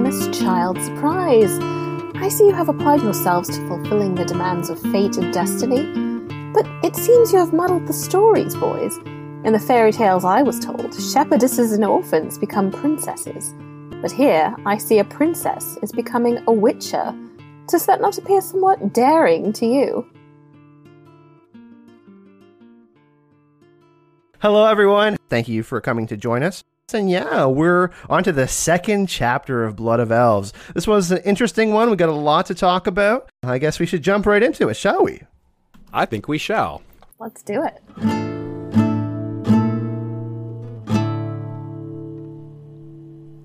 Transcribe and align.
famous 0.00 0.38
child 0.38 0.80
surprise. 0.80 1.58
I 2.14 2.28
see 2.30 2.46
you 2.46 2.54
have 2.54 2.70
applied 2.70 3.02
yourselves 3.02 3.50
to 3.50 3.68
fulfilling 3.68 4.14
the 4.14 4.24
demands 4.24 4.70
of 4.70 4.80
fate 4.80 5.18
and 5.18 5.30
destiny, 5.30 5.82
but 6.54 6.66
it 6.82 6.96
seems 6.96 7.32
you 7.32 7.38
have 7.38 7.52
muddled 7.52 7.86
the 7.86 7.92
stories, 7.92 8.56
boys. 8.56 8.96
In 9.44 9.52
the 9.52 9.58
fairy 9.58 9.92
tales 9.92 10.24
I 10.24 10.40
was 10.40 10.58
told, 10.58 10.92
shepherdesses 10.92 11.74
and 11.74 11.84
orphans 11.84 12.38
become 12.38 12.70
princesses. 12.70 13.54
But 14.00 14.10
here, 14.10 14.56
I 14.64 14.78
see 14.78 15.00
a 15.00 15.04
princess 15.04 15.76
is 15.82 15.92
becoming 15.92 16.42
a 16.46 16.52
witcher. 16.52 17.14
Does 17.68 17.84
that 17.84 18.00
not 18.00 18.16
appear 18.16 18.40
somewhat 18.40 18.94
daring 18.94 19.52
to 19.52 19.66
you? 19.66 20.10
Hello, 24.38 24.64
everyone. 24.64 25.18
Thank 25.28 25.46
you 25.46 25.62
for 25.62 25.82
coming 25.82 26.06
to 26.06 26.16
join 26.16 26.42
us. 26.42 26.64
And 26.94 27.10
yeah, 27.10 27.46
we're 27.46 27.90
on 28.08 28.24
to 28.24 28.32
the 28.32 28.48
second 28.48 29.08
chapter 29.08 29.64
of 29.64 29.76
Blood 29.76 30.00
of 30.00 30.10
Elves. 30.10 30.52
This 30.74 30.86
was 30.86 31.10
an 31.10 31.18
interesting 31.18 31.72
one. 31.72 31.90
We 31.90 31.96
got 31.96 32.08
a 32.08 32.12
lot 32.12 32.46
to 32.46 32.54
talk 32.54 32.86
about. 32.86 33.28
I 33.42 33.58
guess 33.58 33.78
we 33.78 33.86
should 33.86 34.02
jump 34.02 34.26
right 34.26 34.42
into 34.42 34.68
it, 34.68 34.74
shall 34.74 35.04
we? 35.04 35.22
I 35.92 36.06
think 36.06 36.28
we 36.28 36.38
shall. 36.38 36.82
Let's 37.18 37.42
do 37.42 37.62
it. 37.62 38.39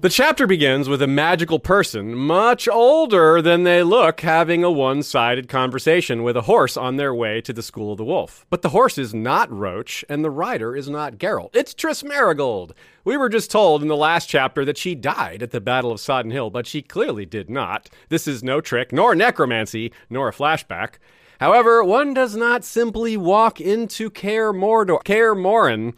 The 0.06 0.10
chapter 0.10 0.46
begins 0.46 0.88
with 0.88 1.02
a 1.02 1.08
magical 1.08 1.58
person, 1.58 2.14
much 2.14 2.68
older 2.68 3.42
than 3.42 3.64
they 3.64 3.82
look, 3.82 4.22
having 4.22 4.64
a 4.64 4.70
one 4.70 5.02
sided 5.02 5.50
conversation 5.50 6.22
with 6.22 6.38
a 6.38 6.44
horse 6.44 6.78
on 6.78 6.98
their 6.98 7.12
way 7.12 7.42
to 7.42 7.52
the 7.52 7.64
School 7.64 7.92
of 7.92 7.98
the 7.98 8.06
Wolf. 8.06 8.46
But 8.52 8.62
the 8.62 8.70
horse 8.70 9.00
is 9.00 9.16
not 9.16 9.52
Roach, 9.52 10.06
and 10.08 10.24
the 10.24 10.30
rider 10.30 10.76
is 10.76 10.88
not 10.88 11.18
Geralt. 11.18 11.56
It's 11.56 11.74
Triss 11.74 12.04
Merigold. 12.04 12.74
We 13.04 13.18
were 13.18 13.30
just 13.30 13.50
told 13.50 13.82
in 13.82 13.88
the 13.88 13.98
last 13.98 14.30
chapter 14.30 14.64
that 14.64 14.78
she 14.78 14.94
died 14.94 15.42
at 15.42 15.50
the 15.50 15.60
Battle 15.60 15.92
of 15.92 16.00
Sodden 16.00 16.30
Hill, 16.30 16.52
but 16.52 16.68
she 16.68 16.84
clearly 16.84 17.26
did 17.26 17.50
not. 17.50 17.90
This 18.10 18.28
is 18.28 18.44
no 18.44 18.62
trick, 18.62 18.94
nor 18.94 19.16
necromancy, 19.16 19.92
nor 20.08 20.28
a 20.28 20.34
flashback. 20.34 21.00
However, 21.40 21.84
one 21.84 22.14
does 22.14 22.36
not 22.36 22.64
simply 22.64 23.18
walk 23.18 23.60
into 23.60 24.12
Kaer 24.12 24.54
Mordor, 24.54 25.02
Morhen 25.36 25.96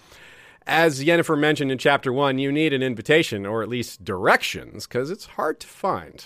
as 0.67 1.03
Yennefer 1.03 1.39
mentioned 1.39 1.71
in 1.71 1.77
chapter 1.77 2.11
one, 2.11 2.37
you 2.37 2.51
need 2.51 2.73
an 2.73 2.83
invitation 2.83 3.45
or 3.45 3.63
at 3.63 3.69
least 3.69 4.03
directions 4.03 4.85
because 4.85 5.09
it's 5.09 5.25
hard 5.25 5.59
to 5.61 5.67
find. 5.67 6.25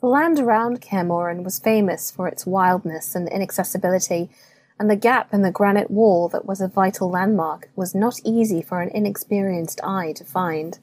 The 0.00 0.08
land 0.08 0.38
around 0.38 0.82
Kaer 0.82 1.04
Morhen 1.04 1.42
was 1.42 1.58
famous 1.58 2.10
for 2.10 2.28
its 2.28 2.46
wildness 2.46 3.14
and 3.14 3.28
inaccessibility, 3.28 4.28
and 4.78 4.90
the 4.90 4.96
gap 4.96 5.32
in 5.32 5.40
the 5.40 5.50
granite 5.50 5.90
wall 5.90 6.28
that 6.28 6.44
was 6.44 6.60
a 6.60 6.68
vital 6.68 7.10
landmark 7.10 7.70
was 7.74 7.94
not 7.94 8.20
easy 8.24 8.60
for 8.60 8.82
an 8.82 8.90
inexperienced 8.90 9.80
eye 9.82 10.12
to 10.12 10.24
find. 10.24 10.78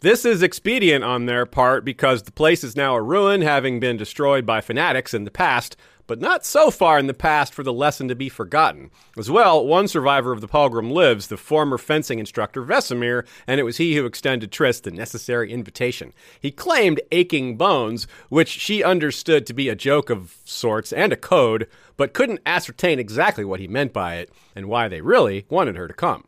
This 0.00 0.26
is 0.26 0.42
expedient 0.42 1.02
on 1.02 1.24
their 1.24 1.46
part 1.46 1.82
because 1.82 2.22
the 2.22 2.32
place 2.32 2.62
is 2.62 2.76
now 2.76 2.94
a 2.94 3.02
ruin, 3.02 3.40
having 3.40 3.80
been 3.80 3.96
destroyed 3.96 4.44
by 4.44 4.60
fanatics 4.60 5.14
in 5.14 5.24
the 5.24 5.30
past, 5.30 5.74
but 6.06 6.20
not 6.20 6.44
so 6.44 6.70
far 6.70 6.98
in 6.98 7.06
the 7.06 7.14
past 7.14 7.52
for 7.52 7.62
the 7.62 7.72
lesson 7.72 8.08
to 8.08 8.14
be 8.14 8.28
forgotten. 8.28 8.90
As 9.18 9.30
well, 9.30 9.66
one 9.66 9.88
survivor 9.88 10.32
of 10.32 10.40
the 10.40 10.48
pogrom 10.48 10.90
lives, 10.90 11.28
the 11.28 11.36
former 11.36 11.78
fencing 11.78 12.18
instructor 12.18 12.62
Vesemir, 12.62 13.26
and 13.46 13.60
it 13.60 13.64
was 13.64 13.76
he 13.76 13.96
who 13.96 14.06
extended 14.06 14.50
Triss 14.50 14.82
the 14.82 14.90
necessary 14.90 15.50
invitation. 15.50 16.12
He 16.40 16.50
claimed 16.50 17.00
aching 17.10 17.56
bones, 17.56 18.06
which 18.28 18.48
she 18.48 18.82
understood 18.82 19.46
to 19.46 19.54
be 19.54 19.68
a 19.68 19.74
joke 19.74 20.10
of 20.10 20.36
sorts 20.44 20.92
and 20.92 21.12
a 21.12 21.16
code, 21.16 21.68
but 21.96 22.12
couldn't 22.12 22.40
ascertain 22.46 22.98
exactly 22.98 23.44
what 23.44 23.60
he 23.60 23.68
meant 23.68 23.92
by 23.92 24.16
it 24.16 24.30
and 24.54 24.66
why 24.66 24.88
they 24.88 25.00
really 25.00 25.46
wanted 25.48 25.76
her 25.76 25.88
to 25.88 25.94
come. 25.94 26.24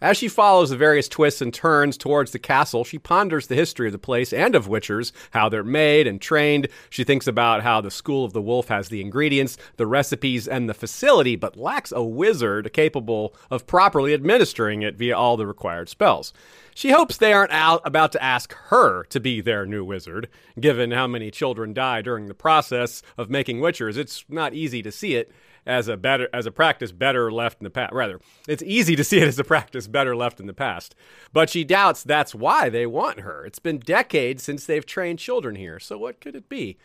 As 0.00 0.16
she 0.16 0.28
follows 0.28 0.70
the 0.70 0.76
various 0.76 1.08
twists 1.08 1.40
and 1.40 1.52
turns 1.52 1.96
towards 1.96 2.30
the 2.30 2.38
castle, 2.38 2.84
she 2.84 2.98
ponders 2.98 3.48
the 3.48 3.56
history 3.56 3.88
of 3.88 3.92
the 3.92 3.98
place 3.98 4.32
and 4.32 4.54
of 4.54 4.68
witchers, 4.68 5.10
how 5.32 5.48
they're 5.48 5.64
made 5.64 6.06
and 6.06 6.20
trained. 6.20 6.68
She 6.88 7.02
thinks 7.02 7.26
about 7.26 7.62
how 7.62 7.80
the 7.80 7.90
School 7.90 8.24
of 8.24 8.32
the 8.32 8.42
Wolf 8.42 8.68
has 8.68 8.88
the 8.88 9.00
ingredients, 9.00 9.58
the 9.76 9.88
recipes, 9.88 10.46
and 10.46 10.68
the 10.68 10.74
facility, 10.74 11.34
but 11.34 11.56
lacks 11.56 11.90
a 11.90 12.02
wizard 12.02 12.72
capable 12.72 13.34
of 13.50 13.66
properly 13.66 14.14
administering 14.14 14.82
it 14.82 14.96
via 14.96 15.16
all 15.16 15.36
the 15.36 15.46
required 15.46 15.88
spells. 15.88 16.32
She 16.76 16.90
hopes 16.90 17.16
they 17.16 17.32
aren't 17.32 17.50
out 17.50 17.82
about 17.84 18.12
to 18.12 18.22
ask 18.22 18.54
her 18.68 19.02
to 19.04 19.18
be 19.18 19.40
their 19.40 19.66
new 19.66 19.84
wizard. 19.84 20.28
Given 20.60 20.92
how 20.92 21.08
many 21.08 21.32
children 21.32 21.74
die 21.74 22.02
during 22.02 22.28
the 22.28 22.34
process 22.34 23.02
of 23.16 23.30
making 23.30 23.58
witchers, 23.58 23.96
it's 23.96 24.24
not 24.28 24.54
easy 24.54 24.80
to 24.82 24.92
see 24.92 25.16
it 25.16 25.32
as 25.68 25.86
a 25.86 25.96
better 25.96 26.28
as 26.32 26.46
a 26.46 26.50
practice 26.50 26.90
better 26.90 27.30
left 27.30 27.60
in 27.60 27.64
the 27.64 27.70
past. 27.70 27.92
Rather, 27.92 28.20
it's 28.48 28.62
easy 28.64 28.96
to 28.96 29.04
see 29.04 29.18
it 29.18 29.28
as 29.28 29.38
a 29.38 29.44
practice 29.54 29.86
better 29.86 30.16
left 30.16 30.40
in 30.40 30.46
the 30.46 30.54
past. 30.54 30.94
But 31.32 31.50
she 31.50 31.62
doubts 31.62 32.02
that's 32.02 32.34
why 32.34 32.68
they 32.70 32.86
want 32.86 33.20
her. 33.20 33.44
It's 33.46 33.60
been 33.60 33.78
decades 33.78 34.42
since 34.42 34.64
they've 34.64 34.86
trained 34.86 35.18
children 35.18 35.54
here. 35.54 35.78
So 35.78 35.98
what 35.98 36.20
could 36.20 36.34
it 36.34 36.48
be? 36.48 36.78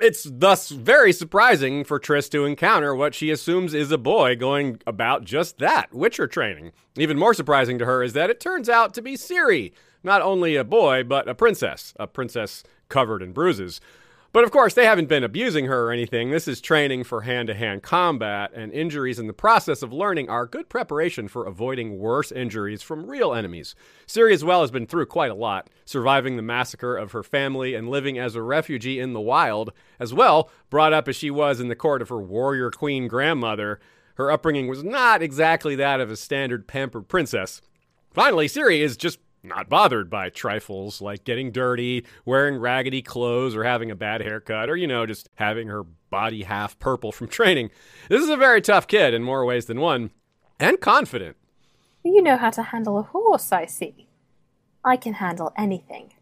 It's 0.00 0.28
thus 0.30 0.70
very 0.70 1.12
surprising 1.12 1.82
for 1.82 1.98
Triss 1.98 2.30
to 2.30 2.44
encounter 2.44 2.94
what 2.94 3.16
she 3.16 3.30
assumes 3.30 3.74
is 3.74 3.90
a 3.90 3.98
boy 3.98 4.36
going 4.36 4.80
about 4.86 5.24
just 5.24 5.58
that, 5.58 5.92
Witcher 5.92 6.28
training. 6.28 6.70
Even 6.96 7.18
more 7.18 7.34
surprising 7.34 7.78
to 7.80 7.84
her 7.84 8.04
is 8.04 8.12
that 8.12 8.30
it 8.30 8.38
turns 8.38 8.68
out 8.68 8.94
to 8.94 9.02
be 9.02 9.14
Ciri, 9.14 9.72
not 10.04 10.22
only 10.22 10.54
a 10.54 10.62
boy, 10.62 11.02
but 11.02 11.28
a 11.28 11.34
princess, 11.34 11.94
a 11.98 12.06
princess 12.06 12.62
covered 12.88 13.22
in 13.22 13.32
bruises. 13.32 13.80
But 14.30 14.44
of 14.44 14.50
course, 14.50 14.74
they 14.74 14.84
haven't 14.84 15.08
been 15.08 15.24
abusing 15.24 15.66
her 15.66 15.86
or 15.86 15.90
anything. 15.90 16.30
This 16.30 16.46
is 16.46 16.60
training 16.60 17.04
for 17.04 17.22
hand 17.22 17.48
to 17.48 17.54
hand 17.54 17.82
combat, 17.82 18.52
and 18.54 18.70
injuries 18.72 19.18
in 19.18 19.26
the 19.26 19.32
process 19.32 19.82
of 19.82 19.90
learning 19.90 20.28
are 20.28 20.46
good 20.46 20.68
preparation 20.68 21.28
for 21.28 21.46
avoiding 21.46 21.98
worse 21.98 22.30
injuries 22.30 22.82
from 22.82 23.06
real 23.06 23.32
enemies. 23.32 23.74
Ciri, 24.06 24.34
as 24.34 24.44
well, 24.44 24.60
has 24.60 24.70
been 24.70 24.86
through 24.86 25.06
quite 25.06 25.30
a 25.30 25.34
lot, 25.34 25.70
surviving 25.86 26.36
the 26.36 26.42
massacre 26.42 26.94
of 26.94 27.12
her 27.12 27.22
family 27.22 27.74
and 27.74 27.88
living 27.88 28.18
as 28.18 28.34
a 28.34 28.42
refugee 28.42 29.00
in 29.00 29.14
the 29.14 29.20
wild. 29.20 29.72
As 29.98 30.12
well, 30.12 30.50
brought 30.68 30.92
up 30.92 31.08
as 31.08 31.16
she 31.16 31.30
was 31.30 31.58
in 31.58 31.68
the 31.68 31.74
court 31.74 32.02
of 32.02 32.10
her 32.10 32.20
warrior 32.20 32.70
queen 32.70 33.08
grandmother, 33.08 33.80
her 34.16 34.30
upbringing 34.30 34.66
was 34.66 34.84
not 34.84 35.22
exactly 35.22 35.74
that 35.76 36.00
of 36.00 36.10
a 36.10 36.16
standard 36.16 36.66
pampered 36.66 37.08
princess. 37.08 37.62
Finally, 38.12 38.48
Ciri 38.48 38.80
is 38.80 38.96
just 38.96 39.20
not 39.42 39.68
bothered 39.68 40.10
by 40.10 40.30
trifles 40.30 41.00
like 41.00 41.24
getting 41.24 41.50
dirty, 41.52 42.04
wearing 42.24 42.58
raggedy 42.58 43.02
clothes, 43.02 43.54
or 43.54 43.64
having 43.64 43.90
a 43.90 43.96
bad 43.96 44.20
haircut, 44.20 44.68
or, 44.68 44.76
you 44.76 44.86
know, 44.86 45.06
just 45.06 45.28
having 45.36 45.68
her 45.68 45.84
body 46.10 46.42
half 46.42 46.78
purple 46.78 47.12
from 47.12 47.28
training. 47.28 47.70
This 48.08 48.22
is 48.22 48.28
a 48.28 48.36
very 48.36 48.60
tough 48.60 48.86
kid 48.86 49.14
in 49.14 49.22
more 49.22 49.44
ways 49.44 49.66
than 49.66 49.80
one, 49.80 50.10
and 50.58 50.80
confident. 50.80 51.36
You 52.04 52.22
know 52.22 52.36
how 52.36 52.50
to 52.50 52.62
handle 52.62 52.98
a 52.98 53.02
horse, 53.02 53.52
I 53.52 53.66
see. 53.66 54.08
I 54.84 54.96
can 54.96 55.14
handle 55.14 55.52
anything. 55.56 56.12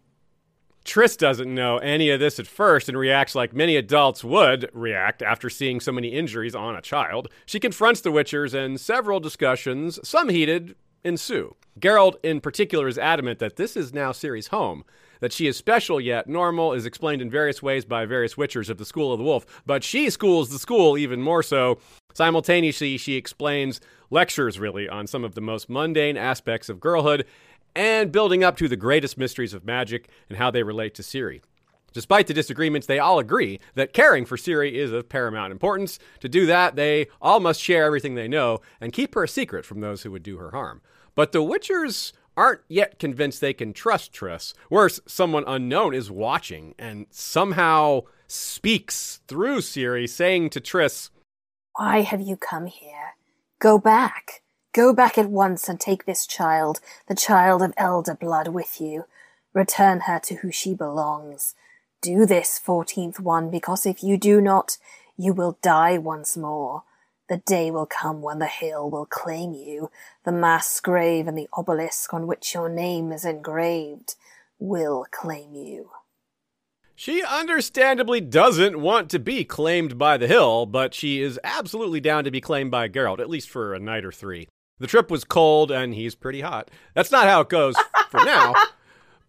Triss 0.84 1.18
doesn't 1.18 1.52
know 1.52 1.78
any 1.78 2.10
of 2.10 2.20
this 2.20 2.38
at 2.38 2.46
first 2.46 2.88
and 2.88 2.96
reacts 2.96 3.34
like 3.34 3.52
many 3.52 3.76
adults 3.76 4.22
would 4.22 4.70
react 4.72 5.20
after 5.20 5.50
seeing 5.50 5.80
so 5.80 5.90
many 5.90 6.08
injuries 6.08 6.54
on 6.54 6.76
a 6.76 6.80
child. 6.80 7.28
She 7.44 7.58
confronts 7.58 8.00
the 8.00 8.10
Witchers, 8.10 8.54
and 8.54 8.80
several 8.80 9.18
discussions, 9.18 9.98
some 10.08 10.28
heated, 10.28 10.76
ensue. 11.06 11.54
Geralt, 11.78 12.16
in 12.22 12.40
particular, 12.40 12.88
is 12.88 12.98
adamant 12.98 13.38
that 13.38 13.56
this 13.56 13.76
is 13.76 13.92
now 13.92 14.12
Ciri's 14.12 14.48
home. 14.48 14.84
That 15.20 15.32
she 15.32 15.46
is 15.46 15.56
special 15.56 16.00
yet 16.00 16.28
normal 16.28 16.72
is 16.72 16.84
explained 16.84 17.22
in 17.22 17.30
various 17.30 17.62
ways 17.62 17.84
by 17.84 18.04
various 18.04 18.34
witchers 18.34 18.68
of 18.68 18.76
the 18.78 18.84
School 18.84 19.12
of 19.12 19.18
the 19.18 19.24
Wolf, 19.24 19.46
but 19.64 19.82
she 19.82 20.10
schools 20.10 20.50
the 20.50 20.58
school 20.58 20.98
even 20.98 21.22
more 21.22 21.42
so. 21.42 21.78
Simultaneously, 22.12 22.96
she 22.96 23.14
explains 23.14 23.80
lectures, 24.10 24.58
really, 24.58 24.88
on 24.88 25.06
some 25.06 25.24
of 25.24 25.34
the 25.34 25.40
most 25.40 25.70
mundane 25.70 26.16
aspects 26.16 26.68
of 26.68 26.80
girlhood 26.80 27.24
and 27.74 28.10
building 28.10 28.42
up 28.42 28.56
to 28.56 28.68
the 28.68 28.76
greatest 28.76 29.18
mysteries 29.18 29.54
of 29.54 29.64
magic 29.64 30.08
and 30.28 30.38
how 30.38 30.50
they 30.50 30.62
relate 30.62 30.94
to 30.94 31.02
Ciri. 31.02 31.42
Despite 31.92 32.26
the 32.26 32.34
disagreements, 32.34 32.86
they 32.86 32.98
all 32.98 33.18
agree 33.18 33.58
that 33.74 33.94
caring 33.94 34.26
for 34.26 34.36
Ciri 34.36 34.72
is 34.72 34.92
of 34.92 35.08
paramount 35.08 35.52
importance. 35.52 35.98
To 36.20 36.28
do 36.28 36.44
that, 36.44 36.76
they 36.76 37.06
all 37.22 37.40
must 37.40 37.60
share 37.60 37.84
everything 37.84 38.14
they 38.14 38.28
know 38.28 38.60
and 38.82 38.92
keep 38.92 39.14
her 39.14 39.24
a 39.24 39.28
secret 39.28 39.64
from 39.64 39.80
those 39.80 40.02
who 40.02 40.10
would 40.10 40.22
do 40.22 40.36
her 40.36 40.50
harm. 40.50 40.82
But 41.16 41.32
the 41.32 41.42
Witchers 41.42 42.12
aren't 42.36 42.60
yet 42.68 42.98
convinced 42.98 43.40
they 43.40 43.54
can 43.54 43.72
trust 43.72 44.12
Triss. 44.12 44.52
Worse, 44.70 45.00
someone 45.06 45.44
unknown 45.46 45.94
is 45.94 46.10
watching 46.10 46.74
and 46.78 47.06
somehow 47.10 48.02
speaks 48.28 49.20
through 49.26 49.58
Ciri, 49.58 50.08
saying 50.08 50.50
to 50.50 50.60
Triss, 50.60 51.10
Why 51.74 52.02
have 52.02 52.20
you 52.20 52.36
come 52.36 52.66
here? 52.66 53.14
Go 53.58 53.78
back. 53.78 54.42
Go 54.74 54.92
back 54.92 55.16
at 55.16 55.30
once 55.30 55.68
and 55.70 55.80
take 55.80 56.04
this 56.04 56.26
child, 56.26 56.80
the 57.08 57.14
child 57.14 57.62
of 57.62 57.72
elder 57.78 58.14
blood, 58.14 58.48
with 58.48 58.78
you. 58.78 59.06
Return 59.54 60.00
her 60.00 60.18
to 60.24 60.36
who 60.36 60.52
she 60.52 60.74
belongs. 60.74 61.54
Do 62.02 62.26
this, 62.26 62.58
fourteenth 62.58 63.18
one, 63.18 63.50
because 63.50 63.86
if 63.86 64.02
you 64.02 64.18
do 64.18 64.38
not, 64.42 64.76
you 65.16 65.32
will 65.32 65.58
die 65.62 65.96
once 65.96 66.36
more. 66.36 66.82
The 67.28 67.38
day 67.38 67.70
will 67.70 67.86
come 67.86 68.22
when 68.22 68.38
the 68.38 68.46
hill 68.46 68.88
will 68.88 69.06
claim 69.06 69.52
you. 69.52 69.90
The 70.24 70.32
mass 70.32 70.80
grave 70.80 71.26
and 71.26 71.36
the 71.36 71.48
obelisk 71.52 72.14
on 72.14 72.26
which 72.26 72.54
your 72.54 72.68
name 72.68 73.10
is 73.10 73.24
engraved 73.24 74.14
will 74.58 75.06
claim 75.10 75.54
you. 75.54 75.90
She 76.94 77.22
understandably 77.22 78.22
doesn't 78.22 78.80
want 78.80 79.10
to 79.10 79.18
be 79.18 79.44
claimed 79.44 79.98
by 79.98 80.16
the 80.16 80.28
hill, 80.28 80.64
but 80.64 80.94
she 80.94 81.20
is 81.20 81.38
absolutely 81.44 82.00
down 82.00 82.24
to 82.24 82.30
be 82.30 82.40
claimed 82.40 82.70
by 82.70 82.88
Geralt, 82.88 83.20
at 83.20 83.28
least 83.28 83.50
for 83.50 83.74
a 83.74 83.78
night 83.78 84.04
or 84.04 84.12
three. 84.12 84.48
The 84.78 84.86
trip 84.86 85.10
was 85.10 85.24
cold 85.24 85.70
and 85.70 85.94
he's 85.94 86.14
pretty 86.14 86.40
hot. 86.40 86.70
That's 86.94 87.10
not 87.10 87.26
how 87.26 87.42
it 87.42 87.48
goes 87.48 87.74
for 88.10 88.24
now. 88.24 88.54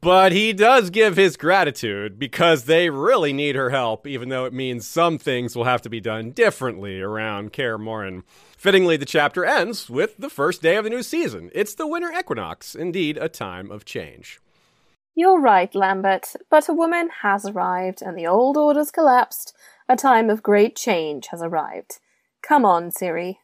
But 0.02 0.32
he 0.32 0.54
does 0.54 0.90
give 0.90 1.18
his 1.18 1.38
gratitude 1.38 2.20
because 2.20 2.66
they 2.66 2.90
really 2.90 3.34
need 3.34 3.56
her 3.56 3.72
help, 3.72 4.06
even 4.06 4.30
though 4.30 4.46
it 4.46 4.54
means 4.54 4.88
some 4.88 5.18
things 5.18 5.56
will 5.56 5.64
have 5.64 5.82
to 5.82 5.90
be 5.90 6.00
done 6.00 6.32
differently 6.32 7.02
around 7.02 7.52
Kaer 7.52 7.78
Morhen. 7.78 8.24
Fittingly, 8.58 8.98
the 8.98 9.06
chapter 9.06 9.44
ends 9.44 9.90
with 9.90 10.18
the 10.18 10.30
first 10.30 10.62
day 10.62 10.76
of 10.76 10.84
the 10.84 10.90
new 10.90 11.04
season. 11.04 11.50
It's 11.54 11.76
the 11.76 11.88
winter 11.88 12.12
equinox, 12.18 12.76
indeed 12.76 13.18
a 13.18 13.30
time 13.30 13.72
of 13.72 13.86
change. 13.86 14.40
You're 15.16 15.40
right, 15.40 15.74
Lambert, 15.74 16.36
but 16.52 16.70
a 16.70 16.74
woman 16.74 17.10
has 17.24 17.46
arrived, 17.46 18.04
and 18.04 18.16
the 18.16 18.28
old 18.28 18.56
order's 18.56 18.92
collapsed. 18.92 19.56
A 19.90 19.96
time 19.96 20.30
of 20.30 20.44
great 20.44 20.76
change 20.76 21.28
has 21.32 21.42
arrived. 21.42 22.00
Come 22.44 22.66
on, 22.66 22.92
Ciri. 22.92 23.38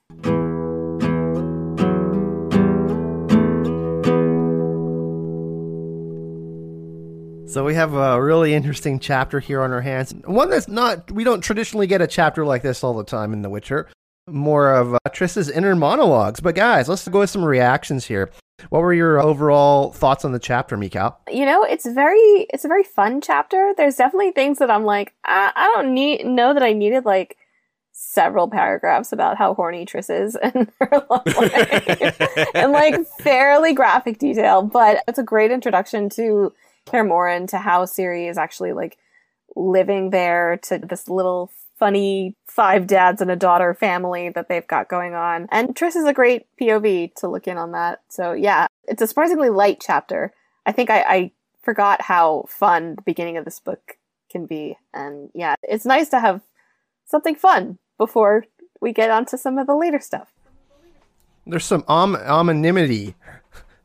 So 7.54 7.64
we 7.64 7.76
have 7.76 7.94
a 7.94 8.20
really 8.20 8.56
interesting 8.56 8.98
chapter 8.98 9.40
here 9.40 9.62
on 9.62 9.72
our 9.72 9.82
hands. 9.82 10.12
One 10.26 10.50
that's 10.50 10.68
not 10.68 11.12
we 11.12 11.24
don't 11.24 11.42
traditionally 11.42 11.86
get 11.86 12.02
a 12.02 12.08
chapter 12.08 12.44
like 12.48 12.64
this 12.64 12.84
all 12.84 12.96
the 12.96 13.04
time 13.04 13.32
in 13.32 13.44
The 13.44 13.50
Witcher. 13.50 13.90
More 14.28 14.74
of 14.74 14.96
uh, 14.96 14.98
Triss's 15.10 15.52
inner 15.52 15.76
monologues. 15.76 16.40
But 16.40 16.56
guys, 16.56 16.90
let's 16.90 17.08
go 17.08 17.20
with 17.20 17.30
some 17.30 17.46
reactions 17.46 18.06
here. 18.06 18.32
What 18.70 18.80
were 18.80 18.92
your 18.92 19.20
overall 19.22 19.92
thoughts 19.92 20.26
on 20.26 20.32
the 20.32 20.40
chapter, 20.40 20.78
Michal? 20.78 21.16
You 21.32 21.46
know, 21.46 21.64
it's 21.64 21.86
very 21.86 22.48
it's 22.52 22.66
a 22.66 22.68
very 22.68 22.84
fun 22.84 23.22
chapter. 23.22 23.76
There's 23.78 23.98
definitely 23.98 24.32
things 24.32 24.58
that 24.58 24.72
I'm 24.72 24.84
like, 24.84 25.14
I, 25.24 25.52
I 25.56 25.72
don't 25.76 25.94
need 25.94 26.26
know 26.26 26.56
that 26.56 26.64
I 26.64 26.74
needed 26.74 27.06
like 27.06 27.38
several 27.92 28.48
paragraphs 28.48 29.12
about 29.12 29.38
how 29.38 29.54
horny 29.54 29.86
Triss 29.86 30.10
is 30.10 30.36
and 30.36 30.72
her 30.80 31.06
love 31.08 31.28
life 31.28 32.48
and 32.56 32.72
like 32.72 33.06
fairly 33.20 33.74
graphic 33.74 34.18
detail, 34.18 34.64
but 34.64 35.04
it's 35.08 35.20
a 35.20 35.24
great 35.24 35.52
introduction 35.52 36.10
to 36.10 36.52
Kaer 36.86 37.04
Morhen 37.04 37.48
to 37.50 37.58
how 37.58 37.86
Ciri 37.86 38.30
is 38.30 38.38
actually 38.38 38.74
like 38.74 38.98
living 39.56 40.10
there 40.10 40.58
to 40.64 40.80
this 40.80 41.08
little 41.08 41.52
funny 41.78 42.36
five 42.46 42.88
dads 42.88 43.22
and 43.22 43.32
a 43.32 43.36
daughter 43.36 43.74
family 43.74 44.30
that 44.30 44.48
they've 44.48 44.68
got 44.68 44.88
going 44.88 45.14
on. 45.14 45.48
And 45.52 45.76
Triss 45.76 45.96
is 45.96 46.06
a 46.06 46.14
great 46.14 46.46
POV 46.62 47.16
to 47.16 47.28
look 47.28 47.48
in 47.48 47.58
on 47.58 47.72
that. 47.72 48.02
So 48.10 48.34
yeah, 48.34 48.68
it's 48.88 49.02
a 49.02 49.08
surprisingly 49.08 49.50
light 49.50 49.82
chapter. 49.86 50.34
I 50.66 50.72
think 50.72 50.90
I, 50.90 51.02
I 51.02 51.32
forgot 51.62 52.02
how 52.02 52.46
fun 52.48 52.96
the 52.96 53.02
beginning 53.02 53.38
of 53.38 53.46
this 53.46 53.60
book 53.60 53.98
can 54.30 54.46
be. 54.46 54.78
And 54.94 55.30
yeah, 55.34 55.56
it's 55.64 55.86
nice 55.86 56.10
to 56.10 56.20
have 56.20 56.42
something 57.06 57.36
fun 57.36 57.80
before 57.98 58.46
we 58.82 58.94
get 58.94 59.10
onto 59.10 59.38
some 59.38 59.58
of 59.58 59.68
the 59.68 59.76
later 59.76 60.00
stuff. 60.00 60.32
There's 61.46 61.66
some 61.66 61.84
om- 61.88 62.16
ominimity 62.16 63.16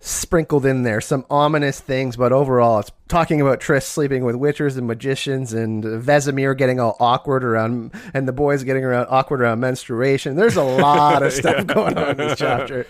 sprinkled 0.00 0.64
in 0.64 0.84
there, 0.84 1.00
some 1.00 1.26
ominous 1.28 1.80
things, 1.80 2.16
but 2.16 2.32
overall, 2.32 2.78
it's 2.78 2.92
talking 3.08 3.40
about 3.40 3.60
Triss 3.60 3.82
sleeping 3.82 4.24
with 4.24 4.36
witchers 4.36 4.78
and 4.78 4.86
magicians, 4.86 5.52
and 5.52 5.82
Vesemir 5.82 6.56
getting 6.56 6.78
all 6.78 6.96
awkward 7.00 7.42
around, 7.44 7.92
and 8.14 8.28
the 8.28 8.32
boys 8.32 8.62
getting 8.62 8.84
around 8.84 9.08
awkward 9.10 9.40
around 9.40 9.60
menstruation. 9.60 10.36
There's 10.36 10.56
a 10.56 10.62
lot 10.62 11.22
of 11.22 11.32
stuff 11.32 11.66
going 11.66 11.98
on 11.98 12.10
in 12.10 12.16
this 12.16 12.38
chapter. 12.38 12.86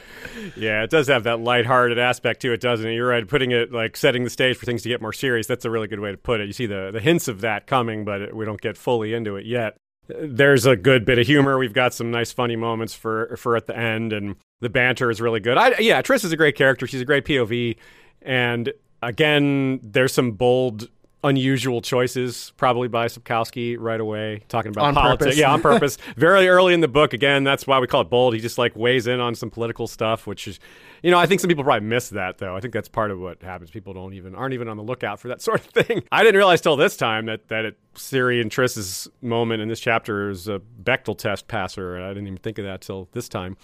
Yeah, 0.57 0.83
it 0.83 0.91
does 0.91 1.09
have 1.09 1.25
that 1.25 1.41
lighthearted 1.41 1.99
aspect 1.99 2.43
to 2.43 2.53
it, 2.53 2.61
doesn't 2.61 2.87
it? 2.87 2.95
You're 2.95 3.09
right. 3.09 3.27
Putting 3.27 3.53
it 3.53 3.73
like 3.73 3.97
setting 3.97 4.25
the 4.25 4.31
stage 4.31 4.57
for 4.57 4.67
things 4.67 4.83
to 4.83 4.89
get 4.89 5.01
more 5.01 5.13
serious. 5.13 5.47
That's 5.47 5.65
a 5.65 5.71
really 5.71 5.89
good 5.89 6.01
way 6.01 6.11
to 6.11 6.19
put 6.19 6.41
it. 6.41 6.47
You 6.47 6.53
see 6.53 6.67
the 6.67 6.91
the 6.93 7.01
hints 7.01 7.29
of 7.29 7.41
that 7.41 7.67
coming, 7.67 8.05
but 8.05 8.35
we 8.35 8.45
don't 8.45 8.61
get 8.61 8.77
fully 8.77 9.15
into 9.15 9.37
it 9.37 9.47
yet 9.47 9.79
there's 10.09 10.67
a 10.67 10.77
good 10.77 11.05
bit 11.05 11.19
of 11.19 11.27
humor. 11.27 11.59
We've 11.59 11.73
got 11.73 11.95
some 11.95 12.11
nice 12.11 12.33
funny 12.33 12.57
moments 12.57 12.95
for 12.95 13.37
for 13.37 13.57
at 13.57 13.67
the 13.67 13.77
end, 13.77 14.13
and 14.13 14.37
the 14.61 14.69
banter 14.69 15.11
is 15.11 15.21
really 15.21 15.41
good. 15.41 15.57
I, 15.57 15.79
yeah, 15.79 16.03
Triss 16.03 16.25
is 16.25 16.33
a 16.33 16.37
great 16.37 16.57
character. 16.57 16.87
She's 16.87 17.01
a 17.01 17.05
great 17.05 17.25
POV, 17.25 17.77
and 18.23 18.73
again, 19.03 19.81
there's 19.83 20.13
some 20.13 20.33
bold 20.33 20.89
unusual 21.25 21.81
choices, 21.81 22.53
probably 22.57 22.87
by 22.89 23.07
Sapkowski 23.07 23.77
right 23.79 24.01
away, 24.01 24.43
talking 24.49 24.71
about 24.71 24.85
On 24.85 24.95
politics. 24.95 25.19
purpose. 25.25 25.39
Yeah, 25.39 25.53
on 25.53 25.61
purpose. 25.61 25.99
Very 26.17 26.49
early 26.49 26.75
in 26.75 26.81
the 26.81 26.89
book, 26.89 27.13
again, 27.13 27.43
that's 27.45 27.67
why 27.67 27.81
we 27.81 27.87
call 27.87 28.03
it 28.03 28.11
bold. 28.11 28.35
He 28.35 28.41
just 28.41 28.59
like 28.59 28.77
weighs 28.77 29.07
in 29.07 29.19
on 29.19 29.35
some 29.35 29.51
political 29.51 29.87
stuff, 29.89 30.27
which 30.27 30.47
is, 30.47 30.61
you 31.03 31.11
know, 31.11 31.19
I 31.19 31.27
think 31.27 31.41
some 31.41 31.49
people 31.49 31.65
probably 31.65 31.89
miss 31.89 32.11
that 32.11 32.39
though. 32.39 32.57
I 32.57 32.61
think 32.61 32.73
that's 32.73 32.89
part 32.89 33.11
of 33.11 33.19
what 33.19 33.43
happens. 33.43 33.71
People 33.71 33.95
don't 33.95 34.15
even 34.15 34.35
aren't 34.35 34.55
even 34.55 34.69
on 34.69 34.77
the 34.77 34.83
lookout 34.85 35.19
for 35.19 35.29
that 35.29 35.43
sort 35.49 35.61
of 35.61 35.67
thing. 35.67 36.03
I 36.13 36.23
didn't 36.23 36.37
realize 36.37 36.61
till 36.61 36.77
this 36.77 36.97
time 36.97 37.27
that 37.27 37.49
that 37.49 37.65
it, 37.65 37.79
Ciri 37.95 38.41
and 38.41 38.51
Triss's 38.51 39.09
moment 39.21 39.61
in 39.61 39.69
this 39.69 39.81
chapter 39.81 40.31
is 40.31 40.47
a 40.47 40.61
Bechdel 40.83 41.19
test 41.19 41.49
passer, 41.49 42.01
I 42.01 42.09
didn't 42.09 42.29
even 42.29 42.39
think 42.39 42.59
of 42.59 42.65
that 42.65 42.81
till 42.81 43.09
this 43.13 43.29
time. 43.29 43.57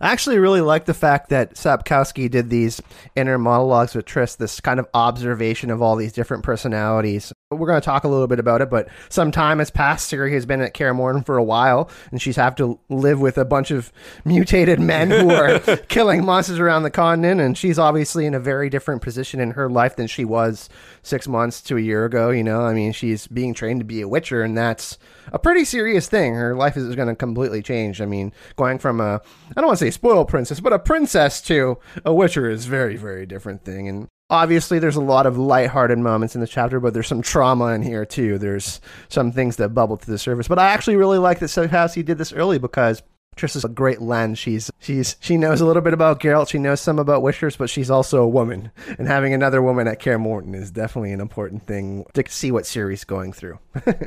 I 0.00 0.12
actually 0.12 0.38
really 0.38 0.60
like 0.60 0.84
the 0.84 0.94
fact 0.94 1.28
that 1.30 1.54
Sapkowski 1.54 2.30
did 2.30 2.50
these 2.50 2.80
inner 3.16 3.36
monologues 3.36 3.96
with 3.96 4.06
Triss, 4.06 4.36
this 4.36 4.60
kind 4.60 4.78
of 4.78 4.86
observation 4.94 5.70
of 5.70 5.82
all 5.82 5.96
these 5.96 6.12
different 6.12 6.44
personalities. 6.44 7.32
We're 7.50 7.66
going 7.66 7.80
to 7.80 7.84
talk 7.84 8.04
a 8.04 8.08
little 8.08 8.26
bit 8.26 8.38
about 8.38 8.60
it, 8.60 8.68
but 8.68 8.90
some 9.08 9.30
time 9.32 9.58
has 9.58 9.70
passed. 9.70 10.12
Ciri 10.12 10.34
has 10.34 10.44
been 10.44 10.60
at 10.60 10.74
Kaer 10.74 10.92
Morhen 10.92 11.24
for 11.24 11.38
a 11.38 11.42
while, 11.42 11.88
and 12.10 12.20
she's 12.20 12.36
have 12.36 12.54
to 12.56 12.78
live 12.90 13.22
with 13.22 13.38
a 13.38 13.44
bunch 13.46 13.70
of 13.70 13.90
mutated 14.26 14.78
men 14.78 15.10
who 15.10 15.30
are 15.30 15.58
killing 15.88 16.26
monsters 16.26 16.58
around 16.58 16.82
the 16.82 16.90
continent, 16.90 17.40
and 17.40 17.56
she's 17.56 17.78
obviously 17.78 18.26
in 18.26 18.34
a 18.34 18.38
very 18.38 18.68
different 18.68 19.00
position 19.00 19.40
in 19.40 19.52
her 19.52 19.70
life 19.70 19.96
than 19.96 20.06
she 20.06 20.26
was 20.26 20.68
six 21.02 21.26
months 21.26 21.62
to 21.62 21.78
a 21.78 21.80
year 21.80 22.04
ago. 22.04 22.28
You 22.28 22.44
know, 22.44 22.66
I 22.66 22.74
mean, 22.74 22.92
she's 22.92 23.26
being 23.26 23.54
trained 23.54 23.80
to 23.80 23.86
be 23.86 24.02
a 24.02 24.08
Witcher, 24.08 24.42
and 24.42 24.54
that's 24.54 24.98
a 25.32 25.38
pretty 25.38 25.64
serious 25.64 26.06
thing. 26.06 26.34
Her 26.34 26.54
life 26.54 26.76
is 26.76 26.94
going 26.96 27.08
to 27.08 27.16
completely 27.16 27.62
change. 27.62 28.02
I 28.02 28.04
mean, 28.04 28.30
going 28.56 28.78
from 28.78 29.00
a, 29.00 29.22
I 29.52 29.54
don't 29.54 29.68
want 29.68 29.78
to 29.78 29.86
say 29.86 29.90
spoiled 29.90 30.28
princess, 30.28 30.60
but 30.60 30.74
a 30.74 30.78
princess 30.78 31.40
to 31.42 31.78
a 32.04 32.12
Witcher 32.12 32.50
is 32.50 32.66
very, 32.66 32.96
very 32.96 33.24
different 33.24 33.64
thing. 33.64 33.88
And 33.88 34.08
obviously, 34.30 34.78
there's 34.78 34.96
a 34.96 35.00
lot 35.00 35.26
of 35.26 35.38
lighthearted 35.38 35.98
moments 35.98 36.34
in 36.34 36.40
the 36.40 36.46
chapter, 36.46 36.80
but 36.80 36.94
there's 36.94 37.06
some 37.06 37.22
trauma 37.22 37.66
in 37.66 37.82
here 37.82 38.04
too. 38.04 38.38
There's 38.38 38.80
some 39.08 39.32
things 39.32 39.56
that 39.56 39.70
bubble 39.70 39.96
to 39.96 40.10
the 40.10 40.18
surface. 40.18 40.48
But 40.48 40.58
I 40.58 40.68
actually 40.68 40.96
really 40.96 41.18
like 41.18 41.38
that 41.40 41.46
Sapkowski 41.46 42.04
did 42.04 42.18
this 42.18 42.32
early 42.32 42.58
because 42.58 43.02
Triss 43.36 43.56
is 43.56 43.64
a 43.64 43.68
great 43.68 44.00
lens. 44.02 44.38
She's 44.38 44.70
she's 44.78 45.16
she 45.20 45.36
knows 45.36 45.60
a 45.60 45.66
little 45.66 45.82
bit 45.82 45.94
about 45.94 46.20
Geralt. 46.20 46.48
She 46.48 46.58
knows 46.58 46.80
some 46.80 46.98
about 46.98 47.22
Witchers, 47.22 47.56
but 47.56 47.70
she's 47.70 47.90
also 47.90 48.22
a 48.22 48.28
woman. 48.28 48.70
And 48.98 49.06
having 49.06 49.32
another 49.32 49.62
woman 49.62 49.86
at 49.86 50.00
Kaer 50.00 50.18
Morhen 50.18 50.54
is 50.54 50.70
definitely 50.70 51.12
an 51.12 51.20
important 51.20 51.66
thing 51.66 52.04
to 52.14 52.24
see 52.28 52.50
what 52.50 52.64
Ciri's 52.64 53.04
going 53.04 53.32
through. 53.32 53.58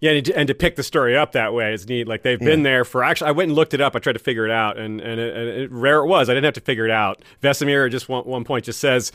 Yeah, 0.00 0.10
and 0.10 0.26
to, 0.26 0.36
and 0.36 0.48
to 0.48 0.54
pick 0.54 0.76
the 0.76 0.82
story 0.82 1.16
up 1.16 1.32
that 1.32 1.54
way 1.54 1.72
is 1.72 1.88
neat. 1.88 2.06
Like 2.06 2.22
they've 2.22 2.38
been 2.38 2.62
there 2.62 2.84
for 2.84 3.02
actually. 3.02 3.28
I 3.28 3.30
went 3.30 3.48
and 3.48 3.56
looked 3.56 3.72
it 3.72 3.80
up. 3.80 3.96
I 3.96 4.00
tried 4.00 4.12
to 4.14 4.18
figure 4.18 4.44
it 4.44 4.50
out, 4.50 4.76
and 4.76 5.00
and, 5.00 5.18
it, 5.18 5.34
and 5.34 5.48
it, 5.48 5.72
rare 5.72 6.00
it 6.00 6.06
was. 6.06 6.28
I 6.28 6.34
didn't 6.34 6.44
have 6.44 6.54
to 6.54 6.60
figure 6.60 6.84
it 6.84 6.90
out. 6.90 7.22
Vesemir 7.42 7.90
just 7.90 8.06
one 8.06 8.24
one 8.24 8.44
point 8.44 8.66
just 8.66 8.80
says 8.80 9.12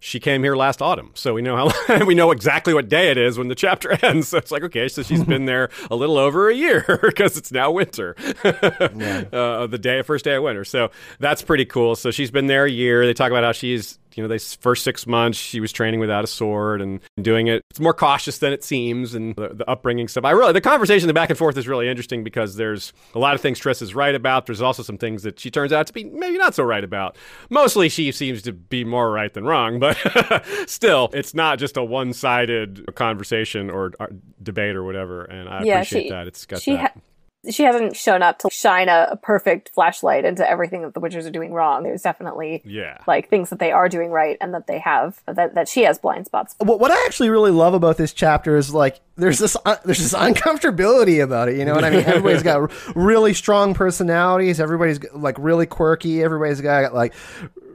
she 0.00 0.18
came 0.18 0.42
here 0.42 0.56
last 0.56 0.80
autumn, 0.82 1.10
so 1.14 1.34
we 1.34 1.42
know 1.42 1.56
how 1.56 2.04
we 2.06 2.14
know 2.14 2.30
exactly 2.30 2.72
what 2.74 2.88
day 2.88 3.10
it 3.10 3.18
is 3.18 3.36
when 3.38 3.48
the 3.48 3.54
chapter 3.54 3.92
ends. 4.04 4.28
So 4.28 4.38
it's 4.38 4.50
like 4.50 4.62
okay, 4.64 4.88
so 4.88 5.02
she's 5.02 5.22
been 5.22 5.44
there 5.44 5.68
a 5.90 5.94
little 5.96 6.16
over 6.18 6.48
a 6.48 6.54
year 6.54 6.98
because 7.02 7.36
it's 7.36 7.52
now 7.52 7.70
winter, 7.70 8.16
Yeah. 8.44 9.24
uh, 9.32 9.66
the 9.66 9.78
day 9.78 10.02
first 10.02 10.24
day 10.24 10.34
of 10.36 10.42
winter. 10.42 10.64
So 10.64 10.90
that's 11.18 11.42
pretty 11.42 11.64
cool. 11.66 11.94
So 11.96 12.10
she's 12.10 12.30
been 12.30 12.46
there 12.46 12.64
a 12.64 12.70
year. 12.70 13.04
They 13.06 13.14
talk 13.14 13.30
about 13.30 13.44
how 13.44 13.52
she's 13.52 13.98
you 14.14 14.22
know, 14.22 14.28
they 14.28 14.38
first 14.38 14.84
six 14.84 15.06
months 15.06 15.38
she 15.38 15.60
was 15.60 15.72
training 15.72 16.00
without 16.00 16.24
a 16.24 16.26
sword 16.26 16.80
and 16.80 17.00
doing 17.20 17.46
it. 17.46 17.62
It's 17.70 17.80
more 17.80 17.94
cautious 17.94 18.38
than 18.38 18.52
it 18.52 18.64
seems, 18.64 19.14
and 19.14 19.34
the, 19.36 19.48
the 19.54 19.70
upbringing 19.70 20.08
stuff. 20.08 20.24
I 20.24 20.30
really 20.32 20.52
the 20.52 20.60
conversation, 20.60 21.06
the 21.06 21.14
back 21.14 21.30
and 21.30 21.38
forth 21.38 21.56
is 21.56 21.68
really 21.68 21.88
interesting 21.88 22.24
because 22.24 22.56
there's 22.56 22.92
a 23.14 23.18
lot 23.18 23.34
of 23.34 23.40
things 23.40 23.60
Triss 23.60 23.82
is 23.82 23.94
right 23.94 24.14
about. 24.14 24.46
There's 24.46 24.60
also 24.62 24.82
some 24.82 24.98
things 24.98 25.22
that 25.22 25.38
she 25.38 25.50
turns 25.50 25.72
out 25.72 25.86
to 25.86 25.92
be 25.92 26.04
maybe 26.04 26.38
not 26.38 26.54
so 26.54 26.64
right 26.64 26.82
about. 26.84 27.16
Mostly, 27.50 27.88
she 27.88 28.10
seems 28.12 28.42
to 28.42 28.52
be 28.52 28.84
more 28.84 29.10
right 29.10 29.32
than 29.32 29.44
wrong, 29.44 29.78
but 29.78 29.96
still, 30.66 31.10
it's 31.12 31.34
not 31.34 31.58
just 31.58 31.76
a 31.76 31.84
one-sided 31.84 32.94
conversation 32.94 33.70
or, 33.70 33.92
or 34.00 34.10
debate 34.42 34.76
or 34.76 34.84
whatever. 34.84 35.24
And 35.24 35.48
I 35.48 35.62
Yeah, 35.62 35.74
appreciate 35.76 36.02
she- 36.04 36.10
that. 36.10 36.26
It's 36.26 36.46
got 36.46 36.60
she 36.62 36.72
that. 36.72 36.92
ha- 36.94 37.00
she 37.48 37.62
hasn't 37.62 37.96
shown 37.96 38.22
up 38.22 38.38
to 38.40 38.50
shine 38.50 38.88
a, 38.88 39.08
a 39.12 39.16
perfect 39.16 39.70
flashlight 39.70 40.24
into 40.24 40.48
everything 40.48 40.82
that 40.82 40.94
the 40.94 41.00
Witchers 41.00 41.26
are 41.26 41.30
doing 41.30 41.52
wrong. 41.52 41.82
There's 41.82 42.02
definitely 42.02 42.62
yeah. 42.64 42.98
like 43.06 43.28
things 43.28 43.50
that 43.50 43.58
they 43.58 43.72
are 43.72 43.88
doing 43.88 44.10
right 44.10 44.36
and 44.40 44.52
that 44.52 44.66
they 44.66 44.78
have 44.78 45.22
that, 45.26 45.54
that 45.54 45.68
she 45.68 45.82
has 45.82 45.98
blind 45.98 46.26
spots. 46.26 46.54
what, 46.58 46.80
what 46.80 46.90
I 46.90 47.04
actually 47.06 47.30
really 47.30 47.50
love 47.50 47.72
about 47.72 47.96
this 47.96 48.12
chapter 48.12 48.56
is 48.56 48.74
like 48.74 49.00
there's 49.20 49.38
this 49.38 49.56
uh, 49.64 49.76
there's 49.84 49.98
this 49.98 50.14
uncomfortability 50.14 51.22
about 51.22 51.48
it. 51.48 51.56
You 51.56 51.64
know 51.64 51.74
what 51.74 51.84
I 51.84 51.90
mean? 51.90 52.04
Everybody's 52.04 52.42
got 52.42 52.70
really 52.96 53.34
strong 53.34 53.74
personalities. 53.74 54.60
Everybody's 54.60 55.00
like 55.12 55.36
really 55.38 55.66
quirky. 55.66 56.22
Everybody's 56.22 56.60
got 56.60 56.94
like 56.94 57.14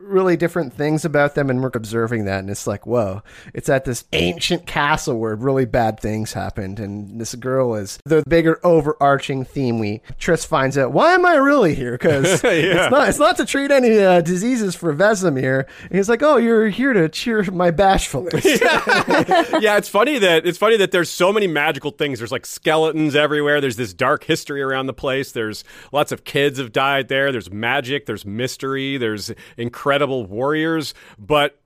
really 0.02 0.38
different 0.38 0.72
things 0.72 1.04
about 1.04 1.34
them, 1.34 1.50
and 1.50 1.64
we're 1.64 1.72
observing 1.74 2.26
that, 2.26 2.38
and 2.38 2.50
it's 2.52 2.68
like, 2.68 2.86
whoa! 2.86 3.24
It's 3.56 3.70
at 3.70 3.86
this 3.86 4.04
ancient 4.14 4.68
castle 4.68 5.18
where 5.18 5.36
really 5.36 5.66
bad 5.66 6.00
things 6.00 6.34
happened, 6.34 6.80
and 6.80 7.20
this 7.20 7.34
girl 7.34 7.74
is 7.74 7.98
the 8.06 8.24
bigger 8.28 8.60
overarching 8.64 9.46
theme. 9.46 9.80
We 9.80 10.02
Triss 10.20 10.46
finds 10.46 10.78
out 10.78 10.92
why 10.92 11.14
am 11.16 11.26
I 11.26 11.36
really 11.36 11.74
here? 11.74 11.94
Because 11.94 12.26
Yeah. 12.44 12.50
it's 12.52 12.92
not 12.92 13.10
it's 13.10 13.18
not 13.20 13.38
to 13.38 13.46
treat 13.46 13.72
any 13.72 13.98
uh, 14.00 14.22
diseases 14.22 14.76
for 14.76 14.94
Vesemir. 14.94 15.66
And 15.84 15.92
he's 15.92 16.08
like, 16.08 16.22
oh, 16.22 16.38
you're 16.38 16.68
here 16.70 16.94
to 16.94 17.10
cheer 17.10 17.42
my 17.52 17.72
bashfulness. 17.72 18.46
yeah, 18.62 19.78
it's 19.78 19.90
funny 19.90 20.20
that 20.20 20.46
it's 20.46 20.58
funny 20.60 20.78
that 20.78 20.92
there's 20.92 21.10
so 21.10 21.34
many 21.36 21.48
magical 21.48 21.92
things. 21.92 22.20
There's 22.20 22.32
like 22.32 22.46
skeletons 22.46 23.16
everywhere. 23.16 23.62
There's 23.62 23.76
this 23.76 23.94
dark 23.94 24.24
history 24.24 24.62
around 24.62 24.88
the 24.88 24.94
place. 24.94 25.32
There's 25.32 25.64
lots 25.92 26.12
of 26.12 26.24
kids 26.24 26.58
have 26.58 26.72
died 26.72 27.08
there. 27.08 27.32
There's 27.32 27.52
magic. 27.52 28.06
There's 28.06 28.26
mystery. 28.26 28.98
There's 28.98 29.32
incredible 29.58 30.26
warriors. 30.26 30.94
But 31.20 31.60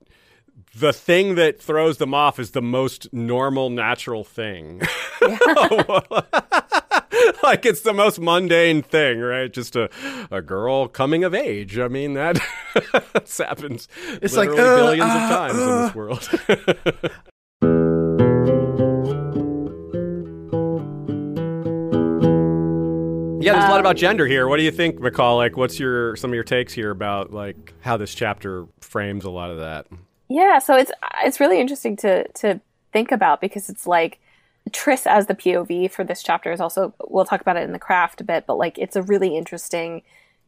the 0.74 0.92
thing 0.92 1.36
that 1.36 1.60
throws 1.60 1.98
them 1.98 2.14
off 2.14 2.38
is 2.38 2.52
the 2.52 2.62
most 2.62 3.12
normal, 3.12 3.70
natural 3.70 4.24
thing. 4.24 4.80
like 7.42 7.66
it's 7.66 7.82
the 7.82 7.92
most 7.94 8.20
mundane 8.20 8.82
thing, 8.82 9.20
right? 9.20 9.52
Just 9.52 9.76
a, 9.76 9.90
a 10.30 10.40
girl 10.40 10.88
coming 10.88 11.24
of 11.24 11.34
age. 11.34 11.78
I 11.78 11.88
mean, 11.88 12.14
that 12.14 12.38
happens 13.38 13.88
It's 14.22 14.36
like, 14.36 14.50
uh, 14.50 14.54
billions 14.54 15.10
uh, 15.10 15.14
of 15.14 15.30
times 15.30 15.58
in 15.58 15.68
uh. 15.68 15.86
this 15.86 15.94
world. 15.94 16.28
Yeah, 23.40 23.52
there's 23.54 23.64
a 23.64 23.68
lot 23.68 23.80
about 23.80 23.90
um, 23.90 23.96
gender 23.96 24.26
here. 24.26 24.48
What 24.48 24.58
do 24.58 24.62
you 24.62 24.70
think, 24.70 25.00
Michal? 25.00 25.36
Like, 25.36 25.56
what's 25.56 25.78
your 25.78 26.16
some 26.16 26.30
of 26.30 26.34
your 26.34 26.44
takes 26.44 26.72
here 26.72 26.90
about 26.90 27.32
like 27.32 27.74
how 27.80 27.96
this 27.96 28.14
chapter 28.14 28.66
frames 28.80 29.24
a 29.24 29.30
lot 29.30 29.50
of 29.50 29.58
that? 29.58 29.86
Yeah, 30.28 30.58
so 30.58 30.76
it's 30.76 30.92
it's 31.24 31.40
really 31.40 31.60
interesting 31.60 31.96
to 31.98 32.28
to 32.28 32.60
think 32.92 33.12
about 33.12 33.40
because 33.40 33.68
it's 33.68 33.86
like 33.86 34.20
Triss 34.70 35.06
as 35.06 35.26
the 35.26 35.34
POV 35.34 35.90
for 35.90 36.04
this 36.04 36.22
chapter 36.22 36.52
is 36.52 36.60
also 36.60 36.94
we'll 37.08 37.24
talk 37.24 37.40
about 37.40 37.56
it 37.56 37.62
in 37.62 37.72
the 37.72 37.78
craft 37.78 38.20
a 38.20 38.24
bit, 38.24 38.46
but 38.46 38.58
like 38.58 38.78
it's 38.78 38.96
a 38.96 39.02
really 39.02 39.36
interesting 39.36 40.02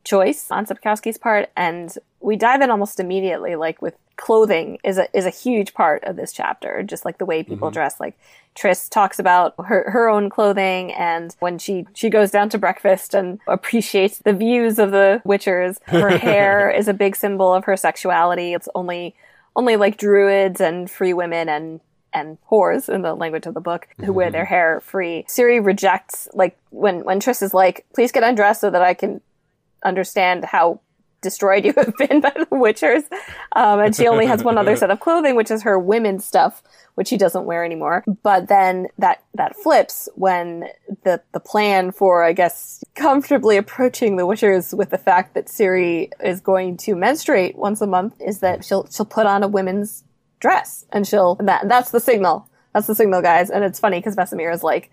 choice 0.05 0.51
on 0.51 0.67
Sapkowski's 0.67 1.19
part, 1.19 1.51
and 1.57 1.97
we 2.21 2.37
dive 2.37 2.61
in 2.61 2.71
almost 2.71 3.01
immediately. 3.01 3.57
Like 3.57 3.83
with 3.83 3.95
clothing 4.17 4.79
is 4.85 4.99
a 4.99 5.17
is 5.17 5.27
a 5.27 5.31
huge 5.31 5.75
part 5.75 6.05
of 6.05 6.17
this 6.17 6.33
chapter, 6.33 6.83
just 6.83 7.05
like 7.05 7.19
the 7.19 7.25
way 7.25 7.43
people 7.43 7.69
mm-hmm. 7.69 7.75
dress. 7.75 8.01
Like 8.01 8.19
Triss 8.55 8.89
talks 8.89 9.19
about 9.19 9.55
her 9.59 9.91
her 9.91 10.09
own 10.09 10.31
clothing, 10.31 10.93
and 10.93 11.35
when 11.41 11.59
she 11.59 11.87
she 11.95 12.11
goes 12.11 12.31
down 12.31 12.49
to 12.51 12.59
breakfast 12.59 13.15
and 13.15 13.41
appreciates 13.47 14.19
the 14.19 14.33
views 14.33 14.79
of 14.79 14.91
the 14.91 15.23
Witchers, 15.25 15.79
her 15.87 16.17
hair 16.19 16.71
is 16.71 16.89
a 16.89 16.95
big 16.95 17.17
symbol 17.17 17.53
of 17.53 17.65
her 17.65 17.77
sexuality. 17.77 18.55
It's 18.55 18.69
only 18.75 19.15
only 19.57 19.77
like 19.77 19.97
druids 19.99 20.61
and 20.61 20.91
free 20.91 21.13
women 21.13 21.49
and 21.49 21.81
and 22.15 22.37
whores 22.51 22.89
in 22.93 23.03
the 23.03 23.15
language 23.15 23.47
of 23.47 23.55
the 23.55 23.61
book 23.61 23.89
who 24.05 24.13
wear 24.13 24.27
mm-hmm. 24.27 24.33
their 24.33 24.45
hair 24.45 24.81
free. 24.81 25.25
Ciri 25.29 25.65
rejects 25.65 26.29
like 26.35 26.57
when 26.71 27.05
when 27.05 27.21
Triss 27.21 27.43
is 27.43 27.55
like, 27.55 27.87
"Please 27.95 28.13
get 28.13 28.23
undressed 28.23 28.61
so 28.61 28.71
that 28.71 28.83
I 28.83 28.95
can 28.95 29.21
understand 29.85 30.45
how 30.45 30.81
destroyed 31.21 31.65
you 31.65 31.73
have 31.77 31.97
been 31.97 32.21
by 32.21 32.33
the 32.35 32.47
Witchers," 32.47 33.05
um, 33.57 33.81
and 33.81 33.95
she 33.95 34.07
only 34.07 34.27
has 34.27 34.43
one 34.43 34.59
other 34.59 34.77
set 34.77 34.91
of 34.91 35.01
clothing, 35.01 35.37
which 35.37 35.51
is 35.51 35.63
her 35.63 35.79
women's 35.79 36.25
stuff, 36.25 36.63
which 36.95 37.09
she 37.09 37.17
doesn't 37.17 37.45
wear 37.45 37.65
anymore. 37.65 38.05
But 38.23 38.49
then 38.49 38.89
that 38.99 39.23
that 39.35 39.57
flips 39.57 40.09
when 40.15 40.69
the 41.05 41.23
the 41.33 41.41
plan 41.41 41.93
for 41.93 42.25
I 42.25 42.33
guess 42.33 42.85
comfortably 42.95 43.57
approaching 43.57 44.17
the 44.17 44.27
Witchers 44.27 44.77
with 44.77 44.91
the 44.91 44.99
fact 44.99 45.35
that 45.35 45.47
Ciri 45.47 46.11
is 46.23 46.41
going 46.41 46.77
to 46.79 46.95
menstruate 46.95 47.57
once 47.57 47.81
a 47.81 47.87
month 47.87 48.15
is 48.21 48.41
that 48.41 48.65
she'll 48.65 48.87
she'll 48.91 49.07
put 49.07 49.27
on 49.27 49.43
a 49.43 49.49
women's 49.49 50.05
dress 50.41 50.85
and 50.93 51.07
she'll 51.07 51.37
that 51.37 51.69
that's 51.69 51.91
the 51.91 52.01
signal. 52.01 52.49
That's 52.73 52.87
the 52.87 52.95
signal, 52.95 53.23
guys. 53.23 53.51
And 53.51 53.65
it's 53.65 53.79
funny 53.79 53.99
because 53.99 54.17
Vesemir 54.17 54.53
is 54.53 54.63
like, 54.63 54.91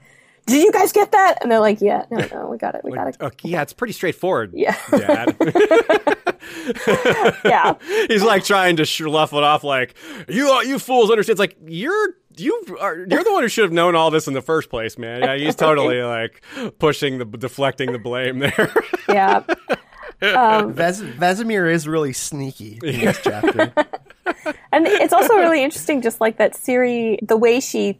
"Did 0.49 0.63
you 0.63 0.71
guys 0.71 0.91
get 0.91 1.11
that?" 1.11 1.37
And 1.41 1.51
they're 1.51 1.59
like, 1.59 1.81
"Yeah, 1.81 2.05
no, 2.11 2.25
no, 2.33 2.47
we 2.47 2.57
got 2.57 2.75
it, 2.75 2.81
we 2.83 2.91
got 2.91 3.07
it." 3.07 3.17
Uh, 3.19 3.29
yeah, 3.43 3.61
it's 3.61 3.73
pretty 3.73 3.93
straightforward. 3.93 4.51
Yeah. 4.53 4.75
Dad. 4.91 5.35
Yeah, 7.45 7.75
He's 8.07 8.23
like 8.23 8.43
trying 8.43 8.77
to 8.77 8.85
slough 8.85 9.33
it 9.33 9.43
off, 9.43 9.63
like 9.63 9.95
you, 10.27 10.47
you 10.63 10.79
fools 10.79 11.09
understand. 11.11 11.33
It's 11.33 11.39
like 11.39 11.57
you're 11.67 12.15
you 12.37 12.77
are 12.79 12.97
you're 12.97 13.23
the 13.23 13.31
one 13.33 13.43
who 13.43 13.49
should 13.49 13.63
have 13.65 13.73
known 13.73 13.95
all 13.95 14.09
this 14.11 14.27
in 14.27 14.33
the 14.33 14.41
first 14.41 14.69
place, 14.69 14.97
man. 14.97 15.21
Yeah, 15.21 15.35
he's 15.35 15.55
totally 15.55 16.01
like 16.01 16.41
pushing 16.79 17.17
the 17.17 17.25
deflecting 17.25 17.91
the 17.91 17.99
blame 17.99 18.39
there. 18.39 18.73
yeah. 19.09 19.43
Ves- 20.21 21.01
Vesemir 21.01 21.71
is 21.71 21.87
really 21.87 22.13
sneaky 22.13 22.79
in 22.83 22.99
this 22.99 23.19
chapter. 23.23 23.73
And 24.71 24.85
it's 24.87 25.13
also 25.13 25.35
really 25.35 25.63
interesting, 25.63 26.01
just 26.01 26.19
like 26.21 26.37
that 26.37 26.53
Ciri, 26.53 27.25
the 27.25 27.37
way 27.37 27.59
she, 27.59 27.99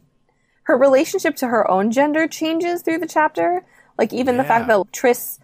her 0.70 0.76
relationship 0.76 1.34
to 1.34 1.48
her 1.48 1.68
own 1.68 1.90
gender 1.90 2.28
changes 2.28 2.82
through 2.82 2.98
the 2.98 3.06
chapter. 3.06 3.64
Like 3.98 4.12
even 4.12 4.36
the 4.36 4.44
fact 4.44 4.68
that 4.68 4.76
Triss, 4.92 5.40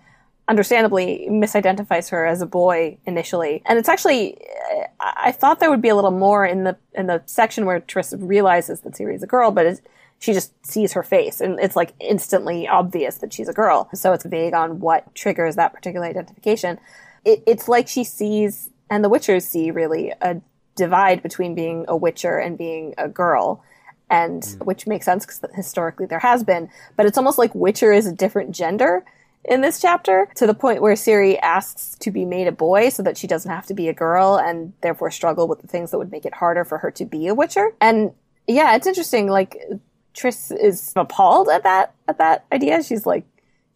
understandably, 0.46 1.26
misidentifies 1.28 2.10
her 2.10 2.24
as 2.24 2.40
a 2.40 2.46
boy 2.46 2.96
initially, 3.06 3.60
and 3.66 3.76
it's 3.76 3.88
actually, 3.88 4.38
I 5.00 5.32
thought 5.32 5.58
there 5.58 5.68
would 5.68 5.82
be 5.82 5.88
a 5.88 5.96
little 5.96 6.12
more 6.12 6.46
in 6.46 6.62
the 6.62 6.76
in 6.94 7.08
the 7.08 7.22
section 7.26 7.66
where 7.66 7.80
Triss 7.80 8.14
realizes 8.16 8.80
that 8.82 8.94
Ciri 8.94 9.16
is 9.16 9.24
a 9.24 9.26
girl, 9.26 9.50
but 9.50 9.66
it's, 9.66 9.80
she 10.20 10.32
just 10.32 10.52
sees 10.64 10.92
her 10.92 11.02
face, 11.02 11.40
and 11.40 11.58
it's 11.58 11.74
like 11.74 11.92
instantly 11.98 12.68
obvious 12.68 13.18
that 13.18 13.32
she's 13.32 13.48
a 13.48 13.52
girl. 13.52 13.90
So 13.94 14.12
it's 14.12 14.24
vague 14.24 14.54
on 14.54 14.78
what 14.78 15.12
triggers 15.16 15.56
that 15.56 15.74
particular 15.74 16.06
identification. 16.06 16.78
It, 17.24 17.42
it's 17.48 17.66
like 17.66 17.88
she 17.88 18.04
sees, 18.04 18.70
and 18.88 19.04
the 19.04 19.10
Witchers 19.10 19.42
see 19.42 19.72
really 19.72 20.12
a 20.20 20.40
divide 20.76 21.20
between 21.20 21.56
being 21.56 21.84
a 21.88 21.96
witcher 21.96 22.38
and 22.38 22.56
being 22.56 22.94
a 22.96 23.08
girl 23.08 23.62
and 24.10 24.44
hmm. 24.44 24.64
which 24.64 24.86
makes 24.86 25.04
sense 25.04 25.24
because 25.24 25.42
historically 25.54 26.06
there 26.06 26.18
has 26.18 26.44
been 26.44 26.68
but 26.96 27.06
it's 27.06 27.18
almost 27.18 27.38
like 27.38 27.54
witcher 27.54 27.92
is 27.92 28.06
a 28.06 28.12
different 28.12 28.52
gender 28.52 29.04
in 29.44 29.60
this 29.60 29.80
chapter 29.80 30.28
to 30.34 30.46
the 30.46 30.54
point 30.54 30.82
where 30.82 30.94
Ciri 30.94 31.38
asks 31.40 31.96
to 32.00 32.10
be 32.10 32.24
made 32.24 32.48
a 32.48 32.52
boy 32.52 32.88
so 32.88 33.02
that 33.02 33.16
she 33.16 33.28
doesn't 33.28 33.50
have 33.50 33.66
to 33.66 33.74
be 33.74 33.88
a 33.88 33.92
girl 33.92 34.36
and 34.36 34.72
therefore 34.80 35.10
struggle 35.10 35.46
with 35.46 35.60
the 35.60 35.68
things 35.68 35.90
that 35.90 35.98
would 35.98 36.10
make 36.10 36.24
it 36.24 36.34
harder 36.34 36.64
for 36.64 36.78
her 36.78 36.90
to 36.90 37.04
be 37.04 37.26
a 37.28 37.34
witcher 37.34 37.72
and 37.80 38.12
yeah 38.46 38.74
it's 38.74 38.86
interesting 38.86 39.28
like 39.28 39.56
Triss 40.14 40.56
is 40.56 40.92
appalled 40.96 41.48
at 41.48 41.62
that 41.64 41.94
at 42.08 42.18
that 42.18 42.44
idea 42.52 42.82
she's 42.82 43.06
like 43.06 43.24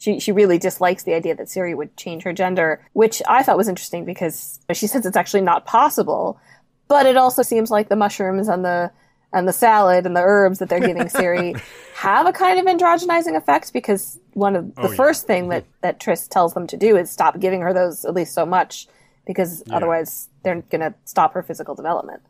she, 0.01 0.19
she 0.19 0.33
really 0.33 0.59
dislikes 0.59 1.05
the 1.05 1.13
idea 1.13 1.35
that 1.37 1.47
Ciri 1.47 1.77
would 1.77 1.95
change 1.97 2.23
her 2.23 2.33
gender, 2.33 2.83
which 2.95 3.21
I 3.29 3.43
thought 3.43 3.59
was 3.59 3.69
interesting 3.69 4.07
because 4.07 4.59
she 4.73 4.87
says 4.87 5.05
it's 5.05 5.17
actually 5.17 5.43
not 5.43 5.67
possible. 5.67 6.41
But 6.89 7.05
it 7.05 7.19
also 7.19 7.43
seems 7.43 7.71
like 7.71 7.91
the 7.91 7.97
mushrooms 7.97 8.49
and 8.49 8.65
the 8.65 8.91
and 9.33 9.47
the 9.47 9.53
salad 9.53 10.07
and 10.07 10.17
the 10.17 10.23
herbs 10.23 10.59
that 10.59 10.69
they're 10.69 10.81
giving 10.81 11.05
Ciri 11.05 11.61
have 11.95 12.27
a 12.27 12.33
kind 12.33 12.59
of 12.59 12.67
androgenizing 12.67 13.37
effect 13.37 13.73
because 13.73 14.19
one 14.35 14.57
of 14.57 14.75
the 14.75 14.89
yeah. 14.89 14.95
first 14.97 15.27
thing 15.27 15.49
that 15.49 15.65
that 15.83 16.01
Triss 16.01 16.29
tells 16.29 16.55
them 16.55 16.67
to 16.67 16.77
do 16.77 16.97
is 16.97 17.11
stop 17.11 17.39
giving 17.39 17.61
her 17.61 17.73
those 17.73 18.05
at 18.05 18.15
least 18.15 18.35
so 18.35 18.45
much 18.45 18.89
because 19.27 19.63
otherwise 19.71 20.29
they're 20.43 20.63
going 20.63 20.81
to 20.81 20.95
stop 21.05 21.35
her 21.35 21.43
physical 21.43 21.75
development. 21.75 22.23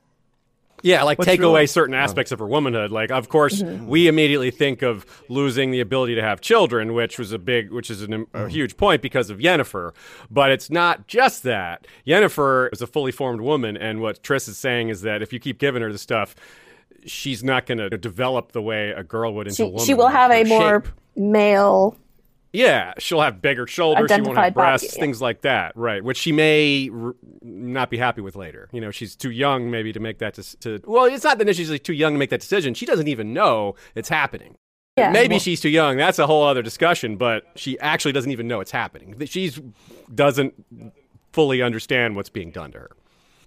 Yeah, 0.83 1.02
like 1.02 1.19
take 1.19 1.40
really- 1.40 1.50
away 1.50 1.66
certain 1.66 1.95
aspects 1.95 2.33
of 2.33 2.38
her 2.38 2.47
womanhood. 2.47 2.90
Like, 2.90 3.11
of 3.11 3.28
course, 3.28 3.62
mm-hmm. 3.62 3.87
we 3.87 4.09
immediately 4.09 4.50
think 4.50 4.83
of 4.83 5.04
losing 5.28 5.71
the 5.71 5.80
ability 5.80 6.14
to 6.14 6.23
have 6.23 6.40
children, 6.40 6.95
which 6.95 7.19
was 7.19 7.33
a 7.33 7.38
big, 7.38 7.71
which 7.71 7.90
is 7.90 8.02
an, 8.02 8.26
a 8.33 8.49
huge 8.49 8.76
point 8.76 9.02
because 9.02 9.30
of 9.30 9.38
Yennefer. 9.38 9.92
But 10.30 10.50
it's 10.50 10.71
not 10.71 11.07
just 11.07 11.42
that. 11.42 11.87
Yennefer 12.07 12.73
is 12.73 12.80
a 12.80 12.87
fully 12.87 13.12
formed 13.12 13.42
woman, 13.42 13.76
and 13.76 14.00
what 14.00 14.23
Triss 14.23 14.49
is 14.49 14.57
saying 14.57 14.88
is 14.88 15.02
that 15.02 15.23
if 15.23 15.33
you 15.33 15.38
keep 15.38 15.59
giving 15.59 15.83
her 15.83 15.92
the 15.92 15.99
stuff, 15.99 16.35
she's 17.07 17.42
not 17.45 17.66
going 17.66 17.78
to 17.78 17.90
develop 17.90 18.52
the 18.52 18.62
way 18.62 18.90
a 18.90 19.02
girl 19.04 19.35
would 19.35 19.47
into 19.49 19.62
a 19.62 19.66
She, 19.66 19.71
woman. 19.71 19.87
she 19.87 19.95
will 19.95 20.09
have 20.09 20.30
a 20.30 20.45
more 20.45 20.85
male 21.16 21.97
Yeah, 22.52 22.95
she'll 22.99 23.21
have 23.21 23.40
bigger 23.40 23.66
shoulders. 23.66 24.11
She 24.12 24.21
won't 24.21 24.37
have 24.37 24.54
breasts, 24.54 24.88
body, 24.88 24.97
yeah. 24.97 25.00
things 25.00 25.23
like 25.23 25.42
that, 25.42 25.76
right? 25.76 26.02
Which 26.02 26.16
she 26.19 26.33
may 26.33 26.90
r- 26.92 27.14
not 27.42 27.90
be 27.90 27.97
happy 27.97 28.21
with 28.21 28.35
later. 28.37 28.69
You 28.73 28.80
know, 28.80 28.90
she's 28.90 29.14
too 29.14 29.30
young 29.30 29.71
maybe 29.71 29.92
to 29.92 30.00
make 30.00 30.19
that. 30.19 30.35
Des- 30.35 30.57
to 30.61 30.80
well, 30.85 31.04
it's 31.04 31.23
not 31.25 31.38
that 31.38 31.54
she's 31.57 31.78
too 31.80 31.92
young 31.92 32.14
to 32.14 32.19
make 32.19 32.30
that 32.30 32.40
decision. 32.40 32.75
She 32.75 32.87
doesn't 32.87 33.07
even 33.09 33.33
know 33.33 33.76
it's 33.95 34.09
happening. 34.09 34.57
Yeah. 34.97 35.12
Maybe 35.12 35.38
she's 35.38 35.61
too 35.61 35.69
young. 35.69 35.97
That's 35.97 36.19
a 36.19 36.26
whole 36.26 36.42
other 36.42 36.62
discussion. 36.62 37.16
But 37.16 37.45
she 37.54 37.78
actually 37.78 38.12
doesn't 38.12 38.33
even 38.33 38.49
know 38.49 38.61
it's 38.61 38.73
happening. 38.73 39.14
She's 39.26 39.61
doesn't 40.12 40.54
fully 41.33 41.62
understand 41.62 42.16
what's 42.16 42.28
being 42.30 42.50
done 42.50 42.73
to 42.73 42.78
her. 42.80 42.90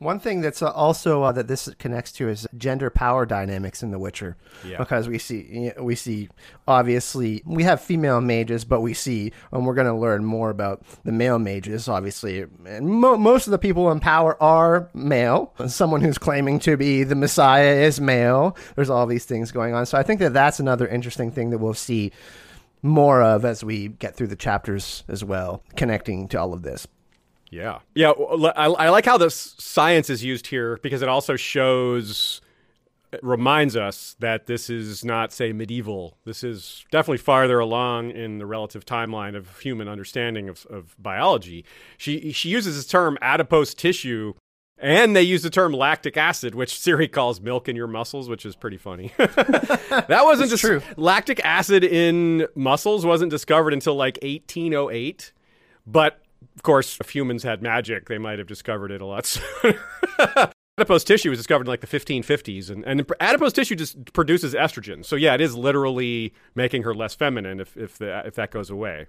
One 0.03 0.19
thing 0.19 0.41
that's 0.41 0.61
uh, 0.61 0.69
also 0.71 1.23
uh, 1.23 1.31
that 1.31 1.47
this 1.47 1.69
connects 1.79 2.11
to 2.13 2.29
is 2.29 2.47
gender 2.57 2.89
power 2.89 3.25
dynamics 3.25 3.81
in 3.81 3.91
The 3.91 3.97
Witcher, 3.99 4.35
Yeah. 4.67 4.77
because 4.77 5.07
we 5.07 5.17
see 5.17 5.71
we 5.79 5.95
see 5.95 6.29
obviously 6.67 7.41
we 7.45 7.63
have 7.63 7.81
female 7.81 8.21
mages, 8.21 8.65
but 8.65 8.81
we 8.81 8.93
see 8.93 9.31
and 9.51 9.65
we're 9.65 9.73
going 9.73 9.87
to 9.87 9.93
learn 9.93 10.25
more 10.25 10.49
about 10.49 10.83
the 11.03 11.11
male 11.11 11.39
mages. 11.39 11.87
Obviously, 11.87 12.45
and 12.65 12.87
mo- 12.87 13.17
most 13.17 13.47
of 13.47 13.51
the 13.51 13.57
people 13.57 13.91
in 13.91 13.99
power 13.99 14.41
are 14.43 14.89
male. 14.93 15.53
Someone 15.67 16.01
who's 16.01 16.17
claiming 16.17 16.59
to 16.59 16.77
be 16.77 17.03
the 17.03 17.15
Messiah 17.15 17.73
is 17.75 18.01
male. 18.01 18.57
There's 18.75 18.89
all 18.89 19.05
these 19.07 19.25
things 19.25 19.51
going 19.51 19.73
on, 19.73 19.85
so 19.85 19.97
I 19.97 20.03
think 20.03 20.19
that 20.19 20.33
that's 20.33 20.59
another 20.59 20.87
interesting 20.87 21.31
thing 21.31 21.49
that 21.51 21.59
we'll 21.59 21.73
see 21.73 22.11
more 22.81 23.21
of 23.21 23.45
as 23.45 23.63
we 23.63 23.87
get 23.87 24.15
through 24.15 24.27
the 24.27 24.35
chapters 24.35 25.03
as 25.07 25.23
well, 25.23 25.63
connecting 25.77 26.27
to 26.27 26.37
all 26.39 26.51
of 26.53 26.63
this. 26.63 26.85
Yeah. 27.53 27.79
Yeah. 27.93 28.09
I, 28.55 28.65
I 28.65 28.89
like 28.89 29.05
how 29.05 29.17
the 29.17 29.29
science 29.29 30.09
is 30.09 30.23
used 30.23 30.47
here 30.47 30.79
because 30.81 31.03
it 31.03 31.07
also 31.07 31.35
shows, 31.35 32.41
it 33.11 33.19
reminds 33.23 33.75
us 33.75 34.15
that 34.19 34.47
this 34.47 34.71
is 34.71 35.05
not, 35.05 35.31
say, 35.31 35.53
medieval. 35.53 36.17
This 36.25 36.43
is 36.43 36.83
definitely 36.91 37.19
farther 37.19 37.59
along 37.59 38.09
in 38.09 38.39
the 38.39 38.47
relative 38.47 38.85
timeline 38.85 39.35
of 39.35 39.59
human 39.59 39.87
understanding 39.87 40.49
of, 40.49 40.65
of 40.65 40.95
biology. 40.97 41.63
She, 41.97 42.31
she 42.31 42.49
uses 42.49 42.75
this 42.75 42.87
term 42.87 43.17
adipose 43.21 43.73
tissue. 43.75 44.33
And 44.79 45.15
they 45.15 45.21
use 45.21 45.43
the 45.43 45.51
term 45.51 45.71
lactic 45.71 46.17
acid, 46.17 46.55
which 46.55 46.73
Ciri 46.73 47.09
calls 47.09 47.39
milk 47.39 47.69
in 47.69 47.75
your 47.75 47.87
muscles, 47.87 48.27
which 48.27 48.45
is 48.45 48.55
pretty 48.55 48.77
funny. 48.77 49.13
that 49.17 50.21
wasn't 50.23 50.49
just 50.49 50.61
true. 50.61 50.81
Lactic 50.97 51.39
acid 51.45 51.83
in 51.85 52.47
muscles 52.55 53.05
wasn't 53.05 53.29
discovered 53.29 53.71
until 53.71 53.95
like 53.95 54.17
1808. 54.23 55.31
But 55.85 56.22
of 56.55 56.63
course, 56.63 56.97
if 56.99 57.09
humans 57.09 57.43
had 57.43 57.61
magic, 57.61 58.07
they 58.07 58.17
might 58.17 58.39
have 58.39 58.47
discovered 58.47 58.91
it 58.91 59.01
a 59.01 59.05
lot 59.05 59.25
sooner. 59.25 59.79
adipose 60.77 61.03
tissue 61.03 61.29
was 61.29 61.39
discovered 61.39 61.67
in 61.67 61.69
like 61.69 61.81
the 61.81 61.87
1550s, 61.87 62.69
and, 62.69 62.83
and 62.85 63.05
adipose 63.19 63.53
tissue 63.53 63.75
just 63.75 64.13
produces 64.13 64.53
estrogen. 64.53 65.05
So 65.05 65.15
yeah, 65.15 65.33
it 65.33 65.41
is 65.41 65.55
literally 65.55 66.33
making 66.55 66.83
her 66.83 66.93
less 66.93 67.15
feminine 67.15 67.59
if 67.59 67.75
if 67.77 67.97
the, 67.97 68.25
if 68.25 68.35
that 68.35 68.51
goes 68.51 68.69
away. 68.69 69.07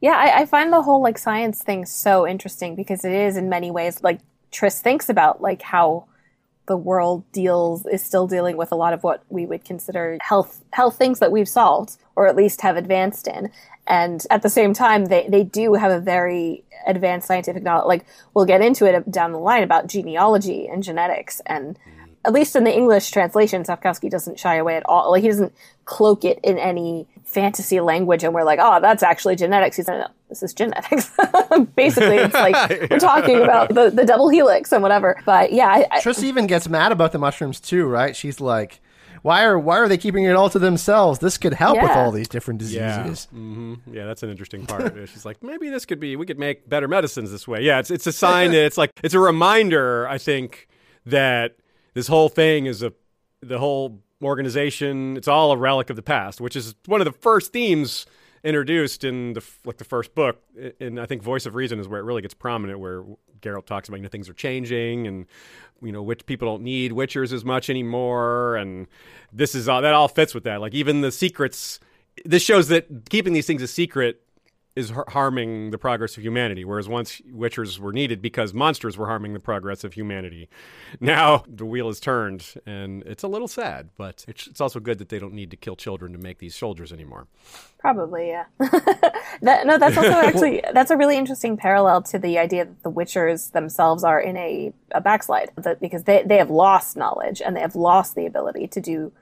Yeah, 0.00 0.16
I, 0.16 0.40
I 0.40 0.46
find 0.46 0.72
the 0.72 0.82
whole 0.82 1.00
like 1.02 1.16
science 1.16 1.62
thing 1.62 1.86
so 1.86 2.26
interesting 2.26 2.74
because 2.74 3.04
it 3.04 3.12
is 3.12 3.36
in 3.36 3.48
many 3.48 3.70
ways 3.70 4.02
like 4.02 4.20
Triss 4.50 4.80
thinks 4.80 5.08
about 5.08 5.40
like 5.40 5.62
how 5.62 6.06
the 6.66 6.76
world 6.76 7.24
deals 7.32 7.86
is 7.86 8.02
still 8.02 8.26
dealing 8.26 8.56
with 8.56 8.72
a 8.72 8.76
lot 8.76 8.92
of 8.92 9.02
what 9.02 9.24
we 9.28 9.46
would 9.46 9.64
consider 9.64 10.18
health 10.20 10.64
health 10.72 10.96
things 10.96 11.18
that 11.18 11.32
we've 11.32 11.48
solved 11.48 11.96
or 12.16 12.26
at 12.26 12.36
least 12.36 12.60
have 12.60 12.76
advanced 12.76 13.26
in 13.26 13.50
and 13.86 14.26
at 14.30 14.42
the 14.42 14.48
same 14.48 14.72
time 14.72 15.06
they, 15.06 15.26
they 15.28 15.44
do 15.44 15.74
have 15.74 15.90
a 15.90 16.00
very 16.00 16.64
advanced 16.86 17.26
scientific 17.26 17.62
knowledge 17.62 17.86
like 17.86 18.06
we'll 18.34 18.44
get 18.44 18.60
into 18.60 18.86
it 18.86 19.10
down 19.10 19.32
the 19.32 19.38
line 19.38 19.62
about 19.62 19.86
genealogy 19.86 20.66
and 20.66 20.82
genetics. 20.82 21.40
And 21.46 21.78
mm-hmm. 21.78 22.10
at 22.24 22.32
least 22.32 22.56
in 22.56 22.64
the 22.64 22.74
english 22.74 23.10
translation 23.10 23.62
sapkowski 23.64 24.10
doesn't 24.10 24.38
shy 24.38 24.56
away 24.56 24.76
at 24.76 24.84
all. 24.86 25.10
Like 25.10 25.22
he 25.22 25.28
doesn't 25.28 25.52
cloak 25.84 26.24
it 26.24 26.38
in 26.42 26.58
any 26.58 27.06
fantasy 27.24 27.80
language 27.80 28.24
and 28.24 28.34
we're 28.34 28.44
like 28.44 28.58
oh 28.62 28.80
that's 28.80 29.02
actually 29.02 29.36
genetics. 29.36 29.76
He's 29.76 29.88
like 29.88 29.98
no, 29.98 30.08
this 30.28 30.42
is 30.42 30.54
genetics. 30.54 31.10
Basically 31.76 32.16
it's 32.16 32.34
like 32.34 32.70
we're 32.90 32.98
talking 32.98 33.42
about 33.42 33.74
the, 33.74 33.90
the 33.90 34.04
double 34.04 34.28
helix 34.28 34.72
and 34.72 34.82
whatever. 34.82 35.20
But 35.24 35.52
yeah 35.52 35.68
I, 35.68 35.98
even 36.22 36.46
gets 36.46 36.68
mad 36.68 36.92
about 36.92 37.12
the 37.12 37.18
mushrooms 37.18 37.60
too, 37.60 37.86
right? 37.86 38.14
She's 38.14 38.40
like, 38.40 38.80
"Why 39.22 39.44
are 39.44 39.58
why 39.58 39.78
are 39.78 39.88
they 39.88 39.96
keeping 39.98 40.24
it 40.24 40.32
all 40.36 40.50
to 40.50 40.58
themselves? 40.58 41.18
This 41.20 41.38
could 41.38 41.54
help 41.54 41.76
with 41.80 41.90
all 41.90 42.10
these 42.12 42.28
different 42.28 42.60
diseases." 42.60 43.24
hmm 43.30 43.74
Yeah, 43.90 44.04
that's 44.06 44.22
an 44.22 44.30
interesting 44.30 44.66
part. 44.66 44.94
Yeah, 44.96 45.06
She's 45.06 45.24
like, 45.24 45.42
maybe 45.42 45.70
this 45.70 45.86
could 45.86 46.00
be, 46.00 46.16
we 46.16 46.26
could 46.26 46.38
make 46.38 46.68
better 46.68 46.88
medicines 46.88 47.30
this 47.30 47.48
way. 47.48 47.62
Yeah, 47.62 47.78
it's 47.78 47.90
it's 47.90 48.06
a 48.06 48.12
sign 48.12 48.50
that 48.52 48.64
it's 48.64 48.76
like 48.78 48.90
it's 49.02 49.14
a 49.14 49.20
reminder. 49.20 50.06
I 50.08 50.18
think 50.18 50.68
that 51.06 51.56
this 51.94 52.06
whole 52.06 52.28
thing 52.28 52.66
is 52.66 52.82
a 52.82 52.92
the 53.40 53.58
whole 53.58 54.00
organization. 54.22 55.16
It's 55.16 55.28
all 55.28 55.52
a 55.52 55.56
relic 55.56 55.90
of 55.90 55.96
the 55.96 56.02
past, 56.02 56.40
which 56.40 56.56
is 56.56 56.74
one 56.86 57.00
of 57.00 57.04
the 57.04 57.12
first 57.12 57.52
themes 57.52 58.06
introduced 58.44 59.04
in 59.04 59.34
the 59.34 59.44
like 59.64 59.78
the 59.78 59.84
first 59.84 60.14
book. 60.14 60.42
And 60.80 61.00
I 61.00 61.06
think 61.06 61.22
Voice 61.22 61.46
of 61.46 61.54
Reason 61.54 61.78
is 61.78 61.88
where 61.88 62.00
it 62.00 62.04
really 62.04 62.22
gets 62.22 62.34
prominent, 62.34 62.80
where 62.80 63.04
Geralt 63.40 63.66
talks 63.66 63.88
about 63.88 63.98
you 63.98 64.02
know 64.04 64.08
things 64.08 64.28
are 64.28 64.34
changing 64.34 65.06
and 65.06 65.26
you 65.82 65.92
know 65.92 66.02
which 66.02 66.26
people 66.26 66.48
don't 66.48 66.62
need 66.62 66.92
witchers 66.92 67.32
as 67.32 67.44
much 67.44 67.68
anymore, 67.70 68.56
and 68.56 68.86
this 69.32 69.54
is 69.54 69.68
all 69.68 69.82
that 69.82 69.94
all 69.94 70.08
fits 70.08 70.34
with 70.34 70.44
that. 70.44 70.60
Like 70.60 70.74
even 70.74 71.00
the 71.00 71.12
secrets. 71.12 71.80
This 72.26 72.42
shows 72.42 72.68
that 72.68 73.08
keeping 73.08 73.32
these 73.32 73.46
things 73.46 73.62
a 73.62 73.66
secret 73.66 74.21
is 74.74 74.90
har- 74.90 75.04
harming 75.08 75.70
the 75.70 75.78
progress 75.78 76.16
of 76.16 76.22
humanity, 76.22 76.64
whereas 76.64 76.88
once 76.88 77.20
witchers 77.30 77.78
were 77.78 77.92
needed 77.92 78.22
because 78.22 78.54
monsters 78.54 78.96
were 78.96 79.06
harming 79.06 79.34
the 79.34 79.40
progress 79.40 79.84
of 79.84 79.92
humanity. 79.92 80.48
Now 81.00 81.44
the 81.46 81.66
wheel 81.66 81.88
is 81.88 82.00
turned, 82.00 82.54
and 82.66 83.02
it's 83.02 83.22
a 83.22 83.28
little 83.28 83.48
sad, 83.48 83.90
but 83.96 84.24
it's, 84.26 84.46
it's 84.46 84.60
also 84.60 84.80
good 84.80 84.98
that 84.98 85.08
they 85.10 85.18
don't 85.18 85.34
need 85.34 85.50
to 85.50 85.56
kill 85.56 85.76
children 85.76 86.12
to 86.12 86.18
make 86.18 86.38
these 86.38 86.54
soldiers 86.54 86.92
anymore. 86.92 87.26
Probably, 87.78 88.28
yeah. 88.28 88.44
that, 89.42 89.66
no, 89.66 89.76
that's 89.76 89.96
also 89.96 90.10
actually 90.12 90.62
that's 90.72 90.90
a 90.90 90.96
really 90.96 91.16
interesting 91.16 91.56
parallel 91.56 92.02
to 92.02 92.18
the 92.18 92.38
idea 92.38 92.64
that 92.64 92.82
the 92.82 92.90
Witchers 92.90 93.52
themselves 93.52 94.04
are 94.04 94.20
in 94.20 94.36
a, 94.36 94.72
a 94.92 95.00
backslide, 95.00 95.50
that 95.56 95.80
because 95.80 96.04
they 96.04 96.22
they 96.24 96.38
have 96.38 96.50
lost 96.50 96.96
knowledge 96.96 97.42
and 97.44 97.54
they 97.56 97.60
have 97.60 97.76
lost 97.76 98.14
the 98.14 98.26
ability 98.26 98.68
to 98.68 98.80
do 98.80 99.12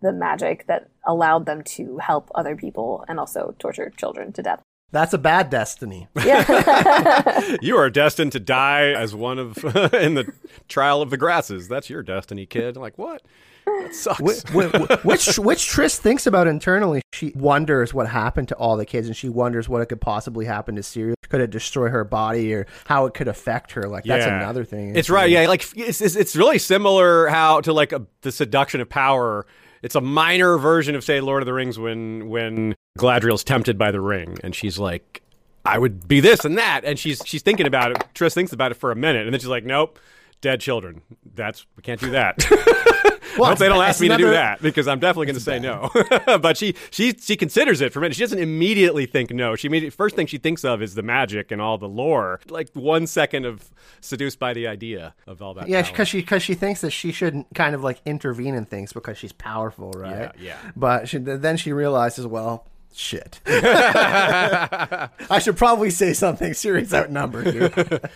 the 0.00 0.12
magic 0.12 0.66
that 0.66 0.88
allowed 1.04 1.46
them 1.46 1.62
to 1.62 1.98
help 1.98 2.30
other 2.34 2.54
people 2.54 3.04
and 3.08 3.18
also 3.18 3.54
torture 3.58 3.90
children 3.96 4.32
to 4.32 4.42
death. 4.42 4.62
That's 4.90 5.12
a 5.12 5.18
bad 5.18 5.50
destiny. 5.50 6.08
Yeah. 6.24 7.56
You 7.62 7.76
are 7.76 7.90
destined 7.90 8.32
to 8.32 8.40
die 8.40 8.90
as 8.92 9.14
one 9.14 9.38
of 9.38 9.56
in 9.94 10.14
the 10.14 10.32
trial 10.68 11.02
of 11.02 11.10
the 11.10 11.16
grasses. 11.16 11.68
That's 11.68 11.88
your 11.90 12.02
destiny, 12.02 12.46
kid. 12.46 12.76
I'm 12.76 12.82
like, 12.82 12.96
what? 12.98 13.22
That 13.66 13.94
sucks. 13.94 14.20
Wh- 14.20 14.52
wh- 14.52 15.04
which 15.04 15.38
which 15.38 15.68
Triss 15.68 15.98
thinks 15.98 16.26
about 16.26 16.46
internally. 16.46 17.02
She 17.12 17.32
wonders 17.34 17.92
what 17.92 18.08
happened 18.08 18.48
to 18.48 18.54
all 18.56 18.76
the 18.76 18.86
kids, 18.86 19.06
and 19.08 19.16
she 19.16 19.28
wonders 19.28 19.68
what 19.68 19.82
it 19.82 19.86
could 19.86 20.00
possibly 20.00 20.46
happen 20.46 20.76
to 20.76 20.82
Sirius. 20.82 21.16
Could 21.28 21.40
it 21.42 21.50
destroy 21.50 21.88
her 21.90 22.04
body, 22.04 22.52
or 22.54 22.66
how 22.86 23.04
it 23.06 23.12
could 23.14 23.28
affect 23.28 23.72
her? 23.72 23.82
Like 23.88 24.04
that's 24.04 24.24
Yeah. 24.24 24.38
another 24.38 24.64
thing. 24.64 24.96
It's 24.96 25.10
right. 25.10 25.28
Yeah, 25.30 25.46
like 25.48 25.64
it's 25.76 26.00
it's, 26.00 26.16
it's 26.16 26.34
really 26.36 26.58
similar 26.58 27.26
how 27.28 27.60
to 27.62 27.72
like 27.74 27.92
a, 27.92 28.06
the 28.22 28.32
seduction 28.32 28.80
of 28.80 28.88
power. 28.88 29.46
It's 29.82 29.94
a 29.94 30.00
minor 30.00 30.56
version 30.58 30.94
of 30.96 31.04
say 31.04 31.20
Lord 31.20 31.42
of 31.42 31.46
the 31.46 31.52
Rings 31.54 31.78
when 31.78 32.28
when 32.28 32.74
Galadriel's 32.98 33.44
tempted 33.44 33.78
by 33.78 33.90
the 33.90 34.00
ring 34.00 34.38
and 34.42 34.54
she's 34.54 34.78
like, 34.78 35.22
I 35.64 35.78
would 35.78 36.08
be 36.08 36.20
this 36.20 36.44
and 36.44 36.56
that, 36.56 36.84
and 36.84 36.98
she's 36.98 37.22
she's 37.26 37.42
thinking 37.42 37.66
about 37.66 37.90
it. 37.90 37.98
Triss 38.14 38.32
thinks 38.32 38.52
about 38.52 38.70
it 38.70 38.76
for 38.76 38.90
a 38.90 38.96
minute, 38.96 39.26
and 39.26 39.34
then 39.34 39.40
she's 39.40 39.48
like, 39.48 39.64
Nope, 39.64 39.98
dead 40.40 40.60
children. 40.60 41.02
That's 41.34 41.66
we 41.76 41.82
can't 41.82 42.00
do 42.00 42.10
that. 42.10 42.36
I 43.40 43.50
hope 43.50 43.58
they 43.58 43.68
don't 43.68 43.84
ask 43.84 44.00
me 44.00 44.08
to 44.08 44.16
do 44.16 44.30
that 44.30 44.60
because 44.60 44.88
I'm 44.88 44.98
definitely 44.98 45.26
going 45.26 45.36
to 45.36 45.42
say 45.42 45.60
no. 45.60 45.90
but 46.40 46.56
she 46.56 46.74
she 46.90 47.12
she 47.12 47.36
considers 47.36 47.80
it 47.80 47.92
for 47.92 48.00
a 48.00 48.02
minute. 48.02 48.16
She 48.16 48.22
doesn't 48.22 48.38
immediately 48.38 49.06
think 49.06 49.30
no. 49.30 49.54
She 49.54 49.68
immediately, 49.68 49.90
first 49.90 50.16
thing 50.16 50.26
she 50.26 50.38
thinks 50.38 50.64
of 50.64 50.82
is 50.82 50.94
the 50.94 51.02
magic 51.02 51.52
and 51.52 51.60
all 51.60 51.78
the 51.78 51.88
lore. 51.88 52.40
Like 52.48 52.70
one 52.72 53.06
second 53.06 53.44
of 53.44 53.70
seduced 54.00 54.38
by 54.38 54.54
the 54.54 54.66
idea 54.66 55.14
of 55.26 55.40
all 55.40 55.54
that. 55.54 55.68
Yeah, 55.68 55.82
because 55.82 56.08
she 56.08 56.20
because 56.20 56.42
she 56.42 56.54
thinks 56.54 56.80
that 56.80 56.90
she 56.90 57.12
shouldn't 57.12 57.46
kind 57.54 57.74
of 57.74 57.84
like 57.84 58.00
intervene 58.04 58.54
in 58.54 58.64
things 58.64 58.92
because 58.92 59.18
she's 59.18 59.32
powerful, 59.32 59.92
right? 59.92 60.32
Yeah, 60.36 60.42
yeah. 60.42 60.56
But 60.74 61.08
she, 61.08 61.18
then 61.18 61.56
she 61.56 61.72
realizes, 61.72 62.26
well, 62.26 62.66
shit. 62.94 63.40
I 63.46 65.38
should 65.40 65.56
probably 65.56 65.90
say 65.90 66.12
something. 66.12 66.54
Sirius 66.54 66.92
outnumbered 66.92 67.54
you. 67.54 68.00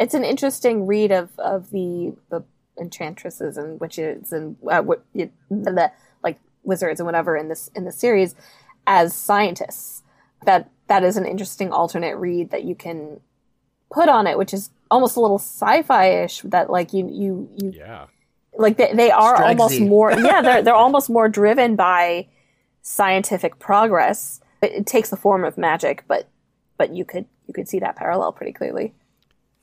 It's 0.00 0.14
an 0.14 0.24
interesting 0.24 0.86
read 0.86 1.12
of 1.12 1.28
of 1.38 1.68
the 1.72 2.14
the 2.30 2.42
enchantresses 2.80 3.58
and 3.58 3.78
witches 3.78 4.32
and 4.32 4.56
uh, 4.66 4.80
what 4.80 5.04
the, 5.14 5.28
the 5.50 5.92
like 6.24 6.40
wizards 6.62 7.00
and 7.00 7.06
whatever 7.06 7.36
in 7.36 7.48
this 7.48 7.70
in 7.74 7.84
the 7.84 7.92
series 7.92 8.34
as 8.86 9.14
scientists. 9.14 10.02
That 10.46 10.70
that 10.86 11.04
is 11.04 11.18
an 11.18 11.26
interesting 11.26 11.70
alternate 11.70 12.16
read 12.16 12.50
that 12.50 12.64
you 12.64 12.74
can 12.74 13.20
put 13.92 14.08
on 14.08 14.26
it, 14.26 14.38
which 14.38 14.54
is 14.54 14.70
almost 14.90 15.16
a 15.16 15.20
little 15.20 15.38
sci-fi 15.38 16.22
ish. 16.22 16.40
That 16.46 16.70
like 16.70 16.94
you 16.94 17.06
you 17.06 17.50
you 17.58 17.74
yeah. 17.76 18.06
like 18.54 18.78
they, 18.78 18.94
they 18.94 19.10
are 19.10 19.36
Stragsy. 19.36 19.48
almost 19.48 19.80
more 19.80 20.12
yeah 20.12 20.40
they're 20.40 20.62
they're 20.62 20.74
almost 20.74 21.10
more 21.10 21.28
driven 21.28 21.76
by 21.76 22.26
scientific 22.90 23.58
progress. 23.58 24.40
It, 24.62 24.72
it 24.72 24.86
takes 24.86 25.10
the 25.10 25.16
form 25.16 25.44
of 25.44 25.56
magic, 25.56 26.04
but 26.08 26.28
but 26.76 26.94
you 26.94 27.04
could 27.04 27.26
you 27.46 27.54
could 27.54 27.68
see 27.68 27.78
that 27.78 27.96
parallel 27.96 28.32
pretty 28.32 28.52
clearly. 28.52 28.94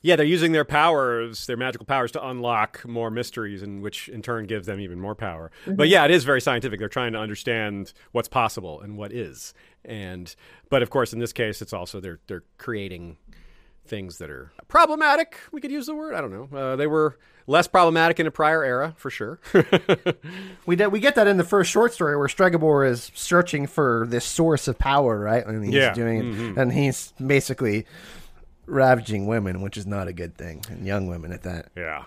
Yeah, 0.00 0.14
they're 0.14 0.24
using 0.24 0.52
their 0.52 0.64
powers, 0.64 1.46
their 1.46 1.56
magical 1.56 1.84
powers, 1.84 2.12
to 2.12 2.24
unlock 2.24 2.86
more 2.86 3.10
mysteries, 3.10 3.62
and 3.62 3.82
which 3.82 4.08
in 4.08 4.22
turn 4.22 4.46
gives 4.46 4.66
them 4.66 4.78
even 4.78 5.00
more 5.00 5.16
power. 5.16 5.50
But 5.66 5.72
mm-hmm. 5.72 5.84
yeah, 5.86 6.04
it 6.04 6.12
is 6.12 6.22
very 6.22 6.40
scientific. 6.40 6.78
They're 6.78 6.88
trying 6.88 7.12
to 7.14 7.18
understand 7.18 7.92
what's 8.12 8.28
possible 8.28 8.80
and 8.80 8.96
what 8.96 9.12
is, 9.12 9.54
and 9.84 10.34
but 10.70 10.82
of 10.82 10.90
course, 10.90 11.12
in 11.12 11.18
this 11.18 11.32
case, 11.32 11.60
it's 11.60 11.72
also 11.72 12.00
they're 12.00 12.20
they're 12.28 12.44
creating 12.56 13.18
things 13.88 14.18
that 14.18 14.30
are 14.30 14.52
problematic. 14.68 15.36
We 15.52 15.60
could 15.60 15.70
use 15.72 15.86
the 15.86 15.94
word. 15.94 16.14
I 16.14 16.20
don't 16.20 16.30
know. 16.52 16.56
Uh, 16.56 16.76
they 16.76 16.86
were 16.86 17.18
less 17.46 17.66
problematic 17.66 18.20
in 18.20 18.26
a 18.26 18.30
prior 18.30 18.62
era, 18.62 18.94
for 18.98 19.10
sure. 19.10 19.40
we 20.66 20.76
did, 20.76 20.88
we 20.88 21.00
get 21.00 21.14
that 21.14 21.26
in 21.26 21.38
the 21.38 21.44
first 21.44 21.70
short 21.70 21.92
story 21.94 22.16
where 22.16 22.28
Stregobor 22.28 22.86
is 22.88 23.10
searching 23.14 23.66
for 23.66 24.06
this 24.08 24.24
source 24.24 24.68
of 24.68 24.78
power, 24.78 25.18
right? 25.18 25.44
And 25.46 25.64
he's 25.64 25.74
Yeah. 25.74 25.94
doing 25.94 26.18
it, 26.52 26.58
and 26.58 26.72
he's 26.72 27.12
basically 27.26 27.86
ravaging 28.66 29.26
women, 29.26 29.62
which 29.62 29.76
is 29.78 29.86
not 29.86 30.08
a 30.08 30.12
good 30.12 30.36
thing, 30.36 30.62
and 30.68 30.86
young 30.86 31.06
women 31.06 31.32
at 31.32 31.42
that. 31.44 31.70
Yeah. 31.74 32.04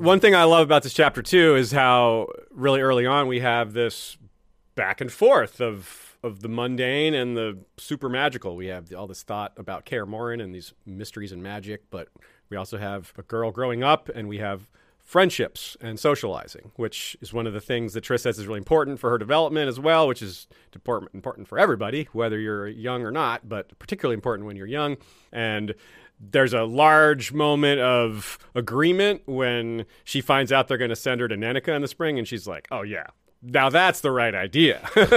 One 0.00 0.20
thing 0.20 0.34
I 0.34 0.44
love 0.44 0.62
about 0.62 0.84
this 0.84 0.94
chapter 0.94 1.20
too 1.22 1.56
is 1.56 1.70
how 1.72 2.28
really 2.50 2.80
early 2.80 3.04
on 3.04 3.26
we 3.26 3.40
have 3.40 3.72
this 3.74 4.16
back 4.78 5.00
and 5.00 5.12
forth 5.12 5.60
of 5.60 6.16
of 6.22 6.40
the 6.40 6.48
mundane 6.48 7.12
and 7.12 7.36
the 7.36 7.58
super 7.76 8.08
magical. 8.08 8.54
We 8.54 8.66
have 8.66 8.92
all 8.94 9.08
this 9.08 9.24
thought 9.24 9.52
about 9.56 9.84
Kaer 9.84 10.06
Morhen 10.06 10.40
and 10.42 10.54
these 10.54 10.72
mysteries 10.86 11.32
and 11.32 11.42
magic, 11.42 11.90
but 11.90 12.08
we 12.48 12.56
also 12.56 12.78
have 12.78 13.12
a 13.18 13.22
girl 13.22 13.50
growing 13.50 13.82
up 13.82 14.08
and 14.08 14.28
we 14.28 14.38
have 14.38 14.70
friendships 14.98 15.76
and 15.80 15.98
socializing, 15.98 16.70
which 16.76 17.16
is 17.20 17.32
one 17.32 17.46
of 17.46 17.52
the 17.52 17.60
things 17.60 17.92
that 17.94 18.04
Triss 18.04 18.20
says 18.20 18.38
is 18.38 18.46
really 18.46 18.58
important 18.58 19.00
for 19.00 19.10
her 19.10 19.18
development 19.18 19.68
as 19.68 19.80
well, 19.80 20.06
which 20.06 20.22
is 20.22 20.46
important 20.72 21.12
important 21.12 21.48
for 21.48 21.58
everybody, 21.58 22.08
whether 22.12 22.38
you're 22.38 22.68
young 22.68 23.02
or 23.02 23.10
not, 23.10 23.48
but 23.48 23.76
particularly 23.80 24.14
important 24.14 24.46
when 24.46 24.54
you're 24.54 24.66
young. 24.66 24.96
And 25.32 25.74
there's 26.20 26.52
a 26.52 26.62
large 26.62 27.32
moment 27.32 27.80
of 27.80 28.38
agreement 28.54 29.22
when 29.26 29.86
she 30.04 30.20
finds 30.20 30.52
out 30.52 30.68
they're 30.68 30.78
going 30.78 30.88
to 30.90 30.96
send 30.96 31.20
her 31.20 31.26
to 31.26 31.36
Nenneke 31.36 31.74
in 31.74 31.82
the 31.82 31.88
spring, 31.88 32.16
and 32.16 32.28
she's 32.28 32.46
like, 32.46 32.68
"Oh 32.70 32.82
yeah." 32.82 33.06
Now 33.40 33.70
that's 33.70 34.00
the 34.00 34.10
right 34.10 34.34
idea. 34.34 34.80
and 34.96 35.10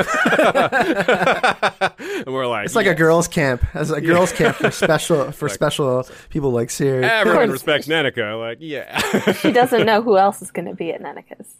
we're 2.27 2.45
like, 2.47 2.65
It's 2.65 2.75
like 2.75 2.86
a 2.86 2.93
girls' 2.93 3.27
camp, 3.27 3.63
as 3.75 3.89
a 3.91 3.99
girls' 3.99 4.31
camp 4.31 4.57
for 4.57 4.69
special 4.86 5.31
for 5.31 5.49
special 5.49 5.99
uh, 5.99 6.03
people 6.29 6.51
like 6.51 6.69
Sirius. 6.69 7.10
everyone 7.12 7.49
respects 7.49 7.88
Nenneke. 7.88 8.39
Like, 8.39 8.60
yeah. 8.62 9.31
She 9.34 9.51
doesn't 9.51 9.86
know 9.86 10.01
who 10.03 10.17
else 10.17 10.41
is 10.41 10.51
going 10.51 10.67
to 10.67 10.75
be 10.75 10.91
at 10.91 11.01
Nenneke's. 11.01 11.55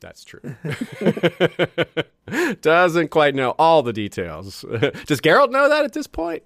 That's 0.00 0.24
true. 0.24 0.40
Doesn't 2.60 3.08
quite 3.08 3.34
know 3.34 3.50
all 3.58 3.82
the 3.82 3.92
details. 3.92 4.62
Does 5.06 5.20
Geralt 5.20 5.50
know 5.50 5.68
that 5.68 5.84
at 5.84 5.92
this 5.92 6.06
point? 6.06 6.42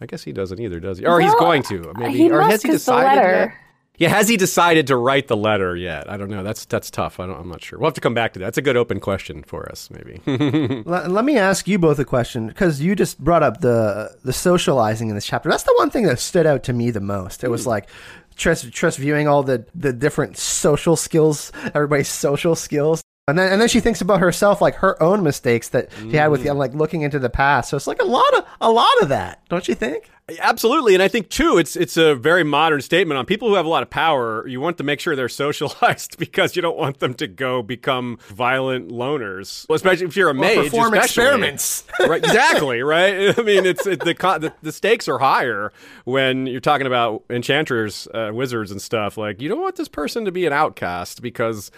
I 0.00 0.06
guess 0.06 0.22
he 0.24 0.32
doesn't 0.32 0.58
either, 0.60 0.80
does 0.80 0.98
he? 0.98 1.06
Or 1.06 1.20
he's 1.20 1.34
going 1.34 1.62
to. 1.64 1.92
Maybe. 1.96 2.16
he 2.18 2.30
or 2.30 2.38
must, 2.38 2.50
has 2.52 2.62
he 2.62 2.68
'cause 2.70 2.84
the 2.84 2.92
decided 2.92 3.16
letter- 3.22 3.40
yet? 3.40 3.52
Yeah, 4.00 4.08
has 4.08 4.30
he 4.30 4.38
decided 4.38 4.86
to 4.86 4.96
write 4.96 5.28
the 5.28 5.36
letter 5.36 5.76
yet? 5.76 6.10
I 6.10 6.16
don't 6.16 6.30
know. 6.30 6.42
That's 6.42 6.64
that's 6.64 6.90
tough. 6.90 7.20
I 7.20 7.26
don't, 7.26 7.38
I'm 7.38 7.50
not 7.50 7.62
sure. 7.62 7.78
We'll 7.78 7.88
have 7.88 7.94
to 7.94 8.00
come 8.00 8.14
back 8.14 8.32
to 8.32 8.38
that. 8.38 8.46
That's 8.46 8.56
a 8.56 8.62
good 8.62 8.78
open 8.78 8.98
question 8.98 9.42
for 9.42 9.70
us, 9.70 9.90
maybe. 9.90 10.22
Let, 10.86 11.10
let 11.10 11.22
me 11.22 11.36
ask 11.36 11.68
you 11.68 11.78
both 11.78 11.98
a 11.98 12.04
question 12.06 12.46
because 12.46 12.80
you 12.80 12.96
just 12.96 13.22
brought 13.22 13.42
up 13.42 13.60
the 13.60 14.16
the 14.24 14.32
socializing 14.32 15.10
in 15.10 15.16
this 15.16 15.26
chapter. 15.26 15.50
That's 15.50 15.64
the 15.64 15.74
one 15.76 15.90
thing 15.90 16.04
that 16.04 16.18
stood 16.18 16.46
out 16.46 16.62
to 16.64 16.72
me 16.72 16.90
the 16.90 17.02
most. 17.02 17.44
It 17.44 17.50
was 17.50 17.64
hmm. 17.64 17.70
like 17.70 17.90
Triss, 18.36 18.64
Triss 18.70 18.96
viewing 18.96 19.28
all 19.28 19.42
the 19.42 19.66
the 19.74 19.92
different 19.92 20.38
social 20.38 20.96
skills, 20.96 21.52
everybody's 21.74 22.08
social 22.08 22.54
skills. 22.54 23.02
And 23.28 23.38
then, 23.38 23.52
and 23.52 23.60
then 23.60 23.68
she 23.68 23.80
thinks 23.80 24.00
about 24.00 24.20
herself, 24.20 24.62
like 24.62 24.76
her 24.76 25.00
own 25.00 25.22
mistakes 25.22 25.68
that 25.68 25.90
she 25.92 26.16
had 26.16 26.28
with, 26.28 26.42
hmm. 26.42 26.56
like 26.56 26.72
looking 26.72 27.02
into 27.02 27.18
the 27.18 27.28
past. 27.28 27.68
So 27.68 27.76
it's 27.76 27.86
like 27.86 28.00
a 28.00 28.06
lot 28.06 28.32
of 28.34 28.46
a 28.62 28.70
lot 28.70 29.02
of 29.02 29.10
that, 29.10 29.46
don't 29.50 29.68
you 29.68 29.74
think? 29.74 30.10
Absolutely, 30.38 30.94
and 30.94 31.02
I 31.02 31.08
think 31.08 31.28
too, 31.28 31.58
it's 31.58 31.76
it's 31.76 31.96
a 31.96 32.14
very 32.14 32.44
modern 32.44 32.80
statement 32.80 33.18
on 33.18 33.26
people 33.26 33.48
who 33.48 33.54
have 33.54 33.66
a 33.66 33.68
lot 33.68 33.82
of 33.82 33.90
power. 33.90 34.46
You 34.46 34.60
want 34.60 34.78
to 34.78 34.84
make 34.84 35.00
sure 35.00 35.16
they're 35.16 35.28
socialized 35.40 36.18
because 36.18 36.56
you 36.56 36.62
don't 36.62 36.76
want 36.76 37.00
them 37.00 37.14
to 37.14 37.26
go 37.26 37.62
become 37.62 38.18
violent 38.28 38.90
loners, 38.90 39.68
well, 39.68 39.76
especially 39.76 40.06
if 40.06 40.16
you're 40.16 40.30
a 40.30 40.34
mage. 40.34 40.56
perform 40.56 40.94
especially. 40.94 41.22
experiments. 41.24 41.84
right? 42.00 42.22
Exactly, 42.24 42.82
right? 42.82 43.38
I 43.38 43.42
mean, 43.42 43.66
it's 43.66 43.86
it, 43.86 44.00
the, 44.00 44.14
the 44.14 44.52
the 44.62 44.72
stakes 44.72 45.08
are 45.08 45.18
higher 45.18 45.72
when 46.04 46.46
you're 46.46 46.60
talking 46.60 46.86
about 46.86 47.24
enchanters, 47.30 48.06
uh, 48.14 48.30
wizards, 48.32 48.70
and 48.70 48.80
stuff. 48.80 49.16
Like, 49.16 49.40
you 49.40 49.48
don't 49.48 49.60
want 49.60 49.76
this 49.76 49.88
person 49.88 50.24
to 50.24 50.32
be 50.32 50.46
an 50.46 50.52
outcast 50.52 51.22
because 51.22 51.70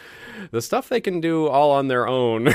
the 0.51 0.63
stuff 0.63 0.89
they 0.89 1.01
can 1.01 1.21
do 1.21 1.47
all 1.47 1.71
on 1.71 1.89
their 1.89 2.07
own, 2.07 2.49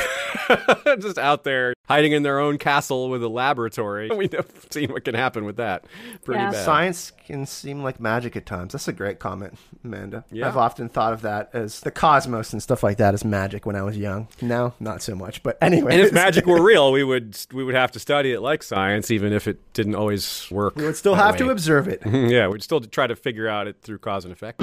just 1.00 1.18
out 1.18 1.44
there 1.44 1.74
hiding 1.88 2.12
in 2.12 2.24
their 2.24 2.40
own 2.40 2.58
castle 2.58 3.10
with 3.10 3.24
a 3.24 3.30
laboratory. 3.30 4.10
We've 4.10 4.34
seen 4.70 4.92
what 4.92 5.06
can 5.06 5.16
happen 5.16 5.46
with 5.46 5.58
that. 5.58 5.86
Pretty 6.24 6.40
Yeah. 6.40 6.52
bad. 6.52 6.66
Science 6.66 7.12
can 7.26 7.46
seem 7.46 7.84
like 7.84 8.00
magic 8.00 8.36
at 8.36 8.46
times. 8.46 8.74
That's 8.74 8.88
a 8.88 8.94
great 8.94 9.20
comment, 9.20 9.58
Amanda. 9.84 10.24
Yeah. 10.32 10.48
I've 10.48 10.58
often 10.58 10.90
thought 10.90 11.14
of 11.14 11.22
that 11.24 11.50
as 11.54 11.80
the 11.82 11.92
cosmos 11.92 12.54
and 12.54 12.62
stuff 12.64 12.84
like 12.84 12.98
that 12.98 13.14
as 13.14 13.24
magic 13.26 13.66
when 13.66 13.76
I 13.76 13.82
was 13.84 13.98
young. 13.98 14.28
Now, 14.42 14.74
not 14.80 15.02
so 15.02 15.16
much. 15.16 15.44
But 15.44 15.58
anyway, 15.62 15.94
And 15.94 16.02
if 16.02 16.12
magic 16.26 16.46
were 16.46 16.62
real, 16.62 16.92
we 16.92 17.04
would 17.04 17.38
we 17.54 17.64
would 17.64 17.76
have 17.76 17.92
to 17.94 18.00
study 18.00 18.32
it 18.34 18.42
like 18.42 18.64
science, 18.64 19.12
even 19.12 19.34
if 19.34 19.48
it 19.48 19.60
didn't 19.74 19.96
always 19.96 20.48
work. 20.52 20.76
we 20.76 20.84
would 20.86 20.96
still 20.96 21.16
that 21.16 21.26
have 21.26 21.38
to 21.38 21.50
observe 21.50 21.88
it. 21.88 22.02
yeah, 22.06 22.48
we'd 22.48 22.64
still 22.64 22.82
try 22.82 23.08
to 23.08 23.16
figure 23.16 23.48
out 23.48 23.68
it 23.68 23.78
through 23.82 24.00
cause 24.00 24.26
and 24.26 24.32
effect. 24.32 24.62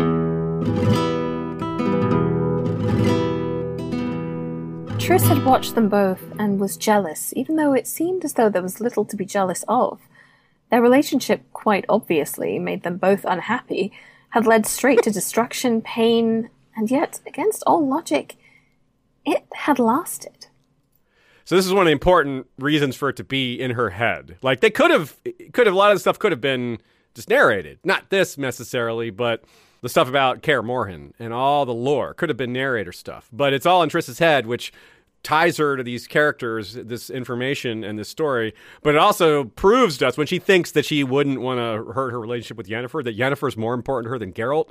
Triss 4.99 5.27
had 5.29 5.45
watched 5.45 5.75
them 5.75 5.89
both 5.91 6.23
and 6.39 6.59
was 6.59 6.77
jealous, 6.79 7.33
even 7.37 7.57
though 7.57 7.75
it 7.75 7.87
seemed 7.87 8.25
as 8.25 8.35
though 8.35 8.49
there 8.49 8.63
was 8.63 8.81
little 8.81 9.05
to 9.05 9.17
be 9.17 9.27
jealous 9.27 9.63
of. 9.69 10.01
Their 10.71 10.83
relationship, 10.83 11.43
quite 11.53 11.85
obviously, 11.89 12.59
made 12.59 12.83
them 12.83 12.97
both 12.97 13.25
unhappy, 13.25 13.93
had 14.31 14.47
led 14.47 14.67
straight 14.67 15.03
to 15.03 15.11
destruction, 15.11 15.81
pain, 15.81 16.51
and 16.77 16.91
yet, 16.91 17.21
against 17.27 17.63
all 17.67 17.87
logic, 17.87 18.37
it 19.25 19.45
had 19.55 19.79
lasted. 19.79 20.49
So 21.45 21.57
this 21.57 21.67
is 21.67 21.73
one 21.73 21.83
of 21.83 21.87
the 21.87 21.93
important 21.93 22.47
reasons 22.59 22.97
for 22.97 23.11
it 23.11 23.17
to 23.17 23.25
be 23.25 23.61
in 23.61 23.73
her 23.73 23.91
head. 23.91 24.39
Like 24.43 24.61
they 24.61 24.71
could 24.71 24.91
have, 24.91 25.17
could 25.53 25.67
have 25.67 25.75
a 25.75 25.79
lot 25.79 25.93
of 25.93 25.97
the 25.97 26.01
stuff 26.01 26.19
could 26.19 26.33
have 26.33 26.41
been 26.41 26.79
just 27.15 27.29
narrated. 27.29 27.79
Not 27.85 28.11
this 28.11 28.39
necessarily, 28.39 29.11
but 29.11 29.45
the 29.83 29.91
stuff 29.91 30.09
about 30.09 30.43
Kaer 30.43 30.63
Morhen 30.63 31.13
and 31.19 31.35
all 31.35 31.67
the 31.67 31.75
lore 31.75 32.15
could 32.15 32.31
have 32.31 32.39
been 32.39 32.55
narrator 32.55 32.93
stuff. 32.93 33.29
But 33.31 33.53
it's 33.53 33.67
all 33.67 33.83
in 33.83 33.91
Triss's 33.91 34.19
head, 34.19 34.47
which 34.47 34.73
ties 35.25 35.57
her 35.57 35.77
to 35.77 35.83
these 35.83 36.07
characters, 36.07 36.75
this 36.75 37.11
information 37.11 37.83
and 37.83 37.99
this 37.99 38.09
story. 38.09 38.55
But 38.83 38.95
it 38.95 38.99
also 38.99 39.45
proves 39.45 39.99
to 39.99 40.09
us 40.09 40.17
when 40.17 40.27
she 40.27 40.39
thinks 40.39 40.71
that 40.73 40.85
she 40.85 41.03
wouldn't 41.03 41.41
want 41.41 41.59
to 41.59 41.93
hurt 41.93 42.11
her 42.11 42.21
relationship 42.21 42.57
with 42.57 42.69
Yennefer, 42.69 43.03
that 43.03 43.19
Yennefer 43.19 43.49
is 43.49 43.57
more 43.57 43.75
important 43.75 44.07
to 44.07 44.11
her 44.11 44.19
than 44.19 44.33
Geralt. 44.33 44.71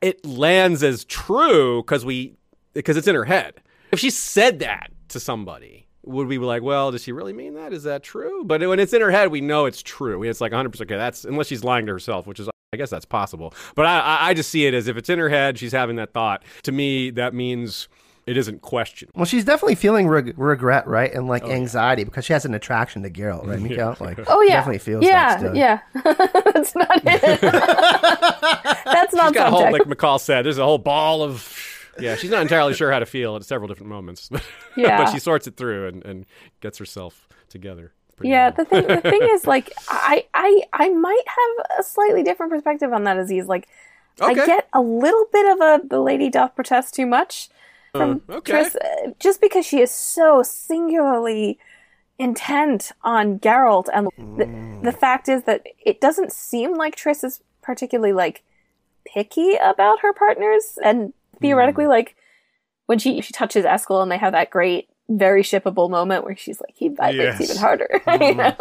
It 0.00 0.24
lands 0.24 0.82
as 0.82 1.04
true 1.04 1.82
because 1.82 2.04
we 2.04 2.36
because 2.72 2.96
it's 2.96 3.08
in 3.08 3.14
her 3.14 3.24
head. 3.24 3.54
If 3.90 3.98
she 3.98 4.10
said 4.10 4.60
that 4.60 4.90
to 5.08 5.18
somebody, 5.18 5.88
would 6.04 6.28
we 6.28 6.38
be 6.38 6.44
like, 6.44 6.62
well, 6.62 6.92
does 6.92 7.02
she 7.02 7.12
really 7.12 7.32
mean 7.32 7.54
that? 7.54 7.72
Is 7.72 7.82
that 7.82 8.02
true? 8.02 8.44
But 8.44 8.60
when 8.66 8.78
it's 8.78 8.92
in 8.92 9.00
her 9.00 9.10
head, 9.10 9.30
we 9.30 9.40
know 9.40 9.66
it's 9.66 9.82
true. 9.82 10.22
It's 10.22 10.40
like 10.40 10.52
100% 10.52 10.80
okay. 10.82 10.96
That's 10.96 11.24
unless 11.24 11.48
she's 11.48 11.64
lying 11.64 11.86
to 11.86 11.92
herself, 11.92 12.26
which 12.26 12.38
is, 12.38 12.48
I 12.72 12.76
guess 12.76 12.90
that's 12.90 13.04
possible. 13.04 13.54
But 13.74 13.86
I, 13.86 14.00
I, 14.00 14.28
I 14.28 14.34
just 14.34 14.50
see 14.50 14.66
it 14.66 14.74
as 14.74 14.88
if 14.88 14.96
it's 14.96 15.08
in 15.08 15.18
her 15.18 15.28
head, 15.28 15.58
she's 15.58 15.72
having 15.72 15.96
that 15.96 16.12
thought. 16.12 16.44
To 16.64 16.72
me, 16.72 17.10
that 17.10 17.34
means 17.34 17.88
it 18.28 18.36
isn't 18.36 18.60
questioned. 18.62 19.10
Well, 19.14 19.24
she's 19.24 19.44
definitely 19.44 19.74
feeling 19.76 20.06
reg- 20.08 20.34
regret, 20.38 20.86
right, 20.86 21.12
and 21.12 21.24
Oh, 21.24 21.28
like 21.28 21.44
anxiety 21.44 22.04
because 22.04 22.24
she 22.24 22.32
has 22.32 22.44
an 22.44 22.54
attraction 22.54 23.02
to 23.02 23.10
Geralt, 23.10 23.46
right, 23.46 23.60
Michal? 23.68 23.96
Like, 24.00 24.18
Oh 24.28 24.40
yeah, 24.42 24.54
definitely 24.56 24.78
feels 24.78 25.04
yeah, 25.04 25.28
that 25.28 25.38
still. 25.40 25.56
yeah. 25.56 25.80
That's 26.52 26.74
not 26.74 27.00
it. 27.04 27.40
That's 28.84 29.14
not 29.14 29.28
She's 29.28 29.34
got 29.34 29.48
a 29.48 29.50
whole, 29.50 29.72
like 29.72 29.86
Michal 29.86 30.18
said, 30.18 30.44
there's 30.44 30.58
a 30.58 30.64
whole 30.64 30.78
ball 30.78 31.22
of. 31.22 31.64
Yeah, 32.00 32.14
she's 32.14 32.30
not 32.30 32.42
entirely 32.42 32.74
sure 32.74 32.92
how 32.92 33.00
to 33.00 33.06
feel 33.06 33.34
at 33.34 33.44
several 33.44 33.66
different 33.66 33.90
moments. 33.90 34.30
Yeah. 34.76 34.98
but 34.98 35.10
she 35.10 35.18
sorts 35.18 35.48
it 35.48 35.56
through 35.56 35.88
and, 35.88 36.04
and 36.04 36.26
gets 36.60 36.78
herself 36.78 37.26
together. 37.48 37.92
Yeah, 38.22 38.50
well. 38.50 38.52
the 38.56 38.64
thing 38.64 38.86
the 38.86 39.00
thing 39.00 39.28
is 39.32 39.46
like 39.46 39.72
I 39.88 40.24
I 40.34 40.62
I 40.72 40.88
might 40.90 41.22
have 41.26 41.66
a 41.80 41.82
slightly 41.82 42.22
different 42.22 42.52
perspective 42.52 42.92
on 42.92 43.02
that 43.04 43.16
Aziz. 43.18 43.46
Like 43.46 43.66
Okay. 44.20 44.40
I 44.42 44.46
get 44.46 44.68
a 44.72 44.80
little 44.80 45.26
bit 45.32 45.46
of 45.52 45.60
a 45.60 45.80
the 45.86 46.00
lady 46.00 46.28
doth 46.28 46.54
protest 46.56 46.94
too 46.94 47.06
much 47.06 47.48
from 47.94 48.22
Uh, 48.28 48.34
okay. 48.34 48.52
Triss 48.52 48.76
just 49.18 49.40
because 49.40 49.64
she 49.66 49.80
is 49.80 49.90
so 49.90 50.42
singularly 50.42 51.58
intent 52.18 52.90
on 53.02 53.38
Geralt 53.38 53.86
and 53.92 54.08
the, 54.36 54.46
the 54.82 54.92
fact 54.92 55.28
is 55.28 55.44
that 55.44 55.64
it 55.84 56.00
doesn't 56.00 56.32
seem 56.32 56.74
like 56.74 56.96
Triss 56.96 57.22
is 57.24 57.40
particularly 57.62 58.12
like 58.12 58.42
picky 59.06 59.54
about 59.62 60.00
her 60.00 60.12
partners 60.12 60.78
and 60.82 61.12
theoretically 61.40 61.84
Hmm. 61.84 61.90
like 61.90 62.16
when 62.86 62.98
she 62.98 63.20
she 63.22 63.32
touches 63.32 63.64
Eskel 63.64 64.02
and 64.02 64.10
they 64.10 64.18
have 64.18 64.32
that 64.32 64.50
great 64.50 64.88
very 65.08 65.42
shippable 65.42 65.88
moment 65.88 66.24
where 66.24 66.36
she's 66.36 66.60
like 66.60 66.74
he 66.76 66.88
vibrates 66.88 67.40
Yes. 67.40 67.50
even 67.50 67.56
harder 67.56 67.88
you 68.20 68.34
know? 68.34 68.54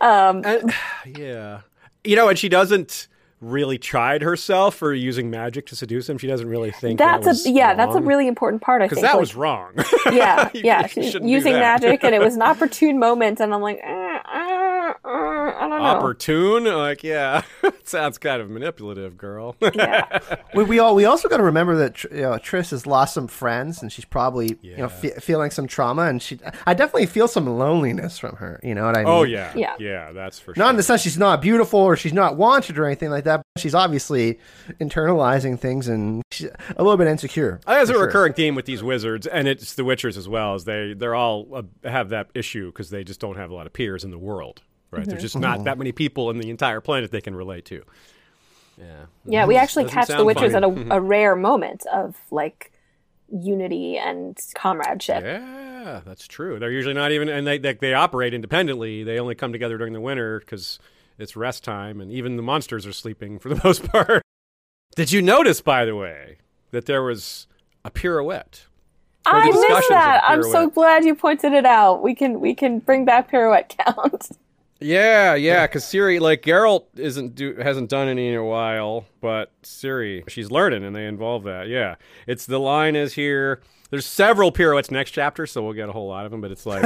um 0.00 0.42
And, 0.44 0.74
yeah. 1.18 1.60
You 2.04 2.16
know, 2.16 2.28
and 2.28 2.36
she 2.38 2.48
doesn't 2.48 3.06
really 3.42 3.76
chide 3.76 4.22
herself 4.22 4.74
for 4.76 4.94
using 4.94 5.28
magic 5.28 5.66
to 5.66 5.76
seduce 5.76 6.08
him. 6.08 6.16
She 6.16 6.26
doesn't 6.26 6.48
really 6.48 6.70
think 6.70 6.98
that's 6.98 7.26
that 7.26 7.48
a 7.48 7.50
yeah 7.50 7.74
that's 7.74 7.94
a 7.94 8.00
really 8.00 8.26
important 8.26 8.62
part 8.62 8.82
i 8.82 8.86
because 8.86 8.96
think 8.96 9.06
that 9.06 9.14
like, 9.14 9.20
was 9.20 9.34
wrong. 9.34 9.72
yeah 10.12 10.48
yeah 10.54 10.86
using 10.96 11.54
magic 11.54 12.04
and 12.04 12.14
it 12.14 12.20
was 12.20 12.34
an 12.34 12.42
opportune 12.52 12.98
moment 12.98 13.40
and 13.40 13.52
i'm 13.52 13.60
like 13.60 13.80
uh, 13.84 13.90
uh, 13.90 14.92
uh, 15.04 15.54
i 15.58 15.66
don't 15.68 15.71
know 15.82 15.88
Opportune, 15.98 16.64
like 16.64 17.02
yeah, 17.04 17.42
sounds 17.84 18.18
kind 18.18 18.40
of 18.40 18.48
manipulative, 18.50 19.16
girl. 19.16 19.56
yeah 19.74 20.18
We, 20.54 20.64
we 20.64 20.78
all 20.78 20.94
we 20.94 21.04
also 21.04 21.28
got 21.28 21.36
to 21.38 21.42
remember 21.42 21.76
that 21.76 21.94
Tr- 21.94 22.14
you 22.14 22.22
know, 22.22 22.32
Triss 22.32 22.70
has 22.70 22.86
lost 22.86 23.14
some 23.14 23.26
friends, 23.28 23.82
and 23.82 23.90
she's 23.92 24.04
probably 24.04 24.56
you 24.62 24.76
know 24.76 24.84
Yeah. 24.84 24.86
fe- 24.88 25.20
feeling 25.20 25.50
some 25.50 25.66
trauma, 25.66 26.02
and 26.02 26.20
she 26.22 26.38
I 26.66 26.74
definitely 26.74 27.06
feel 27.06 27.28
some 27.28 27.46
loneliness 27.46 28.18
from 28.18 28.36
her. 28.36 28.60
You 28.62 28.74
know 28.74 28.84
what 28.86 28.96
I 28.96 29.00
mean? 29.04 29.08
oh 29.12 29.22
yeah, 29.24 29.52
Yeah. 29.54 29.74
yeah, 29.78 30.12
that's 30.12 30.38
for 30.38 30.54
sure. 30.54 30.62
Not 30.62 30.70
in 30.70 30.76
the 30.76 30.82
sense 30.82 31.02
she's 31.02 31.18
not 31.18 31.40
beautiful 31.42 31.80
or 31.80 31.96
she's 31.96 32.12
not 32.12 32.36
wanted 32.36 32.78
or 32.78 32.86
anything 32.86 33.10
like 33.10 33.24
that. 33.24 33.42
But 33.54 33.60
she's 33.60 33.74
obviously 33.74 34.38
internalizing 34.80 35.58
things 35.58 35.88
and 35.88 36.22
she's 36.30 36.48
a 36.76 36.82
little 36.82 36.96
bit 36.96 37.06
insecure. 37.06 37.60
I 37.66 37.74
think 37.74 37.80
That's 37.80 37.90
a 37.90 37.92
sure. 37.94 38.06
recurring 38.06 38.32
theme 38.32 38.54
with 38.54 38.66
these 38.66 38.82
wizards, 38.82 39.26
and 39.26 39.48
it's 39.48 39.74
the 39.74 39.82
Witchers 39.82 40.16
as 40.16 40.28
well. 40.28 40.54
Is 40.54 40.64
they 40.64 40.94
they're 40.94 41.14
all 41.14 41.46
uh, 41.54 41.62
have 41.88 42.10
that 42.10 42.28
issue 42.34 42.66
because 42.70 42.90
they 42.90 43.04
just 43.04 43.20
don't 43.20 43.36
have 43.36 43.50
a 43.50 43.54
lot 43.54 43.66
of 43.66 43.72
peers 43.72 44.04
in 44.04 44.10
the 44.10 44.18
world, 44.18 44.62
right? 44.92 45.04
There's 45.04 45.16
mm-hmm. 45.16 45.22
just 45.22 45.38
not 45.38 45.56
mm-hmm. 45.56 45.64
that 45.64 45.78
many 45.78 45.92
people 45.92 46.30
in 46.30 46.38
the 46.38 46.50
entire 46.50 46.80
planet 46.80 47.10
they 47.10 47.20
can 47.20 47.34
relate 47.34 47.64
to. 47.66 47.82
Yeah, 48.78 49.06
yeah 49.26 49.46
we 49.46 49.54
mm-hmm. 49.54 49.62
actually 49.62 49.84
catch 49.86 50.08
the 50.08 50.24
witches 50.24 50.52
fun. 50.52 50.64
at 50.64 50.92
a, 50.92 50.96
a 50.96 51.00
rare 51.00 51.36
moment 51.36 51.84
of 51.92 52.16
like 52.30 52.72
unity 53.32 53.98
and 53.98 54.38
comradeship 54.54 55.22
Yeah, 55.22 56.00
that's 56.04 56.26
true. 56.26 56.58
They're 56.58 56.70
usually 56.70 56.94
not 56.94 57.12
even, 57.12 57.28
and 57.28 57.46
they, 57.46 57.58
they 57.58 57.74
they 57.74 57.94
operate 57.94 58.34
independently. 58.34 59.04
They 59.04 59.18
only 59.18 59.34
come 59.34 59.52
together 59.52 59.78
during 59.78 59.92
the 59.92 60.00
winter 60.00 60.40
because 60.40 60.78
it's 61.18 61.36
rest 61.36 61.64
time, 61.64 62.00
and 62.00 62.10
even 62.12 62.36
the 62.36 62.42
monsters 62.42 62.86
are 62.86 62.92
sleeping 62.92 63.38
for 63.38 63.48
the 63.48 63.60
most 63.64 63.84
part. 63.90 64.22
Did 64.94 65.10
you 65.10 65.22
notice, 65.22 65.60
by 65.60 65.84
the 65.84 65.96
way, 65.96 66.38
that 66.70 66.86
there 66.86 67.02
was 67.02 67.46
a 67.84 67.90
pirouette? 67.90 68.66
I 69.24 69.46
missed 69.46 69.88
that. 69.88 70.22
I'm 70.26 70.42
so 70.42 70.68
glad 70.68 71.04
you 71.04 71.14
pointed 71.14 71.52
it 71.52 71.64
out. 71.64 72.02
We 72.02 72.14
can 72.14 72.40
we 72.40 72.54
can 72.54 72.80
bring 72.80 73.04
back 73.04 73.30
pirouette 73.30 73.76
count. 73.78 74.30
Yeah, 74.84 75.34
yeah, 75.34 75.66
because 75.66 75.84
Ciri, 75.84 76.20
like 76.20 76.42
Geralt, 76.42 76.86
isn't 76.96 77.34
do 77.34 77.56
hasn't 77.56 77.90
done 77.90 78.08
any 78.08 78.28
in 78.28 78.34
a 78.34 78.44
while, 78.44 79.06
but 79.20 79.50
Ciri, 79.62 80.28
she's 80.28 80.50
learning, 80.50 80.84
and 80.84 80.94
they 80.94 81.06
involve 81.06 81.44
that. 81.44 81.68
Yeah, 81.68 81.96
it's 82.26 82.46
the 82.46 82.58
line 82.58 82.96
is 82.96 83.14
here. 83.14 83.62
There's 83.90 84.06
several 84.06 84.52
pirouettes 84.52 84.90
next 84.90 85.10
chapter, 85.10 85.46
so 85.46 85.62
we'll 85.62 85.74
get 85.74 85.88
a 85.88 85.92
whole 85.92 86.08
lot 86.08 86.24
of 86.24 86.30
them. 86.30 86.40
But 86.40 86.50
it's 86.50 86.66
like 86.66 86.84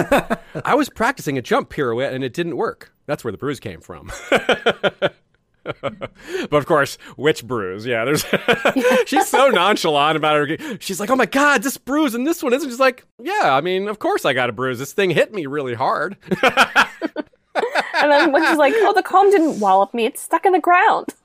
I 0.64 0.74
was 0.74 0.88
practicing 0.88 1.38
a 1.38 1.42
jump 1.42 1.70
pirouette, 1.70 2.12
and 2.12 2.24
it 2.24 2.32
didn't 2.32 2.56
work. 2.56 2.92
That's 3.06 3.22
where 3.22 3.32
the 3.32 3.38
bruise 3.38 3.60
came 3.60 3.80
from. 3.80 4.10
but 4.30 5.22
of 6.52 6.66
course, 6.66 6.98
which 7.16 7.46
bruise? 7.46 7.86
Yeah, 7.86 8.04
there's. 8.04 8.24
she's 9.06 9.28
so 9.28 9.48
nonchalant 9.48 10.16
about 10.16 10.48
her. 10.48 10.78
She's 10.80 11.00
like, 11.00 11.10
"Oh 11.10 11.16
my 11.16 11.26
god, 11.26 11.62
this 11.62 11.76
bruise 11.76 12.14
and 12.14 12.26
this 12.26 12.42
one 12.42 12.52
isn't." 12.52 12.68
She's 12.68 12.80
like, 12.80 13.04
"Yeah, 13.22 13.54
I 13.54 13.60
mean, 13.60 13.88
of 13.88 13.98
course 13.98 14.24
I 14.24 14.32
got 14.32 14.50
a 14.50 14.52
bruise. 14.52 14.78
This 14.78 14.92
thing 14.92 15.10
hit 15.10 15.32
me 15.32 15.46
really 15.46 15.74
hard." 15.74 16.16
And 18.02 18.10
then 18.10 18.32
when 18.32 18.44
she's 18.46 18.58
like, 18.58 18.74
"Oh, 18.76 18.92
the 18.92 19.02
comb 19.02 19.30
didn't 19.30 19.60
wallop 19.60 19.94
me; 19.94 20.04
it's 20.06 20.20
stuck 20.22 20.46
in 20.46 20.52
the 20.52 20.60
ground." 20.60 21.14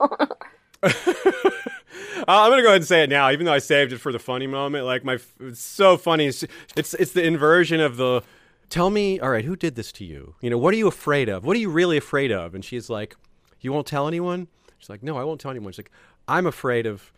Uh, 2.28 2.42
I'm 2.42 2.50
gonna 2.50 2.62
go 2.62 2.68
ahead 2.68 2.76
and 2.76 2.86
say 2.86 3.02
it 3.02 3.10
now, 3.10 3.30
even 3.30 3.46
though 3.46 3.52
I 3.52 3.58
saved 3.58 3.92
it 3.92 3.98
for 3.98 4.12
the 4.12 4.18
funny 4.18 4.46
moment. 4.46 4.86
Like 4.86 5.04
my, 5.04 5.18
it's 5.40 5.60
so 5.60 5.96
funny. 5.96 6.26
It's 6.26 6.44
it's, 6.76 6.94
it's 6.94 7.12
the 7.12 7.24
inversion 7.24 7.80
of 7.80 7.96
the. 7.96 8.22
Tell 8.70 8.90
me, 8.90 9.18
all 9.18 9.30
right, 9.30 9.44
who 9.44 9.56
did 9.56 9.74
this 9.74 9.92
to 9.92 10.04
you? 10.04 10.34
You 10.40 10.48
know, 10.48 10.56
what 10.56 10.72
are 10.72 10.76
you 10.76 10.86
afraid 10.86 11.28
of? 11.28 11.44
What 11.44 11.56
are 11.56 11.60
you 11.60 11.68
really 11.68 11.96
afraid 11.96 12.30
of? 12.30 12.54
And 12.54 12.64
she's 12.64 12.88
like, 12.88 13.16
you 13.60 13.72
won't 13.72 13.86
tell 13.86 14.08
anyone. 14.08 14.48
She's 14.78 14.88
like, 14.88 15.02
no, 15.02 15.18
I 15.18 15.24
won't 15.24 15.40
tell 15.40 15.50
anyone. 15.50 15.72
She's 15.72 15.80
like, 15.80 15.90
I'm 16.26 16.46
afraid 16.46 16.86
of 16.86 17.12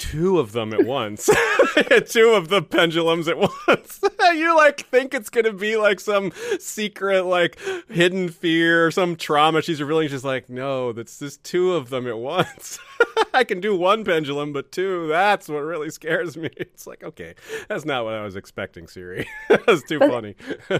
two 0.00 0.38
of 0.40 0.52
them 0.52 0.72
at 0.72 0.84
once. 0.86 1.26
two 2.08 2.30
of 2.30 2.48
the 2.48 2.62
pendulums 2.68 3.28
at 3.28 3.38
once. 3.38 4.00
you 4.34 4.56
like 4.56 4.80
think 4.88 5.14
it's 5.14 5.28
gonna 5.28 5.52
be 5.52 5.76
like 5.76 6.00
some 6.00 6.32
secret, 6.58 7.24
like 7.24 7.58
hidden 7.88 8.28
fear 8.30 8.86
or 8.86 8.90
some 8.90 9.14
trauma 9.14 9.62
she's 9.62 9.80
revealing. 9.80 10.08
She's 10.08 10.24
like, 10.24 10.48
no, 10.48 10.92
that's 10.92 11.18
just 11.18 11.44
two 11.44 11.74
of 11.74 11.90
them 11.90 12.06
at 12.08 12.18
once. 12.18 12.78
I 13.34 13.44
can 13.44 13.60
do 13.60 13.76
one 13.76 14.02
pendulum, 14.04 14.52
but 14.52 14.72
two, 14.72 15.06
that's 15.08 15.48
what 15.48 15.58
really 15.60 15.90
scares 15.90 16.36
me. 16.36 16.50
It's 16.56 16.86
like, 16.86 17.04
okay, 17.04 17.34
that's 17.68 17.84
not 17.84 18.04
what 18.04 18.14
I 18.14 18.24
was 18.24 18.36
expecting, 18.36 18.86
Ciri. 18.86 19.26
that's 19.48 19.82
too 19.84 19.98
But- 19.98 20.10
funny. 20.10 20.34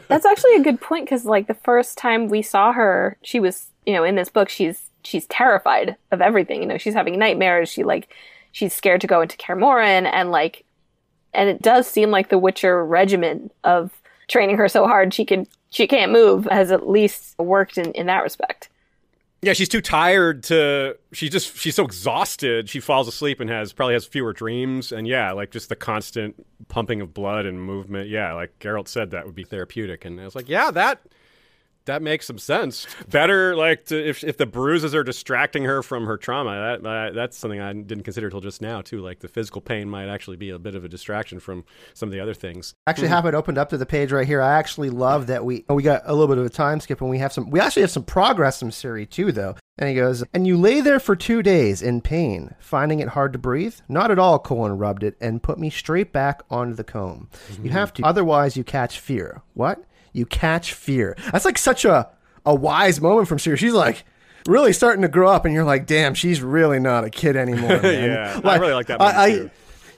That's 0.09 0.27
actually 0.27 0.57
a 0.57 0.63
good 0.63 0.81
point 0.81 1.05
because, 1.07 1.25
like, 1.25 1.47
the 1.47 1.55
first 1.55 1.99
time 1.99 2.29
we 2.29 2.43
saw 2.43 2.73
her, 2.73 3.17
she 3.23 3.39
was, 3.39 3.67
you 3.87 3.93
know, 3.93 4.03
in 4.03 4.15
this 4.17 4.29
book, 4.31 4.49
she's 4.49 4.91
she's 5.05 5.27
terrified 5.27 5.97
of 6.11 6.21
everything. 6.21 6.61
You 6.61 6.67
know, 6.69 6.79
she's 6.79 6.95
having 6.95 7.19
nightmares. 7.19 7.69
She 7.71 7.85
like 7.85 8.15
she's 8.53 8.75
scared 8.75 9.01
to 9.01 9.07
go 9.07 9.21
into 9.21 9.37
Kaer 9.37 9.57
Morhen, 9.57 10.09
and 10.13 10.31
like, 10.31 10.65
and 11.33 11.49
it 11.49 11.63
does 11.63 11.87
seem 11.87 12.11
like 12.11 12.29
the 12.29 12.39
Witcher 12.39 12.85
regimen 12.85 13.51
of 13.65 13.91
training 14.29 14.57
her 14.57 14.69
so 14.69 14.87
hard 14.87 15.13
she 15.13 15.25
can 15.25 15.45
she 15.71 15.87
can't 15.87 16.13
move 16.13 16.45
has 16.45 16.71
at 16.71 16.89
least 16.89 17.37
worked 17.39 17.79
in 17.79 17.93
in 17.93 18.07
that 18.07 18.23
respect. 18.23 18.69
Yeah, 19.43 19.55
she's 19.55 19.71
too 19.71 19.81
tired 19.81 20.43
to. 20.45 20.99
She 21.13 21.31
just 21.31 21.57
she's 21.57 21.75
so 21.75 21.85
exhausted. 21.85 22.69
She 22.69 22.79
falls 22.79 23.09
asleep 23.09 23.41
and 23.41 23.49
has 23.49 23.73
probably 23.73 23.95
has 23.95 24.05
fewer 24.05 24.35
dreams. 24.35 24.93
And 24.93 25.07
yeah, 25.09 25.33
like 25.33 25.51
just 25.51 25.71
the 25.71 25.77
constant 25.77 26.47
pumping 26.69 27.01
of 27.01 27.15
blood 27.15 27.47
and 27.47 27.63
movement. 27.63 28.11
Yeah, 28.11 28.35
like 28.35 28.59
Geralt 28.59 28.87
said, 28.87 29.13
that 29.13 29.25
would 29.25 29.35
be 29.35 29.45
therapeutic. 29.45 30.05
And 30.05 30.21
I 30.21 30.25
was 30.25 30.35
like, 30.35 30.49
yeah, 30.49 30.71
that 30.73 31.01
that 31.91 32.03
makes 32.03 32.27
some 32.27 32.39
sense. 32.39 32.87
Better 33.09 33.57
like 33.57 33.87
to, 33.87 34.09
if 34.09 34.23
if 34.25 34.37
the 34.37 34.47
bruises 34.47 34.95
are 34.95 35.05
distracting 35.05 35.65
her 35.65 35.83
from 35.83 36.07
her 36.07 36.17
trauma. 36.17 36.79
That 36.83 36.89
uh, 36.89 37.13
that's 37.13 37.37
something 37.37 37.61
I 37.61 37.73
didn't 37.73 38.05
consider 38.05 38.31
till 38.31 38.41
just 38.41 38.63
now 38.63 38.81
too. 38.81 39.01
Like 39.01 39.21
the 39.21 39.29
physical 39.29 39.61
pain 39.61 39.89
might 39.89 40.09
actually 40.09 40.37
be 40.37 40.51
a 40.51 40.59
bit 40.59 40.75
of 40.75 40.85
a 40.85 40.89
distraction 40.89 41.41
from 41.41 41.65
some 41.95 42.09
of 42.09 42.13
the 42.13 42.21
other 42.21 42.35
things. 42.35 42.75
actually 42.87 43.09
have 43.09 43.27
it 43.27 43.35
opened 43.35 43.59
up 43.59 43.69
to 43.71 43.77
the 43.77 43.87
page 43.87 44.13
right 44.13 44.27
here. 44.27 44.41
I 44.41 44.59
actually 44.59 44.91
love 44.91 45.27
that 45.27 45.45
we 45.45 45.65
we 45.69 45.83
got 45.83 46.03
a 46.05 46.13
little 46.13 46.29
bit 46.29 46.39
of 46.39 46.47
a 46.47 46.51
time 46.51 46.81
skip 46.81 47.01
and 47.01 47.11
we 47.11 47.19
have 47.19 47.33
some 47.33 47.51
we 47.51 47.61
actually 47.61 47.83
have 47.83 47.91
some 47.91 48.05
progress 48.05 48.61
from 48.61 48.71
Ciri 48.71 49.09
too 49.09 49.33
though. 49.33 49.57
And 49.79 49.89
he 49.89 49.95
goes, 49.95 50.23
and 50.35 50.47
you 50.47 50.59
lay 50.59 50.83
there 50.83 51.01
for 51.01 51.17
two 51.17 51.43
days 51.43 51.81
in 51.81 52.03
pain, 52.03 52.55
finding 52.59 53.01
it 53.01 53.09
hard 53.09 53.33
to 53.33 53.39
breathe? 53.39 53.77
Not 53.89 54.11
at 54.11 54.19
all, 54.19 54.39
Coën 54.39 54.79
rubbed 54.79 55.03
it 55.03 55.17
and 55.23 55.43
put 55.43 55.59
me 55.59 55.71
straight 55.71 56.13
back 56.13 56.43
onto 56.51 56.75
the 56.75 56.85
comb. 56.85 57.31
You 57.63 57.71
have 57.71 57.95
to, 57.95 58.05
otherwise 58.05 58.59
you 58.59 58.65
catch 58.65 59.01
fear. 59.01 59.41
What? 59.55 59.83
You 60.13 60.27
catch 60.27 60.75
fear. 60.75 61.17
That's 61.33 61.45
like 61.45 61.59
such 61.59 61.85
a 61.85 62.09
a 62.45 62.55
wise 62.55 63.01
moment 63.01 63.29
from 63.29 63.39
Ciri. 63.39 63.59
She's 63.59 63.73
like 63.73 64.05
really 64.47 64.73
starting 64.73 65.03
to 65.03 65.09
grow 65.09 65.31
up 65.31 65.45
and 65.45 65.55
you're 65.55 65.65
like, 65.65 65.87
damn, 65.87 66.15
she's 66.15 66.41
really 66.41 66.79
not 66.79 67.05
a 67.05 67.11
kid 67.11 67.37
anymore. 67.37 67.79
Man. 67.83 68.11
Yeah, 68.11 68.41
I 68.45 68.57
really 68.57 68.75
like 68.75 68.87
that 68.87 69.01
I, 69.01 69.27
I-. 69.27 69.51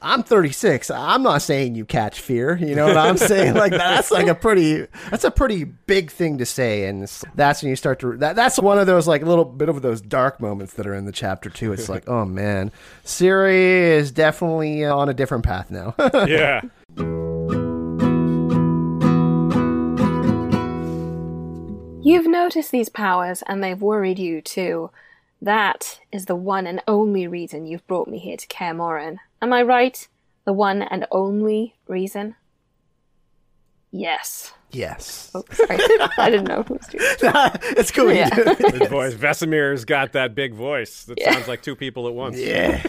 I'm 0.05 0.25
36. 0.25 0.91
I'm 0.91 1.23
not 1.23 1.43
saying 1.43 1.77
you 1.77 1.85
catch 1.85 2.21
fear. 2.21 2.57
You 2.57 2.75
know 2.75 2.87
what 2.87 2.97
I'm 2.97 3.17
saying? 3.17 3.55
Like 3.55 3.71
that's 3.71 4.11
like 4.11 4.27
a 4.27 4.35
pretty 4.35 4.87
that's 5.11 5.23
a 5.23 5.31
pretty 5.31 5.63
big 5.63 6.11
thing 6.11 6.39
to 6.39 6.47
say, 6.47 6.87
and 6.87 7.05
that's 7.37 7.63
when 7.63 7.71
you 7.71 7.77
start 7.77 8.01
to 8.01 8.17
that, 8.17 8.35
that's 8.35 8.59
one 8.59 8.79
of 8.79 8.89
those 8.89 9.07
like 9.07 9.23
little 9.23 9.45
bit 9.45 9.69
of 9.69 9.81
those 9.81 10.01
dark 10.01 10.41
moments 10.41 10.75
that 10.75 10.89
are 10.89 10.95
in 10.95 11.05
the 11.05 11.13
chapter 11.13 11.49
too. 11.51 11.73
It's 11.73 11.89
like, 11.89 12.09
oh 12.09 12.25
man, 12.25 12.73
Ciri 13.05 13.93
is 13.93 14.11
definitely 14.11 14.85
on 14.85 15.09
a 15.09 15.15
different 15.15 15.45
path 15.45 15.71
now. 15.71 15.95
Yeah. 16.27 16.63
You've 22.05 22.27
noticed 22.27 22.73
these 22.73 22.89
powers, 22.89 23.45
and 23.47 23.63
they've 23.63 23.81
worried 23.81 24.19
you 24.19 24.41
too. 24.41 24.91
That 25.41 26.01
is 26.11 26.27
the 26.27 26.35
one 26.35 26.67
and 26.67 26.83
only 26.89 27.29
reason 27.29 27.67
you've 27.67 27.87
brought 27.87 28.09
me 28.09 28.19
here 28.19 28.37
to 28.37 28.47
Kaer 28.49 28.75
Morhen. 28.75 29.19
Am 29.41 29.53
I 29.53 29.63
right? 29.63 30.09
The 30.45 30.53
one 30.53 30.83
and 30.83 31.07
only 31.13 31.77
reason? 31.87 32.35
Yes. 33.93 34.53
Yes, 34.73 35.31
Oh, 35.35 35.45
sorry. 35.53 35.79
I 36.19 36.31
didn't 36.31 36.49
know 36.49 36.63
who 36.63 36.75
was 36.75 36.87
doing 36.87 37.05
it. 37.11 37.79
it's 37.79 37.91
cool. 37.91 38.11
you 38.11 38.19
Yeah. 38.21 38.31
do 38.31 38.43
it. 38.47 38.59
Good 38.59 38.89
voice. 38.91 39.15
Vesemir's 39.15 39.85
got 39.85 40.13
that 40.13 40.35
big 40.35 40.55
voice 40.55 41.05
that 41.05 41.21
sounds 41.23 41.47
like 41.49 41.63
two 41.63 41.77
people 41.77 42.09
at 42.09 42.15
once. 42.15 42.39
Yeah. 42.39 42.83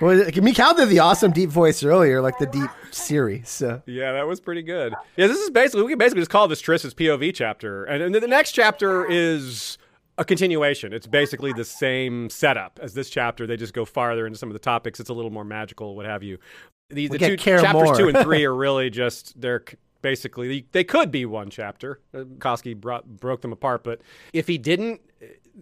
well, 0.00 0.16
Michal 0.40 0.74
did 0.74 0.88
the 0.88 1.00
awesome 1.00 1.32
deep 1.32 1.50
voice 1.50 1.82
earlier, 1.82 2.20
like 2.20 2.38
the 2.38 2.46
deep 2.46 2.70
Ciri. 2.90 3.46
So 3.46 3.82
Yeah, 3.86 4.12
that 4.12 4.26
was 4.26 4.40
pretty 4.40 4.62
good. 4.62 4.94
Yeah, 5.16 5.26
this 5.26 5.38
is 5.38 5.50
basically 5.50 5.82
we 5.82 5.88
can 5.90 5.98
basically 5.98 6.20
just 6.22 6.30
call 6.30 6.46
this 6.48 6.60
Triss's 6.60 6.94
POV 6.94 7.34
chapter, 7.34 7.84
and, 7.84 8.02
and 8.02 8.14
the 8.14 8.26
next 8.28 8.52
chapter 8.52 9.04
is 9.04 9.78
a 10.18 10.24
continuation. 10.24 10.92
It's 10.92 11.06
basically 11.06 11.52
the 11.52 11.64
same 11.64 12.28
setup 12.30 12.78
as 12.82 12.94
this 12.94 13.08
chapter. 13.10 13.46
They 13.46 13.56
just 13.56 13.72
go 13.74 13.84
farther 13.84 14.26
into 14.26 14.38
some 14.38 14.48
of 14.50 14.52
the 14.52 14.58
topics. 14.60 15.00
It's 15.00 15.10
a 15.10 15.14
little 15.14 15.30
more 15.30 15.44
magical, 15.44 15.96
what 15.96 16.06
have 16.06 16.22
you. 16.22 16.38
The, 16.90 17.08
the 17.08 17.18
two 17.18 17.36
chapters 17.38 17.72
more. 17.72 17.96
two 17.96 18.08
and 18.08 18.18
three 18.18 18.44
are 18.44 18.54
really 18.54 18.90
just 18.90 19.40
they're 19.40 19.62
c- 19.68 19.76
basically 20.02 20.66
they, 20.72 20.84
could 20.84 21.10
be 21.10 21.24
one 21.24 21.48
chapter. 21.48 22.00
Uh, 22.12 22.24
Koski 22.24 22.76
brought, 22.76 23.06
broke 23.06 23.40
them 23.40 23.52
apart, 23.52 23.84
but 23.84 24.00
if 24.32 24.46
he 24.46 24.58
didn't. 24.58 25.00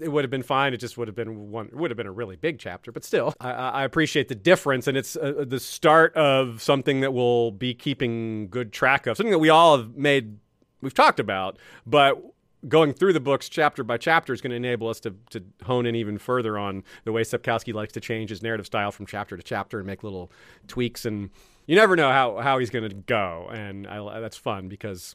It 0.00 0.09
would 0.09 0.22
have 0.22 0.31
been 0.31 0.44
fine. 0.44 0.72
It 0.72 0.76
just 0.76 0.96
would 0.96 1.09
have 1.09 1.16
been 1.16 1.50
one. 1.50 1.66
It 1.66 1.74
would 1.74 1.90
have 1.90 1.96
been 1.96 2.07
a 2.07 2.12
really 2.12 2.37
big 2.37 2.61
chapter, 2.61 2.92
but 2.92 3.03
still, 3.03 3.35
I, 3.40 3.50
I 3.50 3.85
appreciate 3.85 4.29
the 4.29 4.37
difference, 4.37 4.87
and 4.87 4.96
it's 4.96 5.16
uh, 5.16 5.44
the 5.44 5.59
start 5.59 6.14
of 6.14 6.62
something 6.62 7.00
that 7.00 7.12
we'll 7.12 7.50
be 7.50 7.74
keeping 7.74 8.48
good 8.48 8.72
track 8.72 9.09
of. 9.09 9.16
Something 9.16 9.33
that 9.33 9.40
we 9.40 9.48
all 9.48 9.76
have 9.76 9.96
made, 9.96 10.38
we've 10.81 10.94
talked 10.94 11.18
about, 11.18 11.59
but 11.85 12.22
going 12.68 12.92
through 12.92 13.12
the 13.12 13.20
books 13.20 13.49
chapter 13.49 13.83
by 13.83 13.96
chapter 13.96 14.33
is 14.33 14.40
going 14.40 14.51
to 14.51 14.57
enable 14.57 14.88
us 14.88 15.01
to, 15.01 15.14
to 15.31 15.42
hone 15.64 15.87
in 15.87 15.94
even 15.94 16.18
further 16.18 16.59
on 16.59 16.85
the 17.05 17.12
way 17.12 17.23
Sapkowski 17.23 17.73
likes 17.73 17.92
to 17.94 18.01
change 18.01 18.31
his 18.31 18.42
narrative 18.42 18.66
style 18.66 18.92
from 18.92 19.07
chapter 19.07 19.37
to 19.37 19.42
chapter 19.42 19.79
and 19.79 19.87
make 19.87 20.03
little 20.03 20.31
tweaks. 20.68 21.05
And 21.05 21.31
you 21.66 21.77
never 21.77 21.96
know 21.96 22.11
how, 22.11 22.37
how 22.38 22.59
he's 22.59 22.70
going 22.70 22.88
to 22.88 22.94
go, 22.94 23.49
and 23.53 23.87
I, 23.87 24.20
that's 24.20 24.37
fun 24.37 24.68
because 24.68 25.14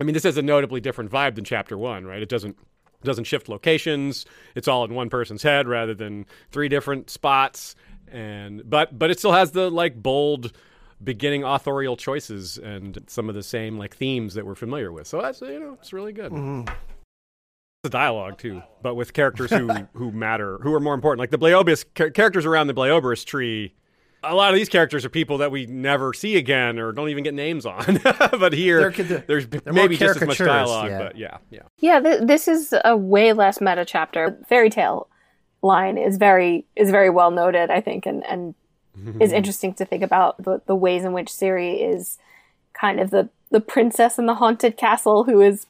I 0.00 0.04
mean, 0.04 0.14
this 0.14 0.22
has 0.22 0.38
a 0.38 0.42
notably 0.42 0.80
different 0.80 1.10
vibe 1.10 1.34
than 1.34 1.44
chapter 1.44 1.76
one, 1.76 2.06
right? 2.06 2.22
It 2.22 2.28
doesn't 2.28 2.56
it 3.02 3.06
doesn't 3.06 3.24
shift 3.24 3.48
locations. 3.48 4.24
It's 4.54 4.66
all 4.66 4.84
in 4.84 4.94
one 4.94 5.10
person's 5.10 5.42
head 5.42 5.68
rather 5.68 5.94
than 5.94 6.26
three 6.50 6.68
different 6.68 7.10
spots. 7.10 7.74
And 8.10 8.68
but 8.68 8.98
but 8.98 9.10
it 9.10 9.18
still 9.18 9.32
has 9.32 9.52
the 9.52 9.70
like 9.70 10.02
bold 10.02 10.52
beginning 11.02 11.44
authorial 11.44 11.96
choices 11.96 12.58
and 12.58 13.02
some 13.06 13.28
of 13.28 13.34
the 13.34 13.42
same 13.42 13.78
like 13.78 13.96
themes 13.96 14.34
that 14.34 14.44
we're 14.46 14.54
familiar 14.54 14.92
with. 14.92 15.06
So 15.06 15.20
that's 15.22 15.40
you 15.40 15.58
know 15.60 15.76
it's 15.80 15.92
really 15.92 16.12
good. 16.12 16.32
Mm-hmm. 16.32 16.72
The 17.82 17.88
dialogue 17.90 18.36
too, 18.36 18.62
but 18.82 18.94
with 18.94 19.12
characters 19.14 19.50
who 19.50 19.68
who 19.94 20.12
matter, 20.12 20.58
who 20.62 20.72
are 20.74 20.80
more 20.80 20.94
important. 20.94 21.20
Like 21.20 21.30
the 21.30 21.38
Bleobheris 21.38 21.84
char- 21.94 22.10
characters 22.10 22.44
around 22.44 22.66
the 22.66 22.74
Bleobheris 22.74 23.24
tree. 23.24 23.74
A 24.22 24.34
lot 24.34 24.50
of 24.50 24.56
these 24.56 24.68
characters 24.68 25.02
are 25.06 25.08
people 25.08 25.38
that 25.38 25.50
we 25.50 25.64
never 25.64 26.12
see 26.12 26.36
again 26.36 26.78
or 26.78 26.92
don't 26.92 27.08
even 27.08 27.24
get 27.24 27.32
names 27.32 27.64
on. 27.64 28.00
but 28.38 28.52
here, 28.52 28.90
They're- 28.90 29.04
they're- 29.06 29.24
there's 29.26 29.46
maybe 29.64 29.96
just 29.96 30.20
as 30.20 30.28
much 30.28 30.36
dialogue. 30.36 30.90
yeah. 30.90 30.98
But 30.98 31.16
yeah, 31.16 31.38
yeah. 31.50 31.62
Yeah, 31.78 32.00
th- 32.00 32.20
this 32.24 32.46
is 32.46 32.74
a 32.84 32.94
way 32.94 33.32
less 33.32 33.62
meta 33.62 33.86
chapter. 33.86 34.36
Fairy 34.46 34.68
tale 34.68 35.08
line 35.62 35.96
is 35.96 36.18
very 36.18 36.66
is 36.76 36.90
very 36.90 37.08
well 37.08 37.30
noted, 37.30 37.70
I 37.70 37.80
think, 37.80 38.04
and 38.04 38.22
and 38.26 38.54
is 39.20 39.32
interesting 39.32 39.74
to 39.74 39.84
think 39.84 40.02
about 40.02 40.42
the, 40.42 40.60
the 40.66 40.74
ways 40.74 41.04
in 41.04 41.12
which 41.12 41.28
Ciri 41.28 41.94
is 41.94 42.18
kind 42.72 43.00
of 43.00 43.10
the 43.10 43.28
the 43.50 43.60
princess 43.60 44.18
in 44.18 44.26
the 44.26 44.34
haunted 44.34 44.76
castle 44.76 45.24
who 45.24 45.40
is 45.40 45.66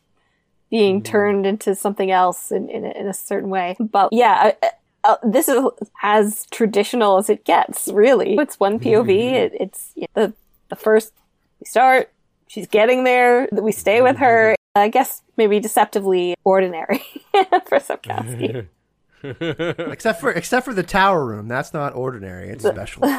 being 0.71 1.03
turned 1.03 1.47
into 1.47 1.75
something 1.75 2.11
else 2.11 2.51
in 2.51 2.69
in 2.69 2.85
a, 2.85 2.91
in 2.91 3.07
a 3.07 3.15
certain 3.15 3.51
way. 3.51 3.77
But 3.79 4.13
yeah. 4.13 4.53
Uh, 4.63 4.69
uh, 5.03 5.17
this 5.23 5.49
is 5.49 5.65
as 6.03 6.47
traditional 6.51 7.17
as 7.17 7.31
it 7.31 7.45
gets. 7.47 7.89
Really, 7.89 8.35
it's 8.37 8.61
one 8.61 8.79
POV. 8.79 9.09
It, 9.09 9.53
it's 9.59 9.93
you 9.95 10.07
know, 10.15 10.27
the 10.27 10.35
the 10.69 10.77
first 10.77 11.15
we 11.59 11.65
start. 11.65 12.13
She's 12.49 12.67
getting 12.67 13.05
there. 13.05 13.49
We 13.51 13.73
stay 13.73 14.03
with 14.03 14.19
her. 14.19 14.57
I 14.75 14.89
guess 14.89 15.23
maybe 15.37 15.59
deceptively 15.59 16.37
ordinary 16.45 17.03
for 17.33 17.79
Sapkowski. 17.79 18.67
except 19.23 20.21
for 20.21 20.31
except 20.33 20.65
for 20.65 20.75
the 20.75 20.83
tower 20.83 21.25
room, 21.25 21.49
that's 21.49 21.73
not 21.73 21.95
ordinary. 21.95 22.49
It's 22.49 22.65
special. 22.65 23.05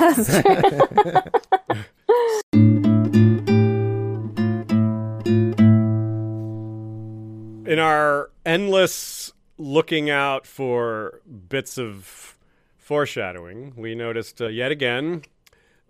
in 7.71 7.79
our 7.79 8.31
endless 8.45 9.31
looking 9.57 10.09
out 10.09 10.47
for 10.47 11.21
bits 11.49 11.77
of 11.77 12.37
foreshadowing, 12.77 13.73
we 13.77 13.95
noticed 13.95 14.41
uh, 14.41 14.47
yet 14.47 14.71
again 14.71 15.23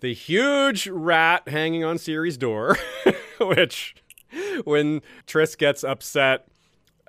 the 0.02 0.13
huge 0.13 0.88
rat 0.88 1.47
hanging 1.47 1.84
on 1.84 1.95
Ciri's 1.95 2.38
door, 2.38 2.78
which, 3.39 3.95
when 4.65 5.02
Triss 5.26 5.58
gets 5.58 5.84
upset 5.84 6.47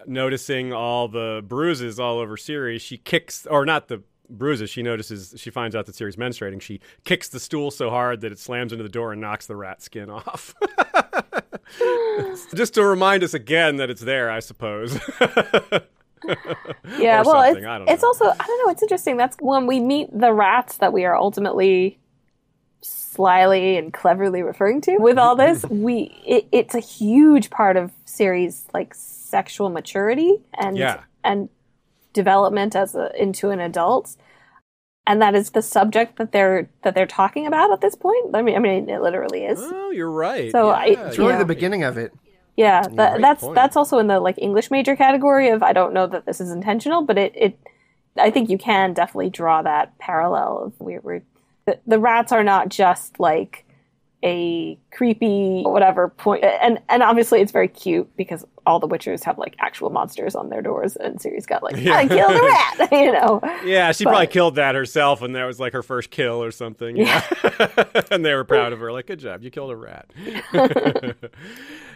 noticing 0.07 0.73
all 0.73 1.09
the 1.09 1.43
bruises 1.47 1.99
all 2.01 2.19
over 2.19 2.37
Ciri, 2.37 2.81
she 2.81 2.99
kicks, 2.99 3.47
or 3.47 3.65
not 3.65 3.89
the 3.89 4.03
bruises. 4.29 4.71
She 4.71 4.83
notices, 4.83 5.35
she 5.37 5.51
finds 5.51 5.77
out 5.77 5.87
that 5.87 5.95
Ciri's 5.95 6.17
menstruating. 6.17 6.61
She 6.61 6.81
kicks 7.05 7.29
the 7.29 7.41
stool 7.41 7.71
so 7.71 7.91
hard 7.91 8.21
that 8.23 8.33
it 8.33 8.39
slams 8.39 8.73
into 8.73 8.83
the 8.83 8.89
door 8.89 9.13
and 9.13 9.21
knocks 9.21 9.47
the 9.47 9.57
rat 9.57 9.83
skin 9.83 10.11
off. 10.11 10.55
Just 12.55 12.75
to 12.75 12.85
remind 12.85 13.25
us 13.25 13.35
again 13.35 13.77
that 13.77 13.91
it's 13.91 14.03
there, 14.03 14.31
I 14.31 14.41
suppose. 14.41 14.99
yeah, 16.99 17.23
well, 17.23 17.43
it's, 17.43 17.91
it's 17.91 18.05
also 18.05 18.27
I 18.27 18.47
don't 18.47 18.67
know. 18.67 18.71
It's 18.71 18.83
interesting. 18.83 19.17
That's 19.17 19.37
when 19.41 19.67
we 19.67 19.81
meet 19.81 20.09
the 20.17 20.33
rats 20.33 20.79
that 20.79 20.93
we 20.93 21.05
are 21.05 21.17
ultimately 21.17 21.99
slyly 22.83 23.77
and 23.77 23.93
cleverly 23.93 24.43
referring 24.43 24.81
to 24.83 24.97
with 24.99 25.19
all 25.19 25.37
this. 25.37 25.65
we 25.71 26.15
it, 26.27 26.47
it's 26.53 26.75
a 26.75 26.81
huge 26.81 27.51
part 27.51 27.77
of 27.77 27.93
Ciri's 28.07 28.67
like 28.75 28.95
sexual 29.33 29.69
maturity 29.71 30.33
and 30.65 30.77
Yeah. 30.77 31.01
and 31.25 31.49
development 32.13 32.77
as 32.77 32.95
a, 32.95 33.07
into 33.21 33.51
an 33.51 33.61
adult. 33.61 34.17
And 35.07 35.21
that 35.21 35.35
is 35.35 35.51
the 35.51 35.63
subject 35.63 36.17
that 36.19 36.31
they're 36.33 36.69
that 36.83 36.95
they're 36.95 37.07
talking 37.21 37.45
about 37.47 37.73
at 37.73 37.81
this 37.81 37.97
point. 37.97 38.37
I 38.37 38.43
mean, 38.43 38.55
I 38.55 38.61
mean, 38.61 38.89
it 38.89 39.01
literally 39.03 39.43
is. 39.53 39.59
oh, 39.61 39.91
you're 39.91 40.11
right. 40.29 40.53
So 40.53 40.69
I- 40.69 40.97
It's 41.07 41.19
really 41.19 41.33
Yeah. 41.33 41.39
the 41.39 41.45
beginning 41.57 41.83
of 41.83 41.97
it. 41.99 42.13
Yeah, 42.57 42.83
that, 42.83 43.13
great 43.13 43.23
that's 43.23 43.43
point. 43.43 43.55
that's 43.55 43.77
also 43.77 43.97
in 43.99 44.07
the 44.09 44.21
like 44.21 44.37
English 44.49 44.71
major 44.71 44.95
category 44.95 45.49
of 45.55 45.63
I 45.63 45.73
don't 45.73 45.95
know 45.95 46.07
that 46.07 46.27
this 46.27 46.39
is 46.41 46.51
intentional, 46.53 47.01
but 47.03 47.17
it, 47.19 47.33
it 47.35 47.59
I 48.27 48.31
think 48.31 48.51
you 48.51 48.59
can 48.59 48.93
definitely 48.93 49.31
draw 49.31 49.63
that 49.63 49.97
parallel 49.99 50.59
of 50.65 50.73
we 50.79 50.99
we're 50.99 51.23
the, 51.67 51.79
the 51.87 51.99
rats 51.99 52.31
are 52.31 52.45
not 52.45 52.69
just 52.69 53.19
like 53.19 53.65
a 54.23 54.79
creepy 54.97 55.63
whatever 55.65 56.09
point 56.09 56.45
and 56.45 56.79
and 56.89 57.03
obviously 57.03 57.41
it's 57.41 57.53
very 57.53 57.69
cute 57.69 58.09
because 58.17 58.45
all 58.67 58.79
the 58.79 58.89
witchers 58.89 59.25
have 59.25 59.39
like 59.39 59.55
actual 59.59 59.91
monsters 59.91 60.35
on 60.35 60.49
their 60.49 60.63
doors 60.63 60.97
and 60.97 61.19
Ciri's 61.19 61.47
got 61.47 61.63
like 61.63 61.75
I 61.87 62.07
killed 62.07 62.37
a 62.37 62.43
rat 62.43 62.93
you 62.93 63.13
know 63.13 63.41
Yeah, 63.65 63.93
she 63.93 64.05
But- 64.05 64.11
probably 64.11 64.27
killed 64.29 64.55
that 64.57 64.75
herself, 64.75 65.23
and 65.23 65.35
that 65.37 65.45
was 65.45 65.59
like 65.61 65.73
her 65.73 65.83
first 65.83 66.11
kill 66.11 66.43
or 66.43 66.51
something. 66.51 66.97
Yeah, 66.97 67.23
and 68.11 68.25
they 68.25 68.35
were 68.35 68.45
proud 68.45 68.73
of 68.73 68.81
her. 68.81 68.93
Like, 68.93 69.07
good 69.07 69.19
job, 69.21 69.43
you 69.43 69.51
killed 69.51 69.71
a 69.71 69.77
rat. 69.77 70.11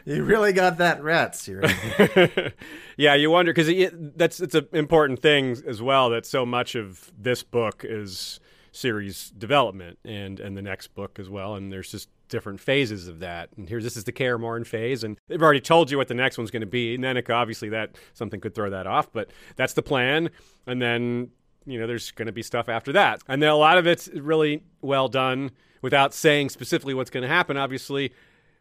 You 0.04 0.22
really 0.22 0.52
got 0.52 0.78
that 0.78 1.02
rat, 1.02 1.32
Ciri. 1.32 2.52
yeah, 2.96 3.14
you 3.14 3.28
wonder 3.28 3.52
because 3.52 3.68
it, 3.68 4.16
that's 4.16 4.40
it's 4.40 4.54
an 4.54 4.68
important 4.72 5.20
thing 5.20 5.56
as 5.66 5.82
well. 5.82 6.10
That 6.10 6.24
so 6.24 6.46
much 6.46 6.76
of 6.76 7.10
this 7.18 7.42
book 7.42 7.84
is 7.84 8.38
Ciri's 8.72 9.30
development, 9.30 9.98
and 10.04 10.38
and 10.38 10.56
the 10.56 10.62
next 10.62 10.88
book 10.94 11.18
as 11.18 11.28
well. 11.28 11.56
And 11.56 11.72
there's 11.72 11.90
just 11.90 12.08
different 12.28 12.60
phases 12.60 13.08
of 13.08 13.20
that. 13.20 13.50
And 13.56 13.68
here's 13.68 13.84
this 13.84 13.96
is 13.96 14.04
the 14.04 14.12
Kaer 14.12 14.38
Morhen 14.38 14.66
phase, 14.66 15.04
and 15.04 15.18
they've 15.28 15.42
already 15.42 15.60
told 15.60 15.90
you 15.90 15.98
what 15.98 16.08
the 16.08 16.14
next 16.14 16.38
one's 16.38 16.50
going 16.50 16.60
to 16.60 16.66
be. 16.66 16.98
Nenneke, 16.98 17.34
obviously, 17.34 17.68
that 17.70 17.96
something 18.14 18.40
could 18.40 18.54
throw 18.54 18.70
that 18.70 18.86
off, 18.86 19.12
but 19.12 19.30
that's 19.56 19.72
the 19.74 19.82
plan. 19.82 20.30
And 20.66 20.80
then 20.80 21.30
you 21.66 21.80
know, 21.80 21.86
there's 21.86 22.12
going 22.12 22.26
to 22.26 22.32
be 22.32 22.42
stuff 22.42 22.68
after 22.68 22.92
that, 22.92 23.22
and 23.28 23.42
then 23.42 23.50
a 23.50 23.56
lot 23.56 23.78
of 23.78 23.86
it's 23.86 24.08
really 24.08 24.62
well 24.80 25.08
done 25.08 25.50
without 25.82 26.14
saying 26.14 26.48
specifically 26.48 26.94
what's 26.94 27.10
going 27.10 27.22
to 27.22 27.28
happen. 27.28 27.56
Obviously, 27.56 28.12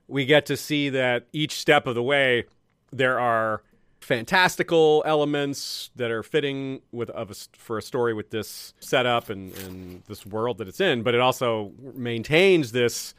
we 0.08 0.26
get 0.26 0.46
to 0.48 0.58
see 0.58 0.90
that 0.90 1.28
each 1.32 1.60
step 1.60 1.88
of 1.88 1.96
the 1.96 2.04
way 2.04 2.46
there 2.92 3.20
are 3.20 3.62
fantastical 4.06 5.02
elements 5.06 5.90
that 5.96 6.12
are 6.12 6.22
fitting 6.22 6.80
with 6.92 7.10
of 7.12 7.32
a, 7.32 7.36
for 7.58 7.78
a 7.78 7.82
story 7.82 8.14
with 8.14 8.30
this 8.30 8.74
setup 8.80 9.30
and, 9.30 9.52
and 9.60 10.04
this 10.08 10.26
world 10.26 10.60
that 10.60 10.68
it's 10.68 10.80
in, 10.80 11.02
but 11.02 11.16
it 11.16 11.20
also 11.20 11.72
maintains 11.96 12.72
this 12.72 13.16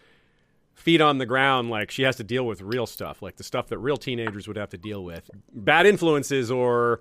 feet 0.77 1.01
on 1.01 1.19
the 1.19 1.27
ground 1.27 1.69
like 1.69 1.91
she 1.91 2.03
has 2.05 2.15
to 2.17 2.23
deal 2.23 2.47
with 2.47 2.61
real 2.61 2.87
stuff 2.87 3.21
like 3.21 3.35
the 3.37 3.43
stuff 3.43 3.67
that 3.67 3.79
real 3.79 3.97
teenagers 3.97 4.47
would 4.47 4.57
have 4.57 4.71
to 4.71 4.79
deal 4.79 5.03
with. 5.03 5.29
Bad 5.53 5.85
influences 5.87 6.51
or 6.51 7.01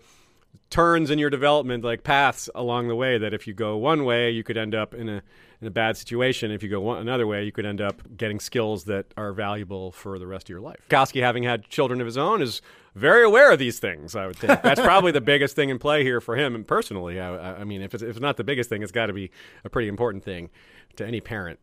turns 0.72 1.12
in 1.12 1.20
your 1.20 1.30
development 1.30 1.84
like 1.84 2.02
paths 2.04 2.50
along 2.56 2.88
the 2.88 2.96
way 2.96 3.18
that 3.18 3.34
if 3.34 3.46
you 3.46 3.54
go 3.54 3.78
one 3.78 4.04
way 4.06 4.32
you 4.32 4.44
could 4.44 4.58
end 4.58 4.74
up 4.74 4.94
in 4.96 5.08
a 5.10 5.22
in 5.62 5.68
a 5.68 5.72
bad 5.72 5.96
situation. 5.96 6.52
If 6.52 6.64
you 6.64 6.70
go 6.70 6.82
one, 6.82 7.00
another 7.00 7.26
way 7.28 7.44
you 7.46 7.52
could 7.52 7.66
end 7.66 7.80
up 7.80 8.02
getting 8.18 8.40
skills 8.42 8.84
that 8.86 9.06
are 9.16 9.32
valuable 9.32 9.92
for 9.92 10.20
the 10.20 10.28
rest 10.28 10.46
of 10.48 10.50
your 10.50 10.60
life. 10.60 10.80
Kowski 10.90 11.22
having 11.22 11.44
had 11.44 11.70
children 11.70 12.02
of 12.02 12.06
his 12.08 12.18
own 12.18 12.42
is 12.42 12.62
very 12.94 13.24
aware 13.24 13.52
of 13.52 13.60
these 13.60 13.80
things 13.80 14.16
I 14.18 14.28
would 14.28 14.36
think. 14.38 14.62
That's 14.62 14.82
probably 14.82 15.12
the 15.14 15.22
biggest 15.22 15.56
thing 15.56 15.70
in 15.70 15.80
play 15.80 16.04
here 16.04 16.20
for 16.20 16.36
him 16.36 16.56
and 16.56 16.68
personally. 16.68 17.20
I, 17.22 17.36
I- 17.36 17.60
I 17.60 17.64
mean 17.64 17.82
if 17.82 17.94
it's, 17.94 18.04
if 18.04 18.10
it's 18.12 18.20
not 18.20 18.36
the 18.38 18.44
biggest 18.44 18.70
thing 18.70 18.84
it's 18.84 18.92
got 18.92 19.06
to 19.08 19.14
be 19.14 19.32
a 19.64 19.70
pretty 19.70 19.88
important 19.88 20.24
thing 20.24 20.50
to 20.98 21.06
any 21.06 21.22
parent 21.22 21.60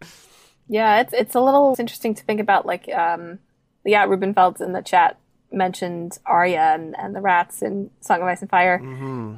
Yeah, 0.68 1.00
it's 1.00 1.12
it's 1.12 1.34
a 1.34 1.40
little 1.40 1.70
it's 1.72 1.80
interesting 1.80 2.14
to 2.14 2.22
think 2.24 2.40
about. 2.40 2.66
Like, 2.66 2.88
um, 2.88 3.38
yeah, 3.84 4.06
Rubenfeld's 4.06 4.60
in 4.60 4.72
the 4.72 4.82
chat 4.82 5.18
mentioned 5.50 6.18
Arya 6.24 6.72
and, 6.74 6.96
and 6.98 7.14
the 7.14 7.20
rats 7.20 7.60
in 7.60 7.90
Song 8.00 8.22
of 8.22 8.26
Ice 8.26 8.40
and 8.40 8.48
Fire, 8.50 8.78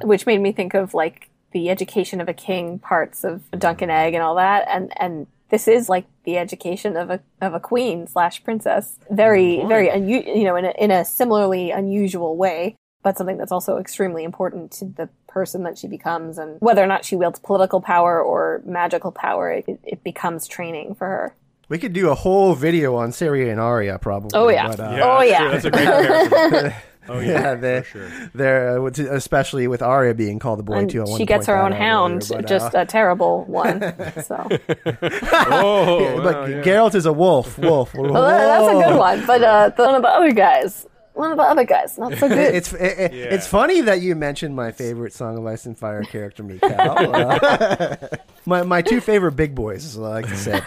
which 0.03 0.25
made 0.25 0.39
me 0.39 0.51
think 0.51 0.73
of 0.73 0.93
like 0.93 1.29
the 1.51 1.69
education 1.69 2.21
of 2.21 2.29
a 2.29 2.33
king 2.33 2.79
parts 2.79 3.23
of 3.23 3.49
Dunk 3.51 3.81
and 3.81 3.91
Egg 3.91 4.13
and 4.13 4.23
all 4.23 4.35
that, 4.35 4.65
and 4.69 4.91
and 4.97 5.27
this 5.49 5.67
is 5.67 5.89
like 5.89 6.05
the 6.23 6.37
education 6.37 6.95
of 6.97 7.09
a 7.09 7.19
of 7.41 7.53
a 7.53 7.59
queen 7.59 8.07
slash 8.07 8.43
princess, 8.43 8.97
very 9.09 9.63
very 9.65 9.87
unu- 9.89 10.37
you 10.37 10.43
know 10.43 10.55
in 10.55 10.65
a, 10.65 10.73
in 10.77 10.91
a 10.91 11.03
similarly 11.05 11.71
unusual 11.71 12.35
way, 12.37 12.75
but 13.05 13.19
something 13.19 13.37
that's 13.37 13.51
also 13.51 13.77
extremely 13.77 14.23
important 14.23 14.71
to 14.71 14.85
the 14.85 15.07
person 15.27 15.61
that 15.61 15.77
she 15.77 15.87
becomes, 15.87 16.39
and 16.39 16.59
whether 16.59 16.83
or 16.83 16.87
not 16.87 17.05
she 17.05 17.15
wields 17.15 17.37
political 17.37 17.79
power 17.79 18.19
or 18.19 18.63
magical 18.65 19.11
power, 19.11 19.51
it, 19.51 19.65
it 19.83 20.03
becomes 20.03 20.47
training 20.47 20.95
for 20.95 21.05
her. 21.05 21.35
We 21.69 21.77
could 21.77 21.93
do 21.93 22.09
a 22.09 22.15
whole 22.15 22.55
video 22.55 22.95
on 22.95 23.11
Ciri 23.11 23.51
and 23.51 23.59
Arya, 23.59 23.99
probably. 23.99 24.31
Oh, 24.33 24.49
yeah. 24.49 24.69
but, 24.69 24.79
uh, 24.79 24.99
Oh, 25.03 25.21
yeah. 25.21 25.49
that's 25.51 25.65
a 25.65 25.69
great 25.69 25.85
comparison 25.85 26.73
oh 27.09 27.19
yeah, 27.19 27.29
Yeah, 27.29 27.55
they, 27.55 27.81
for 27.81 27.87
sure. 27.99 28.29
they're 28.33 28.79
uh, 28.81 28.85
especially 28.87 29.67
with 29.67 29.83
Arya 29.83 30.15
being 30.15 30.39
called 30.39 30.57
the 30.57 30.63
boy 30.63 30.73
And 30.73 30.89
too. 30.89 31.01
at 31.03 31.07
one 31.07 31.19
she 31.19 31.27
gets 31.27 31.45
point 31.45 31.57
her 31.57 31.63
own 31.63 31.71
hound, 31.73 32.23
earlier, 32.23 32.41
but, 32.41 32.49
just 32.49 32.75
uh, 32.75 32.79
a 32.79 32.85
terrible 32.85 33.45
one. 33.45 33.81
So 34.23 34.47
oh 34.49 35.99
yeah, 35.99 36.15
but 36.23 36.35
wow, 36.35 36.45
yeah. 36.45 36.63
Geralt 36.63 36.95
is 36.95 37.05
a 37.05 37.13
wolf. 37.13 37.57
Wolf. 37.59 37.93
well, 37.95 38.13
that's 38.13 38.67
a 38.67 38.89
good 38.89 38.97
one. 38.97 39.25
But 39.27 39.43
uh, 39.43 39.69
the, 39.69 39.83
one 39.83 39.95
of 39.95 40.01
the 40.01 40.07
other 40.09 40.31
guys, 40.31 40.87
one 41.15 41.31
of 41.31 41.37
the 41.37 41.43
other 41.43 41.63
guys, 41.63 41.97
not 41.97 42.13
so 42.17 42.27
good. 42.29 42.55
It's 42.55 42.73
it, 42.73 42.81
it- 42.99 43.13
Yeah. 43.13 43.23
it's 43.25 43.47
funny 43.47 43.81
that 43.81 44.01
you 44.01 44.15
mentioned 44.15 44.55
my 44.55 44.71
favorite 44.71 45.13
Song 45.13 45.37
of 45.37 45.45
Ice 45.45 45.65
and 45.65 45.77
Fire 45.77 46.03
character, 46.03 46.43
Michal. 46.43 46.69
Uh, 46.71 47.97
my 48.45 48.63
my 48.63 48.81
two 48.81 49.01
favorite 49.01 49.33
big 49.33 49.55
boys, 49.55 49.85
as 49.85 49.97
I 49.97 50.01
like 50.01 50.27
to 50.27 50.37
say. 50.37 50.61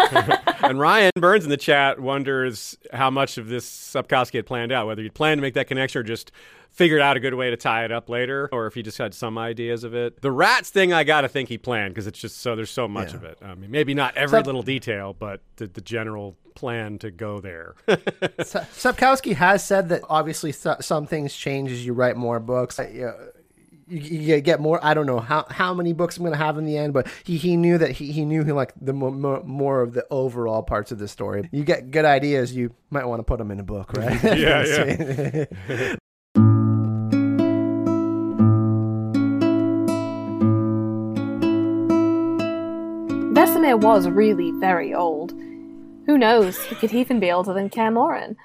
And 0.63 0.81
Ryan 0.81 1.13
Burns 1.17 1.45
in 1.45 1.51
the 1.51 1.57
chat 1.57 2.01
wonders 2.01 2.77
how 2.93 3.11
much 3.11 3.39
of 3.39 3.49
this 3.49 3.69
Sapkowski 3.69 4.35
had 4.35 4.47
planned 4.47 4.73
out, 4.73 4.87
whether 4.87 5.03
he'd 5.03 5.15
planned 5.15 5.39
to 5.39 5.43
make 5.43 5.55
that 5.55 5.69
connection 5.69 6.01
or 6.01 6.03
just 6.03 6.33
figured 6.79 7.01
out 7.01 7.17
a 7.17 7.21
good 7.21 7.35
way 7.35 7.51
to 7.51 7.57
tie 7.57 7.85
it 7.85 7.91
up 7.91 8.09
later, 8.09 8.49
or 8.53 8.69
if 8.69 8.75
he 8.75 8.83
just 8.83 8.99
had 8.99 9.13
some 9.13 9.37
ideas 9.37 9.83
of 9.83 9.95
it. 9.95 10.23
The 10.23 10.31
rats 10.31 10.71
thing, 10.71 10.93
I 10.93 11.03
got 11.03 11.23
to 11.23 11.29
think 11.29 11.49
he 11.49 11.59
planned 11.59 11.93
because 11.93 12.07
it's 12.07 12.21
just 12.21 12.39
so 12.39 12.55
there's 12.55 12.71
so 12.71 12.87
much 12.87 13.11
Yeah. 13.11 13.17
of 13.17 13.25
it. 13.25 13.39
I 13.43 13.55
mean, 13.57 13.73
maybe 13.73 13.95
not 13.95 14.17
every 14.17 14.39
Sup- 14.39 14.47
little 14.47 14.63
detail, 14.63 15.13
but 15.13 15.43
the, 15.57 15.67
the 15.67 15.81
general 15.81 16.37
plan 16.55 16.97
to 17.01 17.11
go 17.11 17.41
there. 17.41 17.75
Sa- 18.45 18.61
Sapkowski 18.73 19.35
has 19.35 19.65
said 19.65 19.89
that 19.89 20.03
obviously 20.09 20.53
so- 20.53 20.77
some 20.81 21.05
things 21.05 21.35
change 21.35 21.73
as 21.73 21.85
you 21.85 21.93
write 21.95 22.17
more 22.17 22.39
books. 22.39 22.79
Uh, 22.79 22.89
you, 22.93 23.13
you, 23.89 24.19
you 24.37 24.41
get 24.41 24.61
more. 24.61 24.79
I 24.85 24.95
don't 24.95 25.07
know 25.07 25.19
how, 25.19 25.47
how 25.51 25.75
many 25.75 25.93
books 25.93 26.17
I'm 26.17 26.23
going 26.23 26.33
to 26.33 26.39
have 26.39 26.59
in 26.59 26.65
the 26.65 26.77
end, 26.77 26.93
but 26.93 27.09
he, 27.25 27.39
he 27.39 27.57
knew 27.57 27.79
that 27.79 27.91
he, 27.93 28.13
he 28.13 28.25
knew 28.25 28.45
he 28.45 28.53
like 28.53 28.73
the 28.81 28.93
more, 28.93 29.11
more, 29.11 29.43
more 29.43 29.83
of 29.83 29.95
the 29.95 30.07
overall 30.11 30.63
parts 30.63 30.93
of 30.93 30.99
the 30.99 31.09
story. 31.09 31.49
You 31.51 31.65
get 31.65 31.91
good 31.91 32.05
ideas, 32.05 32.55
you 32.55 32.73
might 32.91 33.07
want 33.07 33.19
to 33.21 33.25
put 33.25 33.39
them 33.39 33.51
in 33.51 33.59
a 33.59 33.65
book, 33.65 33.93
right? 33.95 34.23
Yeah, 34.39 34.65
yeah. 35.69 35.97
Vesemir 43.49 43.81
was 43.81 44.07
really 44.07 44.51
very 44.51 44.93
old. 44.93 45.33
Who 46.05 46.19
knows, 46.19 46.63
he 46.65 46.75
could 46.75 46.93
even 46.93 47.19
be 47.19 47.33
older 47.33 47.55
than 47.55 47.71
Kaer 47.71 47.91
Morhen. 47.91 48.37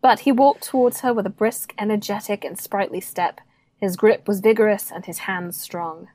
But 0.00 0.20
he 0.20 0.30
walked 0.30 0.62
towards 0.62 1.00
her 1.00 1.12
with 1.12 1.26
a 1.26 1.30
brisk, 1.30 1.74
energetic, 1.76 2.44
and 2.44 2.56
sprightly 2.56 3.00
step. 3.00 3.40
His 3.78 3.96
grip 3.96 4.28
was 4.28 4.38
vigorous 4.38 4.92
and 4.92 5.04
his 5.06 5.18
hands 5.18 5.60
strong. 5.60 6.06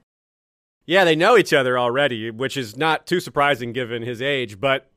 yeah, 0.86 1.04
they 1.04 1.18
know 1.18 1.38
each 1.38 1.52
other 1.52 1.78
already, 1.78 2.32
which 2.32 2.56
is 2.56 2.78
not 2.78 3.06
too 3.06 3.20
surprising 3.20 3.74
given 3.74 4.04
his 4.04 4.22
age, 4.22 4.60
but. 4.60 4.90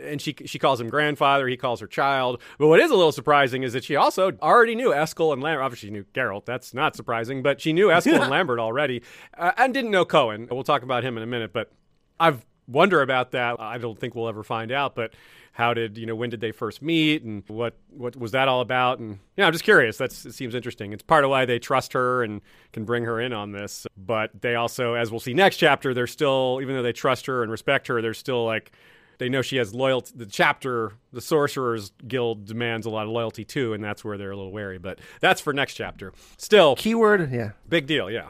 And 0.00 0.22
she 0.22 0.34
she 0.46 0.58
calls 0.60 0.80
him 0.80 0.88
grandfather. 0.88 1.46
He 1.48 1.56
calls 1.56 1.80
her 1.80 1.88
child. 1.88 2.40
But 2.56 2.68
what 2.68 2.78
is 2.80 2.90
a 2.90 2.94
little 2.94 3.10
surprising 3.12 3.64
is 3.64 3.72
that 3.74 3.82
she 3.82 3.96
also 3.96 4.30
already 4.40 4.76
knew 4.76 4.90
Eskel 4.90 5.32
and 5.32 5.42
Lambert. 5.42 5.64
Obviously, 5.64 5.88
she 5.88 5.92
knew 5.92 6.04
Geralt. 6.14 6.44
That's 6.46 6.72
not 6.72 6.94
surprising. 6.96 7.42
But 7.42 7.60
she 7.60 7.72
knew 7.72 7.88
Eskel 7.88 8.20
and 8.20 8.30
Lambert 8.30 8.60
already, 8.60 9.02
uh, 9.36 9.50
and 9.58 9.74
didn't 9.74 9.90
know 9.90 10.04
Coën. 10.06 10.48
We'll 10.50 10.62
talk 10.62 10.84
about 10.84 11.02
him 11.02 11.16
in 11.16 11.24
a 11.24 11.26
minute. 11.26 11.52
But 11.52 11.72
I've 12.20 12.46
wonder 12.68 13.02
about 13.02 13.32
that. 13.32 13.56
I 13.58 13.78
don't 13.78 13.98
think 13.98 14.14
we'll 14.14 14.28
ever 14.28 14.42
find 14.42 14.70
out. 14.70 14.94
But 14.94 15.14
how 15.52 15.74
did 15.74 15.98
you 15.98 16.06
know? 16.06 16.14
When 16.14 16.30
did 16.30 16.40
they 16.40 16.52
first 16.52 16.82
meet? 16.82 17.24
And 17.24 17.42
what 17.48 17.76
what 17.90 18.16
was 18.16 18.32
that 18.32 18.46
all 18.46 18.60
about? 18.60 19.00
And 19.00 19.18
yeah, 19.36 19.46
I'm 19.46 19.52
just 19.52 19.64
curious. 19.64 19.96
That's 19.96 20.24
it 20.26 20.34
seems 20.34 20.54
interesting. 20.54 20.92
It's 20.92 21.02
part 21.02 21.24
of 21.24 21.30
why 21.30 21.46
they 21.46 21.58
trust 21.58 21.94
her 21.94 22.22
and 22.22 22.40
can 22.72 22.84
bring 22.84 23.04
her 23.04 23.20
in 23.20 23.32
on 23.32 23.52
this. 23.52 23.86
But 23.96 24.30
they 24.40 24.54
also, 24.54 24.94
as 24.94 25.10
we'll 25.10 25.20
see 25.20 25.34
next 25.34 25.56
chapter, 25.56 25.94
they're 25.94 26.06
still 26.06 26.60
even 26.62 26.76
though 26.76 26.82
they 26.82 26.92
trust 26.92 27.26
her 27.26 27.42
and 27.42 27.50
respect 27.50 27.88
her, 27.88 28.00
they're 28.00 28.14
still 28.14 28.44
like 28.44 28.72
they 29.18 29.28
know 29.28 29.42
she 29.42 29.56
has 29.56 29.74
loyalty. 29.74 30.12
The 30.14 30.26
chapter, 30.26 30.92
the 31.12 31.20
Sorcerers 31.20 31.90
Guild 32.06 32.46
demands 32.46 32.86
a 32.86 32.90
lot 32.90 33.04
of 33.04 33.10
loyalty 33.10 33.44
too, 33.44 33.72
and 33.74 33.82
that's 33.82 34.04
where 34.04 34.16
they're 34.16 34.30
a 34.30 34.36
little 34.36 34.52
wary. 34.52 34.78
But 34.78 35.00
that's 35.20 35.40
for 35.40 35.52
next 35.52 35.74
chapter. 35.74 36.12
Still, 36.36 36.76
Keyword, 36.76 37.32
yeah. 37.32 37.50
big 37.68 37.86
deal. 37.86 38.10
Yeah. 38.10 38.28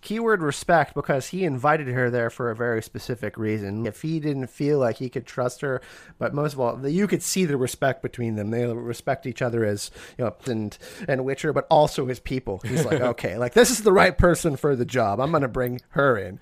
Keyword 0.00 0.42
respect 0.42 0.94
because 0.94 1.28
he 1.28 1.44
invited 1.44 1.88
her 1.88 2.08
there 2.08 2.30
for 2.30 2.50
a 2.50 2.56
very 2.56 2.82
specific 2.82 3.36
reason. 3.36 3.84
If 3.84 4.02
he 4.02 4.20
didn't 4.20 4.46
feel 4.48 4.78
like 4.78 4.98
he 4.98 5.08
could 5.08 5.26
trust 5.26 5.60
her, 5.60 5.80
but 6.18 6.32
most 6.32 6.52
of 6.52 6.60
all, 6.60 6.88
you 6.88 7.08
could 7.08 7.22
see 7.22 7.44
the 7.44 7.56
respect 7.56 8.00
between 8.00 8.36
them. 8.36 8.50
They 8.50 8.64
respect 8.66 9.26
each 9.26 9.42
other 9.42 9.64
as 9.64 9.90
you 10.16 10.24
know, 10.24 10.36
and 10.46 10.76
and 11.08 11.24
Witcher, 11.24 11.52
but 11.52 11.66
also 11.68 12.08
as 12.08 12.20
people. 12.20 12.60
He's 12.64 12.84
like, 12.84 13.00
okay, 13.12 13.38
like 13.38 13.54
this 13.54 13.70
is 13.70 13.82
the 13.82 13.92
right 13.92 14.16
person 14.16 14.56
for 14.56 14.76
the 14.76 14.84
job. 14.84 15.20
I'm 15.20 15.32
gonna 15.32 15.48
bring 15.48 15.80
her 15.90 16.16
in. 16.16 16.38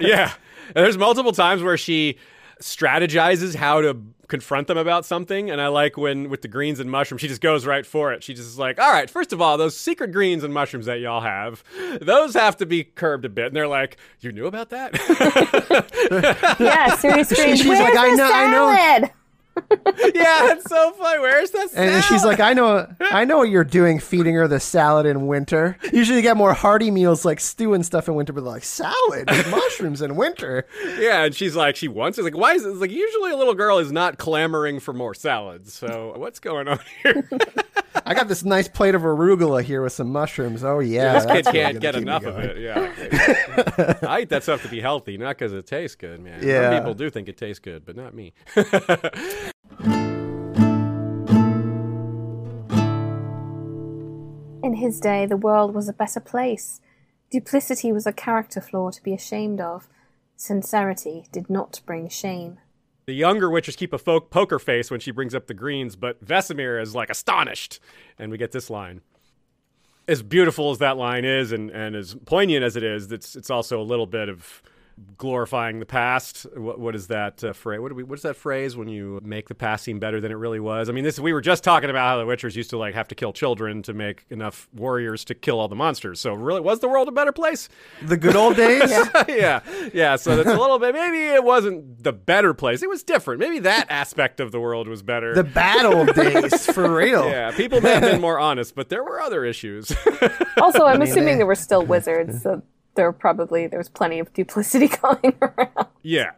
yeah. 0.00 0.32
And 0.74 0.84
there's 0.84 0.98
multiple 0.98 1.32
times 1.32 1.62
where 1.62 1.78
she 1.78 2.18
strategizes 2.60 3.54
how 3.54 3.80
to 3.80 3.96
confront 4.28 4.66
them 4.66 4.76
about 4.76 5.06
something. 5.06 5.50
And 5.50 5.60
I 5.60 5.68
like 5.68 5.96
when 5.96 6.28
with 6.28 6.42
the 6.42 6.48
greens 6.48 6.80
and 6.80 6.90
mushrooms, 6.90 7.20
she 7.22 7.28
just 7.28 7.40
goes 7.40 7.64
right 7.64 7.86
for 7.86 8.12
it. 8.12 8.22
She 8.22 8.34
just 8.34 8.48
is 8.48 8.58
like, 8.58 8.78
all 8.78 8.92
right, 8.92 9.08
first 9.08 9.32
of 9.32 9.40
all, 9.40 9.56
those 9.56 9.74
secret 9.76 10.12
greens 10.12 10.44
and 10.44 10.52
mushrooms 10.52 10.86
that 10.86 11.00
y'all 11.00 11.22
have, 11.22 11.64
those 12.00 12.34
have 12.34 12.56
to 12.58 12.66
be 12.66 12.84
curbed 12.84 13.24
a 13.24 13.28
bit. 13.30 13.46
And 13.46 13.56
they're 13.56 13.66
like, 13.68 13.96
you 14.20 14.32
knew 14.32 14.46
about 14.46 14.70
that? 14.70 14.94
Yeah, 16.60 16.94
serious 16.96 17.32
greens. 17.32 17.58
she's 17.58 17.68
Where's 17.68 17.80
like, 17.80 17.96
I 17.96 18.10
the 18.10 18.16
know- 18.16 18.30
I 18.32 18.50
know- 18.50 18.74
salad? 19.00 19.10
yeah, 20.14 20.40
that's 20.46 20.68
so 20.68 20.92
funny. 20.92 21.20
Where's 21.20 21.50
the 21.50 21.60
And 21.60 21.70
salad? 21.70 21.88
then 21.90 22.02
she's 22.02 22.24
like, 22.24 22.40
I 22.40 22.52
know, 22.52 22.86
I 23.00 23.24
know 23.24 23.38
what 23.38 23.48
you're 23.50 23.64
doing, 23.64 23.98
feeding 23.98 24.34
her 24.34 24.46
the 24.48 24.60
salad 24.60 25.06
in 25.06 25.26
winter. 25.26 25.76
Usually, 25.92 26.16
you 26.18 26.22
get 26.22 26.36
more 26.36 26.52
hearty 26.54 26.90
meals 26.90 27.24
like 27.24 27.40
stew 27.40 27.74
and 27.74 27.84
stuff 27.84 28.08
in 28.08 28.14
winter, 28.14 28.32
but 28.32 28.44
like 28.44 28.64
salad 28.64 29.28
with 29.30 29.50
mushrooms 29.50 30.02
in 30.02 30.16
winter. 30.16 30.66
yeah, 30.98 31.24
and 31.24 31.34
she's 31.34 31.56
like, 31.56 31.76
she 31.76 31.88
wants 31.88 32.18
it. 32.18 32.22
It's 32.22 32.32
like, 32.34 32.40
why 32.40 32.54
is 32.54 32.64
it? 32.64 32.70
It's 32.70 32.80
like, 32.80 32.90
usually 32.90 33.30
a 33.32 33.36
little 33.36 33.54
girl 33.54 33.78
is 33.78 33.92
not 33.92 34.18
clamoring 34.18 34.80
for 34.80 34.92
more 34.92 35.14
salads. 35.14 35.72
So 35.74 36.14
what's 36.16 36.40
going 36.40 36.68
on 36.68 36.80
here? 37.02 37.28
I 38.06 38.14
got 38.14 38.28
this 38.28 38.44
nice 38.44 38.68
plate 38.68 38.94
of 38.94 39.02
arugula 39.02 39.62
here 39.62 39.82
with 39.82 39.92
some 39.92 40.10
mushrooms. 40.10 40.64
Oh 40.64 40.78
yeah, 40.78 41.12
this 41.14 41.26
kid 41.26 41.44
can't 41.46 41.80
get 41.80 41.94
enough 41.94 42.24
of 42.24 42.38
it. 42.38 42.58
Yeah, 42.58 43.98
I 44.08 44.20
eat 44.20 44.28
that 44.30 44.42
stuff 44.44 44.62
to 44.62 44.68
be 44.68 44.80
healthy, 44.80 45.18
not 45.18 45.36
because 45.36 45.52
it 45.52 45.66
tastes 45.66 45.96
good, 45.96 46.20
man. 46.20 46.40
Yeah. 46.42 46.70
Some 46.70 46.78
people 46.80 46.94
do 46.94 47.10
think 47.10 47.28
it 47.28 47.36
tastes 47.36 47.58
good, 47.58 47.84
but 47.84 47.96
not 47.96 48.14
me. 48.14 48.32
In 54.62 54.74
his 54.74 55.00
day, 55.00 55.24
the 55.24 55.36
world 55.36 55.74
was 55.74 55.88
a 55.88 55.92
better 55.92 56.20
place. 56.20 56.80
Duplicity 57.30 57.92
was 57.92 58.06
a 58.06 58.12
character 58.12 58.60
flaw 58.60 58.90
to 58.90 59.02
be 59.02 59.12
ashamed 59.12 59.60
of. 59.60 59.88
Sincerity 60.36 61.26
did 61.32 61.50
not 61.50 61.80
bring 61.86 62.08
shame. 62.08 62.58
The 63.06 63.14
younger 63.14 63.50
witches 63.50 63.76
keep 63.76 63.92
a 63.92 63.98
folk 63.98 64.30
poker 64.30 64.58
face 64.58 64.90
when 64.90 65.00
she 65.00 65.10
brings 65.10 65.34
up 65.34 65.46
the 65.46 65.54
greens, 65.54 65.96
but 65.96 66.22
Vesemir 66.24 66.80
is 66.80 66.94
like 66.94 67.08
astonished. 67.08 67.80
And 68.18 68.30
we 68.30 68.36
get 68.36 68.52
this 68.52 68.68
line. 68.68 69.00
As 70.06 70.22
beautiful 70.22 70.70
as 70.70 70.78
that 70.78 70.96
line 70.96 71.24
is 71.24 71.50
and, 71.50 71.70
and 71.70 71.96
as 71.96 72.14
poignant 72.26 72.64
as 72.64 72.76
it 72.76 72.82
is, 72.82 73.10
it's, 73.10 73.36
it's 73.36 73.50
also 73.50 73.80
a 73.80 73.82
little 73.82 74.06
bit 74.06 74.28
of 74.28 74.62
glorifying 75.16 75.80
the 75.80 75.86
past. 75.86 76.46
What, 76.56 76.78
what 76.78 76.94
is 76.94 77.08
that 77.08 77.42
uh, 77.42 77.52
phrase? 77.52 77.80
What, 77.80 77.92
we, 77.94 78.02
what 78.02 78.18
is 78.18 78.22
that 78.22 78.36
phrase 78.36 78.76
when 78.76 78.88
you 78.88 79.20
make 79.22 79.48
the 79.48 79.54
past 79.54 79.84
seem 79.84 79.98
better 79.98 80.20
than 80.20 80.30
it 80.32 80.36
really 80.36 80.60
was? 80.60 80.88
I 80.88 80.92
mean, 80.92 81.04
this 81.04 81.18
we 81.18 81.32
were 81.32 81.40
just 81.40 81.64
talking 81.64 81.90
about 81.90 82.06
how 82.08 82.18
the 82.18 82.24
Witchers 82.24 82.56
used 82.56 82.70
to 82.70 82.78
like 82.78 82.94
have 82.94 83.08
to 83.08 83.14
kill 83.14 83.32
children 83.32 83.82
to 83.82 83.92
make 83.94 84.24
enough 84.30 84.68
warriors 84.74 85.24
to 85.26 85.34
kill 85.34 85.60
all 85.60 85.68
the 85.68 85.76
monsters. 85.76 86.20
So 86.20 86.34
really, 86.34 86.60
was 86.60 86.80
the 86.80 86.88
world 86.88 87.08
a 87.08 87.12
better 87.12 87.32
place? 87.32 87.68
The 88.02 88.16
good 88.16 88.36
old 88.36 88.56
days. 88.56 88.90
yeah, 89.28 89.60
yeah. 89.92 90.16
So 90.16 90.36
that's 90.36 90.48
a 90.48 90.60
little 90.60 90.78
bit. 90.78 90.94
Maybe 90.94 91.26
it 91.26 91.44
wasn't 91.44 92.02
the 92.02 92.12
better 92.12 92.54
place. 92.54 92.82
It 92.82 92.88
was 92.88 93.02
different. 93.02 93.40
Maybe 93.40 93.58
that 93.60 93.86
aspect 93.90 94.40
of 94.40 94.52
the 94.52 94.60
world 94.60 94.88
was 94.88 95.02
better. 95.02 95.34
The 95.34 95.44
bad 95.44 95.84
old 95.84 96.14
days, 96.14 96.66
for 96.66 96.94
real. 96.94 97.24
yeah, 97.28 97.50
people 97.56 97.80
may 97.80 97.94
have 97.94 98.02
been 98.02 98.20
more 98.28 98.38
honest, 98.38 98.74
but 98.74 98.88
there 98.88 99.02
were 99.02 99.20
other 99.20 99.44
issues. 99.44 99.92
Also, 100.60 100.84
I'm 100.84 100.98
mean, 101.00 101.08
assuming 101.08 101.24
they- 101.26 101.34
there 101.38 101.46
were 101.46 101.54
still 101.54 101.84
wizards, 101.84 102.42
so 102.42 102.62
there 102.98 103.12
probably 103.12 103.66
there 103.68 103.78
was 103.78 103.88
plenty 103.88 104.18
of 104.18 104.30
duplicity 104.34 104.88
going 105.02 105.34
around. 105.40 105.86
yeah, 106.02 106.32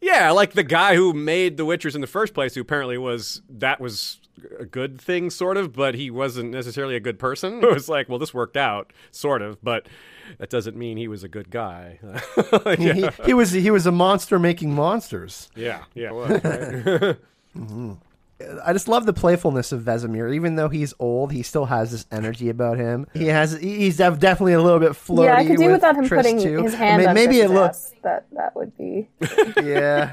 yeah. 0.00 0.30
Like 0.32 0.54
the 0.54 0.64
guy 0.64 0.96
who 0.96 1.12
made 1.12 1.58
the 1.58 1.66
Witchers 1.66 1.94
in 1.94 2.00
the 2.00 2.06
first 2.06 2.32
place, 2.34 2.54
who 2.54 2.62
apparently 2.62 2.96
was 2.98 3.42
that 3.50 3.78
was 3.78 4.18
a 4.58 4.64
good 4.64 4.98
thing, 5.00 5.28
sort 5.28 5.58
of, 5.58 5.74
but 5.74 5.94
he 5.94 6.10
wasn't 6.10 6.50
necessarily 6.50 6.96
a 6.96 7.00
good 7.00 7.18
person. 7.18 7.60
It 7.62 7.72
was 7.72 7.88
like, 7.88 8.08
well, 8.08 8.18
this 8.18 8.32
worked 8.32 8.56
out, 8.56 8.92
sort 9.10 9.42
of, 9.42 9.62
but 9.62 9.86
that 10.38 10.48
doesn't 10.48 10.76
mean 10.76 10.96
he 10.96 11.06
was 11.06 11.22
a 11.22 11.28
good 11.28 11.50
guy. 11.50 12.00
He, 12.78 13.06
he 13.26 13.34
was 13.34 13.50
he 13.52 13.70
was 13.70 13.86
a 13.86 13.92
monster 13.92 14.38
making 14.38 14.74
monsters. 14.74 15.50
yeah, 15.54 15.84
yeah. 15.94 16.10
was, 16.10 16.30
right? 16.30 16.42
Mm-hmm. 17.54 17.92
I 18.64 18.72
just 18.72 18.88
love 18.88 19.06
the 19.06 19.12
playfulness 19.12 19.72
of 19.72 19.82
Vesemir. 19.82 20.34
Even 20.34 20.56
though 20.56 20.68
he's 20.68 20.94
old, 20.98 21.32
he 21.32 21.42
still 21.42 21.66
has 21.66 21.90
this 21.90 22.06
energy 22.10 22.48
about 22.48 22.78
him. 22.78 23.06
He 23.14 23.26
has 23.26 23.52
he's 23.58 23.96
def- 23.96 24.18
definitely 24.18 24.54
a 24.54 24.60
little 24.62 24.80
bit 24.80 24.94
flirty. 24.96 25.26
yeah, 25.28 25.36
I 25.36 25.46
could 25.46 25.58
do 25.58 25.64
with 25.66 25.72
without 25.74 25.96
him 25.96 26.04
Triss, 26.04 26.16
putting 26.16 26.40
too. 26.40 26.62
his 26.62 26.74
I 26.74 26.78
hand 26.78 26.98
mean, 27.00 27.08
on 27.08 27.14
maybe 27.14 27.40
it 27.40 27.50
looks. 27.50 27.92
That 28.02 28.26
that 28.32 28.54
would 28.56 28.76
be. 28.76 29.08
yeah. 29.62 30.12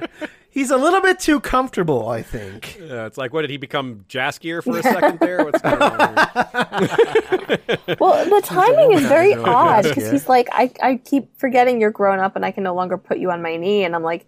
He's 0.52 0.72
a 0.72 0.78
little 0.78 1.00
bit 1.00 1.20
too 1.20 1.40
comfortable, 1.40 2.10
I 2.10 2.24
think. 2.24 2.80
Yeah, 2.80 3.06
it's 3.06 3.20
like, 3.20 3.32
what 3.34 3.42
did 3.42 3.52
he 3.52 3.58
become 3.58 4.04
Jaskier 4.10 4.64
for 4.64 4.80
a 4.80 4.84
second 4.84 5.20
there? 5.20 5.46
What's 5.46 5.62
going 5.62 5.82
on? 5.82 6.16
Well, 8.00 8.26
the 8.26 8.42
timing 8.46 8.94
is 8.94 9.02
very 9.04 9.34
odd 9.34 9.80
idea. 9.80 9.94
because 9.94 10.12
he's 10.12 10.28
like, 10.30 10.48
I, 10.52 10.72
I 10.82 10.96
keep 10.98 11.38
forgetting 11.38 11.80
you're 11.82 11.92
grown 11.92 12.20
up 12.20 12.36
and 12.36 12.46
I 12.46 12.52
can 12.52 12.64
no 12.64 12.74
longer 12.76 12.98
put 12.98 13.20
you 13.20 13.32
on 13.32 13.42
my 13.42 13.58
knee. 13.58 13.84
And 13.84 13.96
I'm 13.96 14.04
like, 14.04 14.26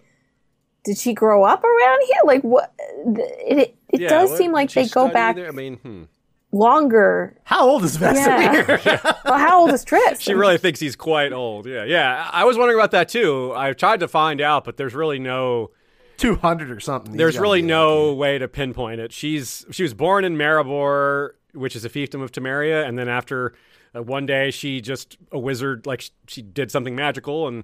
did 0.84 0.98
she 0.98 1.14
grow 1.14 1.44
up 1.44 1.64
around 1.64 2.02
here? 2.06 2.22
Like, 2.26 2.42
what? 2.42 2.74
It, 2.80 3.58
it, 3.60 3.76
it 3.92 4.02
Yeah, 4.02 4.10
does 4.10 4.30
what- 4.30 4.38
seem 4.38 4.52
like 4.52 4.72
they 4.72 4.88
go 4.88 5.10
back 5.10 5.36
there? 5.36 5.48
I 5.48 5.52
mean, 5.52 5.78
hmm. 5.78 6.04
longer. 6.52 7.38
How 7.44 7.68
old 7.68 7.84
is 7.84 7.98
Vesemir? 7.98 8.82
Yeah. 8.86 9.14
well, 9.26 9.38
how 9.40 9.62
old 9.62 9.72
is 9.72 9.86
Triss? 9.86 10.22
she 10.22 10.34
really 10.34 10.58
thinks 10.58 10.80
he's 10.80 10.96
quite 10.96 11.34
old. 11.34 11.66
Yeah, 11.66 11.84
yeah. 11.84 12.30
I 12.32 12.44
was 12.46 12.58
wondering 12.58 12.80
about 12.80 12.92
that 12.92 13.10
too. 13.10 13.54
I 13.56 13.74
tried 13.74 14.00
to 14.02 14.08
find 14.08 14.42
out, 14.42 14.64
but 14.64 14.78
there's 14.78 14.94
really 14.94 15.20
no. 15.20 15.72
Two 16.18 16.36
hundred 16.36 16.70
or 16.70 16.80
something. 16.80 17.18
There's 17.18 17.40
really 17.40 17.62
be 17.64 17.68
no 17.68 18.14
way 18.14 18.38
to 18.38 18.48
pinpoint 18.48 19.02
it. 19.02 19.12
She's 19.12 19.66
she 19.72 19.82
was 19.82 19.96
born 19.96 20.24
in 20.24 20.36
Maribor, 20.38 21.32
which 21.54 21.76
is 21.76 21.84
a 21.84 21.90
fiefdom 21.90 22.22
of 22.22 22.32
Temeria, 22.32 22.88
and 22.88 22.96
then 23.00 23.10
after 23.10 23.56
uh, 23.96 24.04
one 24.04 24.28
day 24.28 24.52
she 24.52 24.82
just 24.82 25.18
a 25.32 25.40
wizard, 25.40 25.88
like 25.88 26.02
sh- 26.02 26.10
she 26.28 26.44
did 26.44 26.70
something 26.70 26.96
magical 26.96 27.48
and 27.48 27.64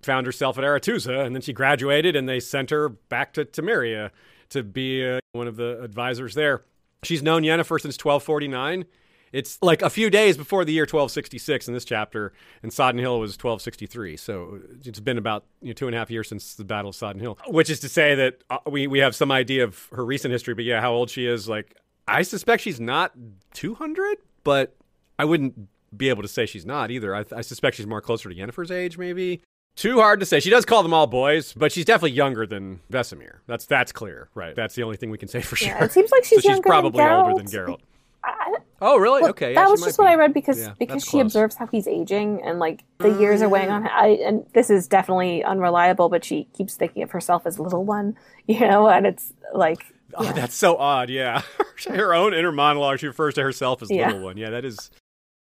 found 0.00 0.24
herself 0.24 0.56
at 0.56 0.64
Aretuza, 0.64 1.24
and 1.26 1.34
then 1.36 1.42
she 1.42 1.52
graduated, 1.52 2.16
and 2.16 2.26
they 2.26 2.40
sent 2.40 2.70
her 2.70 2.88
back 2.88 3.34
to 3.34 3.44
Temeria 3.44 4.10
to 4.52 4.62
be 4.62 5.06
uh, 5.06 5.20
one 5.32 5.48
of 5.48 5.56
the 5.56 5.82
advisors 5.82 6.34
there. 6.34 6.62
She's 7.02 7.22
known 7.22 7.42
Yennefer 7.42 7.80
since 7.80 7.96
1249. 7.96 8.84
It's 9.32 9.58
like 9.62 9.80
a 9.80 9.88
few 9.88 10.10
days 10.10 10.36
before 10.36 10.64
the 10.64 10.72
year 10.72 10.82
1266 10.82 11.66
in 11.66 11.74
this 11.74 11.86
chapter, 11.86 12.34
and 12.62 12.70
Sodden 12.70 13.00
Hill 13.00 13.18
was 13.18 13.32
1263. 13.32 14.18
So 14.18 14.60
it's 14.84 15.00
been 15.00 15.16
about 15.16 15.44
you 15.62 15.68
know, 15.68 15.72
two 15.72 15.86
and 15.86 15.96
a 15.96 15.98
half 15.98 16.10
years 16.10 16.28
since 16.28 16.54
the 16.54 16.64
Battle 16.64 16.90
of 16.90 16.94
Sodden 16.94 17.20
Hill, 17.20 17.38
which 17.48 17.70
is 17.70 17.80
to 17.80 17.88
say 17.88 18.14
that 18.14 18.44
uh, 18.50 18.58
we, 18.70 18.86
we 18.86 18.98
have 18.98 19.14
some 19.14 19.32
idea 19.32 19.64
of 19.64 19.86
her 19.92 20.04
recent 20.04 20.32
history, 20.32 20.54
but 20.54 20.64
yeah, 20.64 20.80
how 20.80 20.92
old 20.92 21.08
she 21.08 21.26
is. 21.26 21.48
Like, 21.48 21.74
I 22.06 22.22
suspect 22.22 22.62
she's 22.62 22.80
not 22.80 23.12
200, 23.54 24.18
but 24.44 24.76
I 25.18 25.24
wouldn't 25.24 25.68
be 25.96 26.10
able 26.10 26.22
to 26.22 26.28
say 26.28 26.44
she's 26.44 26.66
not 26.66 26.90
either. 26.90 27.14
I, 27.14 27.24
I 27.34 27.40
suspect 27.40 27.76
she's 27.76 27.86
more 27.86 28.02
closer 28.02 28.28
to 28.28 28.34
Yennefer's 28.34 28.70
age, 28.70 28.98
maybe. 28.98 29.40
Too 29.74 29.98
hard 30.00 30.20
to 30.20 30.26
say. 30.26 30.38
She 30.40 30.50
does 30.50 30.64
call 30.66 30.82
them 30.82 30.92
all 30.92 31.06
boys, 31.06 31.52
but 31.54 31.72
she's 31.72 31.84
definitely 31.86 32.12
younger 32.12 32.46
than 32.46 32.80
Vesemir. 32.92 33.36
That's 33.46 33.64
that's 33.64 33.90
clear, 33.92 34.28
right? 34.34 34.54
That's 34.54 34.74
the 34.74 34.82
only 34.82 34.96
thing 34.98 35.10
we 35.10 35.18
can 35.18 35.28
say 35.28 35.40
for 35.40 35.56
Yeah, 35.64 35.78
sure. 35.78 35.86
it 35.86 35.92
seems 35.92 36.10
like 36.10 36.24
she's 36.24 36.42
so 36.42 36.50
she's 36.50 36.60
probably 36.60 36.98
than 36.98 37.12
older 37.12 37.34
than 37.42 37.46
Geralt. 37.46 37.80
I- 38.24 38.56
Oh, 38.84 38.96
really? 38.98 39.20
Well, 39.22 39.30
okay. 39.30 39.52
yeah, 39.54 39.62
that 39.62 39.70
was 39.70 39.80
just 39.80 39.96
what 39.96 40.06
be. 40.06 40.10
I 40.10 40.14
read 40.16 40.34
because 40.34 40.58
Yeah, 40.58 40.74
because 40.76 41.04
she 41.04 41.10
close. 41.12 41.22
observes 41.22 41.54
how 41.54 41.66
he's 41.68 41.86
aging 41.86 42.42
and 42.44 42.58
like 42.58 42.82
the 42.98 43.14
oh, 43.14 43.18
years 43.20 43.40
are 43.40 43.48
weighing 43.48 43.70
on 43.70 43.82
him. 43.82 43.90
I, 43.94 44.18
and 44.26 44.44
this 44.54 44.70
is 44.70 44.88
definitely 44.88 45.44
unreliable, 45.44 46.08
but 46.08 46.24
she 46.24 46.48
keeps 46.52 46.74
thinking 46.74 47.04
of 47.04 47.12
herself 47.12 47.46
as 47.46 47.60
little 47.60 47.84
one, 47.84 48.16
you 48.48 48.58
know, 48.58 48.88
and 48.88 49.06
it's 49.06 49.32
like 49.54 49.84
Oh, 50.14 50.30
that's 50.32 50.54
so 50.56 50.76
odd. 50.76 51.10
Yeah, 51.10 51.42
her 51.88 52.12
own 52.12 52.34
inner 52.34 52.50
monologue. 52.52 52.98
She 52.98 53.06
refers 53.06 53.34
to 53.34 53.42
herself 53.42 53.82
as 53.82 53.90
Yeah. 53.90 54.08
little 54.08 54.22
one. 54.22 54.36
Yeah, 54.36 54.50
that 54.50 54.64
is. 54.64 54.90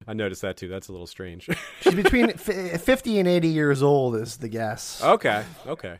I 0.08 0.14
noticed 0.14 0.42
that 0.42 0.58
too. 0.58 0.68
That's 0.68 0.88
a 0.88 0.92
little 0.92 1.08
strange. 1.08 1.50
She's 1.82 1.96
between 1.96 2.30
f- 2.48 2.82
fifty 2.82 3.20
and 3.20 3.28
eighty 3.28 3.50
years 3.50 3.84
old, 3.84 4.16
is 4.16 4.38
the 4.38 4.48
guess. 4.50 5.04
okay. 5.04 5.44
Okay. 5.66 6.00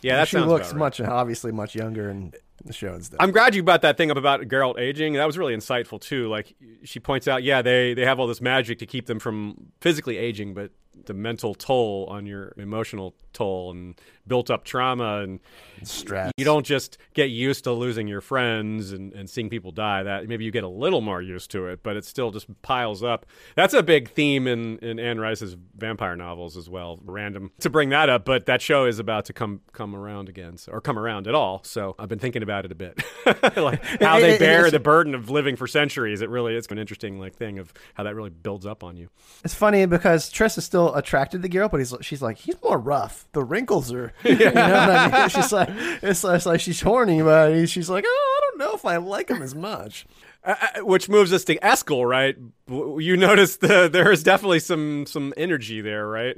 Yeah, 0.00 0.16
that 0.16 0.28
she 0.28 0.36
sounds 0.36 0.48
looks 0.48 0.68
right. 0.68 0.78
much, 0.78 1.00
obviously, 1.00 1.52
much 1.52 1.76
younger 1.76 2.10
in 2.10 2.32
the 2.64 2.72
show 2.72 2.92
and 2.92 3.04
stuff. 3.04 3.18
I'm 3.20 3.30
glad 3.30 3.54
you 3.54 3.62
brought 3.62 3.82
that 3.82 3.96
thing 3.96 4.10
up 4.10 4.16
about 4.16 4.40
Geralt 4.42 4.78
aging. 4.78 5.12
That 5.14 5.26
was 5.26 5.38
really 5.38 5.54
insightful 5.54 6.00
too. 6.00 6.28
Like 6.28 6.54
she 6.82 6.98
points 6.98 7.28
out, 7.28 7.42
yeah, 7.42 7.62
they 7.62 7.94
they 7.94 8.04
have 8.04 8.18
all 8.18 8.26
this 8.26 8.40
magic 8.40 8.78
to 8.80 8.86
keep 8.86 9.06
them 9.06 9.18
from 9.20 9.68
physically 9.80 10.16
aging, 10.16 10.54
but 10.54 10.70
the 11.06 11.14
mental 11.14 11.54
toll 11.54 12.06
on 12.10 12.26
your 12.26 12.52
emotional 12.56 13.14
toll 13.32 13.70
and 13.70 14.00
built 14.26 14.50
up 14.50 14.64
trauma 14.64 15.20
and 15.20 15.40
Stress. 15.82 16.30
you 16.36 16.44
don't 16.44 16.64
just 16.64 16.98
get 17.14 17.30
used 17.30 17.64
to 17.64 17.72
losing 17.72 18.06
your 18.06 18.20
friends 18.20 18.92
and, 18.92 19.12
and 19.14 19.28
seeing 19.28 19.48
people 19.48 19.72
die. 19.72 20.02
That 20.02 20.28
maybe 20.28 20.44
you 20.44 20.50
get 20.50 20.64
a 20.64 20.68
little 20.68 21.00
more 21.00 21.20
used 21.20 21.50
to 21.52 21.66
it 21.66 21.82
but 21.82 21.96
it 21.96 22.04
still 22.04 22.30
just 22.30 22.46
piles 22.62 23.02
up. 23.02 23.26
That's 23.56 23.74
a 23.74 23.82
big 23.82 24.10
theme 24.10 24.46
in, 24.46 24.78
in 24.78 24.98
anne 24.98 25.18
rice's 25.18 25.56
vampire 25.76 26.14
novels 26.14 26.56
as 26.56 26.68
well. 26.68 27.00
Random 27.04 27.50
to 27.60 27.70
bring 27.70 27.88
that 27.90 28.08
up 28.08 28.24
but 28.24 28.46
that 28.46 28.62
show 28.62 28.84
is 28.84 28.98
about 28.98 29.24
to 29.26 29.32
come 29.32 29.60
come 29.72 29.94
around 29.96 30.28
again 30.28 30.56
so, 30.56 30.72
or 30.72 30.80
come 30.80 30.98
around 30.98 31.26
at 31.26 31.34
all. 31.34 31.62
So 31.64 31.94
i've 31.98 32.08
been 32.08 32.18
thinking 32.18 32.42
about 32.42 32.64
it 32.64 32.72
a 32.72 32.76
bit. 32.76 33.02
Like 33.56 33.84
how 34.00 34.18
they 34.18 34.38
bear 34.38 34.70
the 34.70 34.80
burden 34.80 35.14
of 35.14 35.30
living 35.30 35.56
for 35.56 35.66
centuries. 35.66 36.22
It 36.22 36.28
really 36.28 36.54
is 36.54 36.66
an 36.70 36.78
interesting 36.78 37.18
like 37.18 37.34
thing 37.34 37.58
of 37.58 37.72
how 37.94 38.02
that 38.04 38.14
really 38.14 38.30
builds 38.30 38.66
up 38.66 38.82
on 38.82 38.96
you. 38.96 39.08
It's 39.44 39.54
funny 39.54 39.86
because 39.86 40.30
Triss 40.32 40.58
is 40.58 40.64
still 40.64 40.81
attracted 40.90 41.42
to 41.42 41.48
Geralt, 41.48 41.70
but 41.70 41.78
he's 41.78 41.94
she's 42.00 42.22
like 42.22 42.38
he's 42.38 42.56
more 42.62 42.78
rough. 42.78 43.26
The 43.32 43.44
wrinkles 43.44 43.92
are, 43.92 44.12
you 44.24 44.36
know 44.36 44.44
what 44.46 44.56
I 44.56 45.20
mean? 45.20 45.28
She's 45.28 45.52
like 45.52 45.68
it's, 46.02 46.24
it's 46.24 46.46
like 46.46 46.60
she's 46.60 46.80
horny, 46.80 47.22
but 47.22 47.66
she's 47.66 47.88
like, 47.88 48.04
oh, 48.06 48.38
I 48.38 48.40
don't 48.50 48.58
know 48.58 48.74
if 48.74 48.84
I 48.84 48.96
like 48.96 49.30
him 49.30 49.42
as 49.42 49.54
much. 49.54 50.06
Uh, 50.44 50.56
uh, 50.60 50.84
which 50.84 51.08
moves 51.08 51.32
us 51.32 51.44
to 51.44 51.56
Eskel, 51.60 52.04
right? 52.04 52.36
You 52.66 53.16
notice 53.16 53.58
the, 53.58 53.88
there 53.88 54.10
is 54.10 54.24
definitely 54.24 54.58
some 54.58 55.06
some 55.06 55.32
energy 55.36 55.80
there, 55.80 56.04
right? 56.04 56.36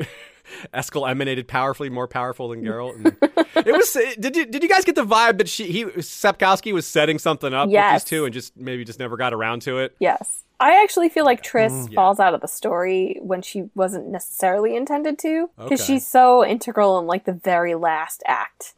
Eskel 0.75 1.09
emanated 1.11 1.49
powerfully, 1.49 1.89
more 1.91 2.09
powerful 2.09 2.49
than 2.49 2.63
Geralt. 2.63 2.95
And 3.57 3.69
it 3.69 3.73
was. 3.73 3.93
Did 4.19 4.35
you 4.37 4.47
did 4.47 4.65
you 4.65 4.69
guys 4.69 4.85
get 4.85 4.97
the 4.97 5.05
vibe 5.07 5.39
that 5.39 5.49
she 5.49 5.71
he 5.71 5.85
Sapkowski 5.85 6.73
was 6.73 6.87
setting 6.89 7.21
something 7.21 7.55
up 7.55 7.69
Yes. 7.71 7.95
with 7.95 8.03
these 8.03 8.09
two 8.11 8.25
and 8.25 8.35
just 8.35 8.57
maybe 8.57 8.85
just 8.85 8.99
never 8.99 9.17
got 9.17 9.33
around 9.33 9.63
to 9.63 9.79
it? 9.79 9.95
Yes. 10.01 10.43
I 10.59 10.83
actually 10.83 11.09
feel 11.09 11.25
like 11.25 11.41
Triss 11.43 11.71
Mm-hmm. 11.71 11.95
falls 11.95 12.19
out 12.19 12.35
of 12.35 12.41
the 12.41 12.49
story 12.49 13.17
when 13.23 13.43
she 13.43 13.71
wasn't 13.77 14.09
necessarily 14.09 14.75
intended 14.77 15.19
to, 15.21 15.51
because 15.57 15.81
Okay. 15.83 15.95
she's 15.95 16.07
so 16.07 16.45
integral 16.45 16.99
in 16.99 17.07
like 17.07 17.27
the 17.27 17.33
very 17.33 17.77
last 17.77 18.25
act 18.27 18.75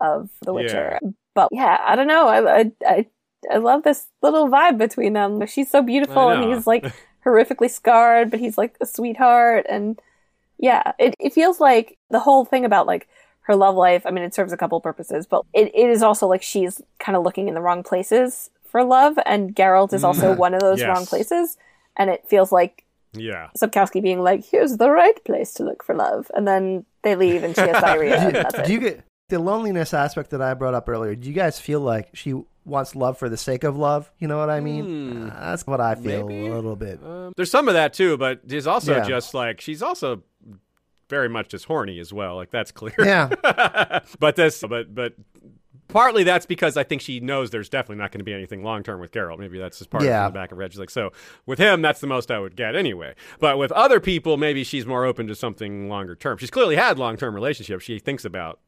of 0.00 0.30
The 0.42 0.52
Witcher. 0.52 0.98
But 1.34 1.48
yeah, 1.52 1.78
I 1.86 1.94
don't 1.94 2.08
know. 2.08 2.26
I, 2.26 2.58
I 2.60 2.72
I 2.84 3.06
I 3.52 3.56
love 3.58 3.84
this 3.84 4.08
little 4.20 4.48
vibe 4.48 4.78
between 4.78 5.12
them. 5.12 5.46
She's 5.46 5.70
so 5.70 5.80
beautiful, 5.80 6.28
and 6.30 6.52
he's 6.52 6.66
like 6.66 6.84
horrifically 7.24 7.70
scarred, 7.70 8.32
but 8.32 8.40
he's 8.40 8.58
like 8.58 8.76
a 8.80 8.86
sweetheart, 8.86 9.64
and 9.68 10.00
yeah, 10.58 10.92
it 10.98 11.14
it 11.18 11.32
feels 11.32 11.60
like 11.60 11.96
the 12.10 12.20
whole 12.20 12.44
thing 12.44 12.64
about 12.64 12.86
like 12.86 13.08
her 13.42 13.56
love 13.56 13.74
life. 13.76 14.02
I 14.04 14.10
mean, 14.10 14.24
it 14.24 14.34
serves 14.34 14.52
a 14.52 14.56
couple 14.56 14.80
purposes, 14.80 15.26
but 15.26 15.44
it, 15.54 15.70
it 15.74 15.88
is 15.90 16.02
also 16.02 16.26
like 16.26 16.42
she's 16.42 16.80
kind 16.98 17.16
of 17.16 17.22
looking 17.24 17.48
in 17.48 17.54
the 17.54 17.60
wrong 17.62 17.82
places 17.82 18.50
for 18.64 18.84
love, 18.84 19.18
and 19.24 19.54
Geralt 19.56 19.92
is 19.94 20.04
also 20.04 20.34
one 20.34 20.52
of 20.54 20.60
those 20.60 20.78
Yes. 20.84 20.88
wrong 20.88 21.06
places, 21.06 21.56
and 21.96 22.10
it 22.10 22.28
feels 22.28 22.52
like 22.52 22.84
Yeah. 23.14 23.48
Sapkowski 23.56 24.02
being 24.02 24.20
like, 24.22 24.44
"Here's 24.44 24.76
the 24.76 24.90
right 24.90 25.22
place 25.24 25.54
to 25.54 25.64
look 25.64 25.82
for 25.82 25.94
love," 25.94 26.30
and 26.34 26.46
then 26.46 26.84
they 27.02 27.16
leave, 27.16 27.42
and 27.44 27.54
she 27.56 27.62
has 27.62 27.80
diarrhea, 27.80 28.18
and 28.26 28.34
that's 28.36 28.60
Do 28.66 28.72
you 28.72 28.80
get 28.80 29.00
the 29.30 29.38
loneliness 29.38 29.94
aspect 29.94 30.30
that 30.30 30.42
I 30.42 30.52
brought 30.54 30.74
up 30.74 30.88
earlier? 30.88 31.14
Do 31.14 31.26
you 31.28 31.34
guys 31.34 31.58
feel 31.58 31.80
like 31.80 32.10
she 32.14 32.34
wants 32.66 32.94
love 32.94 33.16
for 33.16 33.30
the 33.30 33.36
sake 33.38 33.64
of 33.64 33.76
love? 33.78 34.10
You 34.18 34.28
know 34.28 34.36
what 34.38 34.50
I 34.50 34.60
mean? 34.60 35.30
Uh, 35.30 35.40
that's 35.50 35.66
what 35.66 35.80
I 35.80 35.94
feel 35.94 36.26
Maybe. 36.28 36.46
a 36.48 36.54
little 36.54 36.76
bit. 36.76 37.02
Um, 37.02 37.32
there's 37.36 37.50
some 37.50 37.68
of 37.68 37.74
that 37.74 37.94
too, 37.94 38.18
but 38.18 38.40
there's 38.44 38.66
also 38.66 38.96
Yeah. 38.96 39.04
just 39.04 39.32
like 39.32 39.62
she's 39.62 39.82
also 39.82 40.22
very 41.08 41.28
much 41.28 41.48
just 41.48 41.64
horny 41.66 41.98
as 41.98 42.12
well. 42.12 42.36
Like 42.36 42.50
that's 42.50 42.70
clear. 42.72 42.94
Yeah. 42.98 43.28
but 44.18 44.36
this, 44.36 44.62
but 44.68 44.94
but 44.94 45.14
partly 45.88 46.22
that's 46.22 46.44
because 46.46 46.76
I 46.76 46.84
think 46.84 47.00
she 47.00 47.18
knows 47.20 47.50
there's 47.50 47.68
definitely 47.70 47.96
not 48.02 48.12
going 48.12 48.20
to 48.20 48.24
be 48.24 48.34
anything 48.34 48.62
long 48.62 48.82
term 48.82 49.00
with 49.00 49.10
Geralt. 49.12 49.38
Maybe 49.38 49.58
that's 49.58 49.78
just 49.78 49.90
part 49.90 50.04
Yeah. 50.04 50.26
of 50.26 50.32
the 50.32 50.38
back 50.38 50.52
of. 50.52 50.58
She's 50.70 50.78
like, 50.78 50.90
so 50.90 51.10
with 51.46 51.58
him, 51.58 51.80
that's 51.82 52.00
the 52.00 52.06
most 52.06 52.30
I 52.30 52.38
would 52.38 52.56
get 52.56 52.76
anyway. 52.76 53.14
But 53.40 53.58
with 53.58 53.72
other 53.72 54.00
people, 54.00 54.36
maybe 54.36 54.64
she's 54.64 54.86
more 54.86 55.04
open 55.04 55.26
to 55.28 55.34
something 55.34 55.88
longer 55.88 56.14
term. 56.14 56.36
She's 56.38 56.50
clearly 56.50 56.76
had 56.76 56.98
long 56.98 57.16
term 57.16 57.34
relationships. 57.34 57.84
She 57.84 57.98
thinks 57.98 58.24
about 58.24 58.60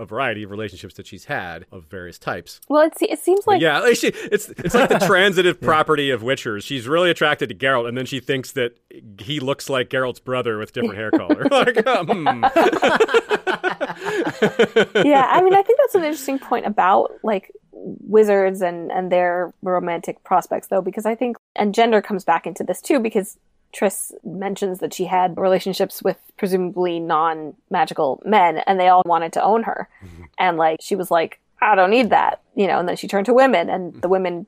a 0.00 0.06
variety 0.06 0.42
of 0.42 0.50
relationships 0.50 0.94
that 0.94 1.06
she's 1.06 1.26
had 1.26 1.66
of 1.70 1.84
various 1.84 2.18
types. 2.18 2.60
Well, 2.68 2.82
it, 2.82 2.94
it 3.02 3.20
seems 3.20 3.46
like 3.46 3.60
yeah, 3.60 3.80
like 3.80 3.96
she, 3.96 4.08
it's 4.08 4.48
it's 4.48 4.74
like 4.74 4.88
the 4.88 4.98
transitive 5.06 5.60
property 5.60 6.10
of 6.10 6.22
Witchers. 6.22 6.64
She's 6.64 6.88
really 6.88 7.10
attracted 7.10 7.50
to 7.50 7.54
Geralt, 7.54 7.86
and 7.86 7.96
then 7.96 8.06
she 8.06 8.18
thinks 8.18 8.52
that 8.52 8.78
he 9.20 9.40
looks 9.40 9.68
like 9.68 9.90
Geralt's 9.90 10.20
brother 10.20 10.58
with 10.58 10.72
different 10.72 10.96
hair 10.96 11.10
color. 11.10 11.44
like, 11.50 11.76
hmm. 11.76 12.44
yeah, 15.06 15.28
I 15.30 15.42
mean, 15.42 15.54
I 15.54 15.62
think 15.62 15.78
that's 15.78 15.94
an 15.94 16.04
interesting 16.04 16.38
point 16.38 16.66
about 16.66 17.12
like 17.22 17.52
wizards 17.72 18.62
and 18.62 18.90
and 18.90 19.12
their 19.12 19.52
romantic 19.62 20.24
prospects, 20.24 20.68
though, 20.68 20.82
because 20.82 21.04
I 21.04 21.14
think 21.14 21.36
and 21.54 21.74
gender 21.74 22.00
comes 22.00 22.24
back 22.24 22.46
into 22.46 22.64
this 22.64 22.80
too, 22.80 23.00
because 23.00 23.36
Triss 23.72 24.12
mentions 24.24 24.80
that 24.80 24.92
she 24.92 25.04
had 25.04 25.38
relationships 25.38 26.02
with 26.02 26.18
presumably 26.36 26.98
non-magical 26.98 28.22
men, 28.24 28.58
and 28.66 28.80
they 28.80 28.88
all 28.88 29.02
wanted 29.06 29.32
to 29.34 29.42
own 29.42 29.62
her, 29.64 29.88
mm-hmm. 30.04 30.24
and 30.38 30.56
like 30.56 30.80
she 30.80 30.96
was 30.96 31.10
like, 31.10 31.38
I 31.62 31.74
don't 31.74 31.90
need 31.90 32.10
that, 32.10 32.40
you 32.54 32.66
know, 32.66 32.78
and 32.78 32.88
then 32.88 32.96
she 32.96 33.06
turned 33.06 33.26
to 33.26 33.34
women, 33.34 33.70
and 33.70 33.92
the 33.92 34.00
mm-hmm. 34.00 34.10
women 34.10 34.46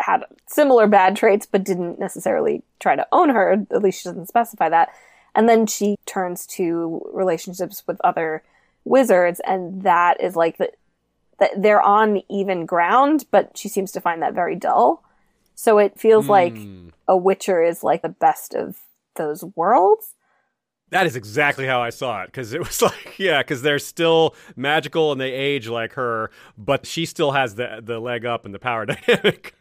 had 0.00 0.24
similar 0.46 0.86
bad 0.86 1.14
traits, 1.14 1.46
but 1.46 1.64
didn't 1.64 2.00
necessarily 2.00 2.62
try 2.80 2.96
to 2.96 3.06
own 3.12 3.30
her. 3.30 3.64
At 3.70 3.82
least 3.82 4.02
she 4.02 4.08
doesn't 4.08 4.26
specify 4.26 4.68
that. 4.68 4.90
And 5.36 5.48
then 5.48 5.66
she 5.66 5.96
turns 6.04 6.46
to 6.48 7.00
relationships 7.12 7.84
with 7.86 8.00
other 8.02 8.42
wizards, 8.84 9.40
and 9.46 9.82
that 9.82 10.20
is 10.20 10.34
like 10.34 10.58
the, 10.58 10.72
that 11.38 11.50
they're 11.56 11.80
on 11.80 12.22
even 12.28 12.66
ground, 12.66 13.26
but 13.30 13.56
she 13.56 13.68
seems 13.68 13.92
to 13.92 14.00
find 14.00 14.20
that 14.20 14.34
very 14.34 14.56
dull. 14.56 15.03
So 15.54 15.78
it 15.78 15.98
feels 15.98 16.28
like 16.28 16.56
hmm. 16.56 16.88
a 17.06 17.16
Witcher 17.16 17.62
is 17.62 17.84
like 17.84 18.02
the 18.02 18.08
best 18.08 18.54
of 18.54 18.76
those 19.16 19.44
worlds. 19.56 20.14
That 20.90 21.06
is 21.06 21.16
exactly 21.16 21.66
how 21.66 21.80
I 21.80 21.90
saw 21.90 22.22
it 22.22 22.26
because 22.26 22.52
it 22.52 22.60
was 22.60 22.82
like, 22.82 23.18
yeah, 23.18 23.42
because 23.42 23.62
they're 23.62 23.78
still 23.78 24.34
magical 24.56 25.12
and 25.12 25.20
they 25.20 25.32
age 25.32 25.68
like 25.68 25.94
her, 25.94 26.30
but 26.58 26.86
she 26.86 27.06
still 27.06 27.32
has 27.32 27.54
the 27.54 27.80
the 27.82 27.98
leg 27.98 28.24
up 28.24 28.44
and 28.44 28.54
the 28.54 28.58
power 28.58 28.86
dynamic. 28.86 29.54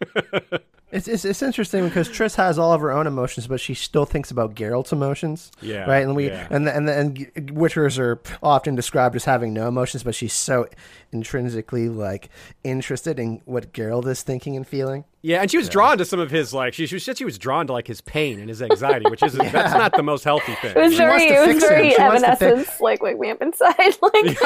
It's, 0.94 1.08
it's 1.08 1.26
it's 1.26 1.42
interesting 1.42 1.84
because 1.88 2.08
Triss 2.08 2.36
has 2.36 2.60
all 2.60 2.72
of 2.72 2.80
her 2.82 2.92
own 2.92 3.08
emotions, 3.08 3.48
but 3.48 3.60
she 3.60 3.74
still 3.74 4.06
thinks 4.06 4.30
about 4.32 4.54
Geralt's 4.56 4.92
emotions. 4.92 5.52
Yeah, 5.62 5.86
Right. 5.90 6.04
And 6.04 6.16
we 6.16 6.28
yeah. 6.28 6.48
and 6.50 6.68
the, 6.68 6.76
and 6.76 6.88
the, 6.88 6.98
and 6.98 7.18
Witchers 7.54 7.98
are 8.00 8.22
often 8.42 8.76
described 8.76 9.16
as 9.16 9.26
having 9.26 9.54
no 9.54 9.68
emotions, 9.68 10.04
but 10.04 10.14
she's 10.16 10.34
so 10.34 10.68
intrinsically 11.12 11.90
like 11.90 12.30
interested 12.64 13.20
in 13.20 13.42
what 13.46 13.74
Geralt 13.74 14.06
is 14.08 14.24
thinking 14.24 14.56
and 14.56 14.68
feeling. 14.68 15.06
yeah, 15.22 15.42
and 15.42 15.50
she 15.52 15.58
was 15.58 15.70
drawn 15.70 15.98
to 16.00 16.06
some 16.06 16.20
of 16.20 16.32
his 16.32 16.54
like 16.54 16.74
she, 16.74 16.86
she 16.88 17.00
said 17.00 17.18
she 17.18 17.26
was 17.26 17.38
drawn 17.38 17.68
to 17.68 17.74
like 17.74 17.88
his 17.88 18.02
pain 18.02 18.40
and 18.40 18.50
his 18.50 18.62
anxiety, 18.62 19.10
which 19.10 19.24
is 19.24 19.34
that's 19.52 19.74
not 19.74 19.96
the 19.96 20.04
most 20.04 20.24
healthy 20.24 20.54
thing. 20.56 20.72
It 20.76 20.80
was 20.80 20.92
She 20.94 20.98
very, 20.98 21.10
wants 21.10 21.26
to 21.26 21.34
it 21.34 21.48
was 21.48 21.64
him. 21.64 21.70
very 21.70 21.92
She 21.92 22.02
wants 22.02 22.22
to 22.24 22.30
fix- 22.36 22.42
Evanescence, 22.42 22.82
like 22.82 23.02
wake 23.02 23.20
me 23.20 23.32
up 23.32 23.42
inside. 23.42 23.74
Like, 24.02 24.38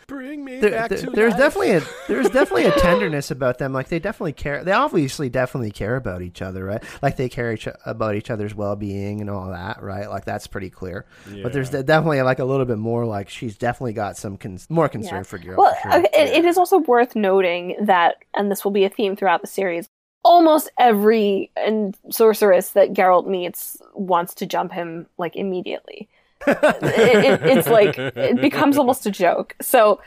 Bring 0.06 0.44
me 0.44 0.60
There- 0.60 0.70
back 0.70 0.90
there- 0.90 0.98
to 0.98 1.10
there's 1.10 1.32
life. 1.32 1.40
definitely 1.40 1.70
a 1.72 1.82
there's 2.08 2.28
definitely 2.30 2.64
a 2.66 2.72
tenderness 2.72 3.30
about 3.30 3.58
them. 3.58 3.72
Like 3.72 3.88
they 3.88 3.98
definitely 3.98 4.32
care. 4.32 4.62
They 4.64 4.72
obviously 4.86 5.28
definitely 5.28 5.70
care 5.70 5.96
about 5.96 6.22
each 6.22 6.40
other, 6.40 6.64
right? 6.64 6.82
Like 7.02 7.16
they 7.16 7.28
care 7.28 7.52
each, 7.52 7.68
about 7.84 8.14
each 8.14 8.30
other's 8.30 8.54
well 8.54 8.76
being 8.76 9.20
and 9.20 9.28
all 9.28 9.50
that, 9.50 9.82
right? 9.82 10.08
Like 10.08 10.24
that's 10.24 10.46
pretty 10.46 10.70
clear. 10.70 11.04
But 11.42 11.52
there's 11.52 11.70
definitely 11.70 12.22
like 12.22 12.38
a 12.38 12.44
little 12.44 12.64
bit 12.66 12.78
more. 12.78 13.04
Like 13.04 13.28
she's 13.28 13.56
definitely 13.56 13.92
got 13.92 14.16
some 14.16 14.36
con- 14.36 14.58
more 14.68 14.88
concern 14.88 15.18
Yeah. 15.18 15.22
for 15.24 15.38
Geralt. 15.38 15.56
well, 15.56 15.74
for 15.82 15.90
sure. 15.90 15.98
okay, 16.00 16.08
it, 16.14 16.38
it 16.38 16.44
is 16.44 16.56
also 16.56 16.78
worth 16.78 17.14
noting 17.16 17.76
that, 17.82 18.16
and 18.34 18.50
this 18.50 18.64
will 18.64 18.70
be 18.72 18.84
a 18.84 18.88
theme 18.88 19.16
throughout 19.16 19.40
the 19.42 19.46
series. 19.48 19.88
Almost 20.24 20.70
every 20.78 21.50
and 21.56 21.96
sorceress 22.10 22.70
that 22.70 22.92
Geralt 22.92 23.26
meets 23.26 23.76
wants 23.94 24.34
to 24.36 24.46
jump 24.46 24.72
him 24.72 25.06
like 25.18 25.36
immediately. 25.36 26.08
it, 26.46 26.58
it, 26.62 27.40
it's 27.58 27.68
like 27.68 27.98
it 27.98 28.40
becomes 28.40 28.78
almost 28.78 29.06
a 29.06 29.10
joke. 29.10 29.56
So 29.60 30.00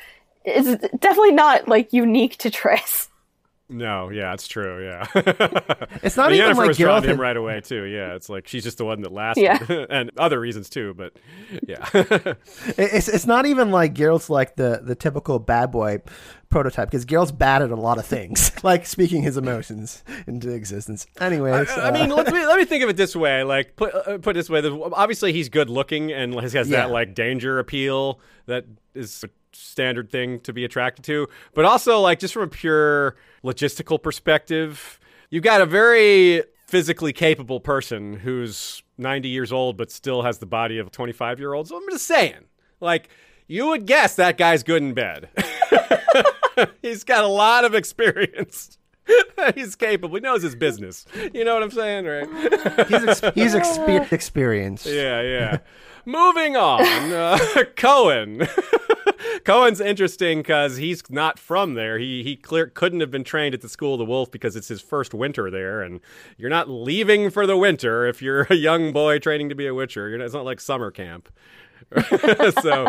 it's 0.46 0.82
definitely 0.98 1.34
not 1.34 1.68
like 1.68 1.92
unique 1.94 2.38
to 2.38 2.50
Triss. 2.50 3.09
No, 3.72 4.10
yeah, 4.10 4.34
it's 4.34 4.48
true. 4.48 4.84
Yeah, 4.84 5.06
It's 6.02 6.18
not 6.18 6.32
even 6.34 6.48
Yennefer 6.50 6.56
like 6.56 6.68
was 6.70 6.78
Geralt 6.80 7.04
him 7.04 7.22
right 7.22 7.38
away 7.38 7.62
too. 7.62 7.84
Yeah, 7.84 8.16
it's 8.16 8.28
like 8.28 8.48
she's 8.48 8.64
just 8.64 8.80
the 8.80 8.86
one 8.86 9.02
that 9.02 9.12
lasted, 9.12 9.44
Yeah. 9.44 9.86
and 9.92 10.10
other 10.18 10.40
reasons 10.40 10.70
too. 10.70 10.96
But 10.96 11.14
yeah, 11.68 11.88
It's 12.78 13.08
it's 13.08 13.28
not 13.28 13.46
even 13.46 13.70
like 13.70 13.94
Geralt's 13.94 14.30
like 14.30 14.56
the 14.56 14.82
the 14.84 14.96
typical 14.96 15.38
bad 15.38 15.70
boy 15.72 16.00
prototype 16.50 16.90
because 16.90 17.06
Geralt's 17.06 17.32
bad 17.32 17.62
at 17.62 17.70
a 17.70 17.76
lot 17.76 18.00
of 18.00 18.08
things, 18.08 18.52
like 18.64 18.88
speaking 18.88 19.22
his 19.22 19.38
emotions 19.38 20.04
into 20.26 20.50
existence. 20.50 21.06
Anyways, 21.22 21.70
I 21.70 21.90
uh, 21.90 21.92
mean, 21.92 22.10
let 22.10 22.34
me 22.34 22.46
let 22.48 22.58
me 22.58 22.66
think 22.66 22.84
of 22.84 22.90
it 22.90 22.98
this 22.98 23.16
way. 23.16 23.44
Like, 23.44 23.76
put 23.76 23.94
uh, 23.94 24.18
put 24.18 24.32
it 24.32 24.40
this 24.40 24.50
way. 24.50 24.62
Obviously, 24.94 25.32
he's 25.32 25.48
good 25.48 25.70
looking 25.70 26.12
and 26.12 26.34
has, 26.34 26.54
has 26.54 26.70
Yeah. 26.70 26.88
that 26.88 26.92
like 26.92 27.14
danger 27.14 27.60
appeal 27.60 28.20
that 28.48 28.66
is 28.96 29.24
standard 29.60 30.10
thing 30.10 30.40
to 30.42 30.54
be 30.54 30.66
attracted 30.66 31.04
to. 31.06 31.28
But 31.54 31.66
also, 31.66 32.00
like, 32.00 32.20
just 32.20 32.34
from 32.34 32.44
a 32.44 32.48
pure 32.48 33.16
logistical 33.44 34.02
perspective, 34.02 35.00
you've 35.30 35.44
got 35.44 35.62
a 35.62 35.66
very 35.66 36.44
physically 36.68 37.14
capable 37.14 37.60
person 37.60 38.14
who's 38.14 38.84
90 39.00 39.28
years 39.28 39.52
old 39.52 39.76
but 39.76 39.90
still 39.92 40.22
has 40.22 40.38
the 40.38 40.46
body 40.46 40.78
of 40.78 40.88
a 40.88 40.90
25 40.90 41.40
year 41.40 41.54
old. 41.54 41.68
So 41.68 41.78
I'm 41.78 41.84
just 41.90 42.06
saying, 42.06 42.46
like, 42.80 43.10
you 43.48 43.68
would 43.68 43.86
guess 43.88 44.16
that 44.16 44.38
guy's 44.38 44.62
good 44.64 44.84
in 44.84 44.94
bed. 44.94 45.30
he's 46.82 47.04
got 47.04 47.24
a 47.24 47.28
lot 47.28 47.66
of 47.66 47.74
experience. 47.74 48.78
he's 49.56 49.76
capable. 49.76 50.16
He 50.16 50.22
knows 50.22 50.44
his 50.44 50.56
business. 50.56 51.06
You 51.34 51.44
know 51.44 51.56
what 51.56 51.64
I'm 51.64 51.72
saying, 51.72 52.06
right? 52.06 52.28
He's 52.88 53.04
ex- 53.04 53.36
he's 53.36 53.56
exper- 53.56 54.12
experienced. 54.12 54.86
yeah, 54.86 55.22
yeah. 55.22 55.58
Moving 56.10 56.56
on, 56.58 56.82
uh, 56.82 57.38
Coën. 57.76 58.48
Coën's 59.46 59.80
interesting 59.82 60.40
because 60.40 60.78
he's 60.78 61.04
not 61.10 61.38
from 61.40 61.74
there. 61.76 61.98
He 62.00 62.24
he 62.24 62.36
clear 62.36 62.68
couldn't 62.68 63.00
have 63.00 63.12
been 63.12 63.24
trained 63.24 63.54
at 63.54 63.62
the 63.62 63.70
School 63.70 63.94
of 63.94 64.00
the 64.00 64.06
Wolf 64.06 64.32
because 64.32 64.56
it's 64.56 64.68
his 64.68 64.82
first 64.82 65.14
winter 65.14 65.52
there, 65.52 65.82
and 65.82 66.00
you're 66.38 66.50
not 66.50 66.70
leaving 66.70 67.30
for 67.30 67.46
the 67.46 67.58
winter 67.58 68.06
if 68.08 68.22
you're 68.22 68.48
a 68.50 68.56
young 68.56 68.92
boy 68.92 69.20
training 69.20 69.50
to 69.50 69.56
be 69.56 69.68
a 69.68 69.74
witcher. 69.74 70.10
You're 70.10 70.18
not, 70.18 70.26
it's 70.26 70.34
not 70.34 70.46
like 70.46 70.60
summer 70.60 70.90
camp. 70.92 71.30
so 72.62 72.88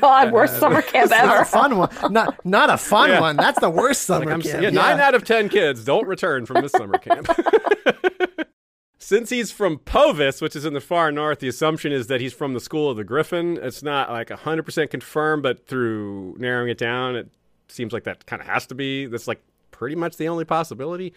God, 0.00 0.32
worst 0.32 0.58
summer 0.58 0.82
camp 0.82 1.10
Not 1.10 1.24
ever. 1.24 1.42
a 1.42 1.44
fun 1.44 1.76
one. 1.76 1.90
Not 2.10 2.44
not 2.44 2.70
a 2.70 2.76
fun 2.76 3.10
Yeah. 3.10 3.20
one. 3.20 3.36
That's 3.36 3.60
the 3.60 3.70
worst 3.70 4.02
summer 4.02 4.24
Like 4.26 4.34
I'm 4.34 4.42
camp. 4.42 4.52
saying, 4.52 4.62
yeah, 4.64 4.70
nine 4.70 4.98
out 5.00 5.14
of 5.14 5.24
ten 5.24 5.48
kids 5.48 5.84
don't 5.84 6.06
return 6.06 6.46
from 6.46 6.62
this 6.62 6.72
summer 6.72 6.98
camp. 6.98 7.28
Since 9.02 9.30
he's 9.30 9.50
from 9.50 9.78
Poviss, 9.78 10.42
which 10.42 10.54
is 10.54 10.66
in 10.66 10.74
the 10.74 10.80
far 10.80 11.10
north, 11.10 11.38
the 11.38 11.48
assumption 11.48 11.90
is 11.90 12.08
that 12.08 12.20
he's 12.20 12.34
from 12.34 12.52
the 12.52 12.60
School 12.60 12.90
of 12.90 12.98
the 12.98 13.02
Griffin. 13.02 13.58
It's 13.62 13.82
not 13.82 14.10
like 14.10 14.28
100% 14.28 14.90
confirmed, 14.90 15.42
but 15.42 15.66
through 15.66 16.36
narrowing 16.38 16.68
it 16.68 16.76
down, 16.76 17.16
it 17.16 17.30
seems 17.68 17.94
like 17.94 18.04
that 18.04 18.26
kind 18.26 18.42
of 18.42 18.46
has 18.46 18.66
to 18.66 18.74
be. 18.74 19.06
That's 19.06 19.26
like 19.26 19.40
pretty 19.70 19.96
much 19.96 20.18
the 20.18 20.28
only 20.28 20.44
possibility. 20.44 21.14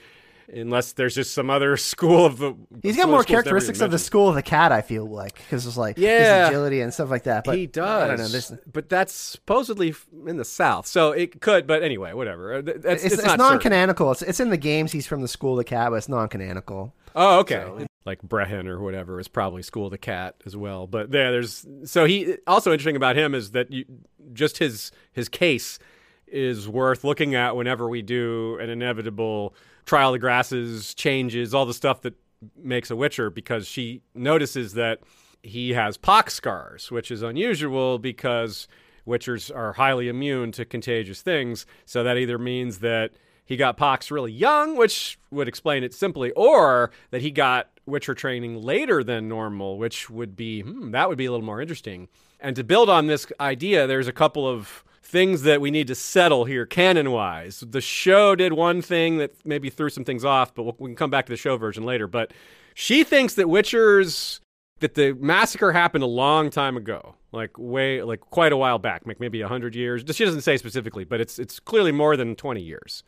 Unless 0.52 0.94
there's 0.94 1.16
just 1.16 1.34
some 1.34 1.50
other 1.50 1.78
school 1.94 2.26
of 2.26 2.38
the. 2.38 2.56
He's 2.82 2.98
got 2.98 3.10
more 3.10 3.20
of 3.20 3.24
schools 3.24 3.30
never 3.30 3.44
characteristics 3.44 3.82
of 3.82 3.91
the 3.91 4.00
school 4.00 4.30
of 4.30 4.36
the 4.36 4.41
cat. 4.41 4.72
I 4.72 4.82
feel 4.82 5.06
like 5.06 5.36
because 5.36 5.66
it's 5.66 5.78
like 5.78 5.98
Yeah. 5.98 6.41
his 6.41 6.50
agility 6.50 6.82
and 6.82 6.94
stuff 6.94 7.10
like 7.10 7.24
that. 7.24 7.44
But 7.44 7.58
he 7.58 7.68
does. 7.68 8.04
I 8.04 8.08
don't 8.08 8.18
know. 8.18 8.28
There's, 8.28 8.52
but 8.72 8.89
that's 8.89 9.14
supposedly 9.14 9.94
in 10.28 10.38
the 10.38 10.46
south, 10.46 10.88
so 10.88 11.12
it 11.12 11.41
could. 11.41 11.68
But 11.68 11.84
anyway, 11.84 12.14
whatever. 12.14 12.56
Uh, 12.56 12.62
That's, 12.62 12.86
it's, 12.86 13.04
it's, 13.06 13.14
it's, 13.16 13.26
not 13.26 13.38
non-canonical. 13.39 14.12
It's, 14.12 14.22
it's 14.22 14.39
in 14.39 14.50
the 14.50 14.58
games. 14.58 14.91
He's 14.91 15.08
from 15.08 15.22
the 15.22 15.28
school 15.28 15.54
of 15.54 15.58
the 15.58 15.64
cat, 15.64 15.89
but 15.91 15.98
it's 15.98 16.10
non-canonical. 16.10 16.94
Oh, 17.16 17.39
okay. 17.39 17.66
like 18.06 18.22
Brehen 18.22 18.68
or 18.68 18.80
whatever 18.82 19.20
is 19.20 19.28
probably 19.28 19.62
School 19.62 19.86
of 19.86 19.91
the 19.91 19.98
Cat 19.98 20.36
as 20.46 20.58
well. 20.58 20.88
But 20.88 21.12
there, 21.12 21.32
there's 21.32 21.66
so 21.86 22.06
he 22.06 22.38
also 22.48 22.72
interesting 22.72 22.96
about 22.96 23.16
him 23.16 23.36
is 23.36 23.52
that 23.52 23.72
you 23.72 23.86
just 24.34 24.58
his 24.58 24.91
his 25.12 25.30
case 25.30 25.80
is 26.28 26.68
worth 26.68 27.04
looking 27.04 27.36
at 27.36 27.56
whenever 27.56 27.88
we 27.88 28.02
do 28.02 28.58
an 28.60 28.70
inevitable 28.70 29.54
trial 29.86 30.09
of 30.09 30.13
the 30.13 30.19
grasses 30.19 30.93
changes 30.93 31.53
all 31.53 31.65
the 31.65 31.73
stuff 31.73 32.01
that 32.01 32.15
makes 32.61 32.91
a 32.91 32.95
witcher 32.95 33.29
because 33.29 33.67
she 33.67 34.01
notices 34.13 34.73
that 34.73 34.99
he 35.41 35.73
has 35.73 35.97
pox 35.97 36.34
scars 36.34 36.91
which 36.91 37.11
is 37.11 37.21
unusual 37.21 37.99
because 37.99 38.67
witchers 39.07 39.53
are 39.53 39.73
highly 39.73 40.07
immune 40.07 40.51
to 40.53 40.65
contagious 40.65 41.21
things. 41.21 41.65
So 41.86 42.03
that 42.03 42.17
either 42.17 42.38
means 42.38 42.79
that 42.79 43.11
he 43.45 43.57
got 43.57 43.77
pox 43.77 44.09
really 44.09 44.31
young 44.31 44.77
which 44.77 45.19
would 45.31 45.47
explain 45.47 45.84
it 45.84 45.93
simply 45.93 46.31
or 46.31 46.91
that 47.11 47.21
he 47.21 47.31
got 47.31 47.69
witcher 47.86 48.13
training 48.13 48.61
later 48.61 49.03
than 49.03 49.27
normal 49.27 49.77
which 49.77 50.09
would 50.09 50.36
be 50.36 50.61
hmm, 50.61 50.91
that 50.91 51.09
would 51.09 51.17
be 51.17 51.25
a 51.25 51.31
little 51.31 51.45
more 51.45 51.61
interesting. 51.61 52.07
And 52.39 52.55
to 52.55 52.63
build 52.63 52.89
on 52.89 53.07
this 53.07 53.27
idea 53.39 53.88
there's 53.88 54.07
a 54.07 54.13
couple 54.13 54.47
of 54.47 54.84
things 55.14 55.43
that 55.43 55.61
we 55.61 55.70
need 55.70 55.86
to 55.88 55.95
settle 55.95 56.43
here 56.43 56.66
canon 56.66 57.11
wise. 57.11 57.64
The 57.66 57.82
show 57.82 58.36
did 58.36 58.53
one 58.53 58.82
thing 58.82 59.20
that 59.20 59.34
maybe 59.45 59.70
threw 59.70 59.89
some 59.89 60.03
things 60.03 60.26
off, 60.26 60.55
but 60.55 60.64
we'll, 60.64 60.76
we 60.80 60.89
can 60.89 60.95
come 60.95 61.11
back 61.11 61.28
to 61.28 61.32
the 61.32 61.38
show 61.38 61.55
version 61.55 61.84
later. 61.84 62.07
But 62.07 62.34
she 62.74 63.03
thinks 63.03 63.36
that 63.36 63.47
Witcher's 63.47 64.41
that 64.80 64.95
the 64.95 65.14
massacre 65.14 65.72
happened 65.72 66.03
a 66.03 66.07
long 66.07 66.49
time 66.49 66.76
ago, 66.76 67.14
like 67.32 67.51
way 67.59 68.01
like 68.01 68.22
quite 68.22 68.51
a 68.51 68.57
while 68.57 68.80
back, 68.80 69.03
like 69.05 69.20
maybe 69.20 69.39
100 69.39 69.76
years. 69.76 70.03
She 70.11 70.26
doesn't 70.26 70.41
say 70.41 70.57
specifically, 70.57 71.03
but 71.05 71.22
it's 71.22 71.38
it's 71.38 71.59
clearly 71.59 71.91
more 71.91 72.18
than 72.18 72.36
20 72.36 72.59
years. 72.59 73.03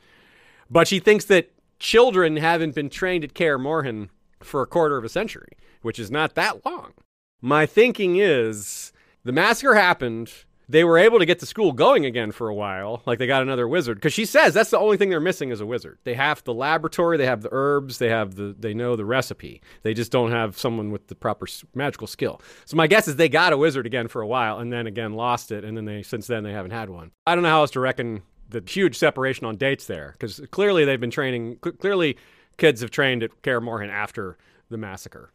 But 0.69 0.87
she 0.87 0.99
thinks 0.99 1.25
that 1.25 1.51
children 1.79 2.37
haven't 2.37 2.75
been 2.75 2.89
trained 2.89 3.23
at 3.23 3.33
Kaer 3.33 3.57
Morhen 3.57 4.09
for 4.41 4.61
a 4.61 4.67
quarter 4.67 4.95
of 4.95 5.03
a 5.03 5.09
century, 5.09 5.57
which 5.81 5.97
is 5.97 6.11
not 6.11 6.35
that 6.35 6.63
long. 6.65 6.93
My 7.41 7.65
thinking 7.65 8.17
is 8.17 8.93
the 9.23 9.31
massacre 9.31 9.73
happened. 9.73 10.31
They 10.67 10.83
were 10.83 10.97
able 10.97 11.19
to 11.19 11.25
get 11.25 11.39
the 11.39 11.45
school 11.45 11.71
going 11.71 12.05
again 12.05 12.31
for 12.31 12.49
a 12.49 12.55
while. 12.55 13.03
Like 13.05 13.19
they 13.19 13.27
got 13.27 13.41
another 13.43 13.67
wizard 13.67 13.97
because 13.97 14.13
she 14.13 14.25
says 14.25 14.53
that's 14.53 14.71
the 14.71 14.79
only 14.79 14.97
thing 14.97 15.09
they're 15.09 15.19
missing 15.19 15.49
is 15.51 15.61
a 15.61 15.65
wizard. 15.65 15.99
They 16.03 16.15
have 16.15 16.43
the 16.43 16.53
laboratory, 16.53 17.17
they 17.17 17.25
have 17.27 17.41
the 17.41 17.49
herbs, 17.51 17.97
they 17.99 18.09
have 18.09 18.35
the 18.35 18.55
they 18.57 18.73
know 18.73 18.95
the 18.95 19.05
recipe. 19.05 19.61
They 19.83 19.93
just 19.93 20.11
don't 20.11 20.31
have 20.31 20.57
someone 20.57 20.91
with 20.91 21.07
the 21.07 21.15
proper 21.15 21.45
magical 21.73 22.07
skill. 22.07 22.41
So 22.65 22.75
my 22.77 22.87
guess 22.87 23.07
is 23.07 23.15
they 23.15 23.29
got 23.29 23.53
a 23.53 23.57
wizard 23.57 23.85
again 23.85 24.07
for 24.07 24.21
a 24.21 24.27
while 24.27 24.59
and 24.59 24.71
then 24.73 24.87
again 24.87 25.13
lost 25.13 25.51
it 25.51 25.63
and 25.63 25.77
then 25.77 25.85
they 25.85 26.01
since 26.03 26.27
then 26.27 26.43
they 26.43 26.53
haven't 26.53 26.71
had 26.71 26.89
one. 26.89 27.11
I 27.27 27.35
don't 27.35 27.43
know 27.43 27.49
how 27.49 27.61
else 27.61 27.71
to 27.71 27.79
reckon 27.79 28.23
the 28.49 28.63
huge 28.65 28.95
separation 28.97 29.45
on 29.45 29.57
dates 29.57 29.85
there 29.87 30.11
because 30.13 30.39
clearly 30.51 30.85
they've 30.85 30.99
been 30.99 31.11
training. 31.11 31.57
cl- 31.63 31.75
Clearly, 31.77 32.17
kids 32.57 32.81
have 32.81 32.91
trained 32.91 33.21
at 33.23 33.41
Kaer 33.41 33.59
Morhen 33.61 33.89
after 33.89 34.37
the 34.69 34.77
massacre. 34.77 35.31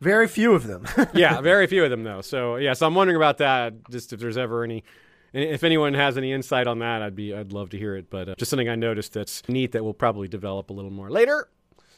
Very 0.00 0.28
few 0.28 0.54
of 0.54 0.66
them. 0.66 0.86
yeah, 1.14 1.40
very 1.40 1.66
few 1.66 1.84
of 1.84 1.90
them 1.90 2.04
though. 2.04 2.22
So 2.22 2.56
yeah, 2.56 2.72
so 2.72 2.86
I'm 2.86 2.94
wondering 2.94 3.16
about 3.16 3.38
that. 3.38 3.74
Just 3.90 4.12
if 4.12 4.20
there's 4.20 4.38
ever 4.38 4.64
any, 4.64 4.82
if 5.32 5.62
anyone 5.62 5.92
has 5.94 6.16
any 6.16 6.32
insight 6.32 6.66
on 6.66 6.78
that, 6.78 7.02
I'd 7.02 7.14
be 7.14 7.34
I'd 7.34 7.52
love 7.52 7.70
to 7.70 7.78
hear 7.78 7.96
it. 7.96 8.08
But 8.10 8.28
uh, 8.28 8.34
just 8.38 8.50
something 8.50 8.68
I 8.68 8.76
noticed 8.76 9.12
that's 9.12 9.46
neat 9.48 9.72
that 9.72 9.84
we'll 9.84 9.92
probably 9.92 10.26
develop 10.28 10.70
a 10.70 10.72
little 10.72 10.90
more 10.90 11.10
later, 11.10 11.48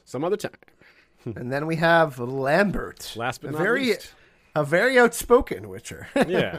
some 0.05 0.25
other 0.25 0.37
time. 0.37 0.53
and 1.25 1.53
then 1.53 1.67
we 1.67 1.77
have 1.77 2.19
Lambert. 2.19 3.13
Last 3.15 3.43
but 3.43 3.53
not 3.53 3.61
very, 3.61 3.87
least. 3.87 4.13
a 4.57 4.65
very 4.65 4.99
outspoken 4.99 5.69
Witcher. 5.69 6.09
Yeah, 6.27 6.59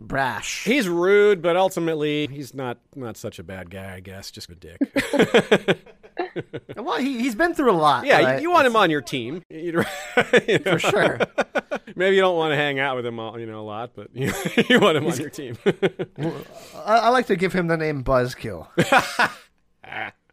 Brash. 0.00 0.64
he's 0.64 0.88
rude, 0.88 1.42
but 1.42 1.56
ultimately 1.56 2.28
he's 2.28 2.54
not 2.54 2.78
not 2.94 3.16
such 3.16 3.40
a 3.40 3.42
bad 3.42 3.70
guy. 3.70 3.94
I 3.94 4.00
guess 4.00 4.30
just 4.30 4.48
a 4.50 4.54
dick. 4.54 4.78
well, 6.76 6.98
he 6.98 7.20
he's 7.20 7.34
been 7.34 7.54
through 7.54 7.70
a 7.70 7.72
lot. 7.72 8.04
yeah, 8.06 8.20
right? 8.22 8.36
you, 8.36 8.42
you 8.42 8.50
want 8.50 8.66
him 8.66 8.76
on 8.76 8.90
your 8.90 9.00
team, 9.00 9.42
you 9.50 9.72
know, 9.72 9.82
for 9.82 10.78
sure. 10.78 11.18
Maybe 11.96 12.16
you 12.16 12.22
don't 12.22 12.36
want 12.36 12.52
to 12.52 12.56
hang 12.56 12.78
out 12.80 12.96
with 12.96 13.06
him, 13.06 13.18
all, 13.20 13.38
you 13.38 13.46
know, 13.46 13.60
a 13.60 13.62
lot, 13.62 13.92
but 13.94 14.08
you, 14.14 14.32
you 14.68 14.80
want 14.80 14.96
him 14.96 15.06
on 15.06 15.16
your 15.16 15.30
team. 15.30 15.56
I, 16.74 16.96
I 16.96 17.08
like 17.10 17.26
to 17.26 17.36
give 17.36 17.52
him 17.52 17.68
the 17.68 17.76
name 17.76 18.02
Buzzkill. 18.02 18.66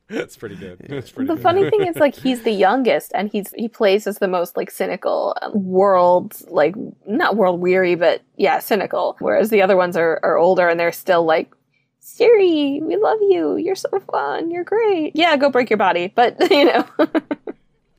That's 0.10 0.36
pretty 0.36 0.56
good. 0.56 0.80
That's 0.90 1.10
pretty 1.12 1.28
The 1.28 1.36
good. 1.36 1.44
funny 1.44 1.70
thing 1.70 1.88
is, 1.88 1.96
like, 1.96 2.16
he's 2.16 2.44
the 2.44 2.52
youngest, 2.52 3.12
and 3.16 3.30
he's 3.32 3.54
he 3.56 3.70
plays 3.70 4.08
as 4.08 4.18
the 4.18 4.28
most 4.28 4.58
like 4.58 4.70
cynical, 4.70 5.38
um, 5.42 5.52
world 5.64 6.36
like 6.50 6.76
not 7.08 7.38
world 7.38 7.62
weary, 7.62 7.96
but 7.96 8.22
yeah, 8.36 8.60
cynical. 8.60 9.16
Whereas 9.20 9.50
the 9.50 9.62
other 9.62 9.78
ones 9.78 9.96
are 9.96 10.20
are 10.22 10.38
older, 10.38 10.68
and 10.68 10.78
they're 10.80 10.92
still 10.92 11.24
like, 11.24 11.54
Ciri, 12.02 12.82
we 12.82 12.98
love 12.98 13.20
you. 13.22 13.58
You're 13.58 13.76
so 13.76 14.00
fun. 14.12 14.50
You're 14.52 14.64
great. 14.64 15.16
Yeah, 15.16 15.36
go 15.38 15.50
break 15.50 15.70
your 15.70 15.78
body, 15.78 16.12
but 16.14 16.36
you 16.52 16.66
know, 16.66 16.86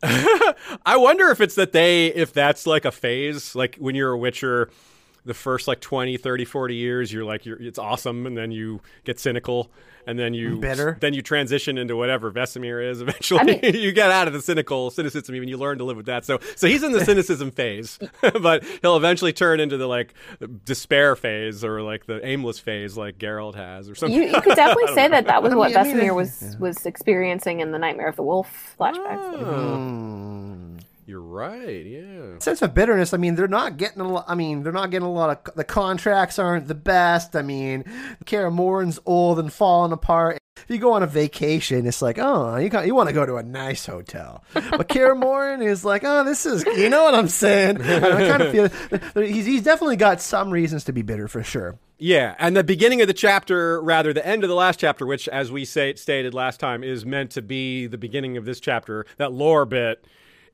I 0.84 0.96
wonder 0.96 1.28
if 1.30 1.40
it's 1.40 1.54
that 1.54 1.72
they, 1.72 2.08
if 2.08 2.32
that's 2.32 2.66
like 2.66 2.84
a 2.84 2.90
phase, 2.90 3.54
like 3.54 3.76
when 3.76 3.94
you're 3.94 4.12
a 4.12 4.18
Witcher, 4.18 4.70
the 5.24 5.34
first 5.34 5.68
like 5.68 5.80
20, 5.80 6.16
30, 6.16 6.44
40 6.44 6.74
years, 6.74 7.12
you're 7.12 7.24
like, 7.24 7.46
you're, 7.46 7.60
it's 7.62 7.78
awesome. 7.78 8.26
And 8.26 8.36
then 8.36 8.50
you 8.50 8.80
get 9.04 9.20
cynical 9.20 9.70
and 10.04 10.18
then 10.18 10.34
you, 10.34 10.58
Bitter. 10.58 10.96
then 11.00 11.14
you 11.14 11.22
transition 11.22 11.78
into 11.78 11.94
whatever 11.96 12.32
Vesemir 12.32 12.84
is 12.90 13.00
eventually. 13.02 13.38
I 13.40 13.44
mean- 13.44 13.74
you 13.76 13.92
get 13.92 14.10
out 14.10 14.26
of 14.26 14.32
the 14.32 14.40
cynical 14.42 14.90
cynicism 14.90 15.34
and 15.36 15.48
you 15.48 15.56
learn 15.56 15.78
to 15.78 15.84
live 15.84 15.96
with 15.96 16.06
that. 16.06 16.24
So, 16.24 16.40
so 16.56 16.66
he's 16.66 16.82
in 16.82 16.90
the 16.90 17.04
cynicism 17.04 17.52
phase, 17.52 18.00
but 18.42 18.64
he'll 18.82 18.96
eventually 18.96 19.32
turn 19.32 19.60
into 19.60 19.76
the 19.76 19.86
like 19.86 20.14
despair 20.64 21.14
phase 21.14 21.64
or 21.64 21.82
like 21.82 22.06
the 22.06 22.24
aimless 22.26 22.58
phase 22.58 22.96
like 22.96 23.18
Geralt 23.18 23.54
has 23.54 23.88
or 23.88 23.94
something. 23.94 24.16
you, 24.20 24.28
you 24.28 24.40
could 24.40 24.56
definitely 24.56 24.92
say 24.94 25.06
that 25.06 25.26
that 25.26 25.40
was 25.40 25.52
I 25.52 25.56
what 25.56 25.68
mean- 25.70 25.78
I 25.78 25.84
mean, 25.84 25.96
Vesemir 25.98 26.06
it- 26.08 26.14
was 26.14 26.56
was 26.58 26.84
experiencing 26.84 27.60
in 27.60 27.70
the 27.70 27.78
Nightmare 27.78 28.08
of 28.08 28.16
the 28.16 28.24
Wolf 28.24 28.74
flashbacks. 28.80 29.38
Hmm. 29.38 30.71
You're 31.04 31.20
right. 31.20 31.84
Yeah. 31.84 32.38
sense 32.38 32.62
of 32.62 32.74
bitterness. 32.74 33.12
I 33.12 33.16
mean, 33.16 33.34
they're 33.34 33.48
not 33.48 33.76
getting 33.76 34.00
a 34.00 34.08
lot. 34.08 34.24
I 34.28 34.34
mean, 34.36 34.62
they're 34.62 34.72
not 34.72 34.90
getting 34.90 35.06
a 35.06 35.12
lot 35.12 35.48
of 35.48 35.54
the 35.56 35.64
contracts 35.64 36.38
aren't 36.38 36.68
the 36.68 36.76
best. 36.76 37.34
I 37.34 37.42
mean, 37.42 37.84
Kaer 38.24 38.50
Morhen's 38.50 39.00
old 39.04 39.38
and 39.38 39.52
falling 39.52 39.92
apart. 39.92 40.38
If 40.56 40.66
you 40.68 40.78
go 40.78 40.92
on 40.92 41.02
a 41.02 41.08
vacation, 41.08 41.86
it's 41.86 42.02
like, 42.02 42.18
oh, 42.20 42.56
you 42.56 42.68
got, 42.68 42.86
you 42.86 42.94
want 42.94 43.08
to 43.08 43.14
go 43.14 43.26
to 43.26 43.36
a 43.36 43.42
nice 43.42 43.84
hotel. 43.84 44.44
But 44.54 44.88
Kaer 44.88 45.14
Morhen 45.16 45.64
is 45.64 45.84
like, 45.84 46.02
oh, 46.04 46.22
this 46.22 46.46
is, 46.46 46.64
you 46.64 46.88
know 46.88 47.02
what 47.02 47.14
I'm 47.14 47.26
saying? 47.28 47.82
I 47.82 48.28
kind 48.28 48.42
of 48.42 48.52
feel 48.52 49.24
he's 49.26 49.46
he's 49.46 49.62
definitely 49.64 49.96
got 49.96 50.20
some 50.20 50.50
reasons 50.50 50.84
to 50.84 50.92
be 50.92 51.02
bitter 51.02 51.26
for 51.26 51.42
sure. 51.42 51.78
Yeah, 51.98 52.34
and 52.38 52.56
the 52.56 52.64
beginning 52.64 53.00
of 53.00 53.06
the 53.06 53.14
chapter, 53.14 53.80
rather 53.80 54.12
the 54.12 54.26
end 54.26 54.42
of 54.44 54.48
the 54.48 54.56
last 54.56 54.80
chapter, 54.80 55.06
which, 55.06 55.28
as 55.28 55.52
we 55.52 55.64
say, 55.64 55.94
stated 55.94 56.34
last 56.34 56.58
time, 56.60 56.82
is 56.82 57.06
meant 57.06 57.30
to 57.32 57.42
be 57.42 57.86
the 57.86 57.98
beginning 57.98 58.36
of 58.36 58.44
this 58.44 58.60
chapter. 58.60 59.06
That 59.18 59.32
lore 59.32 59.64
bit 59.64 60.04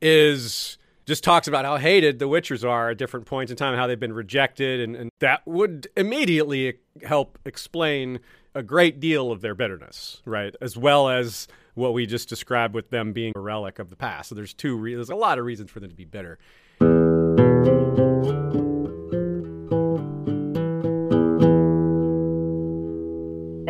is 0.00 0.78
just 1.06 1.24
talks 1.24 1.48
about 1.48 1.64
how 1.64 1.78
hated 1.78 2.18
the 2.18 2.28
Witchers 2.28 2.68
are 2.68 2.90
at 2.90 2.98
different 2.98 3.26
points 3.26 3.50
in 3.50 3.56
time, 3.56 3.74
how 3.76 3.86
they've 3.86 3.98
been 3.98 4.12
rejected, 4.12 4.80
and, 4.80 4.94
and 4.94 5.10
that 5.20 5.46
would 5.46 5.88
immediately 5.96 6.78
help 7.02 7.38
explain 7.46 8.20
a 8.54 8.62
great 8.62 9.00
deal 9.00 9.32
of 9.32 9.40
their 9.40 9.54
bitterness, 9.54 10.20
right? 10.26 10.54
As 10.60 10.76
well 10.76 11.08
as 11.08 11.48
what 11.74 11.94
we 11.94 12.04
just 12.06 12.28
described 12.28 12.74
with 12.74 12.90
them 12.90 13.12
being 13.12 13.32
a 13.36 13.40
relic 13.40 13.78
of 13.78 13.88
the 13.88 13.96
past. 13.96 14.28
So 14.28 14.34
there's 14.34 14.52
two, 14.52 14.76
re- 14.76 14.94
there's 14.94 15.10
a 15.10 15.14
lot 15.14 15.38
of 15.38 15.44
reasons 15.44 15.70
for 15.70 15.80
them 15.80 15.88
to 15.88 15.96
be 15.96 16.04
bitter. 16.04 16.38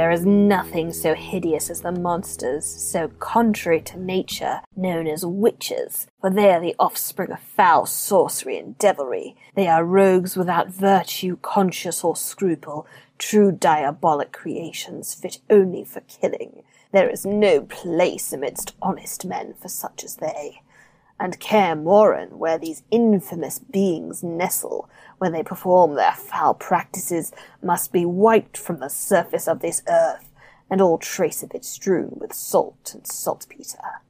There 0.09 0.17
is 0.17 0.25
nothing 0.25 0.91
so 0.95 1.13
hideous 1.13 1.69
as 1.69 1.83
the 1.83 1.93
monsters, 1.93 2.65
so 2.65 3.09
contrary 3.19 3.83
to 3.83 4.01
nature, 4.01 4.63
known 4.75 5.07
as 5.07 5.27
witches, 5.27 6.07
for 6.19 6.31
they 6.31 6.51
are 6.51 6.61
the 6.63 6.75
offspring 6.79 7.31
of 7.31 7.41
foul 7.41 7.85
sorcery 7.85 8.57
and 8.57 8.79
devilry. 8.79 9.37
They 9.55 9.69
are 9.69 9.85
rogues 9.85 10.35
without 10.35 10.71
virtue, 10.71 11.37
conscience, 11.43 12.03
or 12.03 12.17
scruple, 12.17 12.87
true 13.19 13.53
diabolic 13.53 14.33
creations 14.33 15.13
fit 15.13 15.41
only 15.51 15.85
for 15.85 16.01
killing. 16.01 16.63
There 16.91 17.11
is 17.11 17.27
no 17.27 17.61
place 17.61 18.33
amidst 18.33 18.77
honest 18.81 19.27
men 19.27 19.57
for 19.61 19.69
such 19.69 20.05
as 20.05 20.17
they. 20.17 20.63
And 21.21 21.41
Kaer 21.41 21.75
Morhen, 21.75 22.33
where 22.33 22.59
these 22.59 22.85
infamous 22.91 23.59
beings 23.59 24.23
nestle, 24.23 24.89
when 25.19 25.33
they 25.33 25.43
perform 25.43 25.95
their 25.95 26.13
foul 26.13 26.55
practices, 26.55 27.33
must 27.63 27.93
be 27.93 28.05
wiped 28.05 28.57
from 28.57 28.79
the 28.79 28.89
surface 28.89 29.49
of 29.49 29.61
this 29.61 29.83
earth, 29.89 30.31
and 30.71 30.81
all 30.81 30.99
trace 30.99 31.43
of 31.43 31.55
it 31.55 31.65
strewn 31.65 32.11
with 32.13 32.33
salt 32.33 32.93
and 32.95 33.07
saltpeter. 33.07 34.03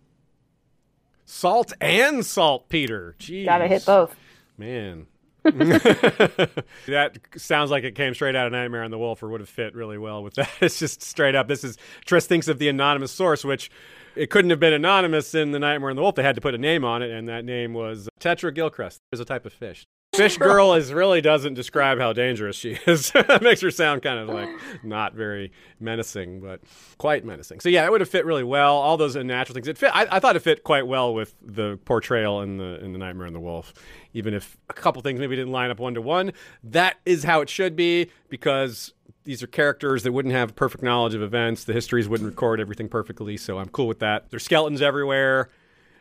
Salt 1.24 1.72
and 1.80 2.24
saltpeter. 2.26 3.14
Jeez. 3.18 3.44
Gotta 3.44 3.68
hit 3.68 3.86
both. 3.86 4.14
Man. 4.59 5.06
that 5.44 7.18
sounds 7.36 7.70
like 7.70 7.84
it 7.84 7.94
came 7.94 8.12
straight 8.12 8.34
out 8.34 8.46
of 8.46 8.52
Nightmare 8.52 8.82
on 8.82 8.90
the 8.90 8.98
Wolf 8.98 9.22
or 9.22 9.28
would 9.28 9.40
have 9.40 9.48
fit 9.48 9.74
really 9.74 9.96
well 9.96 10.22
with 10.22 10.34
that. 10.34 10.50
It's 10.61 10.78
just 10.78 11.02
straight 11.02 11.34
up. 11.34 11.48
This 11.48 11.64
is 11.64 11.78
Triss 12.04 12.26
thinks 12.26 12.48
of 12.48 12.59
the 12.59 12.68
anonymous 12.68 13.12
source, 13.12 13.44
which 13.44 13.70
it 14.18 14.30
couldn't 14.30 14.50
have 14.50 14.60
been 14.60 14.72
anonymous 14.72 15.34
in 15.34 15.52
the 15.52 15.58
Nightmare 15.58 15.90
and 15.90 15.98
the 15.98 16.02
Wolf. 16.02 16.16
They 16.16 16.22
had 16.22 16.34
to 16.34 16.40
put 16.40 16.54
a 16.54 16.58
name 16.58 16.84
on 16.84 17.02
it, 17.02 17.10
and 17.10 17.28
that 17.28 17.44
name 17.44 17.72
was 17.72 18.08
Tetra 18.20 18.54
gilcrest. 18.54 18.98
There's 19.10 19.20
a 19.20 19.24
type 19.24 19.46
of 19.46 19.52
fish. 19.52 19.86
Fish 20.14 20.36
girl 20.38 20.74
is 20.74 20.92
really 20.92 21.20
doesn't 21.20 21.54
describe 21.54 21.98
how 21.98 22.12
dangerous 22.12 22.56
she 22.56 22.78
is. 22.86 23.10
that 23.12 23.42
makes 23.42 23.60
her 23.60 23.70
sound 23.70 24.02
kind 24.02 24.18
of 24.18 24.28
like 24.28 24.48
not 24.82 25.14
very 25.14 25.52
menacing, 25.78 26.40
but 26.40 26.60
quite 26.96 27.24
menacing. 27.24 27.60
So 27.60 27.68
yeah, 27.68 27.84
it 27.84 27.90
would 27.90 28.00
have 28.00 28.10
fit 28.10 28.26
really 28.26 28.42
well. 28.42 28.76
All 28.76 28.96
those 28.96 29.14
unnatural 29.16 29.54
things. 29.54 29.68
It 29.68 29.78
fit. 29.78 29.94
I, 29.94 30.06
I 30.10 30.18
thought 30.18 30.34
it 30.34 30.40
fit 30.40 30.64
quite 30.64 30.86
well 30.86 31.14
with 31.14 31.34
the 31.40 31.78
portrayal 31.84 32.42
in 32.42 32.56
the 32.56 32.82
in 32.82 32.92
the 32.92 32.98
Nightmare 32.98 33.26
and 33.26 33.36
the 33.36 33.40
Wolf. 33.40 33.72
Even 34.14 34.34
if 34.34 34.56
a 34.68 34.72
couple 34.72 35.00
things 35.02 35.20
maybe 35.20 35.36
didn't 35.36 35.52
line 35.52 35.70
up 35.70 35.78
one 35.78 35.94
to 35.94 36.02
one, 36.02 36.32
that 36.64 36.96
is 37.06 37.22
how 37.22 37.40
it 37.40 37.50
should 37.50 37.76
be 37.76 38.10
because 38.28 38.94
these 39.29 39.43
are 39.43 39.47
characters 39.47 40.05
that 40.05 40.12
wouldn't 40.12 40.35
have 40.35 40.57
perfect 40.57 40.83
knowledge 40.83 41.14
of 41.14 41.20
events. 41.20 41.64
The 41.64 41.74
histories 41.74 42.09
wouldn't 42.09 42.29
record 42.29 42.61
everything 42.61 42.89
perfectly, 42.89 43.37
so 43.37 43.59
I'm 43.59 43.68
cool 43.68 43.87
with 43.87 43.99
that. 43.99 44.31
There's 44.31 44.43
skeletons 44.43 44.81
everywhere 44.83 45.51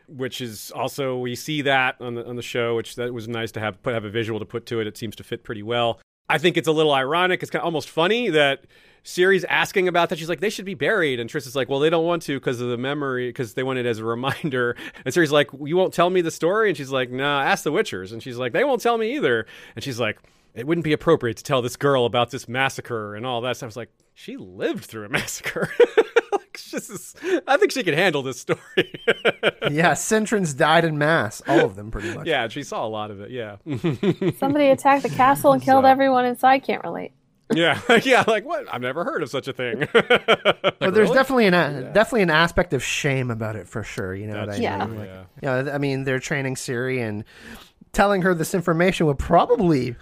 which 0.08 0.40
is 0.40 0.72
also 0.74 1.18
we 1.18 1.34
see 1.34 1.60
that 1.60 1.96
on 2.00 2.14
the 2.14 2.26
on 2.26 2.36
the 2.36 2.42
show, 2.42 2.74
which 2.74 2.96
that 2.96 3.12
was 3.12 3.28
nice 3.28 3.52
to 3.52 3.60
have 3.60 3.82
put 3.82 3.92
have 3.92 4.04
a 4.04 4.10
visual 4.10 4.38
to 4.38 4.46
put 4.46 4.64
to 4.66 4.80
it. 4.80 4.86
It 4.86 4.96
seems 4.96 5.14
to 5.16 5.22
fit 5.22 5.44
pretty 5.44 5.62
well. 5.62 6.00
I 6.28 6.38
think 6.38 6.56
it's 6.56 6.68
a 6.68 6.72
little 6.72 6.92
ironic. 6.92 7.42
It's 7.42 7.50
kind 7.50 7.60
of 7.60 7.66
almost 7.66 7.88
funny 7.88 8.28
that 8.30 8.64
Ciri's 9.04 9.44
asking 9.44 9.88
about 9.88 10.10
that. 10.10 10.18
She's 10.18 10.28
like, 10.28 10.40
they 10.40 10.50
should 10.50 10.66
be 10.66 10.74
buried, 10.74 11.20
and 11.20 11.30
Triss 11.30 11.46
is 11.46 11.56
like, 11.56 11.68
well, 11.70 11.78
they 11.78 11.88
don't 11.88 12.04
want 12.04 12.22
to 12.22 12.38
because 12.38 12.60
of 12.60 12.68
the 12.68 12.76
memory, 12.76 13.28
because 13.28 13.54
they 13.54 13.62
want 13.62 13.78
it 13.78 13.86
as 13.86 13.98
a 13.98 14.04
reminder. 14.04 14.76
And 15.04 15.14
Ciri's 15.14 15.32
like, 15.32 15.48
you 15.64 15.76
won't 15.76 15.94
tell 15.94 16.10
me 16.10 16.20
the 16.20 16.30
story, 16.30 16.68
and 16.68 16.76
she's 16.76 16.90
like, 16.90 17.10
nah, 17.10 17.42
ask 17.42 17.64
the 17.64 17.72
Witchers, 17.72 18.12
and 18.12 18.22
she's 18.22 18.36
like, 18.36 18.52
they 18.52 18.64
won't 18.64 18.82
tell 18.82 18.98
me 18.98 19.14
either, 19.16 19.46
and 19.74 19.84
she's 19.84 20.00
like. 20.00 20.18
It 20.58 20.66
wouldn't 20.66 20.84
be 20.84 20.92
appropriate 20.92 21.36
to 21.38 21.44
tell 21.44 21.62
this 21.62 21.76
girl 21.76 22.04
about 22.04 22.30
this 22.30 22.48
massacre 22.48 23.14
and 23.14 23.24
all 23.24 23.40
that. 23.42 23.56
So 23.56 23.66
I 23.66 23.68
was 23.68 23.76
like, 23.76 23.90
she 24.14 24.36
lived 24.36 24.84
through 24.84 25.06
a 25.06 25.08
massacre. 25.08 25.70
just, 26.70 27.16
I 27.46 27.56
think 27.56 27.72
she 27.72 27.82
can 27.82 27.94
handle 27.94 28.22
this 28.22 28.40
story. 28.40 28.60
yeah, 29.70 29.92
Cintrans 29.92 30.56
died 30.56 30.84
in 30.84 30.98
mass, 30.98 31.42
all 31.46 31.60
of 31.60 31.76
them 31.76 31.90
pretty 31.90 32.14
much. 32.14 32.26
Yeah, 32.26 32.48
she 32.48 32.62
saw 32.62 32.86
a 32.86 32.88
lot 32.88 33.10
of 33.10 33.20
it. 33.20 33.30
Yeah. 33.30 33.56
Somebody 34.38 34.68
attacked 34.68 35.02
the 35.02 35.10
castle 35.10 35.52
and 35.52 35.62
killed 35.62 35.84
So- 35.84 35.88
everyone 35.88 36.24
inside. 36.24 36.64
Can't 36.64 36.82
relate. 36.84 37.12
yeah, 37.54 37.80
yeah. 38.02 38.24
Like 38.26 38.44
what? 38.44 38.66
I've 38.72 38.82
never 38.82 39.04
heard 39.04 39.22
of 39.22 39.30
such 39.30 39.48
a 39.48 39.54
thing. 39.54 39.88
But 39.92 40.92
there's 40.92 41.10
definitely 41.10 41.46
an 41.46 41.54
a 41.54 41.92
definitely 41.94 42.22
an 42.22 42.30
aspect 42.30 42.74
of 42.74 42.84
shame 42.84 43.30
about 43.30 43.56
it 43.56 43.66
for 43.66 43.82
sure. 43.82 44.14
You 44.14 44.26
know 44.26 44.40
what 44.40 44.50
I 44.50 44.58
That's 44.58 44.58
mean? 44.58 44.64
Yeah. 44.64 44.84
Like, 44.84 45.08
yeah. 45.42 45.62
you 45.62 45.64
know, 45.64 45.72
I 45.72 45.78
mean, 45.78 46.04
they're 46.04 46.18
training 46.18 46.56
Ciri 46.56 47.00
and 47.00 47.24
telling 47.92 48.20
her 48.20 48.34
this 48.34 48.52
information 48.54 49.06
would 49.06 49.18
probably 49.18 49.96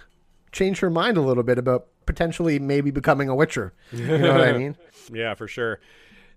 change 0.57 0.79
her 0.79 0.89
mind 0.89 1.17
a 1.17 1.21
little 1.21 1.43
bit 1.43 1.57
about 1.57 1.87
potentially 2.05 2.57
maybe 2.57 2.91
becoming 2.91 3.29
a 3.29 3.35
Witcher. 3.35 3.73
You 3.91 4.17
know 4.17 4.33
what 4.33 4.47
I 4.47 4.53
mean? 4.57 4.75
Yeah, 5.13 5.35
for 5.35 5.47
sure. 5.47 5.79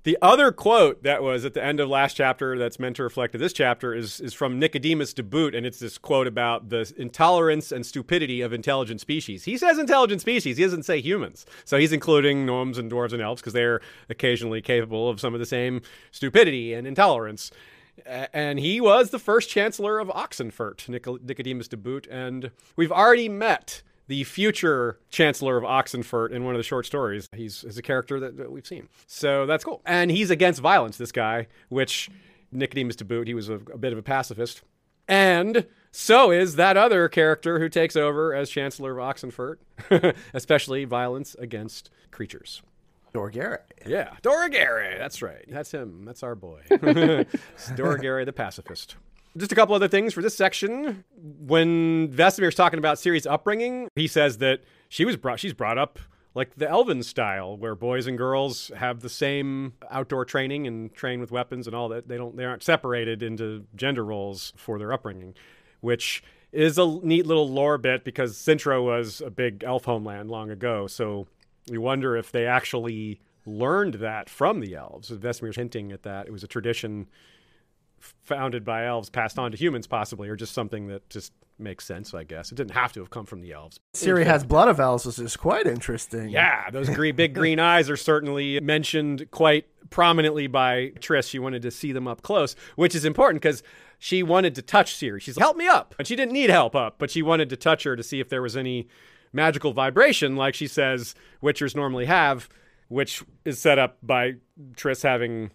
The 0.02 0.16
other 0.22 0.50
quote 0.50 1.02
that 1.02 1.22
was 1.22 1.44
at 1.44 1.52
the 1.52 1.62
end 1.62 1.78
of 1.78 1.88
last 1.90 2.16
chapter 2.16 2.58
that's 2.58 2.78
meant 2.78 2.96
to 2.96 3.02
reflect 3.02 3.32
to 3.32 3.38
this 3.38 3.52
chapter 3.52 3.94
is, 3.94 4.18
is 4.18 4.32
from 4.32 4.58
Nicodemus 4.58 5.12
de 5.12 5.22
Boot, 5.22 5.54
and 5.54 5.66
it's 5.66 5.78
this 5.78 5.98
quote 5.98 6.26
about 6.26 6.70
the 6.70 6.90
intolerance 6.96 7.70
and 7.70 7.84
stupidity 7.84 8.40
of 8.40 8.54
intelligent 8.54 9.02
species. 9.02 9.44
He 9.44 9.58
says 9.58 9.78
intelligent 9.78 10.22
species, 10.22 10.56
he 10.56 10.64
doesn't 10.64 10.84
say 10.84 11.02
humans. 11.02 11.44
So 11.66 11.76
he's 11.76 11.92
including 11.92 12.46
gnomes 12.46 12.78
and 12.78 12.90
dwarves 12.90 13.12
and 13.12 13.20
elves 13.20 13.42
because 13.42 13.52
they're 13.52 13.82
occasionally 14.08 14.62
capable 14.62 15.10
of 15.10 15.20
some 15.20 15.34
of 15.34 15.40
the 15.40 15.46
same 15.46 15.82
stupidity 16.12 16.72
and 16.72 16.86
intolerance. 16.86 17.50
And 18.06 18.58
he 18.58 18.80
was 18.80 19.10
the 19.10 19.18
first 19.18 19.50
chancellor 19.50 19.98
of 19.98 20.08
Oxenfurt, 20.08 20.88
Nicodemus 20.88 21.68
de 21.68 21.76
Boot, 21.76 22.06
and 22.10 22.50
we've 22.74 22.92
already 22.92 23.28
met 23.28 23.82
the 24.10 24.24
future 24.24 24.98
chancellor 25.08 25.56
of 25.56 25.62
Oxenfurt 25.62 26.32
in 26.32 26.42
one 26.42 26.52
of 26.52 26.58
the 26.58 26.64
short 26.64 26.84
stories. 26.84 27.28
He's, 27.32 27.62
is 27.62 27.78
a 27.78 27.82
character 27.82 28.18
that, 28.18 28.38
that 28.38 28.50
we've 28.50 28.66
seen. 28.66 28.88
So 29.06 29.46
that's 29.46 29.62
cool. 29.62 29.82
And 29.86 30.10
he's 30.10 30.30
against 30.30 30.60
violence, 30.60 30.96
this 30.96 31.12
guy, 31.12 31.46
which 31.68 32.10
Nicodemus 32.50 32.96
de 32.96 33.04
Boot, 33.04 33.28
he 33.28 33.34
was 33.34 33.48
a, 33.48 33.54
a 33.54 33.78
bit 33.78 33.92
of 33.92 34.00
a 34.00 34.02
pacifist. 34.02 34.62
And 35.06 35.64
so 35.92 36.32
is 36.32 36.56
that 36.56 36.76
other 36.76 37.08
character 37.08 37.60
who 37.60 37.68
takes 37.68 37.94
over 37.94 38.34
as 38.34 38.50
chancellor 38.50 38.98
of 38.98 39.16
Oxenfurt, 39.16 39.58
especially 40.34 40.84
violence 40.84 41.36
against 41.38 41.88
creatures. 42.10 42.62
Dorregaray. 43.14 43.58
Yeah, 43.86 44.10
Dorregaray. 44.22 44.98
That's 44.98 45.22
right. 45.22 45.44
That's 45.48 45.70
him. 45.70 46.04
That's 46.04 46.24
our 46.24 46.34
boy. 46.34 46.62
Dorregaray, 46.68 48.24
the 48.24 48.32
pacifist. 48.32 48.96
Just 49.36 49.52
a 49.52 49.54
couple 49.54 49.74
other 49.74 49.88
things 49.88 50.12
for 50.12 50.22
this 50.22 50.36
section. 50.36 51.04
When 51.16 52.08
Vesemir's 52.08 52.54
talking 52.54 52.78
about 52.78 52.96
Ciri's 52.96 53.26
upbringing, 53.26 53.88
he 53.94 54.06
says 54.06 54.38
that 54.38 54.62
she 54.88 55.04
was 55.04 55.16
brought. 55.16 55.38
She's 55.38 55.52
brought 55.52 55.78
up 55.78 55.98
like 56.34 56.56
the 56.56 56.68
Elven 56.68 57.02
style, 57.02 57.56
where 57.56 57.74
boys 57.74 58.06
and 58.06 58.18
girls 58.18 58.70
have 58.76 59.00
the 59.00 59.08
same 59.08 59.74
outdoor 59.90 60.24
training 60.24 60.66
and 60.66 60.92
train 60.94 61.20
with 61.20 61.30
weapons 61.30 61.66
and 61.66 61.76
all 61.76 61.88
that. 61.90 62.08
They 62.08 62.16
don't. 62.16 62.36
They 62.36 62.44
aren't 62.44 62.62
separated 62.62 63.22
into 63.22 63.66
gender 63.76 64.04
roles 64.04 64.52
for 64.56 64.78
their 64.78 64.92
upbringing, 64.92 65.34
which 65.80 66.22
is 66.52 66.78
a 66.78 66.86
neat 67.02 67.26
little 67.26 67.48
lore 67.48 67.78
bit 67.78 68.04
because 68.04 68.36
Cintra 68.36 68.84
was 68.84 69.20
a 69.20 69.30
big 69.30 69.62
elf 69.62 69.84
homeland 69.84 70.28
long 70.28 70.50
ago. 70.50 70.86
So 70.86 71.28
we 71.68 71.78
wonder 71.78 72.16
if 72.16 72.32
they 72.32 72.46
actually 72.46 73.20
learned 73.46 73.94
that 73.94 74.28
from 74.28 74.60
the 74.60 74.74
elves. 74.74 75.10
Vesemir's 75.10 75.56
hinting 75.56 75.92
at 75.92 76.02
that. 76.02 76.26
It 76.26 76.32
was 76.32 76.42
a 76.42 76.48
tradition 76.48 77.08
founded 78.00 78.64
by 78.64 78.86
elves, 78.86 79.10
passed 79.10 79.38
on 79.38 79.52
to 79.52 79.56
humans, 79.56 79.86
possibly, 79.86 80.28
or 80.28 80.36
just 80.36 80.52
something 80.52 80.88
that 80.88 81.08
just 81.10 81.32
makes 81.58 81.84
sense, 81.84 82.14
I 82.14 82.24
guess. 82.24 82.50
It 82.50 82.54
didn't 82.54 82.72
have 82.72 82.92
to 82.94 83.00
have 83.00 83.10
come 83.10 83.26
from 83.26 83.42
the 83.42 83.52
elves. 83.52 83.78
Ciri 83.94 84.24
has 84.24 84.44
blood 84.44 84.68
of 84.68 84.80
elves, 84.80 85.04
which 85.04 85.18
is 85.18 85.36
quite 85.36 85.66
interesting. 85.66 86.30
Yeah, 86.30 86.70
those 86.70 86.88
green, 86.88 87.14
big 87.14 87.34
green 87.34 87.60
eyes 87.60 87.90
are 87.90 87.96
certainly 87.96 88.58
mentioned 88.60 89.30
quite 89.30 89.66
prominently 89.90 90.46
by 90.46 90.92
Triss. 91.00 91.28
She 91.28 91.38
wanted 91.38 91.62
to 91.62 91.70
see 91.70 91.92
them 91.92 92.08
up 92.08 92.22
close, 92.22 92.56
which 92.76 92.94
is 92.94 93.04
important 93.04 93.42
because 93.42 93.62
she 93.98 94.22
wanted 94.22 94.54
to 94.54 94.62
touch 94.62 94.94
Ciri 94.94 95.20
She's 95.20 95.36
like, 95.36 95.44
help 95.44 95.56
me 95.56 95.68
up. 95.68 95.94
And 95.98 96.08
she 96.08 96.16
didn't 96.16 96.32
need 96.32 96.50
help 96.50 96.74
up, 96.74 96.96
but 96.98 97.10
she 97.10 97.22
wanted 97.22 97.50
to 97.50 97.56
touch 97.56 97.84
her 97.84 97.96
to 97.96 98.02
see 98.02 98.20
if 98.20 98.28
there 98.28 98.42
was 98.42 98.56
any 98.56 98.88
magical 99.32 99.72
vibration, 99.72 100.36
like 100.36 100.54
she 100.54 100.66
says 100.66 101.14
Witchers 101.42 101.76
normally 101.76 102.06
have, 102.06 102.48
which 102.88 103.22
is 103.44 103.60
set 103.60 103.78
up 103.78 103.98
by 104.02 104.34
Triss 104.72 105.02
having 105.02 105.50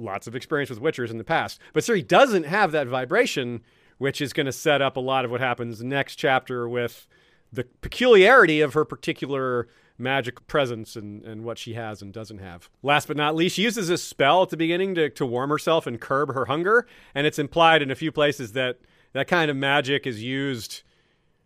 lots 0.00 0.26
of 0.26 0.34
experience 0.34 0.70
with 0.70 0.80
Witchers 0.80 1.10
in 1.10 1.18
the 1.18 1.24
past. 1.24 1.60
But 1.72 1.84
Ciri 1.84 2.06
doesn't 2.06 2.44
have 2.44 2.72
that 2.72 2.86
vibration, 2.86 3.62
which 3.98 4.20
is 4.20 4.32
going 4.32 4.46
to 4.46 4.52
set 4.52 4.82
up 4.82 4.96
a 4.96 5.00
lot 5.00 5.24
of 5.24 5.30
what 5.30 5.40
happens 5.40 5.82
next 5.82 6.16
chapter 6.16 6.68
with 6.68 7.06
the 7.52 7.64
peculiarity 7.80 8.60
of 8.60 8.74
her 8.74 8.84
particular 8.84 9.68
magic 9.98 10.46
presence 10.46 10.96
and, 10.96 11.22
and 11.24 11.44
what 11.44 11.58
she 11.58 11.74
has 11.74 12.00
and 12.00 12.12
doesn't 12.12 12.38
have. 12.38 12.70
Last 12.82 13.06
but 13.06 13.16
not 13.16 13.36
least, 13.36 13.56
she 13.56 13.62
uses 13.62 13.88
this 13.88 14.02
spell 14.02 14.42
at 14.42 14.48
the 14.48 14.56
beginning 14.56 14.94
to, 14.94 15.10
to 15.10 15.26
warm 15.26 15.50
herself 15.50 15.86
and 15.86 16.00
curb 16.00 16.32
her 16.32 16.46
hunger. 16.46 16.86
And 17.14 17.26
it's 17.26 17.38
implied 17.38 17.82
in 17.82 17.90
a 17.90 17.94
few 17.94 18.10
places 18.10 18.52
that 18.52 18.78
that 19.12 19.28
kind 19.28 19.50
of 19.50 19.56
magic 19.56 20.06
is 20.06 20.22
used 20.22 20.82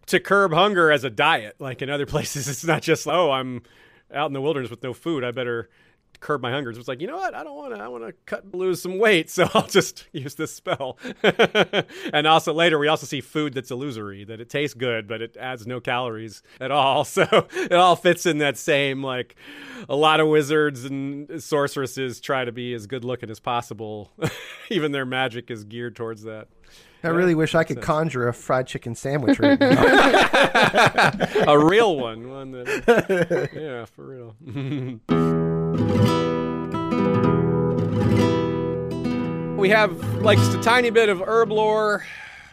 to 0.07 0.21
curb 0.21 0.53
hunger 0.53 0.93
as 0.93 1.03
a 1.03 1.11
diet. 1.11 1.57
Like 1.59 1.83
in 1.83 1.91
other 1.91 2.07
places, 2.15 2.49
it's 2.49 2.65
not 2.65 2.83
just, 2.83 3.07
oh, 3.09 3.33
I'm 3.33 3.63
out 4.13 4.27
in 4.27 4.33
the 4.33 4.41
wilderness 4.41 4.71
with 4.71 4.83
no 4.83 4.93
food. 4.93 5.25
I 5.25 5.33
better 5.33 5.69
curb 6.25 6.41
my 6.41 6.51
hunger. 6.51 6.71
It's 6.71 6.89
like, 6.89 7.03
you 7.03 7.07
know 7.07 7.19
what? 7.19 7.35
I 7.35 7.45
don't 7.45 7.55
want 7.55 7.75
to. 7.75 7.83
I 7.83 7.87
want 7.87 8.05
to 8.05 8.13
cut, 8.25 8.55
lose 8.55 8.81
some 8.81 8.99
weight, 8.99 9.29
so 9.29 9.47
I'll 9.55 9.67
just 9.67 10.07
use 10.13 10.35
this 10.35 10.53
spell. 10.53 10.99
and 12.13 12.27
also 12.27 12.53
later, 12.53 12.79
we 12.79 12.89
also 12.89 13.07
see 13.07 13.21
food 13.21 13.53
that's 13.53 13.71
illusory, 13.71 14.25
that 14.25 14.41
it 14.41 14.49
tastes 14.49 14.75
good, 14.75 15.07
but 15.07 15.21
it 15.21 15.37
adds 15.37 15.67
no 15.67 15.79
calories 15.79 16.43
at 16.61 16.71
all. 16.71 17.05
So 17.15 17.47
it 17.53 17.75
all 17.75 17.95
fits 17.95 18.27
in 18.27 18.39
that 18.39 18.57
same 18.57 19.03
like. 19.03 19.37
A 19.89 19.95
lot 19.95 20.19
of 20.19 20.29
wizards 20.29 20.85
and 20.85 21.43
sorceresses 21.43 22.21
try 22.21 22.45
to 22.45 22.51
be 22.51 22.73
as 22.73 22.87
good 22.87 23.05
looking 23.05 23.31
as 23.31 23.39
possible. 23.39 24.11
Even 24.71 24.93
their 24.93 25.05
magic 25.05 25.51
is 25.51 25.65
geared 25.65 25.95
towards 25.95 26.23
that. 26.23 26.49
I 27.03 27.09
really 27.09 27.35
wish 27.35 27.55
I 27.55 27.65
could 27.65 27.83
conjure 27.83 28.27
a 28.27 28.33
fried 28.33 28.67
chicken 28.67 28.95
sandwich 28.95 29.39
right 29.39 29.61
now. 29.61 31.13
A 31.47 31.59
real 31.59 31.97
one, 31.97 32.31
one 32.31 32.53
that, 32.53 33.51
yeah, 33.53 33.85
for 33.85 34.07
real. 34.07 35.44
We 39.59 39.71
have 39.71 40.21
like 40.21 40.39
just 40.39 40.57
a 40.57 40.63
tiny 40.63 40.91
bit 40.91 41.09
of 41.09 41.23
herb 41.23 41.51
lore. 41.51 42.05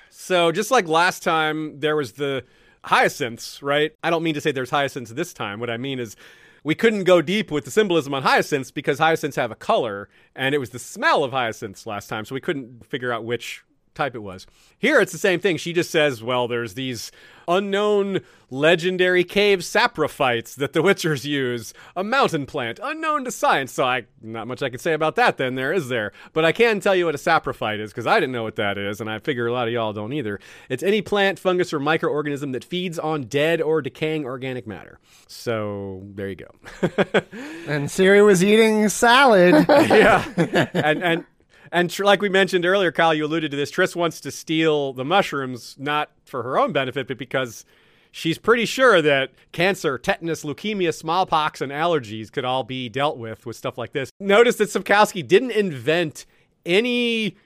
So 0.09 0.51
just 0.51 0.71
like 0.71 0.87
last 0.87 1.23
time, 1.23 1.79
there 1.79 1.95
was 1.95 2.13
the 2.13 2.43
hyacinths, 2.85 3.61
right? 3.61 3.91
I 4.03 4.09
don't 4.09 4.23
mean 4.23 4.33
to 4.35 4.41
say 4.41 4.51
there's 4.51 4.69
hyacinths 4.69 5.11
this 5.11 5.33
time. 5.33 5.59
What 5.59 5.69
I 5.69 5.77
mean 5.77 5.99
is 5.99 6.15
we 6.63 6.75
couldn't 6.75 7.03
go 7.03 7.21
deep 7.21 7.51
with 7.51 7.65
the 7.65 7.71
symbolism 7.71 8.13
on 8.13 8.23
hyacinths 8.23 8.71
because 8.71 8.99
hyacinths 8.99 9.35
have 9.35 9.51
a 9.51 9.55
color, 9.55 10.09
and 10.35 10.53
it 10.53 10.59
was 10.59 10.69
the 10.69 10.79
smell 10.79 11.23
of 11.23 11.31
hyacinths 11.31 11.85
last 11.85 12.07
time, 12.07 12.23
so 12.23 12.35
we 12.35 12.41
couldn't 12.41 12.85
figure 12.85 13.11
out 13.11 13.25
which 13.25 13.63
type 13.93 14.15
it 14.15 14.19
was. 14.19 14.47
Here 14.77 14.99
it's 14.99 15.11
the 15.11 15.17
same 15.17 15.39
thing. 15.39 15.57
She 15.57 15.73
just 15.73 15.91
says, 15.91 16.23
well, 16.23 16.47
there's 16.47 16.73
these 16.73 17.11
unknown 17.47 18.21
legendary 18.49 19.23
cave 19.23 19.59
saprophytes 19.59 20.55
that 20.55 20.73
the 20.73 20.79
Witchers 20.83 21.25
use, 21.25 21.73
a 21.95 22.03
mountain 22.03 22.45
plant 22.45 22.79
unknown 22.81 23.25
to 23.25 23.31
science. 23.31 23.71
So 23.71 23.83
I 23.83 24.05
not 24.21 24.47
much 24.47 24.61
I 24.61 24.69
can 24.69 24.79
say 24.79 24.93
about 24.93 25.15
that 25.15 25.37
then 25.37 25.55
there 25.55 25.73
is 25.73 25.89
there. 25.89 26.11
But 26.33 26.45
I 26.45 26.51
can 26.51 26.79
tell 26.79 26.95
you 26.95 27.05
what 27.05 27.15
a 27.15 27.19
saprophyte 27.19 27.79
is 27.79 27.91
because 27.91 28.07
I 28.07 28.19
didn't 28.19 28.33
know 28.33 28.43
what 28.43 28.55
that 28.55 28.77
is 28.77 29.01
and 29.01 29.09
I 29.09 29.19
figure 29.19 29.47
a 29.47 29.53
lot 29.53 29.67
of 29.67 29.73
y'all 29.73 29.93
don't 29.93 30.13
either. 30.13 30.39
It's 30.69 30.83
any 30.83 31.01
plant, 31.01 31.39
fungus 31.39 31.73
or 31.73 31.79
microorganism 31.79 32.51
that 32.53 32.63
feeds 32.63 32.99
on 32.99 33.23
dead 33.23 33.61
or 33.61 33.81
decaying 33.81 34.25
organic 34.25 34.67
matter. 34.67 34.99
So 35.27 36.03
there 36.15 36.29
you 36.29 36.35
go. 36.35 36.51
And 37.67 37.87
Ciri 37.87 38.25
was 38.25 38.43
eating 38.43 38.89
salad. 38.89 39.65
yeah. 39.69 40.25
And 40.73 41.03
and 41.03 41.25
and 41.71 41.89
tr- 41.89 42.03
like 42.03 42.21
we 42.21 42.29
mentioned 42.29 42.65
earlier, 42.65 42.91
Kyle, 42.91 43.13
you 43.13 43.25
alluded 43.25 43.51
to 43.51 43.57
this. 43.57 43.71
Triss 43.71 43.95
wants 43.95 44.19
to 44.21 44.31
steal 44.31 44.93
the 44.93 45.05
mushrooms, 45.05 45.75
not 45.79 46.11
for 46.25 46.43
her 46.43 46.59
own 46.59 46.71
benefit, 46.71 47.07
but 47.07 47.17
because 47.17 47.65
she's 48.11 48.37
pretty 48.37 48.65
sure 48.65 49.01
that 49.01 49.31
cancer, 49.51 49.97
tetanus, 49.97 50.43
leukemia, 50.43 50.93
smallpox, 50.93 51.61
and 51.61 51.71
allergies 51.71 52.31
could 52.31 52.45
all 52.45 52.63
be 52.63 52.89
dealt 52.89 53.17
with 53.17 53.45
with 53.45 53.55
stuff 53.55 53.77
like 53.77 53.93
this. 53.93 54.09
Notice 54.19 54.57
that 54.57 54.69
Sapkowski 54.69 55.25
didn't 55.25 55.51
invent 55.51 56.25
any 56.65 57.37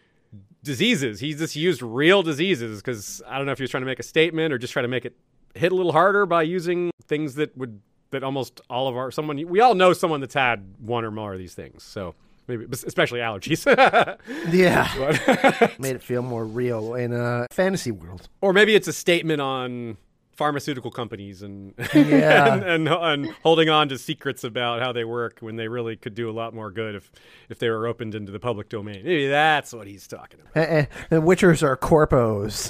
diseases. 0.63 1.19
He 1.19 1.33
just 1.33 1.55
used 1.55 1.81
real 1.81 2.23
diseases 2.23 2.81
because 2.81 3.21
I 3.27 3.37
don't 3.37 3.45
know 3.45 3.51
if 3.51 3.59
he 3.59 3.63
was 3.63 3.71
trying 3.71 3.83
to 3.83 3.87
make 3.87 3.99
a 3.99 4.03
statement 4.03 4.51
or 4.51 4.57
just 4.57 4.73
trying 4.73 4.83
to 4.83 4.89
make 4.89 5.05
it 5.05 5.15
hit 5.53 5.71
a 5.71 5.75
little 5.75 5.93
harder 5.93 6.25
by 6.25 6.41
using 6.41 6.91
things 7.05 7.35
that 7.35 7.55
would 7.57 7.79
that 8.11 8.23
almost 8.23 8.61
all 8.69 8.87
of 8.87 8.95
our 8.95 9.11
someone 9.11 9.37
we 9.47 9.59
all 9.59 9.75
know 9.75 9.93
someone 9.93 10.19
that's 10.19 10.33
had 10.33 10.75
one 10.79 11.05
or 11.05 11.11
more 11.11 11.33
of 11.33 11.39
these 11.39 11.53
things. 11.53 11.83
So 11.83 12.15
maybe 12.47 12.65
especially 12.71 13.19
allergies. 13.19 13.65
yeah. 14.53 15.69
Made 15.79 15.95
it 15.95 16.03
feel 16.03 16.21
more 16.21 16.45
real 16.45 16.93
in 16.95 17.13
a 17.13 17.47
fantasy 17.51 17.91
world. 17.91 18.27
or 18.41 18.53
maybe 18.53 18.75
it's 18.75 18.87
a 18.87 18.93
statement 18.93 19.41
on 19.41 19.97
pharmaceutical 20.35 20.91
companies 20.91 21.41
and 21.41 21.73
Yeah. 21.93 22.53
and, 22.55 22.63
and 22.65 22.87
and 22.89 23.27
holding 23.41 23.69
on 23.69 23.87
to 23.87 23.97
secrets 23.97 24.43
about 24.43 24.81
how 24.81 24.91
they 24.91 25.05
work 25.05 25.37
when 25.39 25.55
they 25.55 25.69
really 25.69 25.95
could 25.95 26.13
do 26.13 26.29
a 26.29 26.33
lot 26.33 26.53
more 26.53 26.71
good 26.71 26.93
if 26.93 27.09
if 27.47 27.57
they 27.59 27.69
were 27.69 27.87
opened 27.87 28.15
into 28.15 28.33
the 28.33 28.39
public 28.39 28.67
domain. 28.67 29.01
Maybe 29.05 29.27
that's 29.29 29.71
what 29.71 29.87
he's 29.87 30.07
talking 30.07 30.41
about. 30.41 30.57
Eh, 30.57 30.79
eh, 30.81 30.85
The 31.09 31.21
Witchers 31.21 31.63
are 31.63 31.77
corpos, 31.77 32.67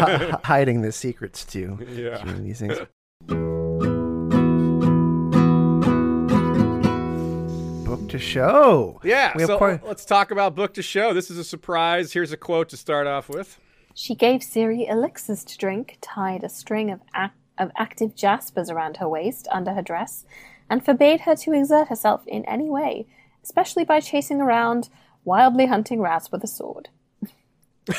Hi- 0.00 0.38
hiding 0.42 0.82
the 0.82 0.90
secrets 0.90 1.44
too. 1.44 1.78
Yeah. 1.88 2.20
these 2.40 2.58
things. 2.58 2.78
To 8.12 8.18
show. 8.18 9.00
Yeah, 9.02 9.32
We 9.34 9.46
so 9.46 9.56
quite- 9.56 9.82
let's 9.86 10.04
talk 10.04 10.30
about 10.30 10.54
book 10.54 10.74
to 10.74 10.82
show. 10.82 11.14
This 11.14 11.30
is 11.30 11.38
a 11.38 11.44
surprise. 11.44 12.12
Here's 12.12 12.30
a 12.30 12.36
quote 12.36 12.68
to 12.68 12.76
start 12.76 13.06
off 13.06 13.30
with. 13.30 13.58
She 13.94 14.14
gave 14.14 14.42
Ciri 14.42 14.86
elixirs 14.86 15.42
to 15.44 15.56
drink, 15.56 15.96
tied 16.02 16.44
a 16.44 16.50
string 16.50 16.90
of, 16.90 17.00
ac- 17.16 17.32
of 17.56 17.70
active 17.78 18.14
jaspers 18.14 18.68
around 18.68 18.98
her 18.98 19.08
waist 19.08 19.48
under 19.50 19.72
her 19.72 19.80
dress, 19.80 20.26
and 20.68 20.84
forbade 20.84 21.22
her 21.22 21.34
to 21.36 21.54
exert 21.54 21.88
herself 21.88 22.26
in 22.26 22.44
any 22.44 22.68
way, 22.68 23.06
especially 23.42 23.84
by 23.84 23.98
chasing 24.00 24.42
around, 24.42 24.90
wildly 25.24 25.64
hunting 25.64 26.02
rats 26.02 26.30
with 26.30 26.44
a 26.44 26.48
sword. 26.48 26.90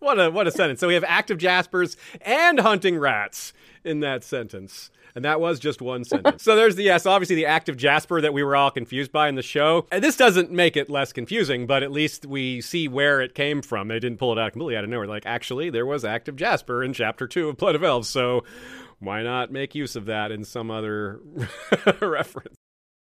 What 0.00 0.20
a 0.20 0.30
what 0.30 0.46
a 0.46 0.52
sentence. 0.52 0.78
So 0.78 0.86
we 0.88 0.94
have 0.94 1.04
active 1.04 1.38
jaspers 1.38 1.96
and 2.20 2.60
hunting 2.60 2.98
rats 2.98 3.52
in 3.84 3.98
that 4.00 4.22
sentence. 4.22 4.90
And 5.18 5.24
that 5.24 5.40
was 5.40 5.58
just 5.58 5.82
one 5.82 6.04
sentence. 6.04 6.44
so 6.44 6.54
there's 6.54 6.76
the 6.76 6.84
yes, 6.84 7.04
obviously 7.04 7.34
the 7.34 7.46
active 7.46 7.76
jasper 7.76 8.20
that 8.20 8.32
we 8.32 8.44
were 8.44 8.54
all 8.54 8.70
confused 8.70 9.10
by 9.10 9.28
in 9.28 9.34
the 9.34 9.42
show. 9.42 9.84
And 9.90 10.04
this 10.04 10.16
doesn't 10.16 10.52
make 10.52 10.76
it 10.76 10.88
less 10.88 11.12
confusing, 11.12 11.66
but 11.66 11.82
at 11.82 11.90
least 11.90 12.24
we 12.24 12.60
see 12.60 12.86
where 12.86 13.20
it 13.20 13.34
came 13.34 13.60
from. 13.60 13.88
They 13.88 13.98
didn't 13.98 14.18
pull 14.18 14.30
it 14.30 14.38
out 14.38 14.52
completely 14.52 14.76
out 14.76 14.84
of 14.84 14.90
nowhere. 14.90 15.08
Like, 15.08 15.26
actually, 15.26 15.70
there 15.70 15.84
was 15.84 16.04
active 16.04 16.36
jasper 16.36 16.84
in 16.84 16.92
chapter 16.92 17.26
two 17.26 17.48
of 17.48 17.56
Blood 17.56 17.74
of 17.74 17.82
Elves, 17.82 18.08
so 18.08 18.44
why 19.00 19.24
not 19.24 19.50
make 19.50 19.74
use 19.74 19.96
of 19.96 20.04
that 20.04 20.30
in 20.30 20.44
some 20.44 20.70
other 20.70 21.20
reference? 22.00 22.54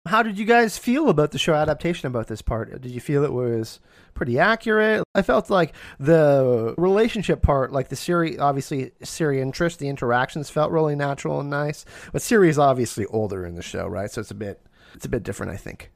How 0.07 0.23
did 0.23 0.39
you 0.39 0.45
guys 0.45 0.77
feel 0.77 1.09
about 1.09 1.31
the 1.31 1.37
show 1.37 1.53
adaptation 1.53 2.07
about 2.07 2.27
this 2.27 2.41
part? 2.41 2.81
Did 2.81 2.91
you 2.91 3.01
feel 3.01 3.23
it 3.23 3.33
was 3.33 3.79
pretty 4.13 4.39
accurate? 4.39 5.03
I 5.13 5.21
felt 5.21 5.49
like 5.49 5.73
the 5.99 6.73
relationship 6.77 7.41
part, 7.41 7.71
like 7.71 7.89
the 7.89 7.95
Ciri, 7.95 8.39
obviously 8.39 8.91
Ciri 9.03 9.39
interest, 9.39 9.79
the 9.79 9.89
interactions 9.89 10.49
felt 10.49 10.71
really 10.71 10.95
natural 10.95 11.39
and 11.39 11.49
nice. 11.49 11.85
But 12.13 12.21
Ciri 12.21 12.47
is 12.47 12.57
obviously 12.57 13.05
older 13.07 13.45
in 13.45 13.55
the 13.55 13.61
show, 13.61 13.85
right? 13.85 14.09
So 14.09 14.21
it's 14.21 14.31
a 14.31 14.35
bit, 14.35 14.61
it's 14.93 15.05
a 15.05 15.09
bit 15.09 15.23
different, 15.23 15.51
I 15.51 15.57
think. 15.57 15.91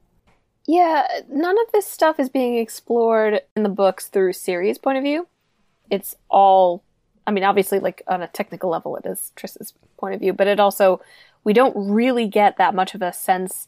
Yeah, 0.66 1.06
none 1.28 1.58
of 1.58 1.72
this 1.72 1.86
stuff 1.86 2.20
is 2.20 2.28
being 2.28 2.58
explored 2.58 3.40
in 3.56 3.62
the 3.62 3.68
books 3.68 4.06
through 4.06 4.32
Ciri's 4.32 4.78
point 4.78 4.98
of 4.98 5.04
view. 5.04 5.26
It's 5.90 6.14
all, 6.28 6.84
I 7.26 7.32
mean, 7.32 7.44
obviously, 7.44 7.80
like 7.80 8.02
on 8.06 8.22
a 8.22 8.28
technical 8.28 8.70
level, 8.70 8.96
it 8.96 9.06
is 9.06 9.32
Triss's 9.36 9.74
point 9.96 10.14
of 10.14 10.20
view, 10.20 10.32
but 10.32 10.46
it 10.46 10.60
also, 10.60 11.00
we 11.44 11.52
don't 11.52 11.74
really 11.76 12.28
get 12.28 12.58
that 12.58 12.74
much 12.74 12.94
of 12.94 13.02
a 13.02 13.12
sense. 13.12 13.66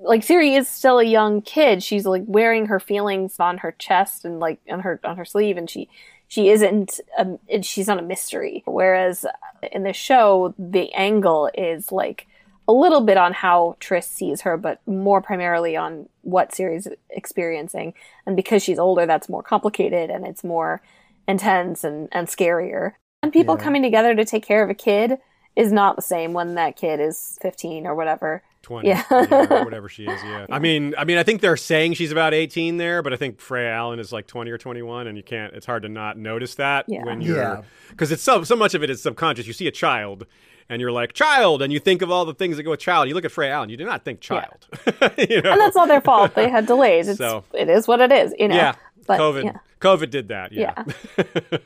Like 0.00 0.22
Ciri 0.22 0.56
is 0.58 0.68
still 0.68 0.98
a 0.98 1.04
young 1.04 1.42
kid. 1.42 1.82
She's 1.82 2.06
like 2.06 2.24
wearing 2.26 2.66
her 2.66 2.80
feelings 2.80 3.38
on 3.38 3.58
her 3.58 3.72
chest 3.72 4.24
and 4.24 4.40
like 4.40 4.60
on 4.70 4.80
her 4.80 5.00
on 5.04 5.16
her 5.16 5.24
sleeve, 5.24 5.56
and 5.56 5.68
she 5.68 5.88
she 6.28 6.48
isn't. 6.50 7.00
A, 7.18 7.38
and 7.52 7.64
she's 7.64 7.86
not 7.86 7.98
a 7.98 8.02
mystery. 8.02 8.62
Whereas 8.66 9.26
in 9.72 9.82
the 9.82 9.92
show, 9.92 10.54
the 10.58 10.92
angle 10.94 11.50
is 11.54 11.92
like 11.92 12.26
a 12.68 12.72
little 12.72 13.00
bit 13.00 13.16
on 13.16 13.32
how 13.32 13.76
Triss 13.80 14.04
sees 14.04 14.42
her, 14.42 14.56
but 14.56 14.80
more 14.86 15.20
primarily 15.20 15.76
on 15.76 16.08
what 16.22 16.52
Ciri's 16.52 16.86
experiencing. 17.10 17.94
And 18.26 18.36
because 18.36 18.62
she's 18.62 18.78
older, 18.78 19.06
that's 19.06 19.28
more 19.28 19.42
complicated 19.42 20.08
and 20.08 20.24
it's 20.24 20.44
more 20.44 20.80
intense 21.26 21.82
and, 21.82 22.08
and 22.12 22.28
scarier. 22.28 22.92
And 23.24 23.32
people 23.32 23.56
Yeah. 23.56 23.64
coming 23.64 23.82
together 23.82 24.14
to 24.14 24.24
take 24.24 24.44
care 24.44 24.62
of 24.62 24.70
a 24.70 24.74
kid 24.74 25.18
is 25.56 25.72
not 25.72 25.96
the 25.96 26.02
same 26.02 26.32
when 26.32 26.54
that 26.54 26.76
kid 26.76 27.00
is 27.00 27.38
15 27.42 27.86
or 27.88 27.94
whatever. 27.96 28.42
20 28.62 28.88
Yeah. 28.88 29.02
or 29.10 29.64
whatever 29.64 29.88
she 29.88 30.04
is 30.04 30.22
yeah 30.22 30.46
i 30.50 30.58
mean 30.58 30.94
i 30.98 31.04
mean 31.04 31.16
i 31.18 31.22
think 31.22 31.40
they're 31.40 31.56
saying 31.56 31.94
she's 31.94 32.12
about 32.12 32.34
18 32.34 32.76
there 32.76 33.02
but 33.02 33.12
i 33.12 33.16
think 33.16 33.40
freya 33.40 33.70
allan 33.70 33.98
is 33.98 34.12
like 34.12 34.26
20 34.26 34.50
or 34.50 34.58
21 34.58 35.06
and 35.06 35.16
you 35.16 35.22
can't 35.22 35.54
it's 35.54 35.66
hard 35.66 35.82
to 35.82 35.88
not 35.88 36.18
notice 36.18 36.56
that 36.56 36.84
Yeah. 36.88 37.04
when 37.04 37.20
you're 37.22 37.36
Yeah. 37.38 37.62
because 37.88 38.12
it's 38.12 38.22
so 38.22 38.44
so 38.44 38.56
much 38.56 38.74
of 38.74 38.82
it 38.82 38.90
is 38.90 39.02
subconscious 39.02 39.46
you 39.46 39.52
see 39.54 39.66
a 39.66 39.70
child 39.72 40.26
and 40.68 40.80
you're 40.80 40.92
like 40.92 41.14
child 41.14 41.62
and 41.62 41.72
you 41.72 41.80
think 41.80 42.02
of 42.02 42.10
all 42.10 42.24
the 42.24 42.34
things 42.34 42.56
that 42.58 42.62
go 42.64 42.70
with 42.70 42.80
child 42.80 43.08
you 43.08 43.14
look 43.14 43.24
at 43.24 43.32
freya 43.32 43.50
allan 43.52 43.70
you 43.70 43.76
do 43.78 43.84
not 43.84 44.04
think 44.04 44.20
child 44.20 44.66
you 45.18 45.40
know? 45.42 45.52
And 45.52 45.60
that's 45.60 45.74
not 45.76 45.88
their 45.88 46.00
fault. 46.02 46.34
They 46.34 46.48
had 46.48 46.66
delays. 46.66 47.08
It's, 47.08 47.18
So- 47.18 47.44
it 47.54 47.68
is 47.68 47.88
what 47.88 48.00
it 48.00 48.12
is, 48.12 48.34
you 48.38 48.48
know. 48.48 48.54
yeah 48.56 48.74
But, 49.06 49.18
covid 49.18 49.44
yeah. 49.44 49.58
covid 49.80 50.10
did 50.10 50.28
that 50.28 50.52
yeah, 50.52 50.84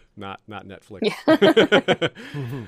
not 0.17 0.41
not 0.47 0.67
netflix 0.67 1.11
mm-hmm. 1.27 2.63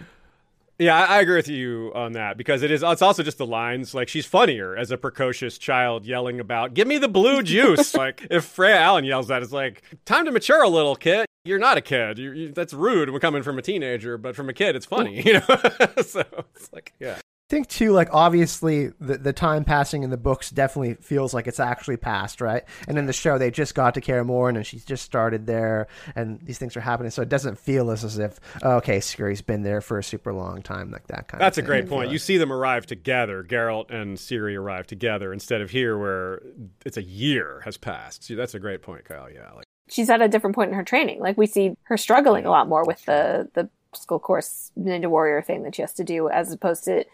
Yeah, 0.79 0.95
I, 0.95 1.17
I 1.17 1.21
agree 1.21 1.37
with 1.37 1.49
you 1.49 1.91
on 1.95 2.13
that 2.13 2.37
because 2.37 2.63
it 2.63 2.71
is. 2.71 2.83
It's 2.83 3.03
also 3.03 3.23
just 3.23 3.39
the 3.39 3.47
lines. 3.47 3.95
Like 3.95 4.09
she's 4.09 4.27
funnier 4.27 4.77
as 4.77 4.91
a 4.91 4.99
precocious 4.99 5.57
child 5.59 6.05
yelling 6.05 6.39
about 6.39 6.75
"Give 6.75 6.87
me 6.87 6.99
the 6.99 7.09
blue 7.09 7.43
juice." 7.43 7.95
like 7.95 8.27
if 8.31 8.45
Freya 8.45 8.77
Allan 8.77 9.05
yells 9.05 9.29
that, 9.29 9.43
it's 9.43 9.53
like 9.53 9.83
time 10.05 10.27
to 10.27 10.33
mature 10.33 10.63
a 10.63 10.69
little, 10.69 10.95
kid. 10.95 11.27
You're 11.45 11.59
not 11.59 11.79
a 11.79 11.81
kid. 11.81 12.19
You 12.19 12.53
that's 12.53 12.75
rude 12.75 13.11
when 13.11 13.21
coming 13.21 13.43
from 13.43 13.59
a 13.59 13.63
teenager, 13.63 14.19
but 14.19 14.37
from 14.37 14.49
a 14.49 14.53
kid, 14.53 14.77
it's 14.77 14.87
funny. 14.87 15.23
You 15.27 15.35
know. 15.35 15.47
so 16.03 16.25
it's 16.55 16.73
like, 16.73 16.93
yeah, 17.01 17.19
think 17.49 17.69
too, 17.69 17.93
like 17.93 18.09
obviously 18.13 18.89
the 19.01 19.19
the 19.19 19.33
time 19.33 19.65
passing 19.65 20.03
in 20.03 20.11
the 20.11 20.17
books 20.17 20.51
definitely 20.51 20.95
feels 20.95 21.33
like 21.33 21.47
it's 21.47 21.61
actually 21.61 21.97
passed, 21.97 22.41
right? 22.41 22.65
And 22.89 22.99
in 22.99 23.07
the 23.07 23.13
show, 23.13 23.39
they 23.39 23.51
just 23.51 23.75
got 23.75 23.95
to 23.95 24.01
Kaer 24.01 24.25
Morhen, 24.25 24.57
and 24.57 24.67
she's 24.67 24.85
just 24.85 25.05
started 25.05 25.47
there, 25.47 25.87
and 26.15 26.41
these 26.43 26.59
things 26.59 26.77
are 26.77 26.81
happening, 26.81 27.11
so 27.11 27.23
it 27.23 27.29
doesn't 27.29 27.59
feel 27.59 27.91
as, 27.91 28.05
as 28.05 28.19
if 28.19 28.41
oh, 28.63 28.77
okay, 28.77 28.99
Ciri's 28.99 29.43
been 29.43 29.63
there 29.63 29.81
for 29.81 29.99
a 29.99 30.03
super 30.03 30.33
long 30.33 30.63
time, 30.63 30.91
like 30.91 31.07
that 31.07 31.29
kind 31.29 31.41
of 31.41 31.47
that's 31.47 31.59
a 31.59 31.61
of. 31.61 31.67
thing. 31.67 31.67
great 31.67 31.89
point. 31.89 32.07
feel 32.07 32.13
You 32.13 32.19
see 32.19 32.37
them 32.37 32.53
arrive 32.53 32.87
together. 32.87 33.45
Geralt 33.45 33.91
and 33.91 34.17
Ciri 34.17 34.59
arrive 34.59 34.87
together 34.87 35.33
instead 35.33 35.61
of 35.61 35.71
here 35.71 35.97
where 35.97 36.43
it's 36.85 36.97
a 36.97 37.03
year 37.03 37.63
has 37.65 37.77
passed. 37.77 38.25
See, 38.25 38.35
that's 38.35 38.55
a 38.55 38.61
great 38.61 38.83
point, 38.83 39.05
Kyle. 39.05 39.31
Yeah, 39.31 39.53
like. 39.53 39.67
she's 39.89 40.11
at 40.11 40.21
a 40.21 40.29
different 40.29 40.57
point 40.57 40.71
in 40.71 40.77
her 40.77 40.85
training. 40.85 41.21
Like 41.21 41.37
we 41.37 41.47
see 41.47 41.77
her 41.85 41.97
struggling 41.97 42.45
a 42.45 42.51
lot 42.51 42.69
more 42.69 42.85
with 42.85 43.05
the 43.05 43.49
the 43.55 43.69
school 43.95 44.19
course 44.19 44.73
ninja 44.79 45.07
warrior 45.07 45.41
thing 45.41 45.63
that 45.63 45.77
she 45.77 45.83
has 45.83 45.95
to 45.95 46.05
do, 46.05 46.29
as 46.29 46.53
opposed 46.53 46.85
to 46.85 47.05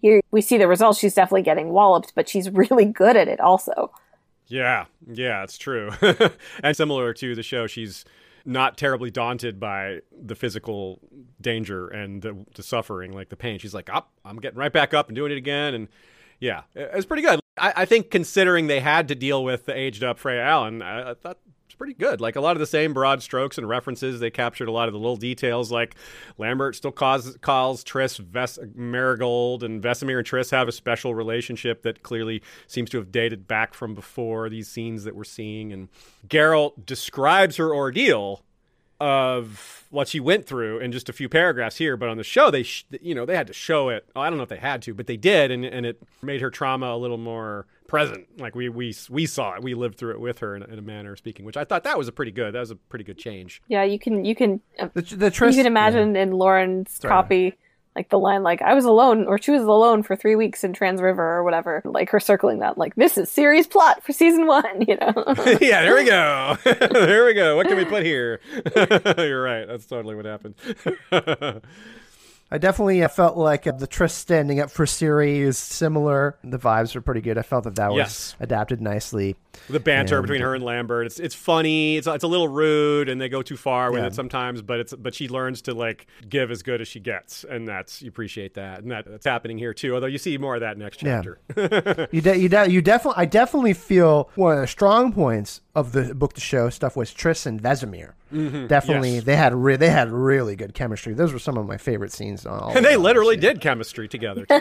here 0.00 0.20
we 0.30 0.40
see 0.40 0.58
the 0.58 0.68
results. 0.68 0.98
She's 0.98 1.14
definitely 1.14 1.42
getting 1.42 1.70
walloped, 1.70 2.14
but 2.14 2.28
she's 2.28 2.50
really 2.52 2.84
good 2.84 3.16
at 3.16 3.28
it 3.28 3.40
also. 3.40 3.92
Yeah, 4.46 4.86
yeah, 5.06 5.44
it's 5.44 5.58
true. 5.58 5.92
and 6.62 6.76
similar 6.76 7.14
to 7.14 7.34
the 7.34 7.42
show, 7.42 7.66
she's 7.66 8.04
not 8.44 8.76
terribly 8.76 9.10
daunted 9.10 9.60
by 9.60 10.00
the 10.10 10.34
physical 10.34 10.98
danger 11.40 11.86
and 11.88 12.22
the, 12.22 12.44
the 12.54 12.62
suffering, 12.62 13.12
like 13.12 13.28
the 13.28 13.36
pain. 13.36 13.58
She's 13.58 13.74
like, 13.74 13.88
up, 13.90 14.10
I'm 14.24 14.38
getting 14.38 14.58
right 14.58 14.72
back 14.72 14.92
up 14.92 15.08
and 15.08 15.14
doing 15.14 15.30
it 15.30 15.38
again. 15.38 15.74
And 15.74 15.88
Yeah, 16.40 16.62
it 16.74 16.94
was 16.94 17.06
pretty 17.06 17.22
good. 17.22 17.38
I, 17.58 17.72
I 17.76 17.84
think 17.84 18.10
considering 18.10 18.66
they 18.66 18.80
had 18.80 19.08
to 19.08 19.14
deal 19.14 19.44
with 19.44 19.66
the 19.66 19.76
aged 19.76 20.02
up 20.02 20.18
Freya 20.18 20.42
Allan, 20.42 20.82
I, 20.82 21.10
I 21.10 21.14
thought 21.14 21.38
it's 21.46 21.59
pretty 21.80 21.94
good. 21.94 22.20
Like 22.20 22.36
a 22.36 22.42
lot 22.42 22.56
of 22.56 22.60
the 22.60 22.66
same 22.66 22.92
broad 22.92 23.22
strokes 23.22 23.56
and 23.56 23.66
references. 23.66 24.20
They 24.20 24.30
captured 24.30 24.68
a 24.68 24.70
lot 24.70 24.86
of 24.86 24.92
the 24.92 24.98
little 24.98 25.16
details. 25.16 25.72
Like 25.72 25.94
Lambert 26.36 26.76
still 26.76 26.92
calls, 26.92 27.38
calls 27.40 27.82
Triss 27.82 28.18
Ves- 28.18 28.58
Merigold, 28.76 29.62
and 29.62 29.82
Vesemir 29.82 30.18
and 30.18 30.26
Triss 30.26 30.50
have 30.50 30.68
a 30.68 30.72
special 30.72 31.14
relationship 31.14 31.80
that 31.82 32.02
clearly 32.02 32.42
seems 32.66 32.90
to 32.90 32.98
have 32.98 33.10
dated 33.10 33.48
back 33.48 33.72
from 33.72 33.94
before 33.94 34.50
these 34.50 34.68
scenes 34.68 35.04
that 35.04 35.16
we're 35.16 35.24
seeing. 35.24 35.72
And 35.72 35.88
Geralt 36.28 36.84
describes 36.84 37.56
her 37.56 37.74
ordeal 37.74 38.44
of 39.00 39.86
what 39.90 40.06
she 40.06 40.20
went 40.20 40.46
through 40.46 40.78
in 40.78 40.92
just 40.92 41.08
a 41.08 41.12
few 41.12 41.28
paragraphs 41.28 41.76
here, 41.76 41.96
but 41.96 42.08
on 42.08 42.16
the 42.16 42.22
show 42.24 42.50
they 42.50 42.62
sh- 42.62 42.84
you 43.00 43.14
know 43.14 43.24
they 43.26 43.34
had 43.34 43.46
to 43.46 43.52
show 43.52 43.88
it. 43.88 44.06
Oh, 44.14 44.20
I 44.20 44.28
don't 44.28 44.36
know 44.36 44.42
if 44.44 44.48
they 44.48 44.56
had 44.58 44.82
to, 44.82 44.94
but 44.94 45.06
they 45.06 45.16
did, 45.16 45.50
and 45.50 45.64
and 45.64 45.86
it 45.86 46.00
made 46.22 46.40
her 46.40 46.50
trauma 46.50 46.94
a 46.94 46.96
little 46.98 47.16
more 47.18 47.66
present. 47.88 48.28
Like 48.38 48.54
we 48.54 48.68
we 48.68 48.94
we 49.08 49.26
saw 49.26 49.54
it, 49.54 49.62
we 49.62 49.74
lived 49.74 49.96
through 49.98 50.12
it 50.12 50.20
with 50.20 50.38
her 50.40 50.54
in, 50.54 50.62
in 50.64 50.78
a 50.78 50.82
manner 50.82 51.12
of 51.12 51.18
speaking, 51.18 51.44
which 51.44 51.56
I 51.56 51.64
thought 51.64 51.84
that 51.84 51.98
was 51.98 52.08
a 52.08 52.12
pretty 52.12 52.30
good. 52.32 52.54
That 52.54 52.60
was 52.60 52.70
a 52.70 52.76
pretty 52.76 53.04
good 53.04 53.18
change. 53.18 53.62
Yeah, 53.68 53.82
you 53.84 53.98
can 53.98 54.24
you 54.24 54.34
can 54.34 54.60
uh, 54.78 54.88
The, 54.94 55.02
the 55.02 55.30
Triss, 55.30 55.52
you 55.52 55.56
can 55.58 55.66
imagine 55.66 56.14
in 56.14 56.32
Lauren's 56.32 56.92
Sorry. 56.92 57.10
copy 57.10 57.58
like 57.96 58.08
the 58.08 58.18
line 58.18 58.42
like 58.42 58.62
I 58.62 58.74
was 58.74 58.84
alone 58.84 59.26
or 59.26 59.36
she 59.38 59.50
was 59.50 59.62
alone 59.62 60.02
for 60.02 60.14
three 60.14 60.36
weeks 60.36 60.62
in 60.62 60.72
Trans 60.72 61.02
River 61.02 61.22
or 61.36 61.42
whatever. 61.44 61.82
Like 61.84 62.08
her 62.10 62.20
circling 62.20 62.60
that 62.60 62.78
like 62.78 62.94
this 62.94 63.18
is 63.18 63.30
series 63.30 63.66
plot 63.66 64.02
for 64.04 64.12
season 64.12 64.46
one. 64.46 64.64
You 64.88 64.96
know. 64.96 65.12
yeah, 65.60 65.82
there 65.82 65.94
we 65.96 66.04
go. 66.04 66.56
there 66.92 67.24
we 67.26 67.34
go. 67.34 67.56
What 67.56 67.66
can 67.68 67.76
we 67.76 67.84
put 67.84 68.04
here? 68.04 68.40
You're 69.18 69.42
right. 69.42 69.66
That's 69.66 69.86
totally 69.86 70.14
what 70.14 70.24
happened. 70.24 70.54
I 72.52 72.58
definitely 72.58 73.02
uh, 73.04 73.08
felt 73.08 73.36
like 73.36 73.66
uh, 73.68 73.72
the 73.72 73.86
Triss 73.86 74.10
standing 74.10 74.58
up 74.58 74.70
for 74.72 74.84
Ciri 74.84 75.36
is 75.38 75.56
similar. 75.56 76.36
The 76.42 76.58
vibes 76.58 76.94
were 76.96 77.00
pretty 77.00 77.20
good. 77.20 77.38
I 77.38 77.42
felt 77.42 77.62
that 77.64 77.76
that 77.76 77.90
was 77.90 77.96
Yes. 77.98 78.36
adapted 78.40 78.80
nicely. 78.80 79.36
The 79.68 79.80
banter 79.80 80.16
And- 80.18 80.26
between 80.26 80.40
her 80.42 80.54
and 80.54 80.64
Lambert. 80.64 81.06
It's 81.06 81.18
it's 81.20 81.34
funny. 81.34 81.96
It's 81.96 82.06
it's 82.06 82.24
a 82.24 82.28
little 82.28 82.48
rude, 82.48 83.08
and 83.08 83.20
they 83.20 83.28
go 83.28 83.42
too 83.42 83.56
far 83.56 83.90
with 83.92 84.00
Yeah. 84.00 84.06
it 84.08 84.14
sometimes. 84.14 84.62
But 84.62 84.80
it's 84.80 84.94
but 84.94 85.14
she 85.14 85.28
learns 85.28 85.62
to 85.62 85.74
like 85.74 86.06
give 86.28 86.50
as 86.50 86.62
good 86.62 86.80
as 86.80 86.88
she 86.88 87.00
gets, 87.00 87.44
and 87.44 87.66
that's 87.68 88.02
you 88.02 88.08
appreciate 88.08 88.54
that, 88.54 88.82
and 88.82 88.90
that, 88.90 89.04
that's 89.06 89.26
happening 89.26 89.58
here 89.58 89.74
too. 89.74 89.94
Although 89.94 90.06
you 90.06 90.18
see 90.18 90.36
more 90.38 90.54
of 90.54 90.60
that 90.60 90.78
next 90.78 91.02
Yeah. 91.02 91.22
chapter. 91.22 92.08
You 92.12 92.20
de- 92.20 92.38
you 92.38 92.48
de- 92.48 92.70
you 92.70 92.82
definitely 92.82 93.22
I 93.22 93.26
definitely 93.26 93.74
feel 93.74 94.30
one 94.34 94.54
of 94.54 94.60
the 94.60 94.66
strong 94.66 95.12
points 95.12 95.60
of 95.74 95.92
the 95.92 96.14
book 96.14 96.32
to 96.34 96.40
show 96.40 96.68
stuff 96.70 96.96
was 96.96 97.10
Triss 97.12 97.46
and 97.46 97.60
Vesemir. 97.62 98.12
Mm-hmm. 98.32 98.66
Definitely, 98.68 99.14
yes. 99.16 99.24
they 99.24 99.36
had 99.36 99.54
re- 99.54 99.76
they 99.76 99.90
had 99.90 100.10
really 100.10 100.54
good 100.56 100.72
chemistry. 100.74 101.14
Those 101.14 101.32
were 101.32 101.38
some 101.40 101.56
of 101.56 101.66
my 101.66 101.76
favorite 101.76 102.12
scenes. 102.12 102.46
On 102.46 102.58
all 102.60 102.76
and 102.76 102.84
they 102.84 102.96
literally 102.96 103.36
did 103.36 103.60
chemistry 103.60 104.06
together 104.08 104.46
too. 104.46 104.54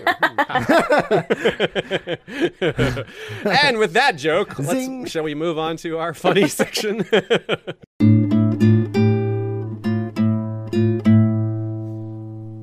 and 3.46 3.78
with 3.78 3.94
that 3.94 4.14
joke, 4.18 4.56
Zing. 4.56 4.79
Shall 5.08 5.24
we 5.24 5.36
move 5.36 5.58
on 5.58 5.78
to 5.78 5.98
our 5.98 6.14
funny 6.14 6.48
section? 6.60 7.06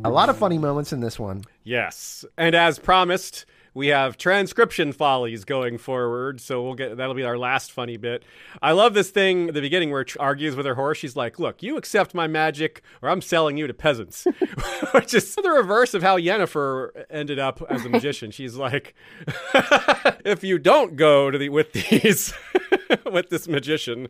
a 0.04 0.10
lot 0.10 0.28
of 0.28 0.36
funny 0.36 0.58
moments 0.58 0.92
in 0.92 1.00
this 1.00 1.18
one. 1.18 1.42
Yes, 1.64 2.24
and 2.38 2.54
as 2.54 2.78
promised, 2.78 3.44
we 3.76 3.88
have 3.88 4.16
transcription 4.16 4.90
follies 4.90 5.44
going 5.44 5.76
forward. 5.76 6.40
So 6.40 6.62
we'll 6.62 6.74
get 6.74 6.96
that'll 6.96 7.14
be 7.14 7.24
our 7.24 7.36
last 7.36 7.70
funny 7.70 7.98
bit. 7.98 8.24
I 8.62 8.72
love 8.72 8.94
this 8.94 9.10
thing 9.10 9.48
at 9.48 9.54
the 9.54 9.60
beginning 9.60 9.90
where 9.90 10.02
Tr- 10.02 10.16
argues 10.18 10.56
with 10.56 10.64
her 10.64 10.74
horse. 10.74 10.96
She's 10.96 11.14
like, 11.14 11.38
"Look, 11.38 11.62
you 11.62 11.76
accept 11.76 12.14
my 12.14 12.26
magic, 12.26 12.82
or 13.02 13.10
I'm 13.10 13.20
selling 13.20 13.58
you 13.58 13.66
to 13.66 13.74
peasants," 13.74 14.26
which 14.94 15.12
is 15.12 15.34
the 15.34 15.50
reverse 15.50 15.92
of 15.92 16.02
how 16.02 16.18
Yennefer 16.18 17.04
ended 17.10 17.38
up 17.38 17.60
as 17.68 17.84
a 17.84 17.90
magician. 17.90 18.30
She's 18.30 18.56
like, 18.56 18.94
"If 20.24 20.42
you 20.42 20.58
don't 20.58 20.96
go 20.96 21.30
to 21.30 21.36
the 21.36 21.50
with 21.50 21.72
these." 21.74 22.32
with 23.04 23.30
this 23.30 23.48
magician, 23.48 24.08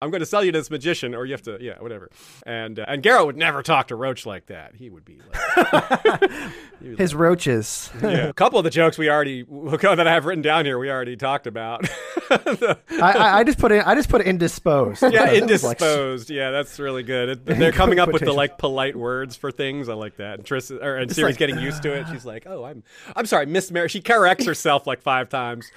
I'm 0.00 0.10
going 0.10 0.20
to 0.20 0.26
sell 0.26 0.44
you 0.44 0.52
to 0.52 0.58
this 0.58 0.70
magician, 0.70 1.14
or 1.14 1.24
you 1.24 1.32
have 1.32 1.42
to, 1.42 1.58
yeah, 1.60 1.78
whatever. 1.80 2.10
And 2.44 2.78
uh, 2.78 2.84
and 2.88 3.02
Geralt 3.02 3.26
would 3.26 3.36
never 3.36 3.62
talk 3.62 3.88
to 3.88 3.96
Roach 3.96 4.26
like 4.26 4.46
that. 4.46 4.74
He 4.74 4.90
would 4.90 5.04
be 5.04 5.20
like, 5.20 6.40
His 6.98 7.14
roaches. 7.14 7.90
yeah. 8.02 8.32
A 8.52 8.54
couple 8.54 8.60
of 8.60 8.64
the 8.64 8.70
jokes 8.70 8.98
we 8.98 9.08
already 9.08 9.42
that 9.48 10.06
I 10.06 10.12
have 10.12 10.26
written 10.26 10.42
down 10.42 10.66
here, 10.66 10.78
we 10.78 10.90
already 10.90 11.16
talked 11.16 11.46
about. 11.46 11.84
The- 12.28 12.78
I, 12.90 13.12
I, 13.12 13.38
I 13.38 13.44
just 13.44 13.58
put 13.58 13.72
it. 13.72 13.82
I 13.86 13.94
just 13.94 14.10
put 14.10 14.20
indisposed. 14.20 15.00
yeah, 15.02 15.08
It 15.08 15.14
like- 15.14 15.42
indisposed. 15.42 16.28
yeah, 16.28 16.50
that's 16.50 16.78
really 16.78 17.02
good. 17.02 17.28
It, 17.30 17.46
they're 17.46 17.72
coming 17.72 17.98
up 17.98 18.12
with 18.12 18.22
the 18.22 18.32
like 18.34 18.58
polite 18.58 18.94
words 18.94 19.36
for 19.36 19.50
things. 19.50 19.88
I 19.88 19.94
like 19.94 20.16
that. 20.18 20.40
And 20.40 20.46
Triss 20.46 20.70
or 20.70 20.96
and 20.98 21.10
It's 21.10 21.18
Ciri's 21.18 21.22
like- 21.30 21.38
getting 21.38 21.60
used 21.60 21.82
to 21.84 21.94
it. 21.94 22.06
She's 22.12 22.26
like, 22.26 22.44
"Oh, 22.46 22.62
I'm 22.64 22.82
I'm 23.16 23.24
sorry, 23.24 23.46
Miss 23.46 23.70
Mary." 23.70 23.88
She 23.88 24.02
corrects 24.02 24.44
herself 24.44 24.86
like 24.86 25.00
five 25.00 25.30
times. 25.30 25.72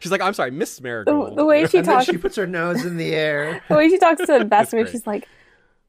She's 0.00 0.10
like, 0.10 0.20
"I'm 0.20 0.34
sorry, 0.34 0.50
Miss 0.50 0.76
the, 0.78 0.82
Merigold." 0.88 1.36
the 1.36 1.44
way 1.44 1.64
she 1.68 1.78
and 1.78 1.86
then 1.86 1.94
talks, 1.94 2.06
she 2.06 2.16
puts 2.18 2.34
her 2.34 2.46
nose 2.48 2.84
in 2.84 2.96
the 2.96 3.14
air. 3.14 3.62
the 3.68 3.76
way 3.76 3.88
she 3.88 3.98
talks 3.98 4.20
to 4.26 4.26
Vesemir, 4.26 4.70
great. 4.70 4.88
she's 4.88 5.06
like, 5.06 5.28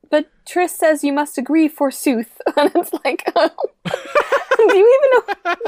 "But 0.09 0.29
Triss 0.45 0.69
says 0.69 1.03
you 1.03 1.13
must 1.13 1.37
agree, 1.37 1.67
forsooth." 1.67 2.41
And 2.57 2.71
it's 2.75 2.91
like, 3.05 3.23
do 3.35 4.77
you 4.77 4.99
even 4.99 5.35
know? 5.45 5.63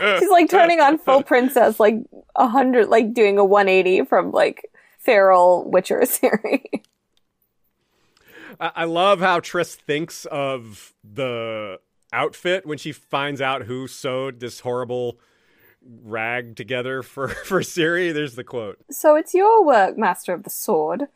she's 0.18 0.30
like 0.30 0.48
turning 0.48 0.80
on 0.80 0.98
full 0.98 1.22
princess, 1.22 1.78
like 1.78 1.96
a 2.36 2.48
hundred, 2.48 2.88
like 2.88 3.12
doing 3.12 3.38
a 3.38 3.44
one 3.44 3.68
eighty 3.68 4.04
from 4.04 4.30
like 4.30 4.70
feral 4.98 5.68
Witcher 5.70 6.04
series. 6.06 6.62
I 8.60 8.70
I 8.74 8.84
love 8.84 9.20
how 9.20 9.40
Triss 9.40 9.74
thinks 9.74 10.24
of 10.26 10.94
the 11.02 11.80
outfit 12.12 12.64
when 12.64 12.78
she 12.78 12.92
finds 12.92 13.40
out 13.40 13.62
who 13.62 13.88
sewed 13.88 14.40
this 14.40 14.60
horrible 14.60 15.18
rag 16.02 16.56
together 16.56 17.02
for 17.02 17.28
for 17.28 17.60
Ciri. 17.60 18.12
There's 18.12 18.36
the 18.36 18.44
quote. 18.44 18.78
So 18.90 19.16
it's 19.16 19.34
your 19.34 19.64
work, 19.64 19.98
Master 19.98 20.32
of 20.32 20.44
the 20.44 20.50
Sword. 20.50 21.08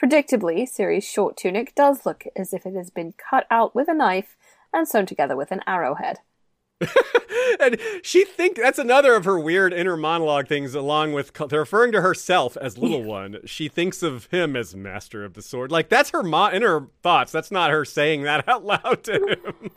Predictably, 0.00 0.62
Ciri's 0.68 1.04
short 1.04 1.36
tunic 1.36 1.74
does 1.74 2.04
look 2.04 2.24
as 2.36 2.52
if 2.52 2.66
it 2.66 2.74
has 2.74 2.90
been 2.90 3.12
cut 3.12 3.46
out 3.50 3.74
with 3.74 3.88
a 3.88 3.94
knife 3.94 4.36
and 4.72 4.88
sewn 4.88 5.06
together 5.06 5.36
with 5.36 5.52
an 5.52 5.60
arrowhead. 5.66 6.18
and 7.60 7.78
she 8.02 8.24
thinks 8.24 8.60
that's 8.60 8.78
another 8.78 9.14
of 9.14 9.24
her 9.24 9.38
weird 9.38 9.72
inner 9.72 9.96
monologue 9.96 10.48
things 10.48 10.74
along 10.74 11.12
with 11.12 11.32
they're 11.48 11.60
referring 11.60 11.92
to 11.92 12.00
herself 12.00 12.56
as 12.56 12.76
little 12.76 13.02
one. 13.04 13.38
She 13.44 13.68
thinks 13.68 14.02
of 14.02 14.26
him 14.26 14.56
as 14.56 14.74
master 14.74 15.24
of 15.24 15.34
the 15.34 15.42
sword. 15.42 15.70
Like 15.70 15.88
that's 15.88 16.10
her 16.10 16.22
mo- 16.22 16.50
inner 16.50 16.88
thoughts. 17.02 17.32
That's 17.32 17.50
not 17.50 17.70
her 17.70 17.84
saying 17.84 18.22
that 18.22 18.48
out 18.54 18.64
loud 18.64 19.04
to 19.04 19.12
him. 19.12 19.70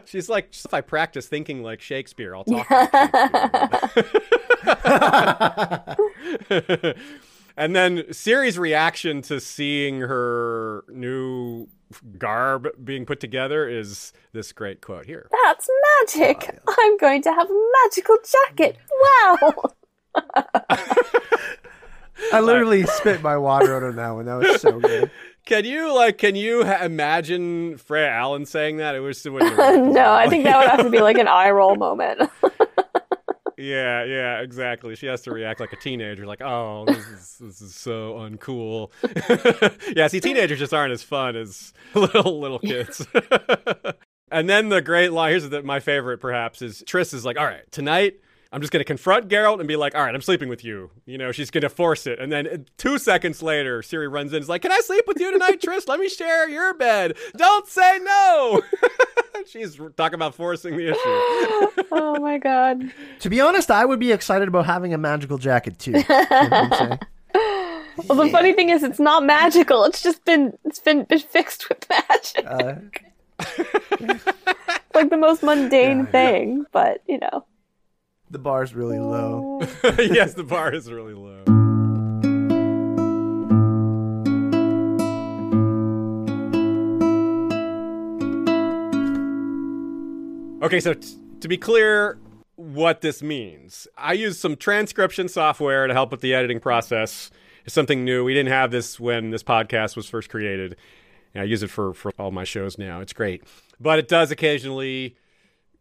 She's 0.04 0.28
like 0.28 0.48
if 0.52 0.74
i 0.74 0.80
practice 0.80 1.26
thinking 1.26 1.62
like 1.62 1.80
shakespeare 1.80 2.34
i'll 2.34 2.44
talk 2.44 2.70
like 2.70 2.94
shakespeare." 6.48 6.94
And 7.58 7.74
then 7.74 7.98
Ciri's 8.12 8.56
reaction 8.56 9.20
to 9.22 9.40
seeing 9.40 9.98
her 10.00 10.84
new 10.88 11.66
garb 12.16 12.68
being 12.84 13.04
put 13.04 13.18
together 13.18 13.68
is 13.68 14.12
this 14.32 14.52
great 14.52 14.80
quote 14.80 15.06
here 15.06 15.28
That's 15.42 15.68
magic! 16.06 16.60
Oh, 16.68 16.76
I'm 16.78 16.96
going 16.98 17.20
to 17.22 17.30
have 17.32 17.50
a 17.50 17.68
magical 17.82 18.16
jacket! 18.24 18.78
Wow! 19.02 19.72
I 22.32 22.40
literally 22.40 22.84
spit 22.84 23.22
my 23.22 23.36
water 23.36 23.74
out 23.76 23.82
on 23.82 23.96
that 23.96 24.10
one. 24.10 24.26
That 24.26 24.34
was 24.36 24.60
so 24.60 24.78
good. 24.78 25.10
Can 25.44 25.64
you 25.64 25.92
like? 25.94 26.18
Can 26.18 26.36
you 26.36 26.64
ha- 26.64 26.84
imagine 26.84 27.78
Freya 27.78 28.08
Allan 28.08 28.44
saying 28.46 28.76
that? 28.76 28.94
It 28.94 29.00
was. 29.00 29.24
It 29.24 29.30
wouldn't 29.30 29.56
have 29.56 29.76
worked. 29.76 29.94
no, 29.94 30.12
I 30.12 30.28
think 30.28 30.44
that 30.44 30.58
would 30.58 30.68
have 30.68 30.82
to 30.84 30.90
be 30.90 31.00
like 31.00 31.16
an 31.16 31.26
eye 31.26 31.50
roll 31.50 31.74
moment. 31.74 32.20
yeah, 33.58 34.04
yeah, 34.04 34.40
exactly. 34.40 34.94
She 34.94 35.06
has 35.06 35.22
to 35.22 35.32
react 35.32 35.58
like 35.58 35.72
a 35.72 35.76
teenager, 35.76 36.26
like, 36.26 36.40
"Oh, 36.40 36.84
this 36.86 37.06
is 37.08 37.36
this 37.40 37.60
is 37.60 37.74
so 37.74 38.14
uncool." 38.14 38.90
yeah, 39.96 40.06
see, 40.06 40.20
teenagers 40.20 40.60
just 40.60 40.72
aren't 40.72 40.92
as 40.92 41.02
fun 41.02 41.34
as 41.34 41.72
little 41.94 42.38
little 42.38 42.60
kids. 42.60 43.04
and 44.30 44.48
then 44.48 44.68
the 44.68 44.80
great 44.80 45.12
line 45.12 45.30
here's 45.30 45.48
the, 45.48 45.62
my 45.62 45.80
favorite, 45.80 46.18
perhaps, 46.18 46.62
is 46.62 46.84
Triss 46.86 47.12
is 47.12 47.24
like, 47.24 47.36
"All 47.36 47.46
right, 47.46 47.70
tonight." 47.72 48.20
I'm 48.50 48.62
just 48.62 48.72
going 48.72 48.80
to 48.80 48.84
confront 48.84 49.28
Geralt 49.28 49.58
and 49.58 49.68
be 49.68 49.76
like, 49.76 49.94
all 49.94 50.02
right, 50.02 50.14
I'm 50.14 50.22
sleeping 50.22 50.48
with 50.48 50.64
you. 50.64 50.90
You 51.04 51.18
know, 51.18 51.32
she's 51.32 51.50
going 51.50 51.62
to 51.62 51.68
force 51.68 52.06
it. 52.06 52.18
And 52.18 52.32
then 52.32 52.46
uh, 52.46 52.56
two 52.78 52.98
seconds 52.98 53.42
later, 53.42 53.82
Ciri 53.82 54.10
runs 54.10 54.32
in 54.32 54.36
and 54.36 54.42
is 54.42 54.48
like, 54.48 54.62
can 54.62 54.72
I 54.72 54.80
sleep 54.80 55.04
with 55.06 55.20
you 55.20 55.30
tonight, 55.30 55.60
Triss? 55.60 55.86
Let 55.86 56.00
me 56.00 56.08
share 56.08 56.48
your 56.48 56.72
bed. 56.72 57.16
Don't 57.36 57.68
say 57.68 57.98
no. 58.02 58.62
she's 59.46 59.78
talking 59.98 60.14
about 60.14 60.34
forcing 60.34 60.78
the 60.78 60.88
issue. 60.88 60.98
oh 61.92 62.16
my 62.20 62.38
god. 62.38 62.90
To 63.20 63.28
be 63.28 63.38
honest, 63.40 63.70
I 63.70 63.84
would 63.84 64.00
be 64.00 64.12
excited 64.12 64.48
about 64.48 64.64
having 64.64 64.94
a 64.94 64.98
magical 64.98 65.36
jacket 65.36 65.78
too. 65.78 65.90
You 65.92 65.98
know 65.98 66.04
what 66.08 66.52
I'm 66.52 66.72
saying? 66.72 66.98
Well, 68.08 68.24
the 68.24 68.30
funny 68.30 68.52
thing 68.52 68.68
is, 68.68 68.84
it's 68.84 69.00
not 69.00 69.24
magical. 69.24 69.82
It's 69.82 70.00
just 70.02 70.24
been 70.24 70.56
it's 70.64 70.78
been, 70.78 71.02
been 71.02 71.18
fixed 71.18 71.68
with 71.68 71.84
magic. 71.90 72.46
Uh, 72.46 72.74
like 74.94 75.10
the 75.10 75.16
most 75.16 75.42
mundane 75.42 75.98
Yeah, 75.98 76.04
yeah. 76.04 76.10
thing, 76.12 76.66
but 76.72 77.02
you 77.08 77.18
know. 77.18 77.44
The 78.30 78.38
bar's 78.38 78.74
really 78.74 78.98
low. 78.98 79.60
yes, 79.98 80.34
the 80.34 80.44
bar 80.44 80.72
is 80.72 80.90
really 80.90 81.14
low. 81.14 81.42
Okay, 90.62 90.80
so 90.80 90.94
t- 90.94 91.16
to 91.40 91.48
be 91.48 91.56
clear, 91.56 92.18
what 92.56 93.00
this 93.00 93.22
means, 93.22 93.86
I 93.96 94.14
use 94.14 94.38
some 94.38 94.56
transcription 94.56 95.28
software 95.28 95.86
to 95.86 95.94
help 95.94 96.10
with 96.10 96.20
the 96.20 96.34
editing 96.34 96.58
process. 96.58 97.30
It's 97.64 97.74
something 97.74 98.04
new. 98.04 98.24
We 98.24 98.34
didn't 98.34 98.52
have 98.52 98.72
this 98.72 98.98
when 98.98 99.30
this 99.30 99.44
podcast 99.44 99.94
was 99.94 100.10
first 100.10 100.28
created. 100.28 100.76
And 101.34 101.42
I 101.42 101.44
use 101.44 101.62
it 101.62 101.70
for, 101.70 101.94
for 101.94 102.12
all 102.18 102.32
my 102.32 102.44
shows 102.44 102.76
now. 102.76 103.00
It's 103.00 103.12
great. 103.12 103.44
But 103.78 104.00
it 104.00 104.08
does 104.08 104.32
occasionally 104.32 105.16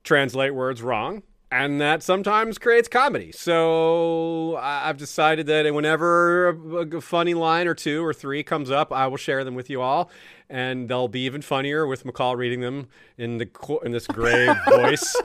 translate 0.03 0.53
words 0.53 0.83
wrong 0.83 1.23
and 1.51 1.79
that 1.79 2.03
sometimes 2.03 2.57
creates 2.57 2.87
comedy. 2.87 3.31
So 3.31 4.55
I- 4.55 4.89
I've 4.89 4.97
decided 4.97 5.47
that 5.47 5.73
whenever 5.73 6.49
a- 6.49 6.97
a 6.97 7.01
funny 7.01 7.33
line 7.33 7.67
or 7.67 7.73
two 7.73 8.03
or 8.05 8.13
three 8.13 8.43
comes 8.43 8.69
up, 8.69 8.91
I 8.91 9.07
will 9.07 9.17
share 9.17 9.43
them 9.43 9.55
with 9.55 9.69
you 9.69 9.81
all, 9.81 10.09
and 10.49 10.89
they'll 10.89 11.07
be 11.07 11.21
even 11.21 11.41
funnier 11.41 11.87
with 11.87 12.03
Michal 12.05 12.35
reading 12.35 12.61
them 12.61 12.87
in 13.17 13.37
the 13.37 13.49
in 13.83 13.91
this 13.93 14.07
grave 14.07 14.55
voice. 14.69 15.15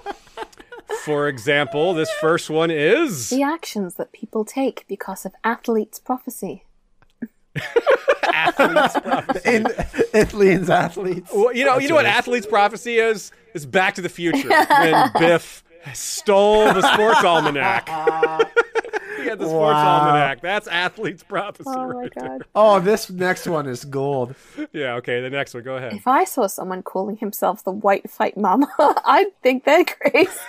For 1.04 1.26
example, 1.26 1.94
this 1.94 2.10
first 2.20 2.48
one 2.50 2.70
is 2.70 3.30
The 3.30 3.42
actions 3.42 3.94
that 3.96 4.12
people 4.12 4.44
take 4.44 4.84
because 4.88 5.24
of 5.24 5.32
athletes' 5.42 5.98
prophecy. 5.98 6.64
Athletes 8.32 8.96
prophecy. 9.02 9.48
In, 9.54 9.66
it 10.14 10.32
leans 10.32 10.70
athletes. 10.70 11.30
Well, 11.34 11.52
you 11.52 11.64
know, 11.64 11.78
you 11.78 11.88
know 11.88 11.94
what 11.96 12.06
athlete's 12.06 12.46
prophecy 12.46 12.98
is? 12.98 13.32
It's 13.54 13.64
Back 13.66 13.94
to 13.96 14.00
the 14.02 14.08
Future 14.08 14.48
when 14.68 15.10
Biff 15.18 15.64
stole 15.94 16.72
the 16.72 16.82
sports 16.94 17.24
almanac. 17.24 17.88
he 19.18 19.28
had 19.28 19.38
the 19.38 19.46
sports 19.46 19.74
Wow. 19.74 20.00
almanac. 20.00 20.40
That's 20.40 20.66
athlete's 20.68 21.22
prophecy. 21.22 21.68
Oh 21.68 21.88
my 21.88 21.94
right 21.94 22.12
there. 22.16 22.28
god. 22.28 22.42
Oh, 22.54 22.80
this 22.80 23.10
next 23.10 23.46
one 23.46 23.66
is 23.66 23.84
gold. 23.84 24.34
Yeah. 24.72 24.94
Okay. 24.94 25.20
The 25.20 25.30
next 25.30 25.54
one. 25.54 25.62
Go 25.62 25.76
ahead. 25.76 25.92
If 25.94 26.06
I 26.06 26.24
saw 26.24 26.46
someone 26.46 26.82
calling 26.82 27.16
himself 27.16 27.62
the 27.64 27.72
White 27.72 28.08
Fight 28.10 28.36
Mama, 28.36 28.68
I'd 29.04 29.32
think 29.42 29.64
they're 29.64 29.84
crazy. 29.84 30.30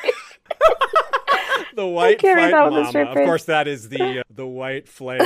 The 1.76 1.88
white 1.88 2.22
fight 2.22 2.36
that 2.52 2.72
with 2.72 2.88
a 2.88 2.92
mama. 2.94 3.10
Of 3.12 3.16
course, 3.26 3.46
that 3.46 3.68
is 3.68 3.90
the 3.90 4.20
uh, 4.20 4.24
the 4.30 4.46
white 4.46 4.88
flame. 4.88 5.22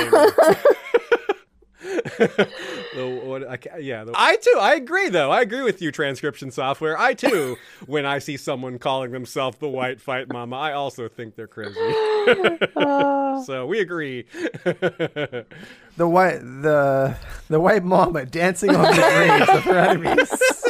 The, 1.88 3.20
what, 3.24 3.48
I, 3.48 3.78
yeah, 3.78 4.04
the, 4.04 4.12
I 4.14 4.36
too. 4.36 4.58
I 4.58 4.74
agree, 4.74 5.08
though. 5.08 5.30
I 5.30 5.40
agree 5.40 5.62
with 5.62 5.80
you, 5.80 5.90
transcription 5.90 6.50
software. 6.50 6.98
I 6.98 7.14
too, 7.14 7.56
when 7.86 8.04
I 8.06 8.18
see 8.18 8.36
someone 8.36 8.78
calling 8.78 9.12
themselves 9.12 9.58
the 9.58 9.68
white 9.68 10.00
fight 10.00 10.28
mama, 10.28 10.56
I 10.56 10.72
also 10.72 11.08
think 11.08 11.34
they're 11.34 11.46
crazy. 11.46 11.74
so 13.44 13.66
we 13.66 13.80
agree. 13.80 14.26
The 14.64 16.08
white 16.08 16.40
the 16.40 17.16
the 17.48 17.60
white 17.60 17.84
mama 17.84 18.24
dancing 18.26 18.74
on 18.74 18.82
the 18.82 19.02
graves 19.02 19.48
of 19.48 19.64
her 19.64 19.78
enemies. 19.78 20.64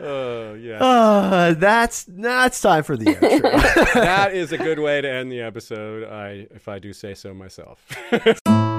Uh, 0.00 0.54
yeah, 0.54 0.78
Uh, 0.82 1.52
that's 1.54 2.04
that's 2.08 2.60
time 2.60 2.82
for 2.82 2.96
the 2.96 3.06
outro. 3.14 3.92
that 3.94 4.34
is 4.34 4.52
a 4.52 4.58
good 4.58 4.78
way 4.78 5.00
to 5.00 5.10
end 5.10 5.30
the 5.30 5.40
episode. 5.40 6.08
I, 6.08 6.46
if 6.54 6.68
I 6.68 6.78
do 6.78 6.92
say 6.92 7.14
so 7.14 7.34
myself. 7.34 7.84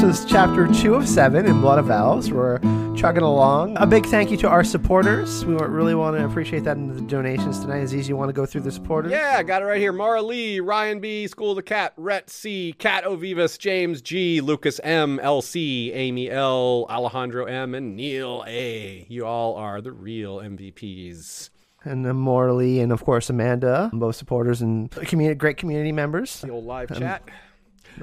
This 0.00 0.22
was 0.22 0.30
chapter 0.30 0.66
two 0.66 0.94
of 0.94 1.06
seven 1.06 1.44
in 1.44 1.60
Blood 1.60 1.78
of 1.78 1.90
Elves. 1.90 2.32
We're 2.32 2.58
chugging 2.96 3.22
along. 3.22 3.76
A 3.76 3.86
big 3.86 4.06
thank 4.06 4.30
you 4.30 4.38
to 4.38 4.48
our 4.48 4.64
supporters. 4.64 5.44
We 5.44 5.52
really 5.52 5.94
want 5.94 6.16
to 6.16 6.24
appreciate 6.24 6.64
that 6.64 6.78
in 6.78 6.88
the 6.88 7.02
donations 7.02 7.60
tonight. 7.60 7.80
Aziz, 7.80 8.08
you 8.08 8.16
want 8.16 8.30
to 8.30 8.32
go 8.32 8.46
through 8.46 8.62
the 8.62 8.72
supporters? 8.72 9.12
Yeah, 9.12 9.36
I 9.36 9.42
got 9.42 9.60
it 9.60 9.66
right 9.66 9.78
here. 9.78 9.92
Mara 9.92 10.22
Lee, 10.22 10.58
Ryan 10.58 11.00
B, 11.00 11.26
School 11.26 11.50
of 11.50 11.56
the 11.56 11.62
Cat, 11.62 11.92
Rhett 11.98 12.30
C, 12.30 12.74
Cat 12.78 13.04
Ovivas, 13.04 13.58
James 13.58 14.00
G, 14.00 14.40
Lucas 14.40 14.80
M, 14.82 15.20
LC, 15.22 15.94
Amy 15.94 16.30
L, 16.30 16.86
Alejandro 16.88 17.44
M, 17.44 17.74
and 17.74 17.94
Neil 17.94 18.42
A. 18.46 19.04
You 19.10 19.26
all 19.26 19.54
are 19.56 19.82
the 19.82 19.92
real 19.92 20.38
MVPs. 20.38 21.50
And 21.84 22.06
then 22.06 22.16
Morley 22.16 22.80
and 22.80 22.90
of 22.90 23.04
course 23.04 23.28
Amanda, 23.28 23.90
both 23.92 24.16
supporters 24.16 24.62
and 24.62 24.90
community, 24.90 25.36
great 25.36 25.58
community 25.58 25.92
members. 25.92 26.40
The 26.40 26.48
old 26.48 26.64
live 26.64 26.90
um, 26.90 26.98
chat. 26.98 27.28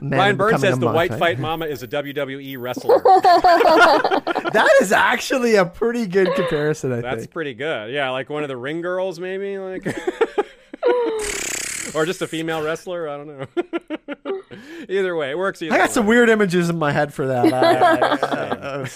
Man 0.02 0.20
Ryan 0.20 0.36
Burns 0.38 0.62
says 0.62 0.78
the 0.78 0.86
monk, 0.86 0.96
White 0.96 1.10
right? 1.12 1.20
Fight 1.20 1.40
Mama 1.40 1.66
is 1.66 1.82
a 1.84 1.88
WWE 1.88 2.58
wrestler. 2.60 3.02
That 4.48 4.70
is 4.82 4.92
actually 4.92 5.56
a 5.56 5.66
pretty 5.66 6.08
good 6.08 6.34
comparison, 6.34 6.92
I 6.92 6.96
That's 6.96 7.06
think. 7.08 7.20
That's 7.20 7.28
pretty 7.34 7.54
good. 7.54 7.92
Yeah, 7.92 8.10
like 8.12 8.30
one 8.30 8.44
of 8.44 8.50
the 8.50 8.58
ring 8.58 8.82
girls, 8.82 9.20
maybe 9.20 9.58
like, 9.58 9.86
or 11.96 12.06
just 12.06 12.22
a 12.22 12.28
female 12.28 12.64
wrestler. 12.64 13.10
I 13.10 13.18
don't 13.18 13.28
know. 13.28 14.42
either 14.90 15.16
way, 15.16 15.32
it 15.32 15.38
works. 15.38 15.62
Either 15.62 15.76
I 15.76 15.78
got 15.80 15.90
way. 15.90 15.94
some 15.94 16.06
weird 16.08 16.30
images 16.30 16.70
in 16.70 16.78
my 16.80 16.92
head 16.92 17.14
for 17.14 17.28
that. 17.28 17.54
I- 17.54 18.88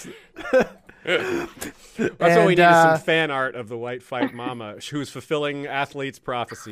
That's 1.04 2.36
what 2.36 2.46
we 2.46 2.54
need 2.54 2.60
is 2.60 2.66
uh, 2.66 2.96
some 2.96 3.04
fan 3.04 3.30
art 3.30 3.54
of 3.54 3.68
the 3.68 3.76
White 3.76 4.02
Fight 4.02 4.32
Mama 4.34 4.76
who's 4.90 5.10
fulfilling 5.10 5.66
athlete's 5.66 6.18
prophecy. 6.18 6.70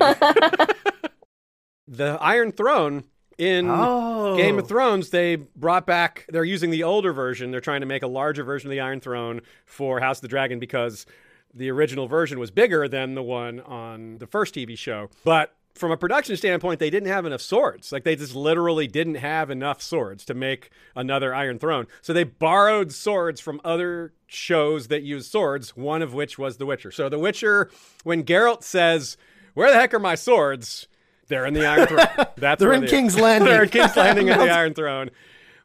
the 1.86 2.16
Iron 2.20 2.52
Throne 2.52 3.04
in 3.40 3.68
oh, 3.70 4.36
Game 4.36 4.58
of 4.58 4.66
oh. 4.66 4.68
Thrones, 4.68 5.10
they 5.10 5.36
brought 5.36 5.86
back, 5.86 6.26
they're 6.28 6.44
using 6.44 6.70
the 6.70 6.82
older 6.82 7.12
version. 7.12 7.50
They're 7.50 7.60
trying 7.60 7.80
to 7.80 7.86
make 7.86 8.02
a 8.02 8.06
larger 8.06 8.44
version 8.44 8.68
of 8.68 8.70
the 8.72 8.80
Iron 8.80 9.00
Throne 9.00 9.40
for 9.64 9.98
House 9.98 10.18
of 10.18 10.22
the 10.22 10.28
Dragon 10.28 10.58
because 10.58 11.06
the 11.54 11.70
original 11.70 12.06
version 12.06 12.38
was 12.38 12.50
bigger 12.50 12.86
than 12.86 13.14
the 13.14 13.22
one 13.22 13.60
on 13.60 14.18
the 14.18 14.26
first 14.26 14.54
TV 14.54 14.76
show. 14.76 15.08
But 15.24 15.54
from 15.74 15.90
a 15.90 15.96
production 15.96 16.36
standpoint, 16.36 16.80
they 16.80 16.90
didn't 16.90 17.08
have 17.08 17.24
enough 17.24 17.40
swords. 17.40 17.92
Like 17.92 18.04
they 18.04 18.14
just 18.14 18.34
literally 18.34 18.86
didn't 18.86 19.14
have 19.14 19.48
enough 19.48 19.80
swords 19.80 20.26
to 20.26 20.34
make 20.34 20.70
another 20.94 21.34
Iron 21.34 21.58
Throne. 21.58 21.86
So 22.02 22.12
they 22.12 22.24
borrowed 22.24 22.92
swords 22.92 23.40
from 23.40 23.58
other 23.64 24.12
shows 24.26 24.88
that 24.88 25.02
used 25.02 25.32
swords, 25.32 25.74
one 25.74 26.02
of 26.02 26.12
which 26.12 26.38
was 26.38 26.58
The 26.58 26.66
Witcher. 26.66 26.90
So 26.90 27.08
The 27.08 27.18
Witcher, 27.18 27.70
when 28.04 28.22
Geralt 28.22 28.64
says, 28.64 29.16
Where 29.54 29.70
the 29.70 29.78
heck 29.78 29.94
are 29.94 29.98
my 29.98 30.14
swords? 30.14 30.88
They're 31.30 31.46
in 31.46 31.54
the 31.54 31.64
Iron 31.64 31.86
Throne. 31.86 32.26
That's 32.36 32.60
They're 32.60 32.74
in 32.74 32.82
they- 32.82 32.88
King's 32.88 33.16
Landing. 33.18 33.48
They're 33.48 33.62
in 33.62 33.68
King's 33.70 33.96
Landing 33.96 34.28
in 34.28 34.38
the 34.38 34.50
Iron 34.50 34.74
Throne. 34.74 35.10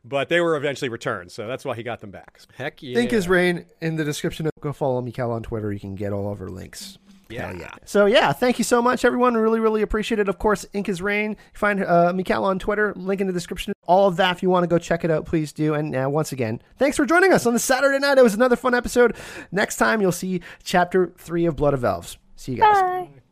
But 0.08 0.30
they 0.30 0.40
were 0.40 0.56
eventually 0.56 0.90
returned, 0.90 1.32
so 1.32 1.48
that's 1.48 1.66
why 1.66 1.76
he 1.76 1.82
got 1.82 2.00
them 2.00 2.12
back. 2.12 2.40
Heck 2.56 2.84
yeah. 2.84 2.94
Link 2.96 3.12
is 3.12 3.28
rain 3.28 3.66
in 3.82 3.96
the 3.96 4.04
description. 4.04 4.48
Go 4.62 4.72
follow 4.72 5.02
Michal 5.02 5.32
on 5.32 5.42
Twitter. 5.42 5.74
You 5.74 5.80
can 5.80 5.96
get 5.96 6.14
all 6.14 6.32
of 6.32 6.40
our 6.42 6.48
links. 6.48 7.00
Yeah. 7.28 7.52
Hell 7.54 7.70
So 7.86 8.06
yeah, 8.06 8.32
thank 8.32 8.60
you 8.60 8.64
so 8.64 8.84
much, 8.84 9.04
everyone. 9.04 9.34
Really, 9.34 9.60
really 9.60 9.82
appreciate 9.82 10.20
it. 10.20 10.30
Of 10.30 10.38
course, 10.38 10.64
Ink 10.74 10.90
is 10.90 11.02
Rain. 11.02 11.38
Find 11.56 11.84
uh, 11.84 12.14
Michal 12.14 12.46
on 12.46 12.60
Twitter. 12.60 12.94
Link 12.96 13.20
in 13.20 13.26
the 13.26 13.34
description. 13.34 13.74
All 13.88 14.08
of 14.08 14.18
that. 14.18 14.36
If 14.36 14.44
you 14.44 14.50
want 14.52 14.64
to 14.64 14.68
go 14.68 14.78
check 14.78 15.04
it 15.04 15.10
out, 15.10 15.26
please 15.26 15.52
do. 15.52 15.74
And 15.74 15.96
uh, 15.96 16.08
once 16.08 16.32
again, 16.32 16.62
thanks 16.78 16.98
for 16.98 17.08
joining 17.08 17.34
us 17.34 17.48
on 17.48 17.54
the 17.54 17.60
Saturday 17.60 17.98
night. 17.98 18.20
It 18.20 18.24
was 18.24 18.36
another 18.36 18.56
fun 18.56 18.76
episode. 18.76 19.16
Next 19.52 19.78
time, 19.78 20.02
you'll 20.02 20.12
see 20.12 20.42
chapter 20.64 21.14
three 21.18 21.48
of 21.48 21.56
Blood 21.56 21.74
of 21.74 21.84
Elves. 21.84 22.20
See 22.36 22.52
you 22.52 22.60
guys. 22.60 22.80
Bye. 22.80 23.25